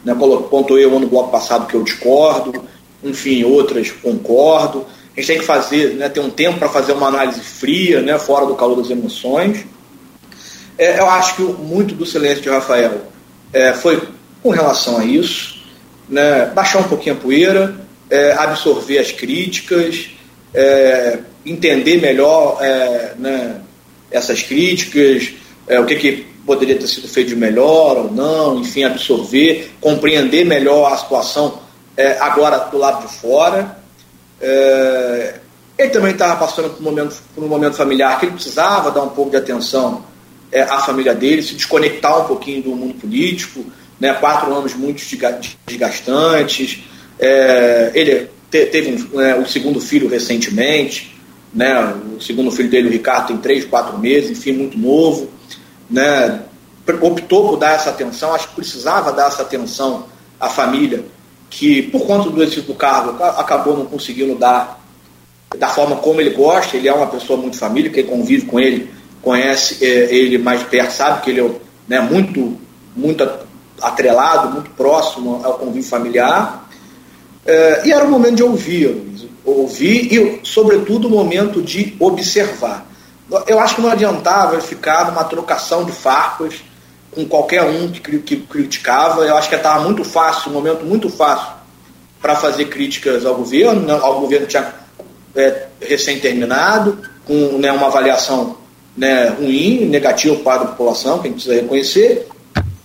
Né? 0.04 0.14
Pontuei 0.50 0.84
eu 0.84 0.98
no 0.98 1.06
bloco 1.06 1.30
passado 1.30 1.66
que 1.68 1.74
eu 1.74 1.84
discordo, 1.84 2.64
enfim, 3.02 3.44
outras 3.44 3.90
concordo. 3.90 4.84
A 5.16 5.20
gente 5.20 5.28
tem 5.28 5.38
que 5.38 5.44
fazer, 5.44 5.94
né, 5.94 6.08
ter 6.08 6.18
um 6.18 6.28
tempo 6.28 6.58
para 6.58 6.68
fazer 6.68 6.92
uma 6.92 7.06
análise 7.06 7.40
fria, 7.40 8.02
né, 8.02 8.18
fora 8.18 8.44
do 8.44 8.56
calor 8.56 8.76
das 8.76 8.90
emoções. 8.90 9.64
É, 10.76 10.98
eu 10.98 11.08
acho 11.08 11.36
que 11.36 11.42
muito 11.42 11.94
do 11.94 12.04
silêncio 12.04 12.42
de 12.42 12.48
Rafael 12.48 13.02
é, 13.52 13.72
foi 13.72 14.02
com 14.42 14.50
relação 14.50 14.98
a 14.98 15.04
isso, 15.04 15.62
né, 16.08 16.46
baixar 16.46 16.80
um 16.80 16.88
pouquinho 16.88 17.14
a 17.14 17.18
poeira, 17.18 17.76
é, 18.10 18.32
absorver 18.32 18.98
as 18.98 19.12
críticas, 19.12 20.10
é, 20.52 21.20
entender 21.46 22.00
melhor 22.00 22.58
é, 22.60 23.14
né, 23.16 23.60
essas 24.10 24.42
críticas, 24.42 25.32
é, 25.66 25.80
o 25.80 25.86
que, 25.86 25.96
que 25.96 26.26
poderia 26.46 26.76
ter 26.76 26.86
sido 26.86 27.08
feito 27.08 27.28
de 27.28 27.36
melhor 27.36 27.96
ou 27.96 28.12
não, 28.12 28.60
enfim, 28.60 28.84
absorver, 28.84 29.72
compreender 29.80 30.44
melhor 30.44 30.92
a 30.92 30.96
situação 30.96 31.60
agora 32.20 32.58
do 32.70 32.76
lado 32.76 33.06
de 33.06 33.14
fora. 33.14 33.78
É, 34.40 35.34
ele 35.76 35.90
também 35.90 36.12
estava 36.12 36.36
passando 36.36 36.70
por 36.70 36.80
um, 36.80 36.84
momento, 36.84 37.22
por 37.34 37.44
um 37.44 37.48
momento 37.48 37.76
familiar 37.76 38.18
que 38.18 38.26
ele 38.26 38.32
precisava 38.32 38.90
dar 38.90 39.02
um 39.02 39.08
pouco 39.08 39.30
de 39.30 39.36
atenção 39.36 40.04
é, 40.52 40.62
à 40.62 40.78
família 40.80 41.14
dele, 41.14 41.42
se 41.42 41.54
desconectar 41.54 42.22
um 42.22 42.28
pouquinho 42.28 42.62
do 42.62 42.70
mundo 42.70 42.94
político, 42.94 43.64
né, 43.98 44.14
quatro 44.14 44.54
anos 44.54 44.74
muito 44.74 45.02
desgastantes. 45.66 46.84
É, 47.18 47.90
ele 47.94 48.28
te, 48.50 48.66
teve 48.66 48.92
um, 48.92 49.16
né, 49.16 49.34
o 49.34 49.46
segundo 49.46 49.80
filho 49.80 50.08
recentemente, 50.08 51.18
né, 51.52 51.94
o 52.16 52.20
segundo 52.20 52.52
filho 52.52 52.68
dele, 52.68 52.88
o 52.88 52.92
Ricardo, 52.92 53.28
tem 53.28 53.36
três, 53.38 53.64
quatro 53.64 53.98
meses, 53.98 54.30
enfim, 54.30 54.52
muito 54.52 54.78
novo. 54.78 55.28
Né, 55.90 56.42
optou 57.00 57.48
por 57.48 57.56
dar 57.56 57.74
essa 57.74 57.90
atenção, 57.90 58.34
acho 58.34 58.48
que 58.48 58.54
precisava 58.56 59.12
dar 59.12 59.28
essa 59.28 59.42
atenção 59.42 60.06
à 60.40 60.48
família 60.48 61.04
que 61.50 61.82
por 61.82 62.06
conta 62.06 62.28
do 62.28 62.36
exercício 62.42 62.64
do 62.64 62.74
cargo 62.74 63.22
acabou 63.22 63.76
não 63.76 63.86
conseguindo 63.86 64.34
dar 64.34 64.80
da 65.56 65.68
forma 65.68 65.96
como 65.96 66.20
ele 66.20 66.30
gosta, 66.30 66.76
ele 66.76 66.88
é 66.88 66.92
uma 66.92 67.06
pessoa 67.06 67.38
muito 67.38 67.56
família, 67.56 67.90
quem 67.90 68.04
convive 68.04 68.46
com 68.46 68.58
ele, 68.58 68.90
conhece 69.22 69.84
é, 69.84 70.14
ele 70.14 70.36
mais 70.36 70.62
perto, 70.64 70.90
sabe 70.90 71.22
que 71.22 71.30
ele 71.30 71.40
é 71.40 71.50
né, 71.86 72.00
muito, 72.00 72.58
muito 72.96 73.28
atrelado, 73.80 74.52
muito 74.52 74.70
próximo 74.70 75.40
ao 75.44 75.54
convívio 75.54 75.88
familiar. 75.88 76.68
É, 77.46 77.86
e 77.86 77.92
era 77.92 78.04
o 78.04 78.10
momento 78.10 78.36
de 78.36 78.42
ouvir, 78.42 79.16
ouvir 79.44 80.12
e, 80.12 80.40
sobretudo, 80.42 81.06
o 81.06 81.10
momento 81.10 81.62
de 81.62 81.94
observar. 82.00 82.86
Eu 83.46 83.58
acho 83.58 83.76
que 83.76 83.80
não 83.80 83.90
adiantava 83.90 84.60
ficar 84.60 85.06
numa 85.06 85.24
trocação 85.24 85.84
de 85.84 85.92
farpas 85.92 86.62
com 87.10 87.24
qualquer 87.26 87.62
um 87.62 87.90
que, 87.90 88.18
que 88.18 88.36
criticava. 88.36 89.22
Eu 89.22 89.36
acho 89.36 89.48
que 89.48 89.54
estava 89.54 89.82
muito 89.82 90.04
fácil, 90.04 90.50
um 90.50 90.54
momento 90.54 90.84
muito 90.84 91.08
fácil 91.08 91.48
para 92.20 92.36
fazer 92.36 92.66
críticas 92.66 93.24
ao 93.24 93.34
governo. 93.34 93.80
Né? 93.80 93.94
O 93.94 94.20
governo 94.20 94.46
tinha 94.46 94.74
é, 95.34 95.66
recém-terminado, 95.80 96.98
com 97.24 97.58
né, 97.58 97.72
uma 97.72 97.86
avaliação 97.86 98.56
né, 98.96 99.28
ruim, 99.28 99.86
negativa 99.86 100.36
para 100.36 100.62
a 100.62 100.66
população, 100.66 101.18
que 101.18 101.28
a 101.28 101.30
gente 101.30 101.42
precisa 101.42 101.60
reconhecer. 101.60 102.28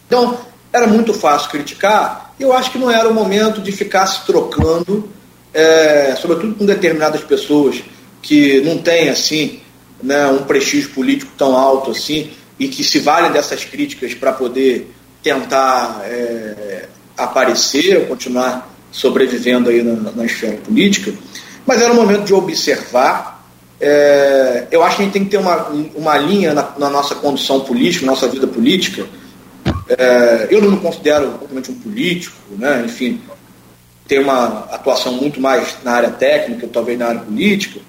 Então, 0.08 0.38
era 0.72 0.88
muito 0.88 1.14
fácil 1.14 1.50
criticar. 1.50 2.34
Eu 2.40 2.54
acho 2.54 2.72
que 2.72 2.78
não 2.78 2.90
era 2.90 3.08
o 3.10 3.14
momento 3.14 3.62
de 3.62 3.72
ficar 3.72 4.08
se 4.08 4.26
trocando, 4.26 5.10
é, 5.54 6.16
sobretudo 6.16 6.56
com 6.56 6.66
determinadas 6.66 7.22
pessoas 7.22 7.82
que 8.22 8.62
não 8.62 8.78
têm 8.78 9.10
assim 9.10 9.59
né, 10.02 10.28
um 10.28 10.44
prestígio 10.44 10.90
político 10.92 11.32
tão 11.38 11.56
alto 11.56 11.92
assim, 11.92 12.32
e 12.58 12.68
que 12.68 12.84
se 12.84 13.00
valem 13.00 13.32
dessas 13.32 13.64
críticas 13.64 14.14
para 14.14 14.32
poder 14.34 14.94
tentar 15.24 16.02
é, 16.06 16.88
aparecer, 17.18 18.08
continuar 18.08 18.70
sobrevivendo 18.92 19.70
aí 19.70 19.84
na, 19.84 20.12
na, 20.12 20.26
esfera 20.26 20.58
política, 20.58 21.14
mas 21.66 21.82
era 21.82 21.92
um 21.92 21.96
momento 21.96 22.24
de 22.24 22.34
observar. 22.34 23.46
É, 23.80 24.68
eu 24.72 24.84
acho 24.84 24.98
que 24.98 25.02
a 25.04 25.06
gente 25.06 25.14
tem 25.14 25.24
que 25.24 25.30
ter 25.30 25.38
uma, 25.38 25.68
uma 25.96 26.18
linha 26.18 26.54
na, 26.54 26.74
na 26.78 26.90
nossa 26.90 27.16
condução 27.16 27.62
política, 27.62 28.06
nossa 28.06 28.28
vida 28.28 28.48
política. 28.48 29.06
É, 29.88 30.48
eu 30.50 30.62
não 30.62 30.72
me 30.72 30.80
considero 30.80 31.30
propriamente 31.32 31.72
um 31.72 31.76
político, 31.76 32.36
né? 32.58 32.84
enfim, 32.86 33.22
tenho 34.08 34.24
uma 34.24 34.66
atuação 34.72 35.14
muito 35.14 35.40
mais 35.40 35.78
na 35.84 35.94
área 35.94 36.10
técnica, 36.10 36.68
talvez 36.68 36.98
na 36.98 37.08
área 37.08 37.22
política, 37.22 37.80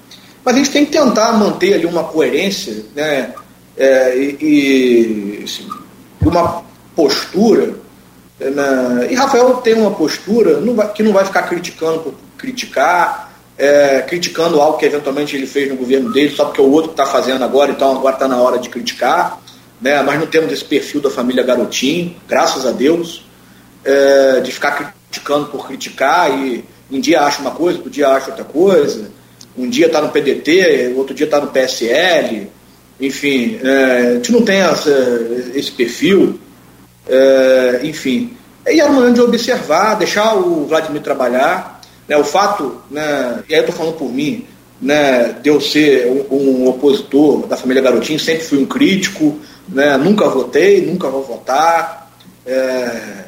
mas 0.45 0.55
a 0.55 0.59
gente 0.59 0.71
tem 0.71 0.85
que 0.85 0.93
tentar 0.93 1.33
manter 1.33 1.75
ali 1.75 1.87
uma 1.87 2.05
coerência, 2.05 2.85
né? 2.95 3.35
é, 3.81 4.17
e, 4.17 4.37
e 5.41 5.45
assim, 5.45 5.67
uma 6.21 6.63
postura. 6.95 7.75
Né? 8.39 9.09
E 9.11 9.15
Rafael 9.15 9.55
tem 9.57 9.75
uma 9.75 9.91
postura 9.91 10.61
não 10.61 10.75
vai, 10.75 10.93
que 10.93 11.03
não 11.03 11.13
vai 11.13 11.25
ficar 11.25 11.43
criticando 11.45 12.01
por 12.01 12.15
criticar, 12.37 13.33
é, 13.57 14.03
criticando 14.03 14.61
algo 14.61 14.79
que 14.79 14.85
eventualmente 14.85 15.35
ele 15.35 15.47
fez 15.47 15.71
no 15.71 15.77
governo 15.77 16.13
dele, 16.13 16.35
só 16.35 16.45
porque 16.45 16.61
o 16.61 16.71
outro 16.71 16.91
está 16.91 17.07
fazendo 17.07 17.43
agora, 17.43 17.71
então 17.71 17.91
agora 17.91 18.15
está 18.15 18.29
na 18.29 18.37
hora 18.37 18.59
de 18.59 18.69
criticar. 18.69 19.39
Né? 19.81 20.03
Nós 20.03 20.19
não 20.19 20.27
temos 20.27 20.53
esse 20.53 20.65
perfil 20.65 21.01
da 21.01 21.11
família 21.11 21.43
Garotinho, 21.43 22.15
graças 22.29 22.67
a 22.67 22.71
Deus, 22.71 23.25
é, 23.83 24.41
de 24.41 24.53
ficar 24.53 24.95
criticando 25.09 25.47
por 25.47 25.67
criticar 25.67 26.31
e 26.31 26.65
um 26.91 27.01
dia 27.01 27.23
acha 27.23 27.41
uma 27.41 27.53
coisa, 27.53 27.79
outro 27.79 27.91
dia 27.91 28.09
acha 28.09 28.29
outra 28.29 28.45
coisa, 28.45 29.11
um 29.57 29.69
dia 29.69 29.87
está 29.87 30.01
no 30.01 30.11
PDT, 30.11 30.95
outro 30.97 31.15
dia 31.15 31.27
está 31.27 31.41
no 31.41 31.49
PSL, 31.49 32.49
enfim, 33.01 33.59
é, 33.63 33.97
a 33.97 34.15
gente 34.15 34.33
não 34.33 34.43
tem 34.43 34.61
essa, 34.61 34.91
esse 35.55 35.71
perfil, 35.71 36.39
é, 37.09 37.81
enfim. 37.85 38.37
E 38.67 38.79
era 38.79 38.93
momento 38.93 39.15
de 39.15 39.21
observar, 39.23 39.95
deixar 39.95 40.35
o 40.35 40.67
Vladimir 40.67 41.03
trabalhar. 41.03 41.81
Né, 42.07 42.17
o 42.17 42.25
fato, 42.25 42.83
né, 42.91 43.43
e 43.49 43.55
aí 43.55 43.61
eu 43.61 43.67
estou 43.67 43.77
falando 43.77 43.97
por 43.97 44.13
mim, 44.13 44.45
né, 44.83 45.33
de 45.43 45.49
eu 45.49 45.61
ser 45.61 46.09
um, 46.09 46.35
um, 46.35 46.69
opositor 46.69 47.47
da 47.47 47.57
família 47.57 47.81
Garotinho, 47.81 48.19
sempre 48.19 48.43
fui 48.43 48.59
um 48.59 48.67
crítico, 48.67 49.39
né, 49.69 49.97
nunca 49.97 50.29
votei, 50.29 50.85
nunca 50.85 51.09
vou 51.09 51.23
votar, 51.23 52.11
é, 52.45 53.27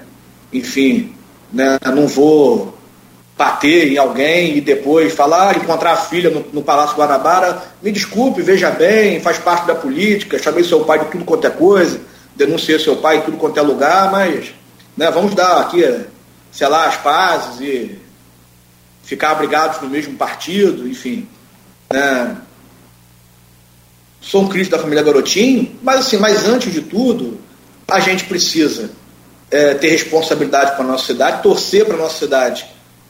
enfim, 0.53 1.13
né, 1.53 1.79
não 1.95 2.09
vou 2.09 2.75
bater 3.37 3.93
em 3.93 3.99
alguém 3.99 4.57
e 4.57 4.61
depois 4.61 5.13
falar, 5.15 5.57
encontrar 5.57 5.93
a 5.93 5.97
filha 5.97 6.31
no, 6.31 6.45
no, 6.53 6.63
Palácio 6.63 6.97
Guanabara, 6.97 7.63
me 7.83 7.91
desculpe, 7.91 8.43
veja 8.43 8.71
bem, 8.71 9.21
faz 9.21 9.39
parte 9.39 9.67
da 9.67 9.75
política, 9.75 10.39
chamei 10.39 10.65
seu 10.65 10.85
pai 10.85 11.01
de 11.01 11.07
tudo 11.07 11.25
quanto 11.25 11.47
é 11.47 11.51
coisa, 11.51 12.01
denunciei 12.37 12.79
seu 12.79 12.97
pai 12.97 13.19
em 13.19 13.23
tudo 13.23 13.37
quanto 13.37 13.59
é 13.59 13.63
lugar, 13.63 14.11
mas 14.11 14.53
né, 14.97 15.11
vamos 15.11 15.35
dar 15.35 15.61
aqui, 15.61 15.83
sei 16.51 16.69
lá, 16.69 16.87
as 16.87 16.97
pazes 16.97 17.61
e 17.61 17.99
ficar 19.03 19.31
abrigados 19.31 19.81
no 19.81 19.89
mesmo 19.89 20.15
partido, 20.17 20.87
enfim. 20.87 21.27
Né. 21.91 22.37
Sou 24.21 24.43
um 24.43 24.49
crítico 24.49 24.77
da 24.77 24.83
família 24.83 25.03
Garotinho, 25.03 25.75
mas 25.83 26.01
assim, 26.01 26.17
mas 26.17 26.47
antes 26.47 26.73
de 26.73 26.83
tudo, 26.83 27.41
a 27.91 27.99
gente 27.99 28.25
precisa 28.25 28.91
é, 29.51 29.75
ter 29.75 29.89
responsabilidade 29.89 30.77
com 30.77 30.83
a 30.83 30.87
nossa 30.87 31.07
cidade, 31.07 31.43
torcer 31.43 31.85
para 31.85 31.95
a 31.95 31.99
nossa 31.99 32.19
cidade 32.19 32.65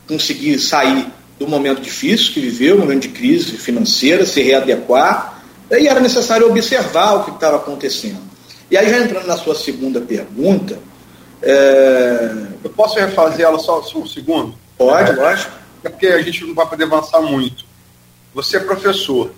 conseguir 0.06 0.58
sair 0.58 1.06
do 1.38 1.46
momento 1.46 1.80
difícil 1.80 2.32
que 2.32 2.40
viveu, 2.40 2.78
momento 2.78 3.02
de 3.02 3.08
crise 3.08 3.56
financeira, 3.56 4.24
se 4.24 4.42
readequar, 4.42 5.42
e 5.70 5.88
era 5.88 6.00
necessário 6.00 6.48
observar 6.48 7.14
o 7.14 7.24
que 7.24 7.30
estava 7.30 7.56
acontecendo. 7.56 8.20
E 8.70 8.76
aí, 8.76 8.88
já 8.88 8.98
entrando 8.98 9.26
na 9.26 9.36
sua 9.36 9.54
segunda 9.54 10.00
pergunta. 10.00 10.78
É... 11.42 12.46
Eu 12.62 12.70
posso 12.70 12.98
refazer 12.98 13.44
ela 13.44 13.58
só, 13.58 13.82
só 13.82 13.98
um 13.98 14.06
segundo? 14.06 14.54
Pode, 14.78 15.10
é, 15.10 15.14
lógico. 15.14 15.52
É 15.82 15.88
porque 15.88 16.06
a 16.06 16.22
gente 16.22 16.44
não 16.44 16.54
vai 16.54 16.66
poder 16.66 16.84
avançar 16.84 17.20
muito. 17.20 17.64
Você 18.34 18.56
é 18.56 18.60
professor, 18.60 19.30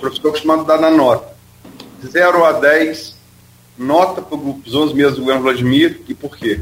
professor 0.00 0.28
acostumado 0.28 0.60
a 0.60 0.64
dar 0.64 0.80
na 0.80 0.90
nota. 0.90 1.34
0 2.04 2.44
a 2.44 2.52
10, 2.52 3.16
nota 3.78 4.22
para 4.22 4.38
os 4.38 4.74
11 4.74 4.94
meses 4.94 5.14
do 5.14 5.20
governo 5.20 5.42
Vladimir 5.42 6.02
e 6.06 6.14
por 6.14 6.36
quê? 6.36 6.60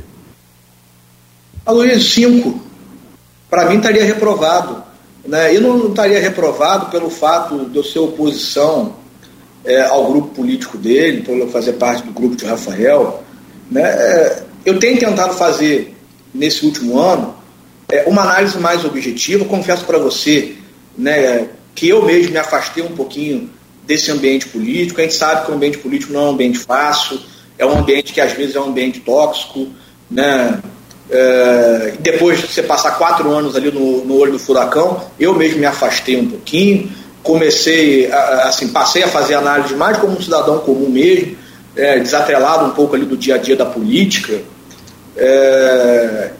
Aloysio, 1.66 2.00
5. 2.00 2.63
Para 3.54 3.66
mim 3.66 3.76
estaria 3.76 4.02
reprovado. 4.02 4.82
Né? 5.24 5.54
Eu 5.54 5.60
não 5.60 5.86
estaria 5.86 6.18
reprovado 6.18 6.86
pelo 6.86 7.08
fato 7.08 7.66
de 7.66 7.76
eu 7.76 7.84
ser 7.84 8.00
oposição 8.00 8.96
é, 9.64 9.82
ao 9.82 10.10
grupo 10.10 10.34
político 10.34 10.76
dele, 10.76 11.22
por 11.22 11.36
eu 11.38 11.48
fazer 11.48 11.74
parte 11.74 12.02
do 12.02 12.10
grupo 12.10 12.34
de 12.34 12.44
Rafael. 12.44 13.22
Né? 13.70 13.82
É, 13.82 14.42
eu 14.66 14.80
tenho 14.80 14.98
tentado 14.98 15.34
fazer, 15.34 15.96
nesse 16.34 16.66
último 16.66 16.98
ano, 16.98 17.32
é, 17.88 18.02
uma 18.08 18.22
análise 18.22 18.58
mais 18.58 18.84
objetiva. 18.84 19.44
Confesso 19.44 19.84
para 19.84 19.98
você 19.98 20.56
né, 20.98 21.48
que 21.76 21.88
eu 21.88 22.04
mesmo 22.04 22.32
me 22.32 22.38
afastei 22.38 22.82
um 22.82 22.96
pouquinho 22.96 23.48
desse 23.86 24.10
ambiente 24.10 24.48
político. 24.48 25.00
A 25.00 25.04
gente 25.04 25.14
sabe 25.14 25.46
que 25.46 25.52
o 25.52 25.54
ambiente 25.54 25.78
político 25.78 26.12
não 26.12 26.22
é 26.22 26.24
um 26.24 26.30
ambiente 26.30 26.58
fácil, 26.58 27.20
é 27.56 27.64
um 27.64 27.78
ambiente 27.78 28.12
que 28.12 28.20
às 28.20 28.32
vezes 28.32 28.56
é 28.56 28.60
um 28.60 28.70
ambiente 28.70 28.98
tóxico, 28.98 29.68
né? 30.10 30.60
É, 31.10 31.94
depois 32.00 32.40
de 32.40 32.48
você 32.48 32.62
passar 32.62 32.92
quatro 32.92 33.30
anos 33.30 33.54
ali 33.56 33.70
no, 33.70 34.04
no 34.04 34.16
olho 34.18 34.32
do 34.32 34.38
furacão, 34.38 35.04
eu 35.18 35.34
mesmo 35.34 35.58
me 35.58 35.66
afastei 35.66 36.16
um 36.16 36.28
pouquinho, 36.28 36.90
comecei, 37.22 38.10
a, 38.10 38.48
assim, 38.48 38.68
passei 38.68 39.02
a 39.02 39.08
fazer 39.08 39.34
análise 39.34 39.74
mais 39.74 39.98
como 39.98 40.16
um 40.16 40.20
cidadão 40.20 40.58
comum 40.60 40.88
mesmo, 40.88 41.36
é, 41.76 41.98
desatrelado 41.98 42.66
um 42.66 42.70
pouco 42.70 42.94
ali 42.94 43.04
do 43.04 43.16
dia 43.16 43.34
a 43.34 43.38
dia 43.38 43.56
da 43.56 43.66
política. 43.66 44.40
É, 45.16 46.30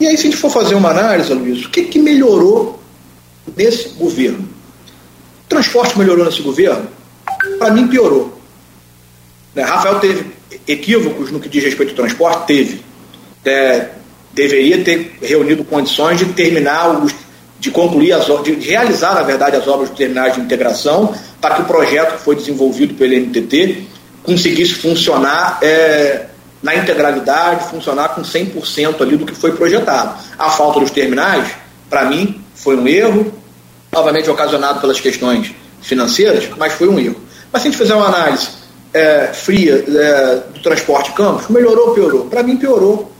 e 0.00 0.06
aí, 0.06 0.16
se 0.16 0.26
a 0.26 0.30
gente 0.30 0.36
for 0.36 0.50
fazer 0.50 0.74
uma 0.74 0.90
análise, 0.90 1.32
Luiz, 1.32 1.64
o 1.64 1.70
que, 1.70 1.84
que 1.84 1.98
melhorou 1.98 2.80
nesse 3.56 3.90
governo? 3.90 4.48
transporte 5.52 5.98
melhorou 5.98 6.24
nesse 6.24 6.42
governo? 6.42 6.88
Para 7.58 7.70
mim, 7.70 7.86
piorou. 7.86 8.38
Né? 9.54 9.62
Rafael 9.62 10.00
teve 10.00 10.32
equívocos 10.66 11.30
no 11.30 11.38
que 11.38 11.48
diz 11.48 11.62
respeito 11.62 11.90
ao 11.90 11.96
transporte? 11.96 12.46
Teve. 12.46 12.80
É, 13.44 13.88
deveria 14.32 14.82
ter 14.82 15.16
reunido 15.20 15.64
condições 15.64 16.18
de 16.18 16.26
terminar 16.26 17.02
os, 17.02 17.14
de 17.58 17.70
concluir 17.70 18.12
as 18.12 18.26
de 18.42 18.54
realizar, 18.54 19.14
na 19.14 19.22
verdade, 19.22 19.56
as 19.56 19.66
obras 19.66 19.90
de 19.90 19.96
terminais 19.96 20.34
de 20.34 20.40
integração 20.40 21.14
para 21.40 21.56
que 21.56 21.62
o 21.62 21.64
projeto 21.64 22.16
que 22.16 22.22
foi 22.22 22.36
desenvolvido 22.36 22.94
pelo 22.94 23.14
NTT 23.14 23.86
conseguisse 24.22 24.74
funcionar 24.74 25.58
é, 25.62 26.26
na 26.62 26.76
integralidade, 26.76 27.68
funcionar 27.68 28.10
com 28.10 28.22
100% 28.22 29.00
ali 29.00 29.16
do 29.16 29.26
que 29.26 29.34
foi 29.34 29.52
projetado. 29.52 30.16
A 30.38 30.50
falta 30.50 30.80
dos 30.80 30.90
terminais, 30.90 31.48
para 31.90 32.04
mim, 32.04 32.40
foi 32.54 32.76
um 32.76 32.86
erro, 32.86 33.32
novamente 33.92 34.30
ocasionado 34.30 34.80
pelas 34.80 35.00
questões 35.00 35.52
financeiras, 35.80 36.48
mas 36.56 36.72
foi 36.72 36.88
um 36.88 36.98
erro. 36.98 37.20
Mas 37.52 37.62
se 37.62 37.68
a 37.68 37.70
gente 37.70 37.80
fizer 37.80 37.94
uma 37.94 38.06
análise 38.06 38.48
é, 38.94 39.26
fria 39.32 39.84
é, 39.86 40.42
do 40.54 40.60
transporte 40.62 41.12
campos, 41.12 41.48
melhorou 41.48 41.88
ou 41.88 41.94
piorou? 41.94 42.24
Para 42.26 42.42
mim, 42.42 42.56
piorou. 42.56 43.10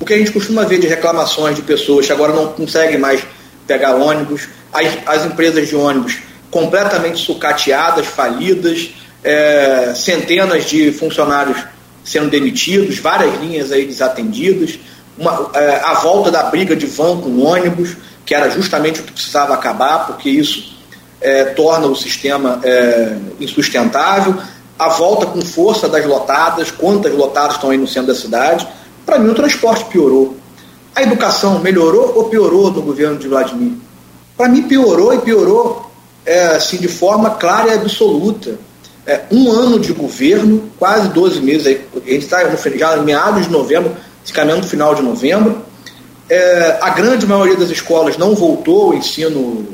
Porque 0.00 0.14
a 0.14 0.18
gente 0.18 0.32
costuma 0.32 0.64
ver 0.64 0.80
de 0.80 0.88
reclamações 0.88 1.54
de 1.54 1.62
pessoas 1.62 2.06
que 2.06 2.12
agora 2.12 2.32
não 2.32 2.48
conseguem 2.48 2.98
mais 2.98 3.22
pegar 3.66 3.94
ônibus, 3.94 4.48
as, 4.72 4.88
as 5.06 5.26
empresas 5.26 5.68
de 5.68 5.76
ônibus 5.76 6.16
completamente 6.50 7.24
sucateadas, 7.24 8.06
falidas, 8.06 8.90
é, 9.22 9.92
centenas 9.94 10.64
de 10.64 10.90
funcionários 10.90 11.62
sendo 12.02 12.30
demitidos, 12.30 12.98
várias 12.98 13.38
linhas 13.40 13.70
aí 13.70 13.86
desatendidas, 13.86 14.78
uma, 15.16 15.50
é, 15.54 15.80
a 15.84 15.94
volta 15.94 16.30
da 16.30 16.42
briga 16.44 16.74
de 16.74 16.86
van 16.86 17.20
com 17.20 17.42
ônibus 17.42 17.94
que 18.24 18.34
era 18.34 18.50
justamente 18.50 19.00
o 19.00 19.02
que 19.02 19.12
precisava 19.12 19.54
acabar, 19.54 20.06
porque 20.06 20.30
isso 20.30 20.72
é, 21.20 21.44
torna 21.44 21.86
o 21.88 21.96
sistema 21.96 22.60
é, 22.62 23.16
insustentável. 23.38 24.36
A 24.78 24.88
volta 24.88 25.26
com 25.26 25.42
força 25.42 25.88
das 25.88 26.06
lotadas, 26.06 26.70
quantas 26.70 27.12
lotadas 27.12 27.56
estão 27.56 27.70
aí 27.70 27.76
no 27.76 27.86
centro 27.86 28.14
da 28.14 28.14
cidade. 28.14 28.66
Para 29.10 29.18
mim, 29.18 29.30
o 29.30 29.34
transporte 29.34 29.86
piorou. 29.86 30.36
A 30.94 31.02
educação 31.02 31.58
melhorou 31.58 32.12
ou 32.14 32.28
piorou 32.28 32.70
no 32.70 32.80
governo 32.80 33.18
de 33.18 33.26
Vladimir? 33.26 33.72
Para 34.36 34.48
mim, 34.48 34.62
piorou 34.62 35.12
e 35.12 35.18
piorou 35.18 35.90
é, 36.24 36.46
assim, 36.54 36.76
de 36.76 36.86
forma 36.86 37.30
clara 37.30 37.72
e 37.72 37.74
absoluta. 37.74 38.56
É, 39.04 39.22
um 39.32 39.50
ano 39.50 39.80
de 39.80 39.92
governo, 39.92 40.70
quase 40.78 41.08
12 41.08 41.40
meses, 41.40 41.66
aí, 41.66 41.80
a 41.92 42.08
gente 42.08 42.22
está 42.22 42.38
já 42.48 42.98
em 42.98 43.02
meados 43.02 43.46
de 43.46 43.50
novembro, 43.50 43.96
se 44.24 44.32
caminhando 44.32 44.62
no 44.62 44.68
final 44.68 44.94
de 44.94 45.02
novembro, 45.02 45.60
é, 46.28 46.78
a 46.80 46.90
grande 46.90 47.26
maioria 47.26 47.56
das 47.56 47.70
escolas 47.70 48.16
não 48.16 48.36
voltou 48.36 48.92
ao 48.92 48.94
ensino, 48.94 49.66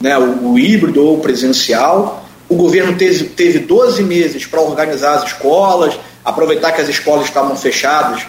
né, 0.00 0.16
o, 0.16 0.52
o 0.52 0.58
híbrido 0.58 1.04
ou 1.04 1.18
presencial. 1.18 2.24
O 2.48 2.54
governo 2.54 2.96
teve, 2.96 3.24
teve 3.24 3.58
12 3.58 4.04
meses 4.04 4.46
para 4.46 4.60
organizar 4.60 5.14
as 5.14 5.24
escolas, 5.24 5.98
aproveitar 6.24 6.70
que 6.70 6.80
as 6.80 6.88
escolas 6.88 7.24
estavam 7.24 7.56
fechadas 7.56 8.24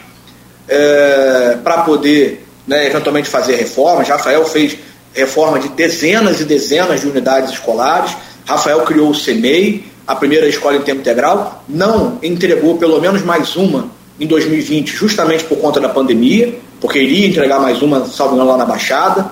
é, 0.70 1.58
para 1.64 1.80
poder 1.80 2.46
né, 2.68 2.88
eventualmente 2.88 3.28
fazer 3.28 3.56
reformas. 3.56 4.08
Rafael 4.08 4.46
fez 4.46 4.78
reforma 5.14 5.60
de 5.60 5.70
dezenas 5.70 6.40
e 6.40 6.46
dezenas 6.46 7.02
de 7.02 7.08
unidades 7.08 7.52
escolares. 7.52 8.16
Rafael 8.46 8.82
criou 8.82 9.10
o 9.10 9.16
CEMEI, 9.16 9.84
a 10.08 10.16
primeira 10.16 10.48
escola 10.48 10.78
em 10.78 10.82
tempo 10.82 11.02
integral, 11.02 11.64
não 11.68 12.20
entregou 12.24 12.78
pelo 12.78 13.02
menos 13.02 13.24
mais 13.24 13.56
uma 13.56 13.90
em 14.20 14.28
2020, 14.28 14.88
justamente 14.96 15.44
por 15.44 15.58
conta 15.58 15.80
da 15.80 15.90
pandemia 15.90 16.60
porque 16.80 17.00
iria 17.00 17.28
entregar 17.28 17.60
mais 17.60 17.82
uma, 17.82 18.06
salvo 18.06 18.36
lá 18.36 18.58
na 18.58 18.66
Baixada, 18.66 19.32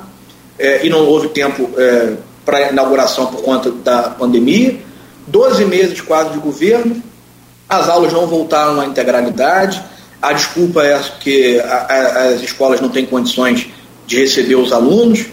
é, 0.59 0.85
e 0.85 0.89
não 0.89 1.05
houve 1.05 1.29
tempo 1.29 1.69
é, 1.77 2.13
para 2.45 2.71
inauguração 2.71 3.27
por 3.27 3.41
conta 3.41 3.71
da 3.71 4.03
pandemia. 4.03 4.77
Doze 5.25 5.65
meses 5.65 6.01
quase 6.01 6.31
de 6.31 6.39
governo, 6.39 7.01
as 7.69 7.89
aulas 7.89 8.11
não 8.13 8.27
voltaram 8.27 8.79
à 8.79 8.85
integralidade, 8.85 9.81
a 10.21 10.33
desculpa 10.33 10.83
é 10.83 10.99
que 11.19 11.59
a, 11.59 11.75
a, 11.89 12.23
as 12.29 12.41
escolas 12.41 12.81
não 12.81 12.89
têm 12.89 13.05
condições 13.05 13.67
de 14.05 14.19
receber 14.19 14.55
os 14.55 14.71
alunos. 14.71 15.25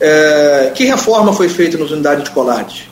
É, 0.00 0.72
que 0.74 0.84
reforma 0.84 1.32
foi 1.32 1.48
feita 1.48 1.78
nas 1.78 1.90
unidades 1.90 2.24
escolares? 2.24 2.82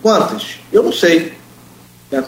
Quantas? 0.00 0.60
Eu 0.72 0.82
não 0.82 0.92
sei. 0.92 1.32
Né? 2.10 2.22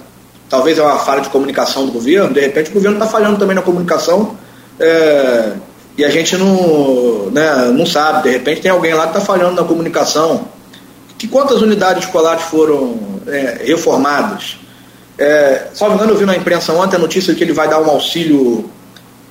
Talvez 0.48 0.78
é 0.78 0.82
uma 0.82 0.98
falha 0.98 1.20
de 1.20 1.30
comunicação 1.30 1.86
do 1.86 1.92
governo, 1.92 2.32
de 2.32 2.40
repente 2.40 2.70
o 2.70 2.74
governo 2.74 2.96
está 2.96 3.06
falhando 3.06 3.38
também 3.38 3.54
na 3.54 3.62
comunicação 3.62 4.36
é, 4.78 5.52
e 5.96 6.04
a 6.04 6.10
gente 6.10 6.36
não, 6.36 7.30
né, 7.30 7.72
não 7.72 7.86
sabe, 7.86 8.24
de 8.24 8.30
repente 8.30 8.62
tem 8.62 8.70
alguém 8.70 8.94
lá 8.94 9.04
que 9.04 9.16
está 9.16 9.20
falhando 9.20 9.60
na 9.60 9.66
comunicação. 9.66 10.48
Que 11.16 11.26
quantas 11.26 11.62
unidades 11.62 12.04
escolares 12.04 12.42
foram 12.44 12.98
é, 13.26 13.62
reformadas? 13.64 14.58
É, 15.18 15.68
me 15.80 15.94
engano, 15.94 16.12
eu 16.12 16.16
vi 16.16 16.26
na 16.26 16.36
imprensa 16.36 16.72
ontem 16.72 16.96
a 16.96 16.98
notícia 16.98 17.32
de 17.32 17.38
que 17.38 17.44
ele 17.44 17.52
vai 17.52 17.68
dar 17.68 17.80
um 17.80 17.88
auxílio 17.88 18.70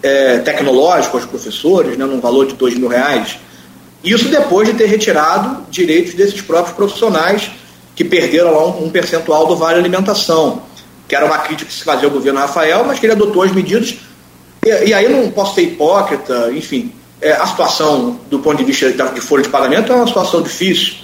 é, 0.01 0.39
tecnológico 0.39 1.17
aos 1.17 1.25
professores, 1.25 1.97
né, 1.97 2.05
num 2.05 2.19
valor 2.19 2.47
de 2.47 2.55
dois 2.55 2.75
mil 2.75 2.87
reais. 2.87 3.37
Isso 4.03 4.27
depois 4.29 4.67
de 4.67 4.75
ter 4.75 4.85
retirado 4.85 5.65
direitos 5.69 6.13
desses 6.13 6.41
próprios 6.41 6.75
profissionais 6.75 7.49
que 7.95 8.03
perderam 8.03 8.51
lá 8.51 8.67
um, 8.67 8.85
um 8.85 8.89
percentual 8.89 9.47
do 9.47 9.55
Vale 9.55 9.79
Alimentação, 9.79 10.63
que 11.07 11.15
era 11.15 11.25
uma 11.25 11.37
crítica 11.39 11.69
que 11.69 11.75
se 11.75 11.83
fazia 11.83 12.07
ao 12.07 12.13
governo 12.13 12.39
Rafael, 12.39 12.83
mas 12.85 12.99
que 12.99 13.05
ele 13.05 13.13
adotou 13.13 13.41
as 13.43 13.51
medidas 13.51 13.95
e, 14.65 14.89
e 14.89 14.93
aí 14.93 15.07
não 15.07 15.29
posso 15.29 15.55
ser 15.55 15.61
hipócrita, 15.61 16.51
enfim. 16.51 16.91
É, 17.21 17.31
a 17.31 17.45
situação, 17.45 18.19
do 18.29 18.39
ponto 18.39 18.57
de 18.57 18.63
vista 18.63 18.91
de 18.91 19.21
folha 19.21 19.43
de 19.43 19.49
pagamento, 19.49 19.91
é 19.91 19.95
uma 19.95 20.07
situação 20.07 20.41
difícil, 20.41 20.95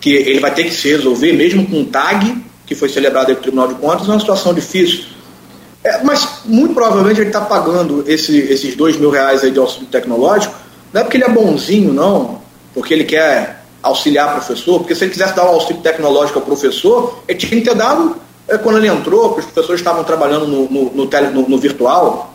que 0.00 0.10
ele 0.10 0.40
vai 0.40 0.54
ter 0.54 0.64
que 0.64 0.70
se 0.70 0.88
resolver, 0.88 1.32
mesmo 1.32 1.66
com 1.66 1.82
o 1.82 1.84
TAG, 1.84 2.36
que 2.66 2.74
foi 2.74 2.88
celebrado 2.88 3.30
no 3.30 3.36
Tribunal 3.36 3.68
de 3.68 3.74
Contas, 3.74 4.08
é 4.08 4.10
uma 4.10 4.20
situação 4.20 4.54
difícil. 4.54 5.04
É, 5.84 6.02
mas, 6.04 6.42
muito 6.44 6.74
provavelmente, 6.74 7.20
ele 7.20 7.28
está 7.28 7.40
pagando 7.40 8.04
esse, 8.06 8.36
esses 8.38 8.76
dois 8.76 8.96
mil 8.96 9.10
reais 9.10 9.42
aí 9.42 9.50
de 9.50 9.58
auxílio 9.58 9.88
tecnológico, 9.88 10.54
não 10.92 11.00
é 11.00 11.04
porque 11.04 11.16
ele 11.16 11.24
é 11.24 11.28
bonzinho, 11.28 11.92
não, 11.92 12.40
porque 12.72 12.94
ele 12.94 13.04
quer 13.04 13.64
auxiliar 13.82 14.32
professor, 14.32 14.78
porque 14.78 14.94
se 14.94 15.04
ele 15.04 15.10
quisesse 15.10 15.34
dar 15.34 15.44
um 15.44 15.54
auxílio 15.54 15.82
tecnológico 15.82 16.38
ao 16.38 16.44
professor, 16.44 17.22
ele 17.26 17.38
tinha 17.38 17.60
que 17.60 17.68
ter 17.68 17.74
dado 17.74 18.16
é, 18.46 18.56
quando 18.58 18.78
ele 18.78 18.88
entrou, 18.88 19.34
que 19.34 19.40
os 19.40 19.46
professores 19.46 19.80
estavam 19.80 20.04
trabalhando 20.04 20.46
no, 20.46 20.70
no, 20.70 20.90
no, 20.92 21.06
tele, 21.06 21.28
no, 21.28 21.58
virtual, 21.58 22.34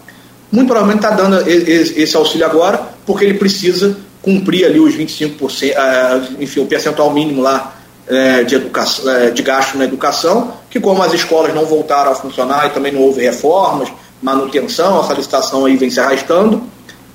muito 0.51 0.67
provavelmente 0.67 1.05
está 1.05 1.15
dando 1.15 1.47
esse 1.47 2.15
auxílio 2.15 2.45
agora, 2.45 2.89
porque 3.05 3.23
ele 3.23 3.35
precisa 3.35 3.97
cumprir 4.21 4.65
ali 4.65 4.79
os 4.79 4.93
25%, 4.95 5.39
uh, 5.39 6.43
enfim, 6.43 6.61
o 6.61 6.65
percentual 6.65 7.13
mínimo 7.13 7.41
lá 7.41 7.76
uh, 8.09 8.45
de, 8.45 8.55
educação, 8.55 9.05
uh, 9.05 9.31
de 9.31 9.41
gasto 9.41 9.77
na 9.77 9.85
educação, 9.85 10.53
que 10.69 10.79
como 10.79 11.01
as 11.03 11.13
escolas 11.13 11.53
não 11.53 11.65
voltaram 11.65 12.11
a 12.11 12.15
funcionar 12.15 12.67
e 12.67 12.69
também 12.71 12.91
não 12.91 13.01
houve 13.01 13.21
reformas, 13.21 13.89
manutenção, 14.21 14.99
essa 14.99 15.13
licitação 15.13 15.65
aí 15.65 15.77
vem 15.77 15.89
se 15.89 15.99
arrastando, 15.99 16.63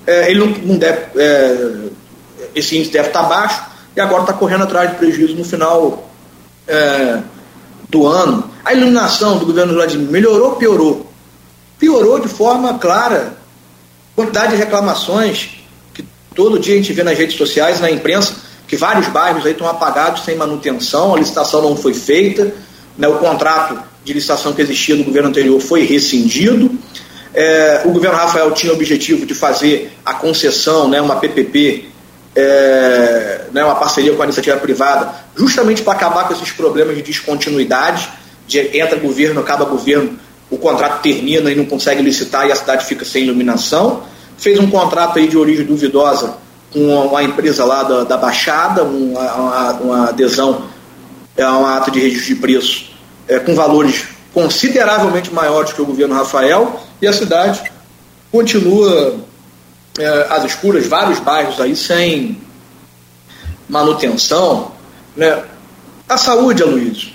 ele 0.06 0.40
não, 0.40 0.46
não 0.46 0.76
deve, 0.76 1.00
esse 2.54 2.76
índice 2.76 2.92
deve 2.92 3.08
estar 3.08 3.22
baixo 3.24 3.62
e 3.96 4.00
agora 4.00 4.22
está 4.22 4.32
correndo 4.32 4.64
atrás 4.64 4.90
de 4.90 4.96
prejuízo 4.96 5.34
no 5.34 5.44
final 5.44 6.08
do 7.88 8.06
ano. 8.06 8.50
A 8.64 8.72
iluminação 8.72 9.38
do 9.38 9.46
governo 9.46 9.74
Vladimir 9.74 10.08
melhorou 10.10 10.50
ou 10.50 10.56
piorou? 10.56 11.12
Piorou 11.78 12.20
de 12.20 12.28
forma 12.28 12.78
clara. 12.78 13.36
Quantidade 14.16 14.52
de 14.52 14.58
reclamações 14.58 15.50
que 15.92 16.04
todo 16.34 16.58
dia 16.58 16.74
a 16.74 16.76
gente 16.76 16.92
vê 16.92 17.02
nas 17.02 17.18
redes 17.18 17.36
sociais, 17.36 17.80
na 17.80 17.90
imprensa, 17.90 18.34
que 18.72 18.76
vários 18.78 19.06
bairros 19.08 19.44
aí 19.44 19.52
estão 19.52 19.68
apagados 19.68 20.24
sem 20.24 20.34
manutenção, 20.34 21.14
a 21.14 21.18
licitação 21.18 21.60
não 21.60 21.76
foi 21.76 21.92
feita, 21.92 22.54
né, 22.96 23.06
o 23.06 23.18
contrato 23.18 23.78
de 24.02 24.14
licitação 24.14 24.54
que 24.54 24.62
existia 24.62 24.96
no 24.96 25.04
governo 25.04 25.28
anterior 25.28 25.60
foi 25.60 25.84
rescindido. 25.84 26.70
É, 27.34 27.82
o 27.84 27.90
governo 27.90 28.16
Rafael 28.16 28.50
tinha 28.52 28.72
o 28.72 28.74
objetivo 28.74 29.26
de 29.26 29.34
fazer 29.34 29.92
a 30.02 30.14
concessão, 30.14 30.88
né, 30.88 31.02
uma 31.02 31.16
PPP, 31.16 31.90
é, 32.34 33.42
né, 33.52 33.62
uma 33.62 33.74
parceria 33.74 34.14
com 34.14 34.22
a 34.22 34.24
iniciativa 34.24 34.56
privada, 34.56 35.16
justamente 35.36 35.82
para 35.82 35.92
acabar 35.92 36.26
com 36.26 36.32
esses 36.32 36.50
problemas 36.50 36.96
de 36.96 37.02
descontinuidade, 37.02 38.08
de 38.46 38.58
entra 38.78 38.98
governo, 38.98 39.42
acaba 39.42 39.66
governo, 39.66 40.18
o 40.48 40.56
contrato 40.56 41.02
termina 41.02 41.52
e 41.52 41.54
não 41.54 41.66
consegue 41.66 42.00
licitar 42.00 42.48
e 42.48 42.52
a 42.52 42.56
cidade 42.56 42.86
fica 42.86 43.04
sem 43.04 43.24
iluminação. 43.24 44.04
Fez 44.38 44.58
um 44.58 44.70
contrato 44.70 45.18
aí 45.18 45.28
de 45.28 45.36
origem 45.36 45.66
duvidosa 45.66 46.40
com 46.72 47.06
uma 47.06 47.22
empresa 47.22 47.64
lá 47.64 47.82
da, 47.82 48.04
da 48.04 48.16
Baixada, 48.16 48.82
uma, 48.82 49.34
uma, 49.34 49.72
uma 49.72 50.08
adesão 50.08 50.64
é 51.36 51.46
um 51.46 51.66
ato 51.66 51.90
de 51.90 52.00
registro 52.00 52.34
de 52.34 52.40
preço 52.40 52.92
é, 53.28 53.38
com 53.38 53.54
valores 53.54 54.06
consideravelmente 54.32 55.32
maiores 55.32 55.72
que 55.72 55.82
o 55.82 55.86
governo 55.86 56.14
Rafael 56.14 56.80
e 57.00 57.06
a 57.06 57.12
cidade 57.12 57.70
continua 58.30 59.16
é, 59.98 60.26
às 60.30 60.44
escuras, 60.44 60.86
vários 60.86 61.18
bairros 61.20 61.60
aí 61.60 61.76
sem 61.76 62.40
manutenção. 63.68 64.72
Né? 65.16 65.42
A 66.08 66.16
saúde, 66.16 66.62
Aloysio, 66.62 67.10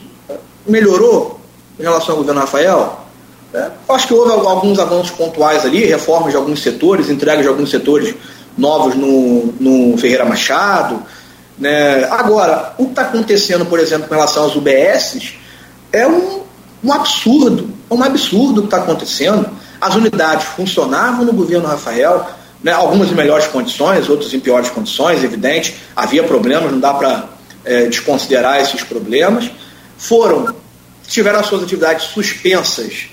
melhorou 0.66 1.40
em 1.80 1.84
relação 1.84 2.14
ao 2.14 2.18
governo 2.18 2.42
Rafael? 2.42 3.06
É, 3.54 3.72
acho 3.90 4.08
que 4.08 4.14
houve 4.14 4.32
alguns 4.32 4.78
avanços 4.78 5.12
pontuais 5.12 5.66
ali, 5.66 5.86
reformas 5.86 6.32
de 6.32 6.38
alguns 6.38 6.62
setores, 6.62 7.10
entregas 7.10 7.42
de 7.42 7.48
alguns 7.48 7.70
setores 7.72 8.14
novos 8.58 8.96
no, 8.96 9.54
no 9.60 9.98
Ferreira 9.98 10.26
Machado. 10.26 11.04
Né? 11.58 12.06
Agora, 12.06 12.74
o 12.78 12.86
que 12.86 12.92
está 12.92 13.04
acontecendo, 13.04 13.66
por 13.66 13.80
exemplo, 13.80 14.08
com 14.08 14.16
relação 14.16 14.46
às 14.46 14.56
UBSs, 14.56 15.36
é 15.92 16.08
um, 16.08 16.42
um 16.84 16.92
absurdo. 16.92 17.70
É 17.90 17.94
um 17.94 18.04
absurdo 18.04 18.60
o 18.60 18.62
que 18.62 18.68
está 18.68 18.78
acontecendo. 18.78 19.48
As 19.80 19.96
unidades 19.96 20.46
funcionavam 20.48 21.24
no 21.24 21.34
governo 21.34 21.68
Rafael, 21.68 22.28
né? 22.64 22.72
algumas 22.72 23.12
em 23.12 23.16
melhores 23.16 23.48
condições, 23.48 24.10
outras 24.10 24.34
em 24.34 24.40
piores 24.40 24.70
condições, 24.70 25.24
evidente. 25.24 25.76
Havia 25.96 26.24
problemas, 26.24 26.72
não 26.72 26.80
dá 26.80 26.94
para 26.94 27.26
é, 27.64 27.86
desconsiderar 27.86 28.60
esses 28.60 28.84
problemas. 28.84 29.50
Foram, 29.98 30.56
tiveram 31.08 31.40
as 31.40 31.46
suas 31.46 31.64
atividades 31.64 32.06
suspensas 32.08 33.10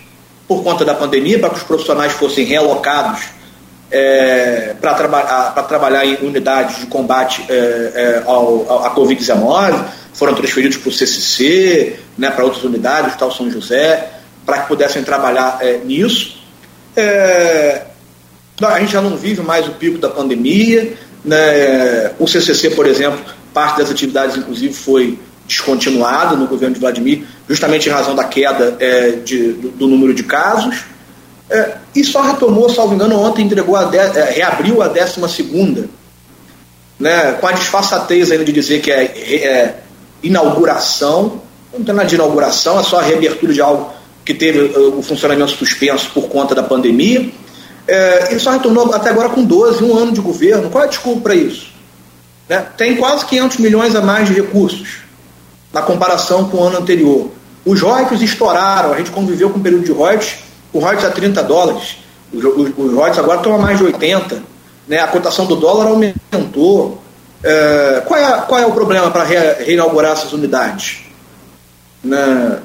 por 0.47 0.63
conta 0.63 0.85
da 0.85 0.95
pandemia, 0.95 1.39
para 1.39 1.51
que 1.51 1.57
os 1.57 1.63
profissionais 1.63 2.13
fossem 2.13 2.45
realocados 2.45 3.23
é, 3.91 4.75
para 4.81 4.95
traba 4.95 5.63
trabalhar 5.69 6.05
em 6.05 6.17
unidades 6.17 6.79
de 6.79 6.87
combate 6.87 7.45
é, 7.49 7.55
é, 7.55 8.23
ao, 8.27 8.85
à 8.85 8.95
Covid-19, 8.95 9.85
foram 10.13 10.35
transferidos 10.35 10.77
para 10.79 10.89
o 10.89 10.93
CCC, 10.93 11.97
né, 12.17 12.31
para 12.31 12.45
outras 12.45 12.65
unidades, 12.65 13.17
tal 13.17 13.31
São 13.33 13.51
José, 13.51 14.11
para 14.47 14.59
que 14.59 14.69
pudessem 14.69 15.03
trabalhar 15.03 15.59
é, 15.61 15.79
nisso. 15.79 16.43
É, 16.97 17.83
a 18.63 18.79
gente 18.79 18.93
já 18.93 19.01
não 19.01 19.17
vive 19.17 19.43
mais 19.43 19.67
o 19.67 19.73
pico 19.73 19.99
da 19.99 20.09
pandemia. 20.09 20.95
Né, 21.25 22.13
o 22.19 22.27
CCC, 22.29 22.71
por 22.71 22.87
exemplo, 22.87 23.19
parte 23.53 23.79
das 23.79 23.91
atividades, 23.91 24.37
inclusive, 24.37 24.73
foi 24.75 25.19
descontinuada 25.47 26.37
no 26.37 26.47
governo 26.47 26.75
de 26.75 26.81
Vladimir, 26.81 27.25
justamente 27.49 27.89
em 27.89 27.93
razão 27.93 28.15
da 28.15 28.25
queda 28.25 28.77
é, 28.81 29.11
de, 29.11 29.53
do, 29.53 29.71
do, 29.71 29.89
número 29.89 30.15
de 30.15 30.23
casos. 30.23 30.85
É, 31.51 31.77
e 31.95 32.03
só 32.05 32.23
retomou, 32.23 32.69
salvo 32.71 32.95
engano, 32.95 33.21
ontem 33.21 33.45
entregou 33.45 33.77
a 33.77 33.85
de, 33.85 33.99
é, 33.99 34.31
reabriu 34.31 34.83
a 34.83 34.89
12 34.89 35.29
segunda, 35.29 35.89
né, 36.99 37.33
com 37.33 37.47
a 37.47 37.53
disfarçatez 37.53 38.31
ainda 38.31 38.45
de 38.45 38.53
dizer 38.53 38.81
que 38.81 38.91
é, 38.91 39.05
é, 39.05 39.75
inauguração, 40.23 41.43
não 41.73 41.85
tem 41.85 41.95
nada 41.95 42.09
de 42.09 42.15
inauguração, 42.15 42.81
é 42.81 42.83
só 42.83 43.01
a 43.01 43.03
reabertura 43.03 43.53
de 43.53 43.61
algo 43.61 43.93
que 44.25 44.33
teve 44.33 44.61
uh, 44.61 44.99
o 44.99 45.03
funcionamento 45.03 45.51
suspenso 45.51 46.11
por 46.15 46.29
conta 46.29 46.55
da 46.55 46.63
pandemia. 46.63 47.31
É, 47.87 48.35
e 48.35 48.41
só 48.41 48.51
retornou 48.51 48.95
até 48.95 49.11
agora 49.11 49.29
com 49.29 49.45
12, 49.45 49.85
um 49.85 49.97
ano 49.97 50.13
de 50.13 50.21
governo. 50.21 50.71
Qual 50.71 50.83
é 50.83 50.87
a 50.87 50.91
desculpa 50.91 51.21
para 51.21 51.35
isso? 51.35 51.69
Né? 52.49 52.65
Tem 52.77 52.97
quase 52.97 53.27
500 53.27 53.59
milhões 53.59 53.95
a 53.95 54.01
mais 54.01 54.29
de 54.29 54.35
recursos 54.35 55.01
na 55.73 55.83
comparação 55.83 56.49
com 56.49 56.59
o 56.59 56.63
ano 56.65 56.79
anterior. 56.79 57.31
Os 57.65 57.81
royalties 57.81 58.23
estouraram, 58.23 58.93
a 58.93 58.97
gente 58.97 59.11
conviveu 59.11 59.51
com 59.51 59.59
um 59.59 59.63
período 59.63 59.85
de 59.85 59.93
royalties, 59.93 60.37
o 60.75 60.81
royalties 60.81 61.05
a 61.05 61.11
30 61.13 61.43
dólares, 61.45 61.97
os, 62.33 62.45
os, 62.45 62.93
royalties 62.93 63.19
agora 63.19 63.39
estão 63.39 63.55
a 63.55 63.59
mais 63.59 63.79
de 63.79 63.85
80, 63.85 64.43
né? 64.89 64.99
a 64.99 65.07
cotação 65.07 65.47
do 65.47 65.55
dólar 65.57 65.87
aumentou. 65.87 67.01
É, 67.43 68.03
qual, 68.07 68.19
é, 68.19 68.41
qual 68.49 68.61
é 68.61 68.67
o 68.67 68.73
problema 68.73 69.11
para 69.11 69.23
re, 69.23 69.65
reinaugurar 69.65 70.13
essas 70.13 70.33
unidades? 70.33 71.03
Né? 72.03 72.59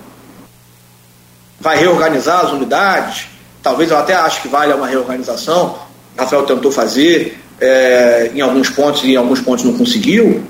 Vai 1.60 1.78
reorganizar 1.78 2.46
as 2.46 2.52
unidades? 2.52 3.28
Talvez 3.62 3.92
eu 3.92 3.98
até 3.98 4.16
acho 4.16 4.42
que 4.42 4.48
vale 4.48 4.74
uma 4.74 4.88
reorganização. 4.88 5.78
Rafael 6.18 6.44
tentou 6.44 6.72
fazer 6.72 7.40
é, 7.62 8.32
em 8.34 8.42
alguns 8.42 8.70
pontos 8.70 9.04
e 9.04 9.12
em 9.12 9.16
alguns 9.18 9.42
pontos 9.42 9.64
não 9.64 9.78
conseguiu. 9.78 10.44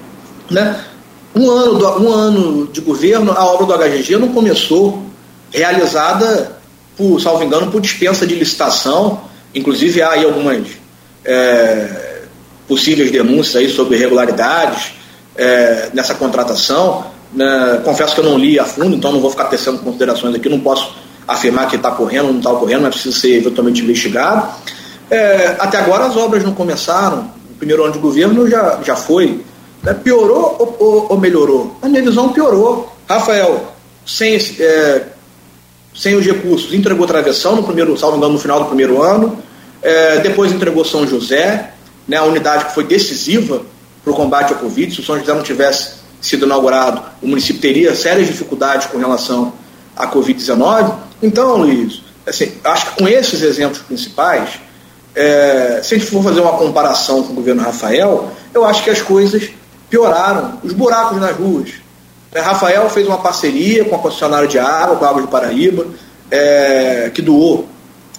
Né? 0.49 0.79
Um 1.35 1.49
ano, 1.49 1.77
do, 1.77 2.03
um 2.03 2.13
ano 2.13 2.67
de 2.67 2.79
governo, 2.79 3.33
a 3.33 3.45
obra 3.45 3.65
do 3.65 3.83
HGG 3.83 4.17
não 4.17 4.29
começou, 4.29 5.03
realizada, 5.51 6.58
por, 6.99 7.21
salvo 7.21 7.41
engano, 7.45 7.71
por 7.71 7.79
dispensa 7.79 8.27
de 8.27 8.35
licitação. 8.35 9.21
Inclusive 9.55 10.01
há 10.01 10.11
aí 10.11 10.25
algumas 10.25 10.67
é, 11.23 12.23
possíveis 12.67 13.09
denúncias 13.09 13.55
aí 13.55 13.69
sobre 13.69 13.95
irregularidades 13.95 14.91
é, 15.37 15.89
nessa 15.93 16.13
contratação. 16.13 17.05
Né? 17.33 17.81
Confesso 17.85 18.13
que 18.13 18.19
eu 18.19 18.25
não 18.25 18.37
li 18.37 18.59
a 18.59 18.65
fundo, 18.65 18.97
então 18.97 19.13
não 19.13 19.21
vou 19.21 19.31
ficar 19.31 19.45
tecendo 19.45 19.79
considerações 19.79 20.35
aqui, 20.35 20.49
não 20.49 20.59
posso 20.59 20.93
afirmar 21.25 21.69
que 21.69 21.77
está 21.77 21.91
correndo 21.91 22.25
ou 22.25 22.31
não 22.31 22.39
está 22.39 22.51
ocorrendo, 22.51 22.81
mas 22.81 22.95
precisa 22.95 23.17
ser 23.17 23.37
eventualmente 23.37 23.81
investigado. 23.81 24.49
É, 25.09 25.55
até 25.57 25.77
agora 25.77 26.05
as 26.05 26.17
obras 26.17 26.43
não 26.43 26.53
começaram, 26.53 27.31
o 27.49 27.55
primeiro 27.57 27.83
ano 27.83 27.93
de 27.93 27.99
governo 27.99 28.47
já, 28.49 28.79
já 28.83 28.95
foi 28.95 29.41
né? 29.83 29.93
Piorou 29.93 30.55
ou, 30.59 30.75
ou, 30.79 31.07
ou, 31.11 31.17
melhorou? 31.17 31.77
A 31.81 31.87
minha 31.87 32.01
visão 32.01 32.29
piorou. 32.29 32.93
Rafael, 33.07 33.73
sem, 34.05 34.35
é, 34.59 35.03
sem 35.93 36.15
os 36.15 36.25
recursos, 36.25 36.73
entregou 36.73 37.05
travessão 37.07 37.55
no 37.55 37.63
primeiro, 37.63 37.97
salvo 37.97 38.17
engano, 38.17 38.33
no 38.33 38.39
final 38.39 38.59
do 38.59 38.65
primeiro 38.65 39.01
ano. 39.01 39.37
É, 39.81 40.19
depois 40.19 40.51
entregou 40.51 40.83
São 40.85 41.07
José, 41.07 41.73
né, 42.07 42.17
a 42.17 42.23
unidade 42.23 42.65
que 42.65 42.73
foi 42.73 42.83
decisiva 42.83 43.61
para 44.03 44.13
o 44.13 44.15
combate 44.15 44.53
ao 44.53 44.59
Covid. 44.59 44.93
Se 44.93 45.01
o 45.01 45.03
São 45.03 45.17
José 45.19 45.33
não 45.33 45.43
tivesse 45.43 45.99
sido 46.21 46.45
inaugurado, 46.45 47.01
o 47.21 47.27
município 47.27 47.61
teria 47.61 47.95
sérias 47.95 48.27
dificuldades 48.27 48.87
com 48.87 48.97
relação 48.97 49.53
à 49.95 50.07
Covid-19. 50.07 50.93
Então, 51.21 51.57
Luiz, 51.57 52.01
assim, 52.25 52.51
acho 52.63 52.87
que 52.87 52.97
com 52.97 53.07
esses 53.07 53.41
exemplos 53.41 53.79
principais, 53.79 54.59
é, 55.15 55.81
se 55.83 55.95
a 55.95 55.97
gente 55.97 56.09
for 56.09 56.23
fazer 56.23 56.39
uma 56.39 56.53
comparação 56.53 57.23
com 57.23 57.33
o 57.33 57.35
governo 57.35 57.61
Rafael, 57.61 58.31
eu 58.53 58.65
acho 58.65 58.83
que 58.83 58.89
as 58.89 59.01
coisas 59.01 59.49
pioraram, 59.89 60.59
os 60.63 60.71
buracos 60.73 61.19
nas 61.19 61.35
ruas. 61.35 61.71
É, 62.31 62.39
Rafael 62.39 62.89
fez 62.89 63.07
uma 63.07 63.17
parceria 63.17 63.83
com 63.85 63.95
a 63.95 63.99
concessionária 63.99 64.47
de 64.47 64.59
água, 64.59 64.97
com 64.97 65.05
a 65.05 65.09
Água 65.09 65.21
de 65.21 65.27
Paraíba, 65.27 65.87
é, 66.29 67.11
que 67.13 67.21
doou 67.21 67.67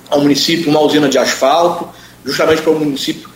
ao 0.09 0.21
município 0.21 0.69
uma 0.69 0.81
usina 0.81 1.09
de 1.09 1.17
asfalto, 1.17 1.89
justamente 2.25 2.61
para 2.61 2.73
o 2.73 2.79
município, 2.79 3.29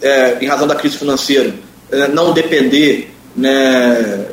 é, 0.00 0.38
em 0.40 0.46
razão 0.46 0.68
da 0.68 0.76
crise 0.76 0.96
financeira, 0.96 1.54
é, 1.90 2.06
não 2.06 2.32
depender 2.32 3.12
né, 3.34 4.26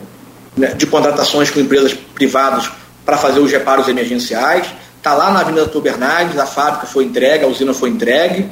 né, 0.56 0.68
de 0.76 0.86
contratações 0.86 1.50
com 1.50 1.60
empresas 1.60 1.93
privadas 1.93 2.70
para 3.04 3.18
fazer 3.18 3.39
os 3.39 3.52
reparos 3.52 3.88
emergenciais. 3.88 4.68
Está 4.98 5.16
lá 5.16 5.32
na 5.32 5.39
Avenida 5.39 5.66
Bernardes, 5.80 6.38
a 6.38 6.45
fábrica 6.45 6.86
foi 6.86 7.06
entregue, 7.06 7.43
a 7.43 7.48
usina 7.48 7.74
foi 7.74 7.89
entregue. 7.89 8.50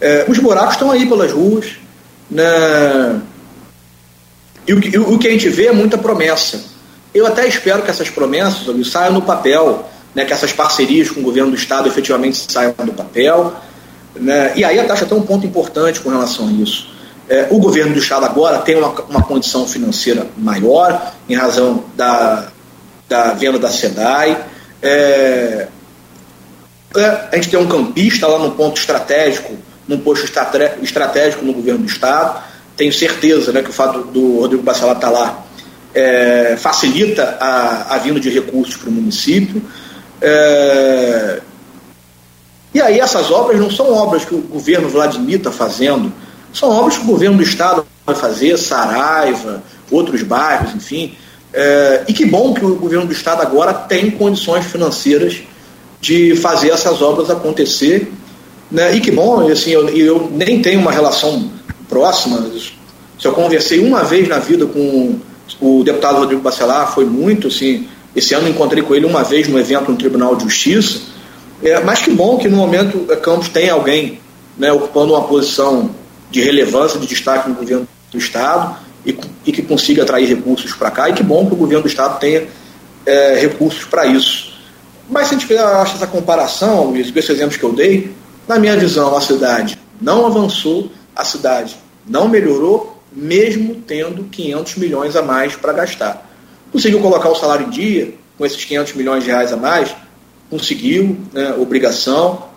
É, 0.00 0.26
os 0.28 0.38
buracos 0.38 0.74
estão 0.74 0.90
aí 0.90 1.06
pelas 1.06 1.32
ruas. 1.32 1.76
Né, 2.30 3.20
e 4.66 4.74
o 4.74 5.18
que 5.18 5.26
a 5.26 5.30
gente 5.30 5.48
vê 5.48 5.66
é 5.66 5.72
muita 5.72 5.96
promessa. 5.96 6.71
Eu 7.14 7.26
até 7.26 7.46
espero 7.46 7.82
que 7.82 7.90
essas 7.90 8.08
promessas 8.08 8.64
saiam 8.86 9.12
no 9.12 9.22
papel, 9.22 9.88
né, 10.14 10.24
que 10.24 10.32
essas 10.32 10.52
parcerias 10.52 11.10
com 11.10 11.20
o 11.20 11.22
governo 11.22 11.50
do 11.50 11.56
Estado 11.56 11.88
efetivamente 11.88 12.50
saiam 12.50 12.74
do 12.84 12.92
papel. 12.92 13.52
Né? 14.14 14.52
E 14.56 14.64
aí 14.64 14.78
a 14.78 14.84
taxa 14.84 15.06
tem 15.06 15.16
um 15.16 15.22
ponto 15.22 15.46
importante 15.46 16.00
com 16.00 16.10
relação 16.10 16.48
a 16.48 16.52
isso. 16.52 16.90
É, 17.28 17.48
o 17.50 17.58
governo 17.58 17.92
do 17.92 17.98
Estado 17.98 18.24
agora 18.24 18.58
tem 18.58 18.76
uma, 18.76 18.88
uma 19.08 19.22
condição 19.22 19.66
financeira 19.66 20.26
maior, 20.36 21.12
em 21.28 21.34
razão 21.34 21.84
da, 21.94 22.48
da 23.08 23.32
venda 23.34 23.58
da 23.58 23.70
SEDAI. 23.70 24.38
É, 24.82 25.68
é, 26.96 27.28
a 27.32 27.36
gente 27.36 27.50
tem 27.50 27.58
um 27.58 27.68
campista 27.68 28.26
lá 28.26 28.38
no 28.38 28.52
ponto 28.52 28.78
estratégico, 28.78 29.54
num 29.86 29.98
posto 29.98 30.24
estratégico 30.82 31.44
no 31.44 31.52
governo 31.52 31.80
do 31.80 31.86
Estado. 31.86 32.42
Tenho 32.76 32.92
certeza 32.92 33.52
né, 33.52 33.62
que 33.62 33.70
o 33.70 33.72
fato 33.72 34.00
do 34.00 34.40
Rodrigo 34.40 34.62
Bacelar 34.62 34.96
estar 34.96 35.10
tá 35.10 35.12
lá 35.12 35.44
é, 35.94 36.56
facilita 36.58 37.36
a, 37.40 37.94
a 37.94 37.98
vinda 37.98 38.20
de 38.20 38.30
recursos 38.30 38.76
para 38.76 38.88
o 38.88 38.92
município. 38.92 39.62
É, 40.20 41.40
e 42.74 42.80
aí 42.80 43.00
essas 43.00 43.30
obras 43.30 43.60
não 43.60 43.70
são 43.70 43.92
obras 43.92 44.24
que 44.24 44.34
o 44.34 44.38
governo 44.38 44.88
Vladimir 44.88 45.36
está 45.36 45.50
fazendo, 45.50 46.12
são 46.52 46.70
obras 46.70 46.96
que 46.96 47.04
o 47.04 47.06
governo 47.06 47.36
do 47.36 47.42
Estado 47.42 47.84
vai 48.06 48.14
fazer, 48.14 48.56
Saraiva, 48.58 49.62
outros 49.90 50.22
bairros, 50.22 50.74
enfim. 50.74 51.14
É, 51.52 52.04
e 52.08 52.12
que 52.12 52.24
bom 52.24 52.54
que 52.54 52.64
o 52.64 52.76
governo 52.76 53.06
do 53.06 53.12
Estado 53.12 53.42
agora 53.42 53.74
tem 53.74 54.10
condições 54.10 54.64
financeiras 54.64 55.42
de 56.00 56.34
fazer 56.36 56.70
essas 56.70 57.02
obras 57.02 57.30
acontecer. 57.30 58.10
Né? 58.70 58.96
E 58.96 59.00
que 59.00 59.10
bom, 59.10 59.46
assim, 59.50 59.70
eu, 59.70 59.88
eu 59.90 60.30
nem 60.32 60.62
tenho 60.62 60.80
uma 60.80 60.90
relação 60.90 61.50
próxima. 61.88 62.50
Eu 63.22 63.32
conversei 63.32 63.78
uma 63.78 64.02
vez 64.02 64.26
na 64.26 64.38
vida 64.38 64.66
com 64.66 65.20
o 65.62 65.84
deputado 65.84 66.18
Rodrigo 66.18 66.42
Bacelar, 66.42 66.92
foi 66.92 67.04
muito, 67.04 67.46
assim, 67.46 67.86
esse 68.16 68.34
ano 68.34 68.48
encontrei 68.48 68.82
com 68.82 68.94
ele 68.94 69.06
uma 69.06 69.22
vez 69.22 69.46
no 69.46 69.58
evento 69.58 69.92
no 69.92 69.96
Tribunal 69.96 70.34
de 70.34 70.42
Justiça. 70.42 71.00
É, 71.62 71.78
mas 71.80 72.02
que 72.02 72.10
bom 72.10 72.36
que 72.36 72.48
no 72.48 72.56
momento 72.56 73.06
é, 73.08 73.14
Campos 73.14 73.48
tem 73.48 73.70
alguém 73.70 74.18
né, 74.58 74.72
ocupando 74.72 75.12
uma 75.12 75.22
posição 75.22 75.90
de 76.30 76.40
relevância, 76.40 76.98
de 76.98 77.06
destaque 77.06 77.48
no 77.48 77.54
governo 77.54 77.86
do 78.10 78.18
Estado 78.18 78.76
e, 79.06 79.16
e 79.46 79.52
que 79.52 79.62
consiga 79.62 80.02
atrair 80.02 80.28
recursos 80.28 80.74
para 80.74 80.90
cá. 80.90 81.08
E 81.08 81.12
que 81.12 81.22
bom 81.22 81.46
que 81.46 81.52
o 81.52 81.56
governo 81.56 81.82
do 81.82 81.88
Estado 81.88 82.18
tenha 82.18 82.48
é, 83.06 83.38
recursos 83.38 83.84
para 83.84 84.04
isso. 84.06 84.52
Mas 85.08 85.28
se 85.28 85.34
a 85.34 85.38
gente 85.38 85.46
fizer 85.46 85.62
essa 85.62 86.06
comparação, 86.06 86.86
Luiz, 86.86 87.10
com 87.10 87.18
esses 87.18 87.30
exemplos 87.30 87.56
que 87.56 87.64
eu 87.64 87.72
dei, 87.72 88.12
na 88.48 88.58
minha 88.58 88.76
visão, 88.76 89.16
a 89.16 89.20
cidade 89.20 89.78
não 90.00 90.26
avançou, 90.26 90.90
a 91.14 91.24
cidade 91.24 91.76
não 92.06 92.28
melhorou, 92.28 92.91
mesmo 93.14 93.82
tendo 93.86 94.24
500 94.24 94.76
milhões 94.76 95.16
a 95.16 95.22
mais 95.22 95.56
para 95.56 95.72
gastar. 95.72 96.30
Conseguiu 96.70 97.00
colocar 97.00 97.28
o 97.28 97.34
salário 97.34 97.66
em 97.66 97.70
dia 97.70 98.14
com 98.38 98.46
esses 98.46 98.64
500 98.64 98.94
milhões 98.94 99.24
de 99.24 99.30
reais 99.30 99.52
a 99.52 99.56
mais? 99.56 99.94
Conseguiu, 100.48 101.18
né, 101.32 101.54
obrigação, 101.54 102.48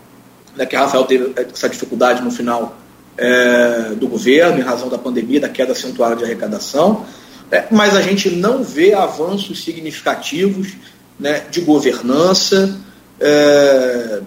né, 0.55 0.65
que 0.65 0.75
Rafael 0.75 1.03
teve 1.03 1.33
essa 1.35 1.67
dificuldade 1.67 2.21
no 2.21 2.31
final 2.31 2.77
é, 3.17 3.93
do 3.95 4.07
governo, 4.07 4.59
em 4.59 4.61
razão 4.61 4.89
da 4.89 4.97
pandemia, 4.97 5.39
da 5.39 5.49
queda 5.49 5.73
acentuada 5.73 6.15
de 6.15 6.23
arrecadação, 6.23 7.05
é, 7.51 7.65
mas 7.71 7.95
a 7.95 8.01
gente 8.01 8.29
não 8.29 8.63
vê 8.63 8.93
avanços 8.93 9.63
significativos 9.63 10.73
né, 11.19 11.43
de 11.51 11.61
governança, 11.61 12.77
é, 13.19 14.21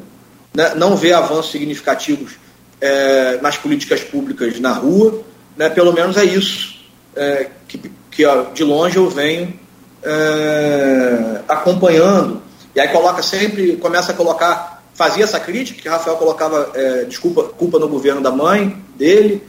né, 0.54 0.74
não 0.76 0.96
vê 0.96 1.12
avanços 1.12 1.50
significativos 1.50 2.32
é, 2.80 3.38
nas 3.42 3.56
políticas 3.56 4.02
públicas 4.02 4.58
na 4.60 4.72
rua, 4.72 5.22
né, 5.58 5.68
pelo 5.68 5.92
menos 5.92 6.16
é 6.16 6.24
isso 6.24 6.78
é, 7.16 7.50
que, 7.66 7.78
que 8.10 8.24
ó, 8.24 8.44
de 8.54 8.62
longe 8.62 8.96
eu 8.96 9.10
venho 9.10 9.58
é, 10.02 11.40
acompanhando. 11.48 12.40
E 12.74 12.80
aí 12.80 12.88
coloca 12.88 13.22
sempre, 13.22 13.76
começa 13.76 14.12
a 14.12 14.14
colocar, 14.14 14.84
fazia 14.94 15.24
essa 15.24 15.40
crítica, 15.40 15.82
que 15.82 15.88
Rafael 15.88 16.16
colocava 16.16 16.70
é, 16.74 17.04
desculpa, 17.04 17.42
culpa 17.42 17.78
no 17.78 17.88
governo 17.88 18.20
da 18.20 18.30
mãe 18.30 18.82
dele, 18.96 19.42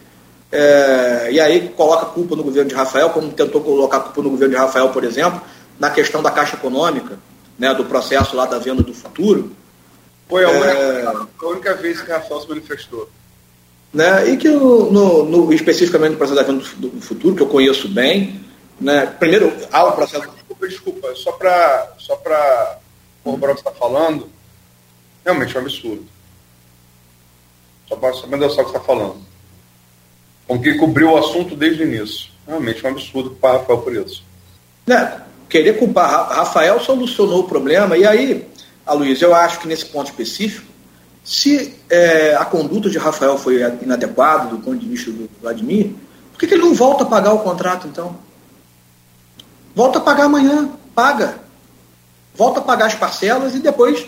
é, 0.51 1.30
e 1.32 1.39
aí 1.39 1.70
coloca 1.70 2.07
culpa 2.07 2.36
no 2.36 2.43
governo 2.43 2.70
de 2.70 2.76
Rafael, 2.76 3.12
como 3.12 3.32
tentou 3.32 3.62
colocar 3.62 3.99
culpa 3.99 4.24
no 4.24 4.32
governo 4.32 4.55
de 4.55 4.60
Rafael, 4.60 4.89
por 4.89 5.03
exemplo, 5.03 5.39
na 5.80 5.91
questão 5.91 6.24
da 6.24 6.32
Caixa 6.32 6.55
Econômica, 6.55 7.20
né, 7.57 7.72
do 7.76 7.86
processo 7.86 8.36
lá 8.36 8.47
da 8.47 8.57
venda 8.57 8.82
do 8.82 8.93
futuro. 8.93 9.51
Foi 10.28 10.43
a 10.43 10.49
única, 10.49 10.72
é, 10.72 11.05
a 11.05 11.47
única 11.47 11.74
vez 11.76 12.01
que 12.01 12.12
Rafael 12.12 12.41
se 12.41 12.49
manifestou 12.49 13.07
né? 13.94 14.30
e 14.30 14.38
que 14.38 14.50
no, 14.50 14.92
no, 14.92 15.26
no, 15.26 15.54
especificamente 15.54 16.12
no 16.12 16.18
processo 16.18 16.40
da 16.40 16.46
venda 16.46 16.64
do, 16.78 16.90
do, 16.90 17.02
futuro, 17.02 17.36
que 17.36 17.42
eu 17.42 17.48
conheço 17.48 17.88
bem, 17.90 18.44
né? 18.80 19.06
primeiro 19.06 19.52
há 19.72 19.86
o 19.86 19.92
processo. 19.94 20.28
Desculpa, 20.30 20.68
desculpa, 20.68 21.16
só 21.16 21.32
para 21.34 21.96
só 21.98 22.16
corroborar 23.24 23.56
o 23.56 23.62
que 23.62 23.68
está 23.68 23.72
falando, 23.72 24.30
realmente 25.24 25.56
é 25.56 25.60
um 25.60 25.64
absurdo. 25.64 26.06
Só 27.88 27.96
para 27.96 28.14
saber 28.14 28.36
o 28.36 28.48
que 28.48 28.62
está 28.62 28.80
falando. 28.80 29.18
Como 30.48 30.62
que 30.62 30.76
cobriu 30.76 31.12
o 31.12 31.18
assunto 31.18 31.56
desde 31.56 31.84
o 31.84 31.88
início. 31.88 32.32
Realmente 32.48 32.86
é 32.86 32.90
um 32.90 32.92
absurdo 32.92 33.30
culpar 33.30 33.60
Rafael 33.60 33.80
por 33.80 33.96
isso. 33.96 34.24
Né? 34.86 35.22
Querer 35.48 35.78
culpar 35.78 36.30
Rafael 36.30 36.80
solucionou 36.80 37.42
o 37.42 37.48
problema, 37.48 37.98
e 37.98 38.06
aí, 38.06 38.48
a 38.86 38.94
Luiz, 38.94 39.22
eu 39.22 39.34
acho 39.34 39.60
que 39.60 39.68
nesse 39.68 39.86
ponto 39.86 40.10
específico, 40.10 40.66
se 41.30 41.75
é, 41.91 42.36
a 42.36 42.43
conduta 42.43 42.89
de 42.89 42.97
Rafael 42.97 43.38
foi 43.38 43.61
inadequada 43.84 44.47
do 44.47 44.57
ponto 44.57 44.80
de 44.80 44.88
vista 44.88 45.11
do 45.11 45.30
Vladimir, 45.39 45.91
por 46.32 46.39
que, 46.39 46.47
que 46.47 46.55
ele 46.55 46.63
não 46.63 46.73
volta 46.73 47.03
a 47.03 47.05
pagar 47.05 47.34
o 47.34 47.39
contrato 47.39 47.88
então? 47.88 48.17
Volta 49.75 49.99
a 49.99 50.01
pagar 50.01 50.23
amanhã, 50.23 50.71
paga. 50.95 51.36
Volta 52.34 52.61
a 52.61 52.63
pagar 52.63 52.88
as 52.88 52.95
parcelas 52.95 53.53
e 53.53 53.59
depois 53.59 54.07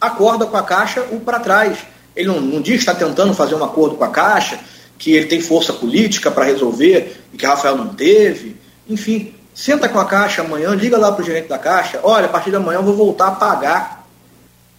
acorda 0.00 0.46
com 0.46 0.56
a 0.56 0.62
Caixa 0.62 1.04
o 1.10 1.18
para 1.18 1.40
trás. 1.40 1.78
Ele 2.14 2.28
não, 2.28 2.40
não 2.40 2.60
diz 2.60 2.74
que 2.74 2.90
está 2.90 2.94
tentando 2.94 3.34
fazer 3.34 3.56
um 3.56 3.64
acordo 3.64 3.96
com 3.96 4.04
a 4.04 4.10
Caixa, 4.10 4.60
que 4.96 5.10
ele 5.10 5.26
tem 5.26 5.40
força 5.40 5.72
política 5.72 6.30
para 6.30 6.44
resolver 6.44 7.24
e 7.32 7.36
que 7.36 7.44
Rafael 7.44 7.76
não 7.76 7.88
teve. 7.88 8.56
Enfim, 8.88 9.34
senta 9.52 9.88
com 9.88 9.98
a 9.98 10.04
Caixa 10.04 10.42
amanhã, 10.42 10.76
liga 10.76 10.96
lá 10.96 11.10
para 11.10 11.22
o 11.22 11.26
gerente 11.26 11.48
da 11.48 11.58
Caixa, 11.58 11.98
olha, 12.04 12.26
a 12.26 12.28
partir 12.28 12.50
de 12.50 12.56
amanhã 12.56 12.78
eu 12.78 12.84
vou 12.84 12.94
voltar 12.94 13.26
a 13.26 13.32
pagar 13.32 14.01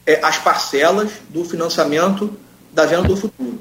é, 0.06 0.20
as 0.24 0.38
parcelas 0.38 1.12
do 1.30 1.44
financiamento 1.46 2.36
da 2.72 2.86
venda 2.86 3.08
do 3.08 3.16
futuro. 3.16 3.60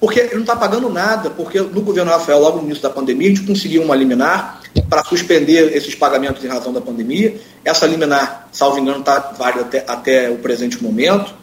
Porque 0.00 0.18
ele 0.18 0.34
não 0.34 0.40
está 0.40 0.56
pagando 0.56 0.88
nada, 0.88 1.28
porque 1.28 1.60
no 1.60 1.82
governo 1.82 2.10
Rafael, 2.10 2.40
logo 2.40 2.58
no 2.58 2.64
início 2.64 2.82
da 2.82 2.88
pandemia, 2.88 3.28
a 3.28 3.34
gente 3.34 3.46
conseguiu 3.46 3.82
uma 3.82 3.94
liminar 3.94 4.60
para 4.88 5.04
suspender 5.04 5.76
esses 5.76 5.94
pagamentos 5.94 6.42
em 6.42 6.48
razão 6.48 6.72
da 6.72 6.80
pandemia. 6.80 7.38
Essa 7.62 7.86
liminar, 7.86 8.48
salvo 8.50 8.78
engano, 8.78 9.00
está 9.00 9.18
válida 9.18 9.62
até, 9.62 9.84
até 9.86 10.30
o 10.30 10.38
presente 10.38 10.82
momento. 10.82 11.34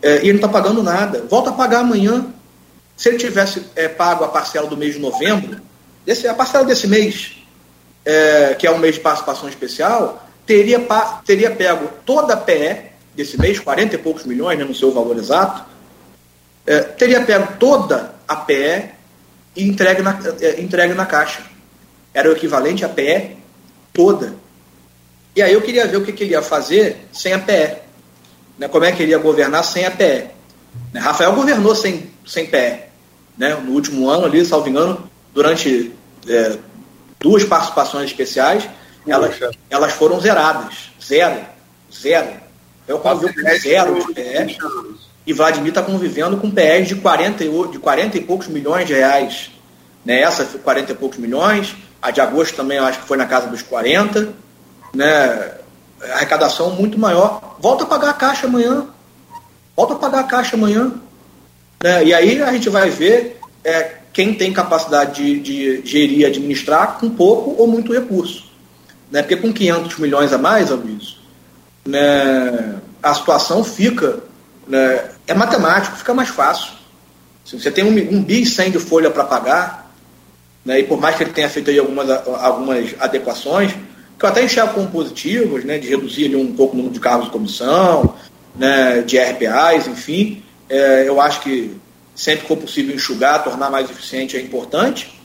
É, 0.00 0.18
e 0.18 0.28
ele 0.28 0.34
não 0.34 0.36
está 0.36 0.48
pagando 0.48 0.80
nada. 0.80 1.24
Volta 1.28 1.50
a 1.50 1.52
pagar 1.54 1.80
amanhã. 1.80 2.26
Se 2.96 3.08
ele 3.08 3.18
tivesse 3.18 3.64
é, 3.74 3.88
pago 3.88 4.22
a 4.22 4.28
parcela 4.28 4.68
do 4.68 4.76
mês 4.76 4.94
de 4.94 5.00
novembro, 5.00 5.60
esse, 6.06 6.28
a 6.28 6.34
parcela 6.34 6.64
desse 6.64 6.86
mês, 6.86 7.32
é, 8.04 8.54
que 8.56 8.64
é 8.64 8.70
um 8.70 8.78
mês 8.78 8.94
de 8.94 9.00
participação 9.00 9.48
especial, 9.48 10.24
teria, 10.46 10.80
teria 11.26 11.50
pego 11.50 11.88
toda 12.06 12.34
a 12.34 12.36
PE, 12.36 12.93
desse 13.14 13.40
mês, 13.40 13.58
40 13.58 13.94
e 13.94 13.98
poucos 13.98 14.24
milhões, 14.24 14.58
né, 14.58 14.64
no 14.64 14.74
seu 14.74 14.92
valor 14.92 15.16
exato, 15.16 15.64
é, 16.66 16.80
teria 16.80 17.24
pego 17.24 17.54
toda 17.58 18.14
a 18.26 18.36
PE 18.36 18.90
e 19.56 19.68
entregue 19.68 20.02
na, 20.02 20.18
é, 20.40 20.60
entregue 20.60 20.94
na 20.94 21.06
caixa. 21.06 21.42
Era 22.12 22.28
o 22.28 22.32
equivalente 22.32 22.84
à 22.84 22.88
PE 22.88 23.36
toda. 23.92 24.34
E 25.36 25.42
aí 25.42 25.52
eu 25.52 25.62
queria 25.62 25.86
ver 25.86 25.96
o 25.96 26.04
que, 26.04 26.12
que 26.12 26.24
ele 26.24 26.32
ia 26.32 26.42
fazer 26.42 27.08
sem 27.12 27.32
a 27.32 27.38
PE. 27.38 27.78
Né, 28.58 28.68
como 28.68 28.84
é 28.84 28.92
que 28.92 29.02
ele 29.02 29.12
ia 29.12 29.18
governar 29.18 29.64
sem 29.64 29.84
a 29.84 29.90
PE. 29.90 30.30
Né, 30.92 31.00
Rafael 31.00 31.34
governou 31.34 31.74
sem, 31.74 32.10
sem 32.26 32.46
PE. 32.46 32.84
Né, 33.36 33.54
no 33.54 33.72
último 33.72 34.08
ano 34.08 34.26
ali, 34.26 34.44
salvo 34.44 34.68
engano, 34.68 35.10
durante 35.32 35.92
é, 36.28 36.56
duas 37.20 37.44
participações 37.44 38.10
especiais, 38.10 38.68
elas, 39.06 39.34
elas 39.68 39.92
foram 39.92 40.20
zeradas. 40.20 40.90
Zero. 41.04 41.40
Zero. 41.92 42.43
Eu 42.86 42.98
convivo 42.98 43.32
com 43.34 43.58
zero 43.58 44.06
de 44.06 44.12
PE. 44.12 44.58
E 45.26 45.32
Vladimir 45.32 45.70
está 45.70 45.82
convivendo 45.82 46.36
com 46.36 46.50
PEs 46.50 46.88
de 46.88 46.96
40, 46.96 47.44
de 47.72 47.78
40 47.78 48.18
e 48.18 48.20
poucos 48.20 48.46
milhões 48.46 48.86
de 48.86 48.92
reais. 48.92 49.50
Né? 50.04 50.20
Essa 50.20 50.44
40 50.44 50.92
e 50.92 50.94
poucos 50.94 51.18
milhões. 51.18 51.74
A 52.02 52.10
de 52.10 52.20
agosto 52.20 52.54
também 52.54 52.78
acho 52.78 53.00
que 53.00 53.06
foi 53.06 53.16
na 53.16 53.26
casa 53.26 53.46
dos 53.46 53.62
40. 53.62 54.34
Né? 54.94 55.52
Arrecadação 56.12 56.70
muito 56.70 56.98
maior. 56.98 57.56
Volta 57.58 57.84
a 57.84 57.86
pagar 57.86 58.10
a 58.10 58.14
caixa 58.14 58.46
amanhã. 58.46 58.86
Volta 59.74 59.94
a 59.94 59.96
pagar 59.96 60.20
a 60.20 60.24
caixa 60.24 60.56
amanhã. 60.56 60.92
Né? 61.82 62.04
E 62.04 62.14
aí 62.14 62.42
a 62.42 62.52
gente 62.52 62.68
vai 62.68 62.90
ver 62.90 63.40
é, 63.64 63.92
quem 64.12 64.34
tem 64.34 64.52
capacidade 64.52 65.40
de, 65.40 65.40
de 65.40 65.86
gerir 65.86 66.18
e 66.18 66.26
administrar 66.26 66.98
com 66.98 67.08
pouco 67.08 67.54
ou 67.58 67.66
muito 67.66 67.94
recurso. 67.94 68.44
Né? 69.10 69.22
Porque 69.22 69.36
com 69.36 69.50
500 69.50 69.98
milhões 69.98 70.34
a 70.34 70.38
mais, 70.38 70.70
Aloysio, 70.70 71.23
né, 71.84 72.76
a 73.02 73.14
situação 73.14 73.62
fica. 73.62 74.20
Né, 74.66 75.10
é 75.26 75.34
matemático, 75.34 75.96
fica 75.96 76.14
mais 76.14 76.28
fácil. 76.28 76.72
Se 77.44 77.58
você 77.58 77.70
tem 77.70 77.84
um, 77.84 78.16
um 78.16 78.22
bi 78.22 78.44
100 78.44 78.70
de 78.70 78.78
folha 78.78 79.10
para 79.10 79.24
pagar, 79.24 79.92
né, 80.64 80.80
e 80.80 80.84
por 80.84 81.00
mais 81.00 81.16
que 81.16 81.22
ele 81.22 81.32
tenha 81.32 81.48
feito 81.48 81.70
aí 81.70 81.78
algumas, 81.78 82.08
algumas 82.10 82.94
adequações, 82.98 83.72
que 84.18 84.24
eu 84.24 84.28
até 84.28 84.42
enxergo 84.44 84.74
como 84.74 84.88
positivas, 84.88 85.64
né, 85.64 85.78
de 85.78 85.88
reduzir 85.88 86.26
ali, 86.26 86.36
um 86.36 86.54
pouco 86.54 86.74
o 86.74 86.76
número 86.76 86.94
de 86.94 87.00
cargos 87.00 87.26
de 87.26 87.32
comissão, 87.32 88.14
né, 88.56 89.02
de 89.02 89.18
RPAs, 89.18 89.86
enfim. 89.86 90.42
É, 90.68 91.06
eu 91.06 91.20
acho 91.20 91.40
que 91.40 91.76
sempre 92.14 92.42
que 92.42 92.48
for 92.48 92.56
possível 92.56 92.94
enxugar, 92.94 93.42
tornar 93.42 93.70
mais 93.70 93.90
eficiente 93.90 94.36
é 94.36 94.40
importante. 94.40 95.20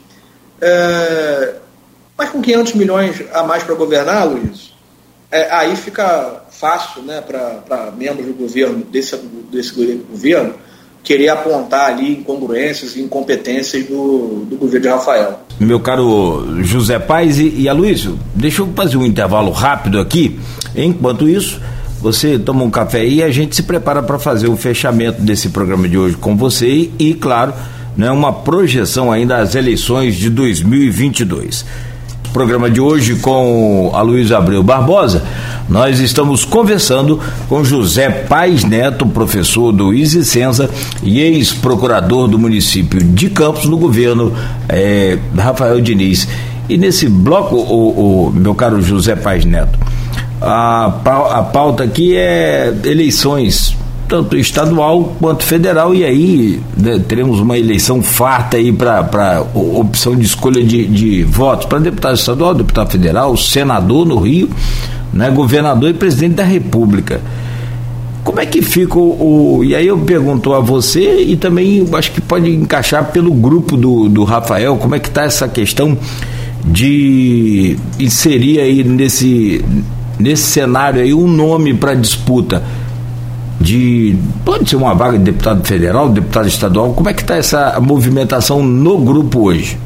É, 0.59 1.55
mas 2.17 2.29
com 2.31 2.41
500 2.41 2.73
milhões 2.73 3.23
a 3.31 3.43
mais 3.43 3.63
para 3.63 3.75
governar, 3.75 4.27
Luiz, 4.27 4.73
é, 5.31 5.49
aí 5.51 5.75
fica 5.75 6.43
fácil 6.59 7.03
né, 7.03 7.21
para 7.21 7.91
membros 7.97 8.27
do 8.27 8.33
governo, 8.33 8.83
desse, 8.91 9.17
desse 9.49 9.73
governo, 10.11 10.53
querer 11.01 11.29
apontar 11.29 11.87
ali 11.91 12.17
incongruências 12.17 12.97
e 12.97 13.01
incompetências 13.01 13.85
do, 13.85 14.45
do 14.45 14.57
governo 14.57 14.81
de 14.81 14.87
Rafael. 14.89 15.39
Meu 15.57 15.79
caro 15.79 16.61
José 16.61 16.99
Paes 16.99 17.39
e, 17.39 17.61
e 17.61 17.69
Aloysio, 17.69 18.19
deixa 18.35 18.61
eu 18.61 18.67
fazer 18.75 18.97
um 18.97 19.05
intervalo 19.05 19.51
rápido 19.51 19.99
aqui. 19.99 20.37
Enquanto 20.75 21.29
isso, 21.29 21.61
você 22.01 22.37
toma 22.37 22.63
um 22.63 22.69
café 22.69 23.05
e 23.05 23.23
a 23.23 23.31
gente 23.31 23.55
se 23.55 23.63
prepara 23.63 24.03
para 24.03 24.19
fazer 24.19 24.49
o 24.49 24.57
fechamento 24.57 25.21
desse 25.21 25.49
programa 25.49 25.87
de 25.87 25.97
hoje 25.97 26.17
com 26.17 26.35
você 26.35 26.67
e, 26.67 26.93
e 26.99 27.13
claro, 27.13 27.53
né, 27.95 28.11
uma 28.11 28.33
projeção 28.33 29.09
ainda 29.09 29.37
às 29.37 29.55
eleições 29.55 30.15
de 30.15 30.29
2022 30.29 31.65
programa 32.29 32.69
de 32.69 32.79
hoje 32.79 33.15
com 33.15 33.91
a 33.93 34.01
Luiz 34.01 34.31
Abreu 34.31 34.61
Barbosa, 34.61 35.23
nós 35.69 35.99
estamos 35.99 36.43
conversando 36.43 37.19
com 37.47 37.63
José 37.63 38.09
Pais 38.09 38.63
Neto, 38.63 39.05
professor 39.05 39.71
do 39.71 39.93
Isicenza 39.93 40.67
e 41.03 41.19
ex-procurador 41.19 42.27
do 42.27 42.39
município 42.39 43.03
de 43.03 43.29
Campos 43.29 43.65
no 43.65 43.77
governo 43.77 44.33
é, 44.67 45.19
Rafael 45.37 45.79
Diniz. 45.79 46.27
E 46.67 46.77
nesse 46.77 47.07
bloco, 47.07 47.55
o, 47.55 48.27
o 48.27 48.31
meu 48.31 48.55
caro 48.55 48.81
José 48.81 49.15
Pais 49.15 49.45
Neto, 49.45 49.77
a, 50.41 50.85
a 50.85 51.43
pauta 51.43 51.83
aqui 51.83 52.15
é 52.15 52.73
eleições 52.83 53.77
tanto 54.07 54.35
estadual 54.35 55.15
quanto 55.19 55.43
federal, 55.43 55.93
e 55.93 56.03
aí 56.03 56.59
né, 56.75 56.99
teremos 57.07 57.39
uma 57.39 57.55
eleição 57.55 58.01
farta 58.01 58.57
aí 58.57 58.73
para 58.73 59.45
opção 59.53 60.15
de 60.15 60.25
escolha 60.25 60.63
de, 60.63 60.87
de 60.87 61.23
votos 61.23 61.67
para 61.67 61.77
deputado 61.77 62.15
estadual, 62.15 62.55
deputado 62.55 62.89
federal, 62.89 63.37
senador 63.37 64.07
no 64.07 64.17
Rio, 64.17 64.49
né, 65.13 65.29
governador 65.29 65.89
e 65.89 65.93
presidente 65.93 66.35
da 66.35 66.43
República. 66.43 67.21
Como 68.23 68.39
é 68.39 68.45
que 68.45 68.61
fica 68.61 68.97
o, 68.97 69.57
o, 69.57 69.63
E 69.63 69.75
aí 69.75 69.87
eu 69.87 69.97
pergunto 69.99 70.53
a 70.53 70.59
você 70.59 71.21
e 71.21 71.35
também 71.37 71.87
acho 71.93 72.11
que 72.11 72.21
pode 72.21 72.53
encaixar 72.53 73.11
pelo 73.11 73.33
grupo 73.33 73.75
do, 73.75 74.09
do 74.09 74.23
Rafael, 74.23 74.77
como 74.77 74.95
é 74.95 74.99
que 74.99 75.07
está 75.07 75.23
essa 75.23 75.47
questão 75.47 75.97
de 76.63 77.77
inserir 77.97 78.59
aí 78.59 78.83
nesse, 78.83 79.63
nesse 80.19 80.43
cenário 80.43 81.01
aí 81.01 81.13
um 81.13 81.27
nome 81.27 81.73
para 81.73 81.93
disputa 81.93 82.61
de. 83.59 84.17
Pode 84.45 84.69
ser 84.69 84.75
uma 84.75 84.93
vaga 84.93 85.17
de 85.17 85.25
deputado 85.25 85.65
federal, 85.65 86.09
deputado 86.09 86.47
estadual. 86.47 86.93
Como 86.93 87.09
é 87.09 87.13
que 87.13 87.21
está 87.21 87.35
essa 87.35 87.79
movimentação 87.79 88.63
no 88.63 88.97
grupo 88.99 89.47
hoje? 89.47 89.77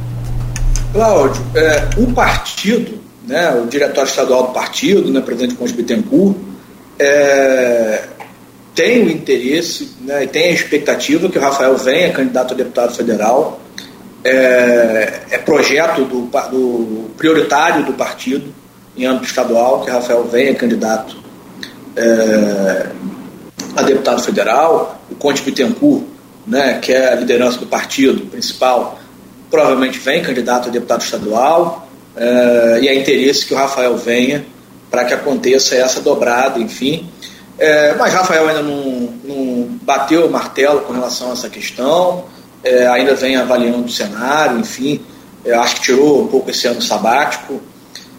Cláudio, 0.92 1.42
é, 1.56 1.88
o 1.98 2.08
partido, 2.14 3.03
né, 3.26 3.52
o 3.52 3.68
diretório 3.68 4.10
estadual 4.10 4.48
do 4.48 4.54
partido, 4.54 5.12
né, 5.12 5.22
presidente 5.22 5.56
Conde 5.56 5.74
Bittencourt, 5.74 6.36
é, 7.00 8.04
tem 8.76 9.04
o 9.04 9.12
interesse 9.12 9.92
né, 10.02 10.24
e 10.24 10.28
tem 10.28 10.50
a 10.50 10.52
expectativa 10.52 11.30
que 11.30 11.38
o 11.38 11.42
Rafael 11.42 11.78
venha 11.78 12.12
candidato 12.12 12.54
a 12.54 12.58
deputado 12.58 12.94
federal. 12.96 13.60
É, 14.24 15.22
é 15.32 15.38
projeto 15.38 16.06
do, 16.06 16.22
do, 16.28 17.10
prioritário 17.18 17.86
do 17.86 17.94
partido 17.94 18.54
em 18.96 19.06
âmbito 19.06 19.26
estadual 19.26 19.82
que 19.82 19.92
Rafael 19.92 20.24
venha 20.26 20.56
candidato 20.56 21.18
é, 21.96 22.88
a 23.76 23.82
deputado 23.82 24.22
federal, 24.22 25.02
o 25.10 25.16
Conte 25.16 25.42
Bittencourt, 25.42 26.04
né, 26.46 26.80
que 26.80 26.92
é 26.92 27.12
a 27.12 27.16
liderança 27.16 27.58
do 27.58 27.66
partido 27.66 28.26
principal, 28.28 29.00
provavelmente 29.50 30.00
vem 30.00 30.22
candidato 30.22 30.70
a 30.70 30.72
deputado 30.72 31.02
estadual, 31.02 31.88
é, 32.16 32.80
e 32.82 32.88
é 32.88 32.96
interesse 32.96 33.46
que 33.46 33.54
o 33.54 33.58
Rafael 33.58 33.98
venha 33.98 34.46
para 34.90 35.06
que 35.06 35.14
aconteça 35.14 35.76
essa 35.76 36.02
dobrada, 36.02 36.60
enfim. 36.60 37.10
É, 37.58 37.94
mas 37.96 38.14
Rafael 38.14 38.48
ainda 38.48 38.62
não, 38.62 39.14
não, 39.24 39.80
bateu 39.82 40.26
o 40.26 40.32
martelo 40.32 40.82
com 40.82 40.94
relação 40.94 41.30
a 41.30 41.34
essa 41.34 41.50
questão, 41.50 42.26
é, 42.64 42.88
ainda 42.88 43.16
vem 43.16 43.36
avaliando 43.36 43.86
o 43.86 43.90
cenário, 43.90 44.60
enfim, 44.60 45.02
acho 45.60 45.76
que 45.76 45.82
tirou 45.82 46.24
um 46.24 46.28
pouco 46.28 46.50
esse 46.50 46.68
ano 46.68 46.82
sabático, 46.82 47.62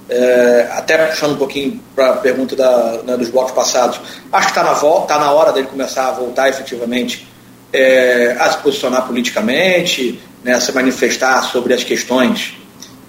é, 0.08 0.68
até 0.72 0.98
puxando 0.98 1.32
um 1.32 1.36
pouquinho 1.36 1.80
para 1.94 2.10
a 2.10 2.16
pergunta 2.16 2.54
da, 2.54 3.00
né, 3.04 3.16
dos 3.16 3.28
blocos 3.28 3.52
passados, 3.52 4.00
acho 4.32 4.52
que 4.52 4.58
está 4.58 4.62
na, 4.62 4.74
tá 5.06 5.18
na 5.18 5.32
hora 5.32 5.52
dele 5.52 5.66
começar 5.66 6.08
a 6.08 6.12
voltar 6.12 6.48
efetivamente 6.48 7.26
é, 7.72 8.36
a 8.38 8.50
se 8.50 8.58
posicionar 8.58 9.06
politicamente, 9.06 10.20
né, 10.44 10.54
a 10.54 10.60
se 10.60 10.72
manifestar 10.72 11.42
sobre 11.44 11.72
as 11.72 11.82
questões 11.82 12.54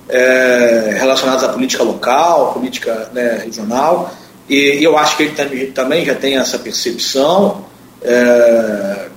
é, 0.09 0.95
relacionadas 0.99 1.43
à 1.43 1.49
política 1.49 1.83
local, 1.83 2.53
política 2.53 3.09
né, 3.13 3.41
regional, 3.43 4.13
e, 4.47 4.79
e, 4.79 4.83
eu 4.83 4.97
acho 4.97 5.17
que 5.17 5.23
ele 5.23 5.31
também, 5.33 5.71
também 5.71 6.05
já 6.05 6.15
tem 6.15 6.37
essa 6.37 6.59
percepção, 6.59 7.65
é, 8.01 9.07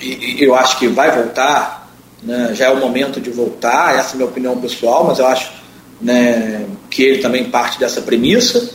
e, 0.00 0.40
e, 0.40 0.44
eu 0.44 0.54
acho 0.54 0.78
que 0.78 0.88
vai 0.88 1.10
voltar, 1.10 1.90
né, 2.22 2.50
já 2.54 2.66
é 2.66 2.70
o 2.70 2.76
momento 2.76 3.20
de 3.20 3.30
voltar, 3.30 3.96
essa 3.96 4.10
é 4.10 4.12
a 4.12 4.16
minha 4.16 4.28
opinião 4.28 4.60
pessoal, 4.60 5.04
mas 5.04 5.18
eu 5.18 5.26
acho 5.26 5.50
né, 6.00 6.66
que 6.90 7.02
ele 7.02 7.18
também 7.18 7.44
parte 7.50 7.78
dessa 7.78 8.02
premissa, 8.02 8.70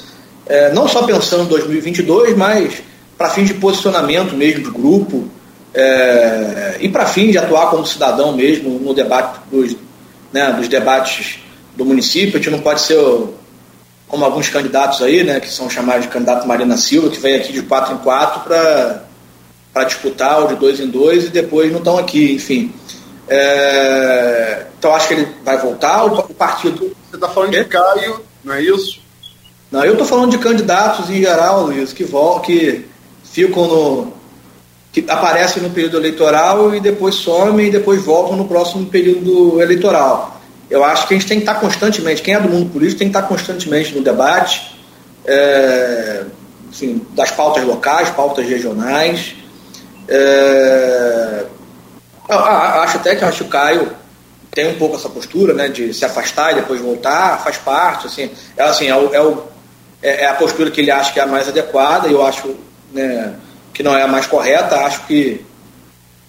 é, 0.48 0.74
não 0.74 0.88
só 0.88 1.04
pensando 1.04 1.44
em 1.44 1.48
2022, 1.48 2.36
mas 2.36 2.82
para 3.18 3.30
fim 3.30 3.44
de 3.44 3.54
posicionamento 3.54 4.36
mesmo 4.36 4.64
de 4.64 4.72
grupo 4.72 5.28
é, 5.74 6.78
e 6.82 6.90
para 6.90 7.06
fim 7.06 7.32
de 7.32 7.38
atuar 7.38 7.70
como 7.70 7.86
cidadão 7.86 8.36
mesmo 8.36 8.80
no 8.80 8.94
debate 8.94 9.40
dos, 9.52 9.76
né, 10.32 10.52
dos 10.54 10.68
debates 10.68 11.40
do 11.76 11.86
município. 11.86 12.36
A 12.36 12.42
gente 12.42 12.52
não 12.52 12.62
pode 12.62 12.82
ser 12.82 12.98
como 14.08 14.26
alguns 14.26 14.50
candidatos 14.50 15.02
aí, 15.02 15.24
né, 15.24 15.40
que 15.40 15.50
são 15.50 15.70
chamados 15.70 16.04
de 16.04 16.10
candidato 16.10 16.48
Marina 16.48 16.76
Silva, 16.76 17.10
que 17.10 17.20
vem 17.20 17.36
aqui 17.36 17.54
de 17.54 17.62
quatro 17.62 17.94
em 17.94 17.98
quatro 18.00 18.42
para 18.42 19.84
disputar 19.86 20.44
o 20.44 20.48
de 20.50 20.56
dois 20.56 20.80
em 20.80 20.88
dois 20.88 21.26
e 21.26 21.30
depois 21.30 21.72
não 21.72 21.80
estão 21.80 21.98
aqui, 21.98 22.34
enfim. 22.34 22.74
É, 23.28 24.66
então 24.78 24.94
acho 24.94 25.08
que 25.08 25.14
ele 25.14 25.28
vai 25.46 25.58
voltar. 25.58 26.04
O, 26.04 26.20
o 26.20 26.34
partido. 26.34 26.94
Você 27.10 27.16
está 27.16 27.30
falando 27.30 27.52
de 27.52 27.64
Caio, 27.64 28.22
não 28.44 28.54
é 28.54 28.62
isso? 28.62 29.00
Não, 29.72 29.86
eu 29.86 29.94
estou 29.94 30.06
falando 30.06 30.32
de 30.32 30.38
candidatos 30.38 31.10
em 31.10 31.22
geral, 31.22 31.68
Luiz, 31.68 31.94
que, 31.94 32.04
vol 32.04 32.42
que 32.42 32.86
ficam 33.24 33.68
no. 33.68 34.21
Que 34.92 35.06
aparecem 35.08 35.64
no 35.64 35.70
período 35.70 35.98
eleitoral 35.98 36.76
e 36.76 36.80
depois 36.80 37.16
somem 37.16 37.68
e 37.68 37.72
depois 37.72 38.04
voltam 38.04 38.36
no 38.36 38.46
próximo 38.46 38.86
período 38.88 39.62
eleitoral. 39.62 40.42
Eu 40.70 40.84
acho 40.84 41.08
que 41.08 41.14
a 41.14 41.18
gente 41.18 41.28
tem 41.28 41.38
que 41.38 41.44
estar 41.44 41.60
constantemente, 41.60 42.22
quem 42.22 42.34
é 42.34 42.40
do 42.40 42.50
mundo 42.50 42.70
político 42.72 43.00
tem 43.00 43.10
que 43.10 43.18
estar 43.18 43.28
constantemente 43.28 43.94
no 43.96 44.02
debate 44.02 44.76
é, 45.26 46.24
das 47.12 47.32
pautas 47.32 47.64
locais, 47.64 48.10
pautas 48.10 48.46
regionais. 48.46 49.36
É, 50.08 51.46
acho 52.30 52.98
até 52.98 53.16
que 53.16 53.24
acho 53.24 53.44
o 53.44 53.48
Caio 53.48 53.92
tem 54.52 54.68
um 54.68 54.78
pouco 54.78 54.98
essa 54.98 55.10
postura, 55.10 55.54
né, 55.54 55.70
de 55.70 55.94
se 55.94 56.04
afastar 56.04 56.52
e 56.52 56.56
depois 56.56 56.82
voltar, 56.82 57.42
faz 57.42 57.58
parte, 57.58 58.08
assim, 58.08 58.30
é, 58.58 58.64
assim, 58.64 58.88
é, 58.88 58.96
o, 58.96 59.14
é, 59.14 59.22
o, 59.22 59.44
é, 60.04 60.24
é 60.24 60.28
a 60.28 60.34
postura 60.34 60.70
que 60.70 60.82
ele 60.82 60.92
acha 60.92 61.14
que 61.14 61.20
é 61.20 61.24
a 61.24 61.28
mais 61.28 61.48
adequada 61.48 62.10
e 62.10 62.12
eu 62.12 62.26
acho 62.26 62.56
né, 62.92 63.34
que 63.82 63.84
não 63.84 63.96
é 63.98 64.04
a 64.04 64.08
mais 64.08 64.28
correta, 64.28 64.76
acho 64.82 65.08
que, 65.08 65.42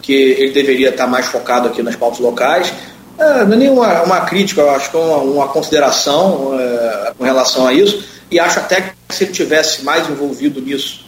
que 0.01 0.13
ele 0.15 0.53
deveria 0.53 0.89
estar 0.89 1.07
mais 1.07 1.27
focado 1.27 1.69
aqui 1.69 1.83
nas 1.83 1.95
pautas 1.95 2.19
locais. 2.19 2.73
É, 3.19 3.45
não 3.45 3.53
é 3.53 3.57
nenhuma 3.57 4.03
uma 4.05 4.21
crítica, 4.23 4.65
acho 4.71 4.91
que 4.91 4.97
é 4.97 5.01
uma, 5.01 5.19
uma 5.19 5.49
consideração 5.49 6.59
é, 6.59 7.13
com 7.17 7.23
relação 7.23 7.67
a 7.67 7.75
isso 7.75 8.03
e 8.31 8.41
acho 8.41 8.59
até 8.59 8.95
que 9.07 9.15
se 9.15 9.25
ele 9.25 9.33
tivesse 9.33 9.85
mais 9.85 10.09
envolvido 10.09 10.63
nisso 10.63 11.05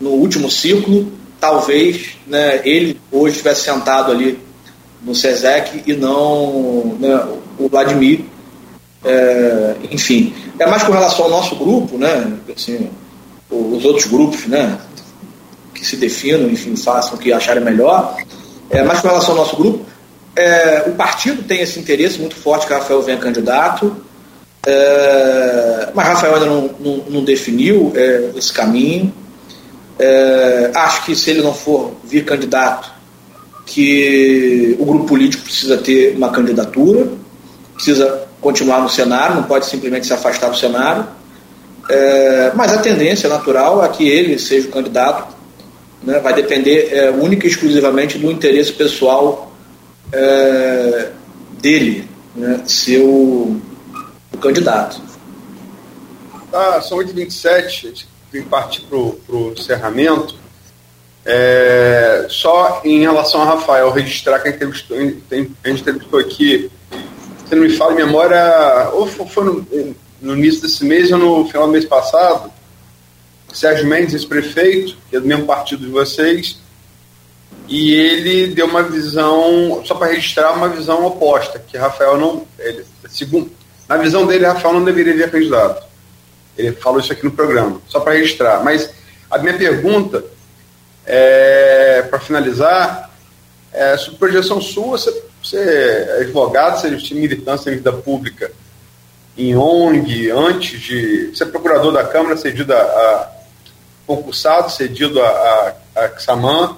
no 0.00 0.10
último 0.10 0.50
ciclo, 0.50 1.12
talvez 1.40 2.16
né, 2.26 2.60
ele 2.64 3.00
hoje 3.12 3.36
estivesse 3.36 3.62
sentado 3.62 4.10
ali 4.10 4.40
no 5.00 5.14
SESEC 5.14 5.84
e 5.86 5.92
não 5.92 6.96
né, 6.98 7.24
o 7.56 7.68
Vladimir. 7.68 8.22
É, 9.04 9.76
enfim, 9.92 10.34
é 10.58 10.66
mais 10.66 10.82
com 10.82 10.90
relação 10.90 11.26
ao 11.26 11.30
nosso 11.30 11.54
grupo, 11.54 11.96
né, 11.98 12.32
assim, 12.56 12.90
os 13.50 13.84
outros 13.84 14.06
grupos 14.06 14.46
né, 14.46 14.76
que 15.84 15.90
se 15.90 15.96
definam, 15.96 16.50
enfim, 16.50 16.74
façam 16.74 17.14
o 17.14 17.18
que 17.18 17.32
acharem 17.32 17.62
melhor. 17.62 18.16
É, 18.70 18.82
mais 18.82 19.00
com 19.00 19.08
relação 19.08 19.32
ao 19.32 19.36
nosso 19.36 19.56
grupo, 19.56 19.84
é, 20.34 20.84
o 20.86 20.92
partido 20.92 21.42
tem 21.42 21.60
esse 21.60 21.78
interesse 21.78 22.18
muito 22.18 22.34
forte 22.34 22.66
que 22.66 22.72
Rafael 22.72 23.02
venha 23.02 23.18
candidato, 23.18 23.94
é, 24.66 25.90
mas 25.94 26.08
Rafael 26.08 26.34
ainda 26.34 26.46
não, 26.46 26.70
não, 26.80 26.96
não 27.10 27.24
definiu 27.24 27.92
é, 27.94 28.30
esse 28.34 28.52
caminho. 28.52 29.12
É, 29.98 30.70
acho 30.74 31.04
que 31.04 31.14
se 31.14 31.30
ele 31.30 31.42
não 31.42 31.54
for 31.54 31.92
vir 32.02 32.24
candidato, 32.24 32.90
que 33.66 34.74
o 34.78 34.84
grupo 34.84 35.04
político 35.04 35.44
precisa 35.44 35.76
ter 35.76 36.16
uma 36.16 36.30
candidatura, 36.30 37.08
precisa 37.74 38.22
continuar 38.40 38.80
no 38.80 38.88
cenário, 38.88 39.36
não 39.36 39.44
pode 39.44 39.66
simplesmente 39.66 40.06
se 40.06 40.12
afastar 40.12 40.48
do 40.48 40.56
cenário. 40.56 41.06
É, 41.88 42.52
mas 42.54 42.72
a 42.72 42.78
tendência 42.78 43.28
natural 43.28 43.84
é 43.84 43.88
que 43.88 44.08
ele 44.08 44.38
seja 44.38 44.68
o 44.68 44.70
candidato. 44.70 45.33
Né, 46.04 46.20
vai 46.20 46.34
depender 46.34 46.92
é, 46.92 47.10
única 47.10 47.46
e 47.46 47.50
exclusivamente 47.50 48.18
do 48.18 48.30
interesse 48.30 48.72
pessoal 48.72 49.52
é, 50.12 51.10
dele, 51.60 52.08
né, 52.36 52.62
ser 52.66 53.00
o, 53.00 53.60
candidato. 54.40 55.00
Ah, 56.52 56.80
são 56.82 56.98
8h27, 56.98 57.48
a 57.48 57.68
gente 57.68 58.08
tem 58.30 58.42
que 58.42 58.48
partir 58.48 58.82
para 58.82 58.98
o 58.98 59.54
encerramento. 59.56 60.36
É, 61.24 62.26
só 62.28 62.82
em 62.84 63.00
relação 63.00 63.40
a 63.40 63.46
Rafael, 63.46 63.90
registrar 63.90 64.40
que 64.40 64.48
a 64.48 64.52
gente 64.52 65.50
entrevistou, 65.64 66.20
aqui, 66.20 66.70
se 67.48 67.54
não 67.54 67.62
me 67.62 67.70
fala 67.70 67.94
em 67.94 67.96
memória, 67.96 68.90
ou 68.92 69.06
foi 69.06 69.44
no, 69.44 69.66
no 70.20 70.36
início 70.36 70.60
desse 70.60 70.84
mês 70.84 71.10
ou 71.10 71.18
no 71.18 71.48
final 71.48 71.66
do 71.66 71.72
mês 71.72 71.86
passado, 71.86 72.52
Sérgio 73.54 73.86
Mendes, 73.86 74.14
ex-prefeito, 74.14 74.96
que 75.08 75.16
é 75.16 75.20
do 75.20 75.26
mesmo 75.26 75.46
partido 75.46 75.84
de 75.84 75.90
vocês, 75.90 76.58
e 77.68 77.94
ele 77.94 78.48
deu 78.48 78.66
uma 78.66 78.82
visão, 78.82 79.82
só 79.84 79.94
para 79.94 80.12
registrar, 80.12 80.52
uma 80.52 80.68
visão 80.68 81.06
oposta, 81.06 81.58
que 81.58 81.78
Rafael 81.78 82.18
não, 82.18 82.46
ele, 82.58 82.84
segundo, 83.08 83.50
na 83.88 83.96
visão 83.96 84.26
dele, 84.26 84.44
Rafael 84.44 84.74
não 84.74 84.84
deveria 84.84 85.14
vir 85.14 85.30
candidato. 85.30 85.86
Ele 86.58 86.72
falou 86.72 87.00
isso 87.00 87.12
aqui 87.12 87.24
no 87.24 87.30
programa, 87.30 87.80
só 87.88 88.00
para 88.00 88.14
registrar. 88.14 88.62
Mas 88.62 88.90
a 89.30 89.38
minha 89.38 89.56
pergunta, 89.56 90.24
é, 91.06 92.02
para 92.10 92.18
finalizar, 92.18 93.10
é, 93.72 93.96
sobre 93.96 94.18
projeção 94.18 94.60
sua, 94.60 94.98
você, 94.98 95.22
você 95.42 95.56
é 95.56 96.22
advogado, 96.22 96.80
você 96.80 96.88
é 96.88 97.16
militância 97.16 97.70
em 97.70 97.76
vida 97.76 97.92
pública 97.92 98.50
em 99.36 99.56
ONG, 99.56 100.30
antes 100.30 100.80
de 100.80 101.36
ser 101.36 101.46
procurador 101.46 101.92
da 101.92 102.04
Câmara, 102.04 102.36
cedido 102.36 102.72
a 102.72 103.33
concursado, 104.06 104.70
cedido 104.70 105.22
a, 105.22 105.74
a, 105.96 106.04
a 106.04 106.18
Xamã, 106.18 106.76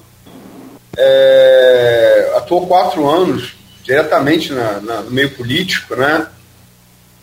é, 0.97 2.33
atuou 2.37 2.67
quatro 2.67 3.09
anos 3.09 3.55
diretamente 3.83 4.53
na, 4.53 4.81
na, 4.81 5.01
no 5.03 5.11
meio 5.11 5.31
político, 5.31 5.95
né? 5.95 6.27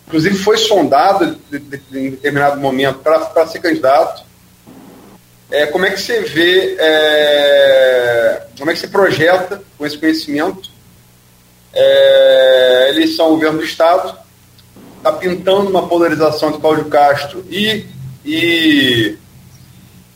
Inclusive 0.08 0.38
foi 0.38 0.58
sondado 0.58 1.38
de, 1.50 1.60
de, 1.60 1.78
de, 1.78 2.00
em 2.00 2.12
determinado 2.12 2.60
momento 2.60 3.00
para 3.00 3.48
ser 3.48 3.60
candidato. 3.60 4.24
É, 5.50 5.66
como 5.68 5.86
é 5.86 5.92
que 5.92 6.02
você 6.02 6.22
vê, 6.22 6.76
é, 6.80 8.44
como 8.58 8.72
é 8.72 8.74
que 8.74 8.80
você 8.80 8.88
projeta 8.88 9.62
com 9.78 9.86
esse 9.86 9.98
conhecimento 9.98 10.72
é, 11.74 12.90
eleição 12.90 13.30
governo 13.30 13.60
do 13.60 13.64
Estado, 13.64 14.18
está 14.98 15.12
pintando 15.12 15.70
uma 15.70 15.88
polarização 15.88 16.52
de 16.52 16.60
Cláudio 16.60 16.86
Castro 16.86 17.44
e, 17.50 17.86
e 18.24 19.18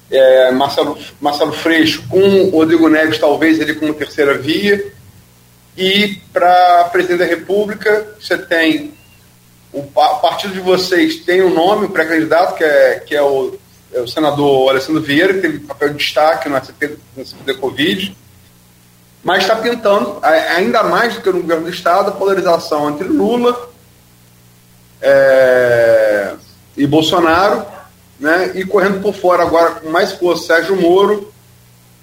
é, 0.09 0.51
Marcelo, 0.51 0.97
Marcelo 1.19 1.53
Freixo 1.53 2.03
com 2.07 2.49
Rodrigo 2.49 2.87
Neves, 2.87 3.19
talvez 3.19 3.59
ele 3.59 3.75
como 3.75 3.93
terceira 3.93 4.37
via. 4.37 4.93
E 5.75 6.21
para 6.33 6.85
presidente 6.85 7.19
da 7.19 7.25
República, 7.25 8.07
você 8.19 8.37
tem 8.37 8.97
o, 9.71 9.83
partido 9.83 10.53
de 10.53 10.59
vocês 10.59 11.17
tem 11.17 11.43
um 11.43 11.53
nome, 11.53 11.85
o 11.85 11.89
um 11.89 11.91
pré-candidato, 11.91 12.55
que 12.55 12.63
é, 12.63 12.99
que 13.05 13.15
é 13.15 13.21
o, 13.21 13.55
é 13.93 14.01
o 14.01 14.07
senador 14.07 14.69
Alessandro 14.69 15.01
Vieira, 15.01 15.33
que 15.33 15.41
teve 15.41 15.59
papel 15.59 15.89
de 15.89 15.97
destaque 15.97 16.49
no 16.49 16.63
CP, 16.63 16.97
CP 17.23 17.53
Covid, 17.55 18.17
mas 19.23 19.43
está 19.43 19.55
pintando, 19.55 20.19
ainda 20.23 20.83
mais 20.83 21.15
do 21.15 21.21
que 21.21 21.29
no 21.29 21.41
governo 21.41 21.65
do 21.65 21.69
Estado, 21.69 22.09
a 22.09 22.13
polarização 22.13 22.89
entre 22.89 23.07
Lula 23.07 23.69
é, 25.01 26.33
e 26.75 26.87
Bolsonaro, 26.87 27.65
né, 28.19 28.51
e 28.55 28.65
correndo 28.65 29.01
por 29.01 29.13
fora 29.13 29.43
agora 29.43 29.71
com 29.75 29.89
mais 29.89 30.13
força 30.13 30.55
Sérgio 30.55 30.75
Moro 30.75 31.31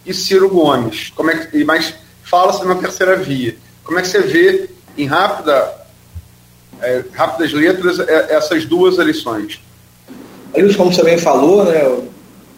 e 0.06 0.14
Ciro 0.14 0.48
Gomes. 0.48 1.10
Como 1.14 1.30
é 1.30 1.36
que, 1.36 1.64
mas 1.64 1.94
fala-se 2.22 2.64
na 2.64 2.74
terceira 2.76 3.16
via. 3.16 3.56
Como 3.82 3.98
é 3.98 4.02
que 4.02 4.08
você 4.08 4.20
vê 4.20 4.70
em 4.96 5.06
rápida, 5.06 5.74
é, 6.80 7.04
rápidas 7.12 7.52
letras 7.52 7.98
é, 7.98 8.34
essas 8.34 8.64
duas 8.64 8.98
eleições? 8.98 9.60
Isso, 10.54 10.76
como 10.76 10.92
você 10.92 11.02
bem 11.02 11.18
falou, 11.18 11.64
né, 11.64 11.80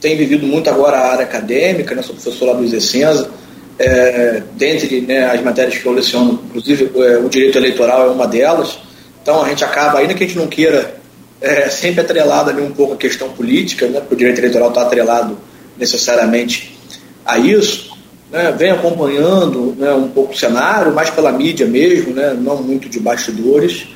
tenho 0.01 0.19
vivido 0.19 0.47
muito 0.47 0.69
agora 0.69 0.99
a 0.99 1.13
área 1.13 1.25
acadêmica, 1.25 1.95
né, 1.95 2.03
sou 2.03 2.15
professor 2.15 2.47
lá 2.47 2.53
do 2.53 2.65
Isecenza, 2.65 3.31
é, 3.79 4.43
dentre 4.53 5.01
né, 5.01 5.27
as 5.27 5.43
matérias 5.43 5.79
que 5.79 5.87
eu 5.87 5.93
leciono, 5.93 6.43
inclusive 6.47 6.91
é, 6.95 7.19
o 7.19 7.29
direito 7.29 7.57
eleitoral 7.59 8.07
é 8.07 8.11
uma 8.11 8.27
delas, 8.27 8.79
então 9.23 9.43
a 9.43 9.49
gente 9.49 9.65
acaba, 9.65 9.99
ainda 9.99 10.15
que 10.15 10.25
a 10.25 10.27
gente 10.27 10.39
não 10.39 10.47
queira 10.47 10.97
é, 11.41 11.69
sempre 11.69 12.01
atrelado 12.01 12.51
ali 12.51 12.63
um 12.63 12.73
pouco 12.73 12.95
a 12.95 12.97
questão 12.97 13.31
política, 13.31 13.87
né, 13.87 14.01
porque 14.01 14.15
o 14.15 14.17
direito 14.17 14.39
eleitoral 14.39 14.69
está 14.69 14.83
atrelado 14.83 15.39
necessariamente 15.77 16.77
a 17.25 17.39
isso, 17.39 17.97
né, 18.31 18.53
vem 18.57 18.71
acompanhando 18.71 19.75
né, 19.79 19.93
um 19.93 20.09
pouco 20.09 20.33
o 20.33 20.37
cenário, 20.37 20.95
mais 20.95 21.11
pela 21.11 21.33
mídia 21.33 21.67
mesmo, 21.67 22.15
né, 22.15 22.35
não 22.35 22.63
muito 22.63 22.89
de 22.89 22.99
bastidores, 22.99 23.87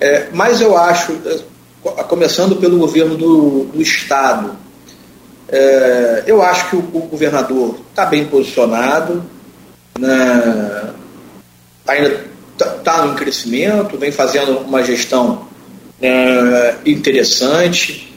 é, 0.00 0.28
mas 0.32 0.60
eu 0.60 0.76
acho, 0.76 1.12
é, 1.26 2.02
começando 2.04 2.56
pelo 2.56 2.78
governo 2.78 3.16
do, 3.16 3.64
do 3.64 3.82
Estado, 3.82 4.56
é, 5.48 6.24
eu 6.26 6.42
acho 6.42 6.70
que 6.70 6.76
o, 6.76 6.80
o 6.80 7.00
governador 7.10 7.80
está 7.90 8.06
bem 8.06 8.24
posicionado, 8.26 9.24
né, 9.98 10.94
ainda 11.86 12.24
está 12.52 12.66
tá 12.66 13.06
em 13.06 13.14
crescimento, 13.14 13.96
vem 13.98 14.12
fazendo 14.12 14.58
uma 14.58 14.82
gestão 14.82 15.48
é, 16.00 16.76
interessante 16.86 18.12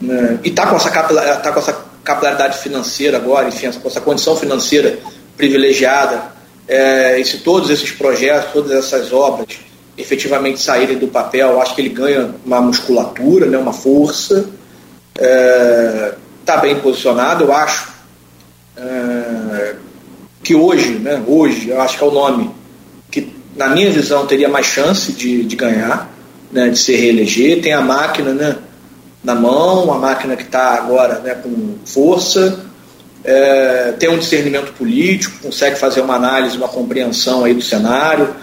né, 0.00 0.38
e 0.44 0.48
está 0.48 0.66
com, 0.66 0.76
essa 0.76 0.90
tá 0.90 1.52
com 1.52 1.58
essa 1.58 1.84
capilaridade 2.04 2.58
financeira 2.58 3.16
agora, 3.16 3.48
enfim, 3.48 3.70
com 3.72 3.88
essa 3.88 4.00
condição 4.00 4.36
financeira 4.36 4.98
privilegiada, 5.36 6.32
é, 6.66 7.18
e 7.18 7.24
se 7.24 7.38
todos 7.38 7.70
esses 7.70 7.90
projetos, 7.92 8.52
todas 8.52 8.72
essas 8.72 9.12
obras 9.12 9.58
efetivamente 9.96 10.60
saírem 10.60 10.96
do 10.96 11.08
papel, 11.08 11.60
acho 11.60 11.74
que 11.74 11.80
ele 11.80 11.88
ganha 11.88 12.34
uma 12.44 12.60
musculatura, 12.60 13.46
né, 13.46 13.58
uma 13.58 13.72
força, 13.72 14.48
está 15.14 16.54
é, 16.54 16.60
bem 16.60 16.78
posicionado, 16.78 17.44
eu 17.44 17.52
acho 17.52 17.88
é, 18.76 19.74
que 20.42 20.54
hoje, 20.54 20.90
né, 20.92 21.22
hoje, 21.26 21.70
eu 21.70 21.80
acho 21.80 21.98
que 21.98 22.04
é 22.04 22.06
o 22.06 22.12
nome 22.12 22.50
que, 23.10 23.32
na 23.56 23.68
minha 23.68 23.90
visão, 23.90 24.26
teria 24.26 24.48
mais 24.48 24.66
chance 24.66 25.12
de, 25.12 25.42
de 25.42 25.56
ganhar, 25.56 26.08
né, 26.50 26.68
de 26.68 26.78
se 26.78 26.94
reeleger, 26.94 27.60
tem 27.60 27.72
a 27.72 27.80
máquina 27.80 28.32
né, 28.32 28.56
na 29.22 29.34
mão, 29.34 29.92
a 29.92 29.98
máquina 29.98 30.36
que 30.36 30.44
está 30.44 30.74
agora 30.74 31.18
né, 31.20 31.34
com 31.34 31.74
força, 31.84 32.64
é, 33.24 33.92
tem 33.98 34.08
um 34.08 34.18
discernimento 34.18 34.72
político, 34.72 35.38
consegue 35.42 35.76
fazer 35.76 36.00
uma 36.00 36.14
análise, 36.14 36.56
uma 36.56 36.68
compreensão 36.68 37.44
aí 37.44 37.52
do 37.52 37.62
cenário, 37.62 38.34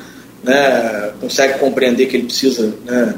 né, 0.43 1.11
consegue 1.19 1.59
compreender 1.59 2.05
que 2.05 2.17
ele 2.17 2.25
precisa 2.25 2.73
né, 2.85 3.15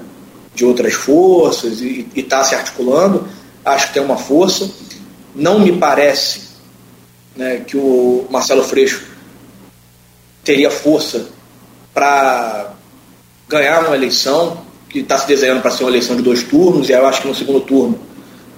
de 0.54 0.66
outras 0.66 0.94
forças 0.94 1.82
e 1.82 2.08
está 2.16 2.44
se 2.44 2.56
articulando, 2.56 3.28
acho 3.66 3.88
que 3.88 3.94
tem 3.94 4.04
uma 4.04 4.18
força. 4.18 4.70
Não 5.36 5.60
me 5.60 5.74
parece 5.74 6.48
né, 7.36 7.62
que 7.66 7.78
o 7.78 8.26
Marcelo 8.30 8.64
Freixo 8.64 9.04
teria 10.44 10.72
força 10.72 11.28
para 11.94 12.74
ganhar 13.48 13.86
uma 13.86 13.96
eleição, 13.96 14.66
que 14.90 15.00
está 15.00 15.18
se 15.18 15.28
desenhando 15.28 15.62
para 15.62 15.72
ser 15.72 15.84
uma 15.84 15.92
eleição 15.92 16.16
de 16.16 16.22
dois 16.22 16.44
turnos, 16.44 16.90
e 16.90 16.92
eu 16.92 17.08
acho 17.08 17.22
que 17.22 17.28
no 17.28 17.36
segundo 17.36 17.62
turno 17.62 18.00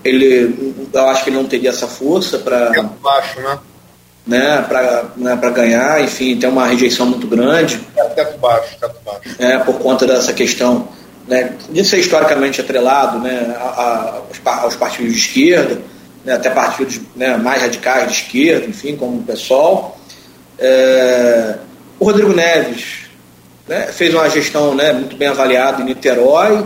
ele, 0.03 0.75
eu 0.93 1.07
acho 1.07 1.23
que 1.23 1.29
ele 1.29 1.37
não 1.37 1.45
teria 1.45 1.69
essa 1.69 1.87
força 1.87 2.39
para 2.39 2.71
é 2.75 2.81
baixo, 3.01 3.39
né? 3.41 3.59
Né, 4.27 4.61
para 4.67 5.05
né, 5.17 5.35
ganhar, 5.51 6.03
enfim, 6.03 6.37
tem 6.37 6.47
uma 6.47 6.67
rejeição 6.67 7.07
muito 7.07 7.25
grande. 7.25 7.81
É, 7.95 8.03
teto 8.09 8.37
baixo, 8.37 8.77
teto 8.79 8.95
baixo. 9.03 9.21
É, 9.39 9.57
por 9.57 9.79
conta 9.79 10.05
dessa 10.05 10.31
questão 10.33 10.87
né, 11.27 11.55
de 11.69 11.83
ser 11.83 11.97
historicamente 11.97 12.61
atrelado 12.61 13.17
né, 13.19 13.55
a, 13.59 14.21
a, 14.45 14.61
aos 14.61 14.75
partidos 14.75 15.13
de 15.13 15.19
esquerda, 15.19 15.81
né, 16.23 16.33
até 16.33 16.49
partidos 16.51 17.01
né, 17.15 17.37
mais 17.37 17.61
radicais 17.61 18.07
de 18.07 18.13
esquerda, 18.13 18.67
enfim, 18.67 18.95
como 18.95 19.17
o 19.17 19.23
PSOL. 19.23 19.97
É, 20.59 21.55
o 21.99 22.05
Rodrigo 22.05 22.31
Neves 22.33 23.08
né, 23.69 23.85
fez 23.93 24.15
uma 24.15 24.27
gestão 24.27 24.73
né, 24.73 24.91
muito 24.91 25.15
bem 25.15 25.27
avaliada 25.27 25.83
em 25.83 25.85
Niterói. 25.85 26.65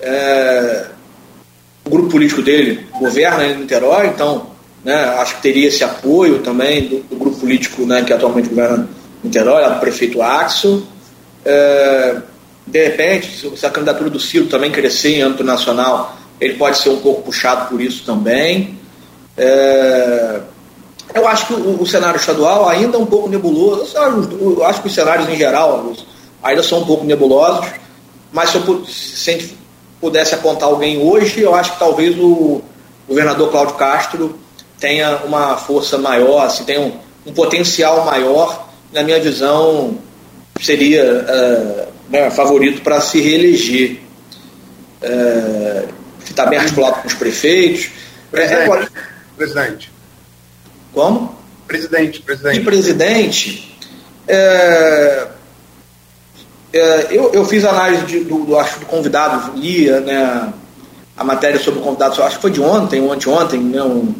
É, 0.00 0.86
o 1.84 1.90
grupo 1.90 2.08
político 2.08 2.40
dele 2.40 2.86
governa 2.98 3.44
em 3.44 3.58
Niterói, 3.58 4.06
então 4.06 4.46
né, 4.82 4.94
acho 5.18 5.36
que 5.36 5.42
teria 5.42 5.68
esse 5.68 5.84
apoio 5.84 6.38
também 6.38 6.88
do, 6.88 7.00
do 7.00 7.16
grupo 7.16 7.40
político 7.40 7.84
né, 7.84 8.02
que 8.02 8.12
atualmente 8.12 8.48
governa 8.48 8.88
Niterói, 9.22 9.68
do 9.68 9.80
prefeito 9.80 10.22
Axel. 10.22 10.82
É, 11.44 12.16
de 12.66 12.84
repente, 12.88 13.50
se 13.54 13.66
a 13.66 13.70
candidatura 13.70 14.08
do 14.08 14.18
Ciro 14.18 14.46
também 14.46 14.72
crescer 14.72 15.18
em 15.18 15.22
âmbito 15.22 15.44
nacional, 15.44 16.16
ele 16.40 16.54
pode 16.54 16.78
ser 16.78 16.88
um 16.88 17.00
pouco 17.00 17.20
puxado 17.20 17.68
por 17.68 17.82
isso 17.82 18.02
também. 18.06 18.78
É, 19.36 20.40
eu 21.14 21.28
acho 21.28 21.48
que 21.48 21.52
o, 21.52 21.82
o, 21.82 21.86
cenário 21.86 22.18
estadual 22.18 22.66
ainda 22.66 22.96
é 22.96 23.00
um 23.00 23.04
pouco 23.04 23.28
nebuloso. 23.28 23.94
Eu 23.94 24.64
acho 24.64 24.80
que 24.80 24.88
os 24.88 24.94
cenários 24.94 25.28
em 25.28 25.36
geral, 25.36 25.92
ainda 26.42 26.62
são 26.62 26.80
um 26.80 26.86
pouco 26.86 27.04
nebulosos. 27.04 27.66
mas 28.32 28.50
se, 28.50 28.56
eu, 28.56 28.84
se 28.86 29.30
a 29.30 29.32
gente 29.34 29.58
pudesse 30.00 30.34
apontar 30.34 30.68
alguém 30.68 30.98
hoje, 30.98 31.40
eu 31.40 31.54
acho 31.54 31.72
que 31.72 31.78
talvez 31.78 32.16
o 32.18 32.62
governador 33.06 33.50
Cláudio 33.50 33.74
Castro 33.74 34.38
tenha 34.78 35.18
uma 35.24 35.56
força 35.56 35.98
maior, 35.98 36.46
assim, 36.46 36.64
tenha 36.64 36.80
um, 36.80 36.92
um 37.26 37.32
potencial 37.32 38.04
maior, 38.06 38.68
na 38.92 39.02
minha 39.02 39.20
visão, 39.20 39.98
seria 40.60 41.04
uh, 41.04 41.92
né, 42.08 42.30
favorito 42.30 42.82
para 42.82 43.00
se 43.00 43.20
reeleger. 43.20 44.00
Uh, 45.02 45.88
está 46.24 46.46
bem 46.46 46.58
articulado 46.58 47.02
com 47.02 47.08
os 47.08 47.14
prefeitos. 47.14 47.90
Presidente. 48.30 48.70
É, 48.70 48.88
presidente. 49.36 49.92
Como? 50.92 51.36
Presidente, 51.66 52.20
presidente. 52.20 52.58
E 52.58 52.64
presidente, 52.64 53.78
é, 54.26 55.26
é, 56.72 57.08
eu, 57.10 57.32
eu 57.32 57.44
fiz 57.44 57.64
análise 57.64 58.04
de, 58.06 58.20
do, 58.20 58.44
do, 58.44 58.58
acho, 58.58 58.78
do 58.80 58.86
convidado, 58.86 59.58
lia 59.58 60.00
né, 60.00 60.52
a 61.16 61.24
matéria 61.24 61.58
sobre 61.58 61.80
o 61.80 61.82
convidado, 61.82 62.22
acho 62.22 62.36
que 62.36 62.42
foi 62.42 62.50
de 62.50 62.60
ontem 62.60 63.00
ou 63.00 63.12
anteontem, 63.12 63.60
né, 63.60 63.82
um, 63.82 64.14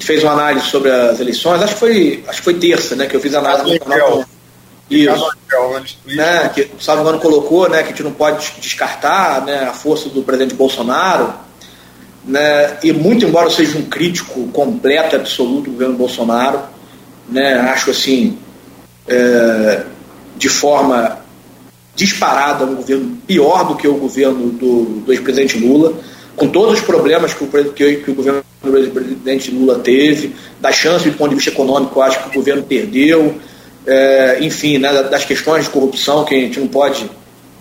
fez 0.00 0.22
uma 0.22 0.32
análise 0.32 0.66
sobre 0.66 0.90
as 0.90 1.20
eleições, 1.20 1.62
acho 1.62 1.74
que 1.74 1.80
foi, 1.80 2.24
acho 2.26 2.38
que 2.38 2.44
foi 2.44 2.54
terça, 2.54 2.96
né, 2.96 3.06
que 3.06 3.14
eu 3.14 3.20
fiz 3.20 3.34
a 3.34 3.38
análise 3.38 3.78
do 3.78 3.84
canal. 3.84 4.24
Isso. 4.90 5.30
Né, 6.04 6.50
que 6.54 6.70
o 6.78 6.82
Salvo 6.82 7.02
Engano 7.02 7.18
colocou 7.18 7.68
né, 7.68 7.78
que 7.78 7.84
a 7.84 7.88
gente 7.88 8.02
não 8.02 8.12
pode 8.12 8.52
descartar 8.60 9.42
né, 9.42 9.64
a 9.64 9.72
força 9.72 10.08
do 10.08 10.22
presidente 10.22 10.54
Bolsonaro. 10.54 11.32
Né, 12.24 12.76
e 12.82 12.92
muito 12.92 13.24
embora 13.24 13.46
eu 13.46 13.50
seja 13.50 13.78
um 13.78 13.84
crítico 13.84 14.46
completo, 14.48 15.16
absoluto 15.16 15.64
do 15.64 15.70
governo 15.72 15.96
Bolsonaro, 15.96 16.62
né, 17.28 17.54
acho 17.72 17.90
assim, 17.90 18.38
é, 19.08 19.84
de 20.36 20.48
forma 20.48 21.21
disparada 21.94 22.64
um 22.64 22.76
governo 22.76 23.18
pior 23.26 23.68
do 23.68 23.76
que 23.76 23.86
o 23.86 23.94
governo 23.94 24.50
do, 24.50 24.84
do 25.04 25.12
ex-presidente 25.12 25.58
Lula, 25.58 25.94
com 26.34 26.48
todos 26.48 26.74
os 26.74 26.80
problemas 26.80 27.34
que 27.34 27.44
o, 27.44 27.72
que, 27.72 27.96
que 27.96 28.10
o 28.10 28.14
governo 28.14 28.42
do 28.62 28.78
ex-presidente 28.78 29.50
Lula 29.50 29.78
teve, 29.78 30.34
da 30.60 30.72
chance 30.72 31.08
do 31.08 31.16
ponto 31.16 31.30
de 31.30 31.36
vista 31.36 31.50
econômico, 31.50 32.00
acho 32.00 32.22
que 32.22 32.28
o 32.30 32.40
governo 32.40 32.62
perdeu, 32.62 33.34
é, 33.86 34.38
enfim, 34.40 34.78
né, 34.78 35.02
das 35.04 35.24
questões 35.24 35.64
de 35.64 35.70
corrupção 35.70 36.24
que 36.24 36.34
a 36.34 36.38
gente 36.38 36.58
não 36.58 36.68
pode 36.68 37.08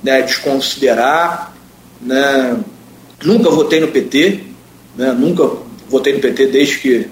né, 0.04 0.22
desconsiderar. 0.22 1.54
Né. 2.02 2.58
Nunca 3.24 3.50
votei 3.50 3.80
no 3.80 3.88
PT, 3.88 4.40
né, 4.96 5.12
nunca 5.12 5.50
votei 5.90 6.14
no 6.14 6.20
PT 6.20 6.48
desde 6.48 6.78
que. 6.80 7.08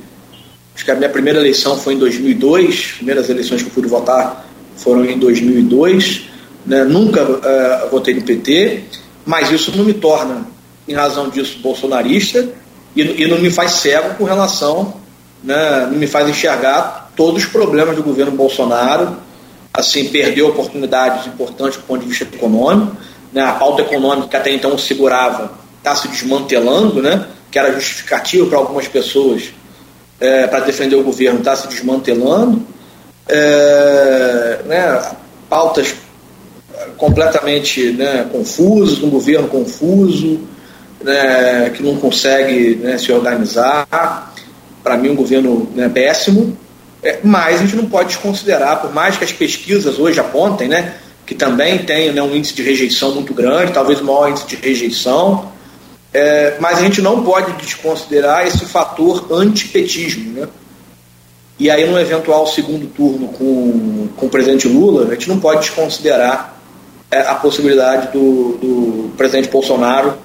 Acho 0.76 0.86
que 0.86 0.92
a 0.92 0.96
minha 0.96 1.10
primeira 1.10 1.40
eleição 1.40 1.78
foi 1.78 1.96
em 1.96 1.98
2002, 1.98 2.70
as 2.70 2.92
primeiras 2.94 3.30
eleições 3.30 3.62
que 3.62 3.68
eu 3.68 3.74
pude 3.74 3.90
votar 3.90 4.48
foram 4.78 5.04
em 5.04 5.20
2002. 5.20 6.29
Né, 6.70 6.84
nunca 6.84 7.24
uh, 7.24 7.90
votei 7.90 8.14
no 8.14 8.22
PT, 8.22 8.84
mas 9.26 9.50
isso 9.50 9.76
não 9.76 9.84
me 9.84 9.94
torna, 9.94 10.46
em 10.88 10.94
razão 10.94 11.28
disso, 11.28 11.58
bolsonarista 11.64 12.48
e, 12.96 13.02
e 13.02 13.28
não 13.28 13.40
me 13.40 13.50
faz 13.50 13.72
cego 13.72 14.14
com 14.14 14.24
relação, 14.24 14.94
né, 15.44 15.88
não 15.90 15.98
me 15.98 16.06
faz 16.06 16.30
enxergar 16.30 17.12
todos 17.16 17.44
os 17.44 17.50
problemas 17.50 17.96
do 17.96 18.04
governo 18.04 18.32
Bolsonaro. 18.34 19.18
Assim, 19.74 20.10
perdeu 20.10 20.48
oportunidades 20.50 21.26
importantes 21.26 21.78
do 21.78 21.86
ponto 21.86 22.02
de 22.02 22.08
vista 22.08 22.24
econômico. 22.24 22.96
Né, 23.34 23.42
a 23.42 23.54
pauta 23.54 23.82
econômica 23.82 24.28
que 24.28 24.36
até 24.36 24.54
então 24.54 24.78
segurava 24.78 25.52
está 25.80 25.96
se 25.96 26.08
desmantelando, 26.08 27.02
né, 27.02 27.26
que 27.50 27.58
era 27.58 27.74
justificativo 27.74 28.46
para 28.46 28.60
algumas 28.60 28.88
pessoas 28.88 29.50
é, 30.20 30.46
para 30.46 30.60
defender 30.60 30.98
o 30.98 31.04
governo, 31.04 31.40
está 31.40 31.56
se 31.56 31.68
desmantelando. 31.68 32.62
É, 33.28 34.60
né, 34.66 35.12
pautas 35.50 35.96
completamente 37.00 37.94
né, 37.94 38.28
confusos, 38.32 39.02
um 39.02 39.10
governo 39.10 39.48
confuso, 39.48 40.42
né, 41.02 41.72
que 41.74 41.82
não 41.82 41.96
consegue 41.96 42.76
né, 42.76 42.98
se 42.98 43.12
organizar. 43.12 44.36
Para 44.84 44.98
mim, 44.98 45.10
um 45.10 45.16
governo 45.16 45.72
né, 45.74 45.90
péssimo. 45.90 46.56
É, 47.02 47.20
mas 47.24 47.62
a 47.62 47.64
gente 47.64 47.78
não 47.78 47.86
pode 47.86 48.10
desconsiderar, 48.10 48.82
por 48.82 48.94
mais 48.94 49.18
que 49.18 49.24
as 49.24 49.32
pesquisas 49.32 49.98
hoje 49.98 50.20
apontem, 50.20 50.68
né, 50.68 50.96
que 51.26 51.34
também 51.34 51.78
tem 51.78 52.12
né, 52.12 52.22
um 52.22 52.36
índice 52.36 52.54
de 52.54 52.62
rejeição 52.62 53.16
muito 53.16 53.34
grande, 53.34 53.72
talvez 53.72 54.02
o 54.02 54.04
maior 54.04 54.30
índice 54.30 54.48
de 54.48 54.58
rejeição, 54.58 55.50
é, 56.14 56.58
mas 56.60 56.80
a 56.80 56.82
gente 56.82 57.02
não 57.02 57.24
pode 57.24 57.54
desconsiderar 57.54 58.46
esse 58.46 58.66
fator 58.66 59.32
antipetismo. 59.32 60.34
Né? 60.34 60.48
E 61.58 61.70
aí, 61.70 61.90
num 61.90 61.98
eventual 61.98 62.46
segundo 62.48 62.88
turno 62.88 63.30
com, 63.30 64.10
com 64.18 64.26
o 64.26 64.30
presidente 64.30 64.68
Lula, 64.68 65.08
a 65.08 65.14
gente 65.14 65.30
não 65.30 65.40
pode 65.40 65.62
desconsiderar 65.62 66.59
a 67.12 67.36
possibilidade 67.36 68.12
do, 68.12 68.58
do 68.58 69.12
presidente 69.18 69.50
Bolsonaro 69.50 70.18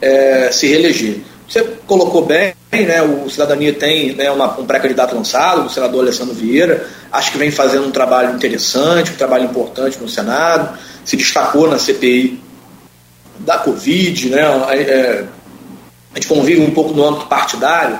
é, 0.00 0.50
se 0.52 0.66
reeleger. 0.68 1.20
Você 1.48 1.62
colocou 1.86 2.24
bem, 2.24 2.54
né, 2.72 3.02
o 3.02 3.28
Cidadania 3.28 3.72
tem 3.72 4.14
né, 4.14 4.30
uma, 4.30 4.58
um 4.58 4.64
pré-candidato 4.64 5.14
lançado, 5.14 5.66
o 5.66 5.70
senador 5.70 6.02
Alessandro 6.02 6.34
Vieira, 6.34 6.86
acho 7.12 7.32
que 7.32 7.38
vem 7.38 7.50
fazendo 7.50 7.86
um 7.86 7.90
trabalho 7.90 8.34
interessante, 8.34 9.12
um 9.12 9.16
trabalho 9.16 9.44
importante 9.44 9.98
no 10.00 10.08
Senado, 10.08 10.78
se 11.04 11.16
destacou 11.16 11.68
na 11.68 11.78
CPI 11.78 12.40
da 13.40 13.58
Covid, 13.58 14.30
né, 14.30 14.40
é, 14.70 15.24
a 16.12 16.14
gente 16.14 16.28
convive 16.28 16.62
um 16.62 16.70
pouco 16.70 16.94
no 16.94 17.04
âmbito 17.04 17.26
partidário, 17.26 17.98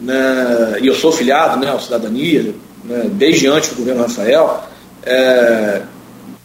né, 0.00 0.78
e 0.80 0.86
eu 0.86 0.94
sou 0.94 1.12
filiado 1.12 1.58
né, 1.58 1.70
ao 1.70 1.80
Cidadania, 1.80 2.54
né, 2.84 3.08
desde 3.12 3.46
antes 3.46 3.70
do 3.70 3.76
governo 3.76 4.02
Rafael, 4.02 4.64
é, 5.04 5.82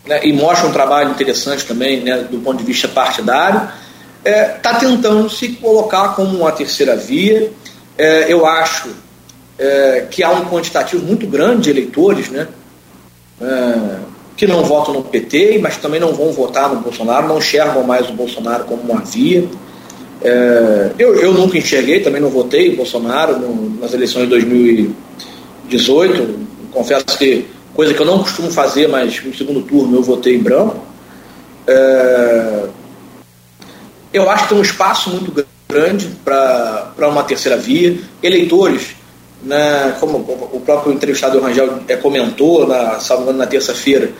né, 0.05 0.21
e 0.23 0.33
mostra 0.33 0.67
um 0.67 0.71
trabalho 0.71 1.11
interessante 1.11 1.65
também 1.65 2.01
né, 2.01 2.27
do 2.29 2.39
ponto 2.39 2.57
de 2.57 2.63
vista 2.63 2.87
partidário, 2.87 3.69
está 4.23 4.29
é, 4.29 4.43
tá 4.43 4.75
tentando 4.75 5.29
se 5.29 5.49
colocar 5.49 6.09
como 6.09 6.37
uma 6.37 6.51
terceira 6.51 6.95
via. 6.95 7.51
É, 7.97 8.31
eu 8.31 8.45
acho 8.45 8.89
é, 9.57 10.07
que 10.09 10.23
há 10.23 10.31
um 10.31 10.45
quantitativo 10.45 11.05
muito 11.05 11.27
grande 11.27 11.63
de 11.63 11.69
eleitores 11.69 12.29
né, 12.29 12.47
é, 13.41 13.99
que 14.35 14.47
não 14.47 14.63
votam 14.63 14.93
no 14.93 15.03
PT, 15.03 15.59
mas 15.61 15.77
também 15.77 15.99
não 15.99 16.13
vão 16.13 16.31
votar 16.31 16.73
no 16.73 16.79
Bolsonaro, 16.79 17.27
não 17.27 17.39
enxergam 17.39 17.83
mais 17.83 18.09
o 18.09 18.13
Bolsonaro 18.13 18.63
como 18.63 18.81
uma 18.83 19.01
via. 19.01 19.45
É, 20.21 20.91
eu, 20.97 21.15
eu 21.15 21.33
nunca 21.33 21.57
enxerguei, 21.57 22.01
também 22.01 22.21
não 22.21 22.29
votei 22.29 22.75
Bolsonaro 22.75 23.37
no, 23.37 23.79
nas 23.79 23.93
eleições 23.93 24.23
de 24.23 24.29
2018. 24.29 26.39
Confesso 26.71 27.17
que 27.17 27.45
coisa 27.79 27.93
que 27.93 28.01
eu 28.01 28.05
não 28.05 28.19
costumo 28.19 28.51
fazer, 28.51 28.89
mas 28.89 29.23
no 29.23 29.33
segundo 29.33 29.61
turno 29.61 29.95
eu 29.95 30.03
votei 30.03 30.35
em 30.35 30.43
branco. 30.43 30.83
É, 31.65 32.65
eu 34.11 34.29
acho 34.29 34.43
que 34.43 34.49
tem 34.49 34.57
um 34.57 34.61
espaço 34.61 35.09
muito 35.09 35.45
grande 35.69 36.09
para 36.25 37.07
uma 37.07 37.23
terceira 37.23 37.57
via. 37.57 37.97
Eleitores, 38.21 38.87
né, 39.41 39.95
como 39.97 40.17
o 40.17 40.59
próprio 40.59 40.91
entrevistado 40.91 41.39
Rangel 41.39 41.79
é, 41.87 41.95
comentou, 41.95 42.67
na, 42.67 42.99
na 43.33 43.47
terça-feira, 43.47 44.11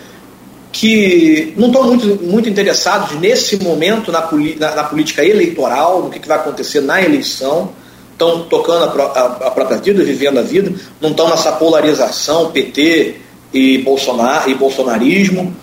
que 0.72 1.54
não 1.58 1.68
estão 1.68 1.84
muito, 1.84 2.08
muito 2.24 2.48
interessados 2.48 3.20
nesse 3.20 3.62
momento 3.62 4.10
na, 4.10 4.22
na, 4.58 4.76
na 4.76 4.84
política 4.86 5.22
eleitoral, 5.26 6.04
no 6.04 6.10
que, 6.10 6.20
que, 6.20 6.30
vai 6.30 6.38
acontecer 6.38 6.80
na 6.80 7.02
eleição, 7.02 7.74
estão 8.14 8.44
tocando 8.44 9.02
a, 9.02 9.04
a, 9.04 9.26
a, 9.48 9.52
própria 9.52 9.80
vida, 9.80 10.02
vivendo 10.02 10.40
a 10.40 10.44
vida, 10.44 10.72
não 11.02 11.10
estão 11.10 11.28
nessa 11.28 11.52
polarização 11.52 12.52
PT 12.52 13.28
e, 13.54 13.80
Bolsonar, 13.80 14.50
e 14.50 14.56
bolsonarismo. 14.56 15.56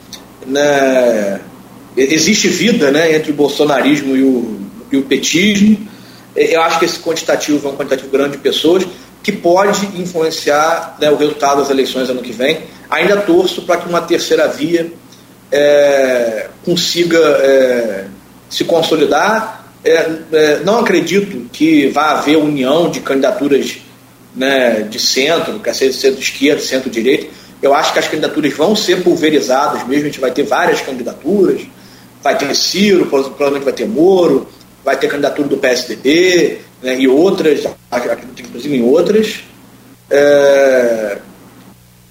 Né? 0.47 1.41
existe 1.97 2.49
vida 2.49 2.91
né, 2.91 3.15
entre 3.15 3.33
o 3.33 3.35
bolsonarismo 3.35 4.15
e 4.15 4.23
o, 4.23 4.61
e 4.93 4.97
o 4.97 5.03
petismo. 5.03 5.89
Eu 6.35 6.61
acho 6.61 6.79
que 6.79 6.85
esse 6.85 6.99
quantitativo 6.99 7.67
é 7.67 7.71
um 7.71 7.77
quantitativo 7.77 8.11
grande 8.11 8.33
de 8.33 8.39
pessoas 8.39 8.87
que 9.23 9.33
pode 9.33 9.87
influenciar 10.01 10.97
né, 11.01 11.11
o 11.11 11.17
resultado 11.17 11.61
das 11.61 11.71
eleições 11.71 12.11
ano 12.11 12.21
que 12.21 12.33
vem. 12.33 12.61
Ainda 12.91 13.17
torço 13.17 13.63
para 13.63 13.79
que 13.79 13.89
uma 13.89 14.03
terceira 14.03 14.47
via 14.47 14.93
é, 15.51 16.49
consiga 16.65 17.19
é, 17.19 18.05
se 18.51 18.65
consolidar. 18.65 19.73
É, 19.83 20.11
é 20.33 20.61
não 20.65 20.79
acredito 20.79 21.49
que 21.51 21.89
vá 21.89 22.13
haver 22.13 22.37
união 22.37 22.91
de 22.91 23.01
candidaturas 23.01 23.79
né, 24.35 24.83
de 24.83 25.01
centro, 25.01 25.59
quer 25.61 25.75
ser 25.75 25.93
centro-esquerda, 25.93 26.61
centro-direita. 26.61 27.27
Eu 27.63 27.75
acho 27.75 27.93
que 27.93 27.99
as 27.99 28.07
candidaturas 28.07 28.53
vão 28.53 28.77
ser 28.77 29.03
pulverizadas 29.03 29.87
mesmo, 29.87 30.03
a 30.03 30.07
gente 30.07 30.21
vai 30.21 30.31
ter 30.31 30.43
várias 30.43 30.81
candidaturas 30.81 31.67
vai 32.27 32.37
ter 32.37 32.55
Ciro, 32.57 33.07
provavelmente 33.07 33.65
vai 33.65 33.73
ter 33.73 33.87
Moro, 33.87 34.49
vai 34.85 34.97
ter 34.97 35.09
candidatura 35.09 35.47
do 35.47 35.57
PSDB 35.59 36.59
né, 36.83 36.99
e 36.99 37.07
outras, 37.07 37.65
inclusive 38.39 38.77
em 38.77 38.83
outras. 38.83 39.45
É... 40.11 41.19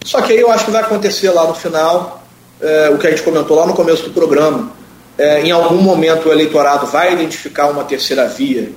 Só 0.06 0.22
que 0.22 0.32
aí 0.32 0.40
eu 0.40 0.52
acho 0.52 0.66
que 0.66 0.72
vai 0.72 0.82
acontecer 0.82 1.30
lá 1.32 1.46
no 1.48 1.56
final 1.56 2.24
é, 2.62 2.90
o 2.90 2.98
que 2.98 3.08
a 3.08 3.10
gente 3.10 3.24
comentou 3.24 3.58
lá 3.58 3.66
no 3.66 3.74
começo 3.74 4.04
do 4.04 4.12
programa. 4.12 4.72
É, 5.18 5.42
em 5.42 5.52
algum 5.52 5.78
momento 5.78 6.30
o 6.30 6.32
eleitorado 6.32 6.86
vai 6.88 7.14
identificar 7.14 7.68
uma 7.68 7.84
terceira 7.84 8.28
via 8.28 8.72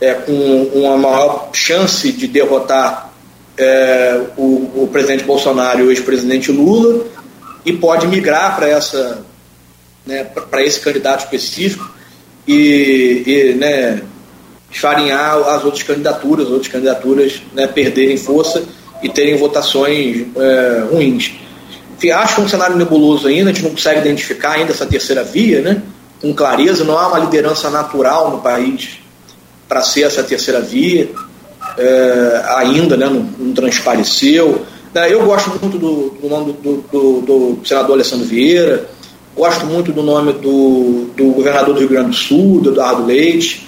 é, 0.00 0.12
com 0.14 0.32
uma 0.74 0.98
maior 0.98 1.48
chance 1.52 2.12
de 2.12 2.26
derrotar 2.26 3.09
é, 3.60 4.20
o, 4.38 4.84
o 4.84 4.88
presidente 4.90 5.24
Bolsonaro 5.24 5.80
e 5.80 5.82
o 5.82 5.90
ex-presidente 5.90 6.50
Lula 6.50 7.04
e 7.64 7.72
pode 7.74 8.06
migrar 8.06 8.56
para 8.56 8.66
essa 8.66 9.22
né, 10.06 10.24
para 10.24 10.64
esse 10.64 10.80
candidato 10.80 11.24
específico 11.24 11.90
e, 12.48 13.22
e 13.26 13.54
né, 13.54 14.02
as 14.72 15.64
outras 15.64 15.82
candidaturas, 15.82 16.46
as 16.46 16.52
outras 16.52 16.72
candidaturas 16.72 17.42
né, 17.52 17.66
perderem 17.66 18.16
força 18.16 18.62
e 19.02 19.08
terem 19.08 19.36
votações 19.36 20.26
é, 20.36 20.84
ruins. 20.90 21.32
Enfim, 21.96 22.10
acho 22.10 22.40
um 22.40 22.48
cenário 22.48 22.76
nebuloso 22.76 23.28
ainda, 23.28 23.50
a 23.50 23.52
gente 23.52 23.62
não 23.62 23.72
consegue 23.72 24.00
identificar 24.00 24.52
ainda 24.52 24.72
essa 24.72 24.86
terceira 24.86 25.22
via, 25.22 25.60
né, 25.60 25.82
com 26.20 26.32
clareza, 26.32 26.82
não 26.82 26.98
há 26.98 27.08
uma 27.08 27.18
liderança 27.18 27.68
natural 27.68 28.30
no 28.30 28.40
país 28.40 29.00
para 29.68 29.82
ser 29.82 30.02
essa 30.02 30.22
terceira 30.22 30.60
via, 30.60 31.10
é, 31.80 32.42
ainda 32.56 32.96
né, 32.96 33.06
não, 33.06 33.26
não 33.38 33.54
transpareceu. 33.54 34.66
Né, 34.94 35.12
eu 35.12 35.24
gosto 35.24 35.48
muito 35.50 35.78
do, 35.78 36.10
do 36.20 36.28
nome 36.28 36.52
do, 36.52 36.84
do, 36.92 37.20
do, 37.22 37.66
senador 37.66 37.94
Alessandro 37.94 38.26
Vieira, 38.26 38.86
gosto 39.34 39.64
muito 39.64 39.90
do 39.92 40.02
nome 40.02 40.34
do, 40.34 41.10
do 41.16 41.30
governador 41.32 41.74
do 41.74 41.80
Rio 41.80 41.88
Grande 41.88 42.10
do 42.10 42.16
Sul, 42.16 42.60
do 42.60 42.70
Eduardo 42.70 43.06
Leite. 43.06 43.66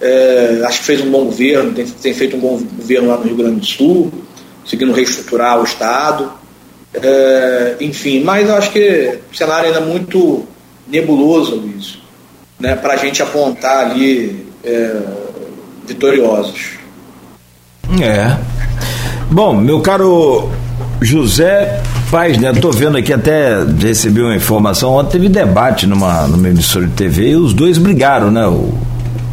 É, 0.00 0.62
acho 0.64 0.78
que 0.78 0.84
fez 0.84 1.00
um 1.00 1.10
bom 1.10 1.24
governo, 1.24 1.72
tem, 1.72 1.84
tem, 1.84 2.14
feito 2.14 2.36
um 2.36 2.40
bom 2.40 2.58
governo 2.76 3.08
lá 3.08 3.18
no 3.18 3.24
Rio 3.24 3.36
Grande 3.36 3.60
do 3.60 3.66
Sul, 3.66 4.12
conseguindo 4.62 4.92
reestruturar 4.92 5.60
o 5.60 5.64
Estado. 5.64 6.32
É, 6.94 7.76
enfim, 7.80 8.22
mas 8.22 8.48
eu 8.48 8.54
acho 8.54 8.70
que 8.70 9.18
o 9.30 9.36
cenário 9.36 9.66
ainda 9.66 9.78
é 9.78 9.84
muito 9.84 10.46
nebuloso, 10.88 11.56
Luiz, 11.56 11.98
né, 12.58 12.74
para 12.76 12.94
a 12.94 12.96
gente 12.96 13.22
apontar 13.22 13.90
ali 13.90 14.46
é, 14.64 14.96
vitoriosos. 15.86 16.79
É. 17.98 18.36
Bom, 19.30 19.56
meu 19.56 19.80
caro 19.80 20.48
José 21.00 21.80
Paz, 22.10 22.38
né? 22.38 22.50
Estou 22.50 22.72
vendo 22.72 22.96
aqui 22.96 23.12
até 23.12 23.64
recebi 23.78 24.20
uma 24.20 24.34
informação. 24.34 24.94
Ontem 24.94 25.12
teve 25.12 25.28
debate 25.28 25.86
numa, 25.86 26.26
numa 26.26 26.48
emissora 26.48 26.86
de 26.86 26.92
TV 26.92 27.30
e 27.30 27.36
os 27.36 27.54
dois 27.54 27.78
brigaram, 27.78 28.30
né? 28.30 28.46
O, 28.46 28.74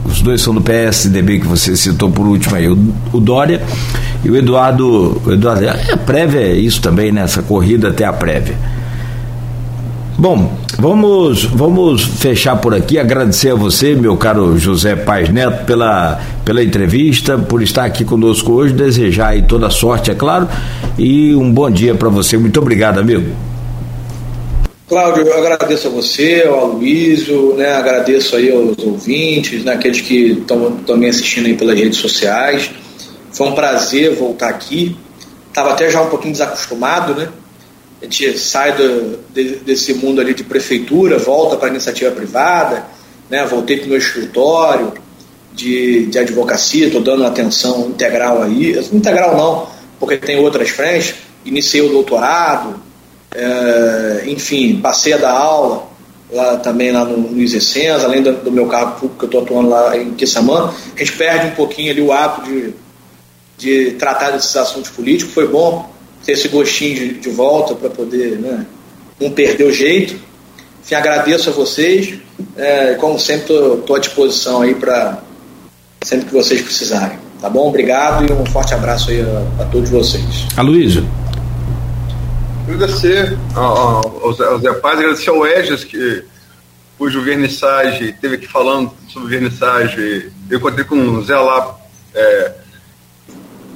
os 0.05 0.21
dois 0.21 0.41
são 0.41 0.53
do 0.53 0.61
PSDB 0.61 1.39
que 1.39 1.47
você 1.47 1.75
citou 1.75 2.09
por 2.09 2.25
último 2.25 2.55
aí, 2.55 2.69
o, 2.69 2.77
o 3.11 3.19
Dória 3.19 3.61
e 4.23 4.29
o 4.29 4.35
Eduardo. 4.35 5.21
O 5.25 5.31
Eduardo 5.31 5.65
é, 5.65 5.95
prévia 5.97 6.39
é 6.39 6.53
isso 6.53 6.81
também, 6.81 7.11
né? 7.11 7.21
Essa 7.21 7.41
corrida 7.41 7.89
até 7.89 8.05
a 8.05 8.13
prévia. 8.13 8.55
Bom, 10.19 10.52
vamos, 10.80 11.44
vamos 11.44 12.03
fechar 12.03 12.56
por 12.56 12.73
aqui. 12.73 12.98
Agradecer 12.98 13.52
a 13.52 13.56
você, 13.56 13.94
meu 13.94 14.18
caro 14.18 14.57
José 14.57 14.95
Paz 14.95 15.30
Neto, 15.30 15.64
pela, 15.64 16.19
pela 16.44 16.64
entrevista, 16.64 17.38
por 17.38 17.61
estar 17.61 17.85
aqui 17.85 18.03
conosco 18.03 18.52
hoje. 18.53 18.73
Desejar 18.73 19.27
aí 19.27 19.44
toda 19.44 19.68
a 19.68 19.69
sorte, 19.69 20.10
é 20.10 20.15
claro, 20.15 20.49
e 20.98 21.35
um 21.35 21.52
bom 21.52 21.69
dia 21.69 21.94
para 21.94 22.10
você. 22.10 22.35
Muito 22.35 22.60
obrigado, 22.60 22.99
amigo. 22.99 23.30
Cláudio, 24.89 25.22
eu 25.22 25.38
agradeço 25.38 25.88
a 25.88 25.91
você, 25.91 26.45
ao 26.48 26.61
Aloysio, 26.61 27.53
né, 27.56 27.76
agradeço 27.76 28.38
aí 28.38 28.52
aos 28.52 28.76
ouvintes, 28.84 29.64
né, 29.64 29.73
aqueles 29.73 30.02
que 30.02 30.31
estão 30.31 30.77
também 30.77 31.10
assistindo 31.10 31.45
aí 31.45 31.53
pelas 31.53 31.77
redes 31.77 31.99
sociais. 31.99 32.72
Foi 33.31 33.49
um 33.49 33.52
prazer 33.52 34.15
voltar 34.15 34.49
aqui. 34.49 34.98
Estava 35.49 35.73
até 35.73 35.91
já 35.91 36.02
um 36.02 36.10
pouquinho 36.10 36.31
desacostumado, 36.31 37.14
né? 37.14 37.27
A 38.01 38.05
gente 38.05 38.37
sai 38.37 38.75
do, 38.75 39.19
de, 39.33 39.55
desse 39.57 39.93
mundo 39.93 40.21
ali 40.21 40.33
de 40.33 40.43
prefeitura, 40.43 41.17
volta 41.17 41.55
para 41.55 41.67
a 41.67 41.71
iniciativa 41.71 42.11
privada, 42.11 42.85
né? 43.29 43.45
voltei 43.45 43.77
para 43.77 43.85
o 43.87 43.89
meu 43.89 43.97
escritório 43.97 44.93
de, 45.53 46.05
de 46.05 46.19
advocacia, 46.19 46.87
estou 46.87 47.01
dando 47.01 47.25
atenção 47.25 47.87
integral 47.87 48.43
aí, 48.43 48.77
integral 48.93 49.35
não, 49.35 49.67
porque 49.99 50.17
tem 50.17 50.37
outras 50.37 50.69
frentes, 50.69 51.15
iniciei 51.43 51.81
o 51.81 51.89
doutorado, 51.89 52.79
é, 53.33 54.23
enfim, 54.27 54.79
passei 54.79 55.13
a 55.13 55.17
dar 55.17 55.31
aula 55.31 55.87
lá 56.31 56.57
também 56.57 56.91
lá 56.91 57.03
no, 57.03 57.17
no 57.17 57.41
ISECENS, 57.41 58.03
além 58.03 58.21
do, 58.21 58.33
do, 58.33 58.51
meu 58.51 58.67
cargo 58.67 58.99
público 58.99 59.17
que 59.17 59.25
eu 59.25 59.27
estou 59.27 59.41
atuando 59.43 59.69
lá 59.69 59.97
em 59.97 60.13
Quissamã, 60.13 60.73
a 60.95 60.99
gente 60.99 61.13
perde 61.13 61.47
um 61.47 61.55
pouquinho 61.55 61.91
ali 61.91 62.01
o 62.01 62.11
hábito 62.11 62.47
de, 62.47 62.73
de 63.57 63.91
tratar 63.91 64.31
desses 64.31 64.55
assuntos 64.55 64.91
políticos, 64.91 65.33
foi 65.33 65.47
bom 65.47 65.96
ter 66.26 66.34
esse 66.34 66.48
gostinho 66.48 66.95
de, 66.95 67.14
de 67.19 67.30
volta 67.30 67.76
para 67.76 67.89
poder 67.89 68.38
né, 68.38 68.65
não 69.19 69.31
perder 69.31 69.65
o 69.65 69.73
jeito. 69.73 70.15
Enfim, 70.84 70.95
agradeço 70.95 71.49
a 71.49 71.53
vocês. 71.53 72.19
É, 72.56 72.94
como 72.95 73.19
sempre, 73.19 73.53
estou 73.53 73.95
à 73.95 73.99
disposição 73.99 74.61
aí 74.61 74.76
para 74.76 75.22
sempre 76.03 76.27
que 76.27 76.34
vocês 76.34 76.61
precisarem. 76.61 77.19
Tá 77.41 77.49
bom? 77.49 77.68
Obrigado 77.68 78.26
e 78.26 78.34
um 78.34 78.45
forte 78.45 78.73
abraço 78.73 79.11
aí 79.11 79.22
a, 79.22 79.64
a 79.64 79.65
todos 79.65 79.89
vocês. 79.89 80.48
Aloysio. 80.56 81.07
Agradecer 82.68 83.38
ao, 83.56 83.77
ao, 83.77 84.44
ao 84.44 84.60
Zé 84.60 84.73
Paz, 84.73 84.99
agradecer 84.99 85.30
ao 85.30 85.45
Eges, 85.45 85.84
que, 85.84 86.23
cujo 86.98 87.22
vernissage, 87.22 88.14
teve 88.19 88.35
aqui 88.35 88.48
falando 88.48 88.91
sobre 89.07 89.30
vernissage. 89.30 90.31
Eu 90.49 90.57
encontrei 90.57 90.84
com 90.84 90.98
o 90.98 91.23
Zé 91.23 91.38
lá. 91.38 91.76
É, 92.14 92.52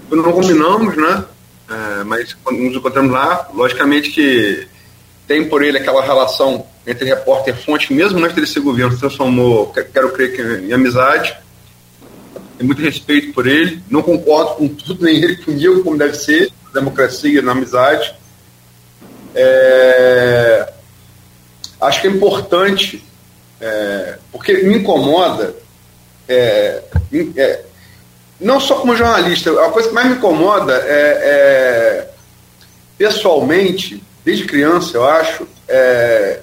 não 0.10 0.32
combinamos, 0.34 0.98
né? 0.98 1.24
É, 1.72 2.04
mas 2.04 2.34
quando 2.34 2.60
nos 2.60 2.76
encontramos 2.76 3.12
lá, 3.12 3.50
logicamente 3.54 4.12
que 4.12 4.68
tem 5.26 5.48
por 5.48 5.64
ele 5.64 5.78
aquela 5.78 6.04
relação 6.04 6.66
entre 6.86 7.06
repórter 7.08 7.56
e 7.56 7.64
fonte, 7.64 7.94
mesmo 7.94 8.20
antes 8.20 8.36
dele 8.36 8.48
ser 8.48 8.60
governo, 8.60 8.98
transformou, 8.98 9.68
quero 9.68 10.12
crer 10.12 10.36
que 10.36 10.42
em 10.42 10.74
amizade. 10.74 11.38
Tem 12.58 12.68
muito 12.68 12.82
respeito 12.82 13.34
por 13.34 13.48
ele. 13.48 13.82
Não 13.90 14.02
concordo 14.02 14.56
com 14.56 14.68
tudo, 14.68 15.06
nem 15.06 15.16
ele 15.16 15.38
comigo, 15.38 15.82
como 15.82 15.98
deve 15.98 16.16
ser, 16.16 16.52
democracia, 16.74 17.42
na 17.42 17.54
amizade. 17.54 18.14
É, 19.34 20.74
acho 21.80 22.02
que 22.02 22.08
é 22.08 22.12
importante, 22.12 23.02
é, 23.62 24.18
porque 24.32 24.54
me 24.54 24.78
incomoda, 24.78 25.56
é, 26.28 26.84
é 27.38 27.64
não 28.42 28.60
só 28.60 28.76
como 28.76 28.96
jornalista, 28.96 29.52
a 29.66 29.70
coisa 29.70 29.90
que 29.90 29.94
mais 29.94 30.08
me 30.08 30.16
incomoda 30.16 30.74
é, 30.74 30.88
é 30.88 32.10
pessoalmente, 32.98 34.04
desde 34.26 34.46
criança, 34.46 34.98
eu 34.98 35.06
acho, 35.06 35.48
é, 35.68 36.40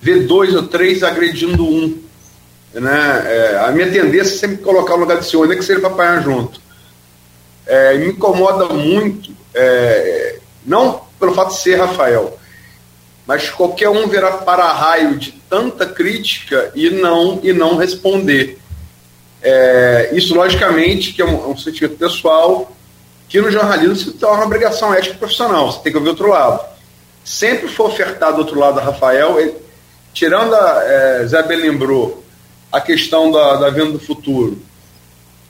ver 0.00 0.26
dois 0.26 0.54
ou 0.54 0.64
três 0.64 1.02
agredindo 1.02 1.64
um. 1.64 2.02
Né? 2.72 3.22
É, 3.26 3.64
a 3.66 3.70
minha 3.72 3.90
tendência 3.90 4.34
é 4.34 4.38
sempre 4.38 4.58
colocar 4.58 4.94
no 4.94 5.00
lugar 5.00 5.18
de 5.18 5.26
senhor, 5.26 5.46
nem 5.46 5.58
que 5.58 5.64
seja 5.64 5.80
para 5.80 5.90
apanhar 5.90 6.22
junto. 6.22 6.60
É, 7.66 7.96
me 7.98 8.08
incomoda 8.08 8.66
muito, 8.66 9.30
é, 9.54 10.38
não 10.64 11.02
pelo 11.18 11.34
fato 11.34 11.50
de 11.50 11.60
ser 11.60 11.76
Rafael, 11.76 12.38
mas 13.26 13.48
qualquer 13.50 13.88
um 13.88 14.08
virar 14.08 14.38
para-raio 14.38 15.16
de 15.16 15.32
tanta 15.48 15.86
crítica 15.86 16.72
e 16.74 16.90
não, 16.90 17.38
e 17.42 17.52
não 17.52 17.76
responder. 17.76 18.58
É, 19.42 20.10
isso, 20.12 20.34
logicamente, 20.34 21.12
que 21.12 21.20
é 21.20 21.24
um, 21.24 21.50
um, 21.50 21.56
sentimento 21.56 21.96
pessoal, 21.96 22.70
que 23.28 23.40
no 23.40 23.50
jornalismo 23.50 23.96
se 23.96 24.12
torna 24.12 24.38
uma 24.38 24.46
obrigação 24.46 24.94
ética 24.94 25.16
profissional, 25.16 25.72
você 25.72 25.80
tem 25.80 25.92
que 25.92 25.98
ouvir 25.98 26.10
outro 26.10 26.28
lado. 26.28 26.64
Sempre 27.24 27.68
foi 27.68 27.86
ofertado 27.86 28.36
do 28.36 28.40
outro 28.40 28.58
lado 28.58 28.78
a 28.78 28.82
Rafael, 28.82 29.40
ele, 29.40 29.54
tirando 30.14 30.54
a, 30.54 30.82
é, 30.84 31.26
Zé 31.26 31.42
bem 31.42 31.58
lembrou, 31.58 32.22
a 32.70 32.80
questão 32.80 33.30
da, 33.30 33.56
da 33.56 33.70
venda 33.70 33.92
do 33.92 33.98
futuro, 33.98 34.62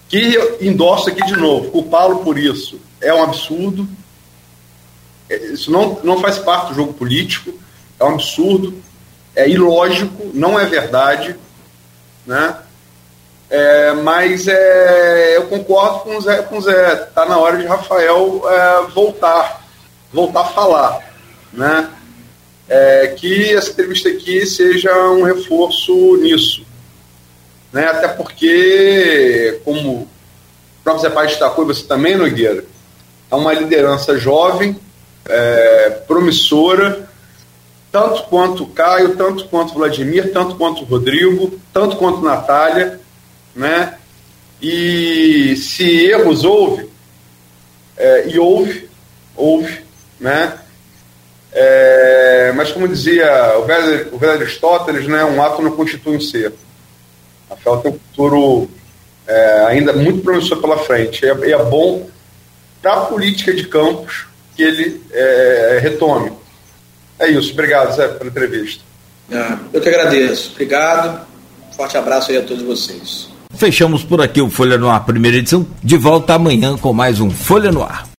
que 0.09 0.39
endossa 0.61 1.11
aqui 1.11 1.25
de 1.25 1.37
novo, 1.37 1.71
culpá-lo 1.71 2.19
por 2.19 2.39
isso 2.39 2.81
é 3.03 3.13
um 3.13 3.23
absurdo, 3.23 3.87
é, 5.29 5.37
isso 5.53 5.71
não, 5.71 6.01
não 6.03 6.21
faz 6.21 6.39
parte 6.39 6.69
do 6.69 6.75
jogo 6.75 6.95
político, 6.95 7.53
é 7.99 8.05
um 8.05 8.15
absurdo, 8.15 8.75
é 9.35 9.49
ilógico, 9.49 10.31
não 10.33 10.59
é 10.59 10.65
verdade, 10.65 11.37
né? 12.27 12.57
É, 13.53 13.93
mas 13.93 14.49
é, 14.49 15.37
eu 15.37 15.47
concordo 15.47 16.01
com 16.01 16.17
o 16.17 16.21
Zé. 16.23 16.41
Com 16.41 16.57
o 16.57 16.61
Zé. 16.63 16.97
Tá 17.15 17.27
na 17.27 17.37
hora 17.37 17.59
de 17.59 17.67
Rafael 17.67 18.43
é, 18.49 18.91
voltar, 18.95 19.69
voltar 20.11 20.41
a 20.41 20.45
falar, 20.45 21.01
né? 21.53 21.91
É, 22.67 23.09
que 23.09 23.55
essa 23.55 23.71
entrevista 23.71 24.09
aqui 24.09 24.47
seja 24.47 24.91
um 25.11 25.23
reforço 25.23 26.17
nisso, 26.17 26.65
né? 27.71 27.89
Até 27.89 28.09
porque, 28.09 29.61
como 29.67 29.97
o 29.97 30.09
próprio 30.83 31.03
Zé 31.03 31.11
Pai 31.11 31.27
destacou, 31.27 31.67
você 31.67 31.85
também, 31.85 32.17
Nogueira, 32.17 32.65
é 33.31 33.35
uma 33.35 33.53
liderança 33.53 34.17
jovem, 34.17 34.81
é, 35.29 35.91
promissora, 36.07 37.07
tanto 37.91 38.23
quanto 38.31 38.65
Caio, 38.69 39.15
tanto 39.15 39.45
quanto 39.49 39.75
Vladimir, 39.75 40.33
tanto 40.33 40.55
quanto 40.57 40.85
Rodrigo, 40.85 41.61
tanto 41.71 41.97
quanto 41.97 42.23
Natália 42.23 43.02
né? 43.55 43.95
E 44.61 45.57
se 45.57 46.07
erros 46.07 46.45
houve, 46.45 46.89
é, 47.97 48.29
e 48.29 48.39
houve, 48.39 48.89
houve, 49.37 49.81
né? 50.21 50.59
É, 51.53 52.53
mas 52.57 52.73
como 52.73 52.89
dizia 52.89 53.59
o 53.59 53.65
velho, 53.65 54.15
o 54.15 54.19
velho 54.19 54.33
Aristóteles, 54.33 55.07
né, 55.07 55.23
um 55.25 55.43
ato 55.43 55.61
não 55.61 55.73
constitui 55.73 56.17
um 56.17 56.21
ser. 56.21 56.53
Rafael 57.51 57.79
tem 57.79 57.93
um 57.93 57.99
futuro 57.99 58.71
é, 59.27 59.65
ainda 59.69 59.93
muito 59.93 60.23
promissor 60.23 60.61
pela 60.61 60.79
frente. 60.79 61.25
E 61.25 61.29
é, 61.29 61.51
é, 61.51 61.65
bom 61.65 62.09
para 62.81 62.95
a 62.95 63.01
política 63.03 63.53
de 63.53 63.67
campos 63.67 64.27
que 64.57 64.63
ele 64.63 65.03
é, 65.13 65.79
retome. 65.83 66.33
É 67.19 67.29
isso. 67.29 67.53
Obrigado, 67.53 67.95
Zé, 67.95 68.09
pela 68.09 68.31
entrevista. 68.31 68.83
É, 69.31 69.59
eu 69.73 69.81
que 69.81 69.89
agradeço. 69.89 70.53
Obrigado. 70.53 71.27
Forte 71.77 71.97
abraço 71.97 72.31
aí 72.31 72.39
a 72.39 72.43
todos 72.43 72.63
vocês. 72.63 73.32
Fechamos 73.55 74.03
por 74.03 74.21
aqui 74.21 74.41
o 74.41 74.51
Folha 74.51 74.79
no 74.79 74.89
Ar, 74.89 75.05
primeira 75.05 75.37
edição. 75.37 75.67
De 75.83 75.97
volta 75.97 76.35
amanhã 76.35 76.77
com 76.77 76.93
mais 76.93 77.21
um 77.21 77.31
Folha 77.31 77.71
no 77.71 77.83
Ar. 77.83 78.07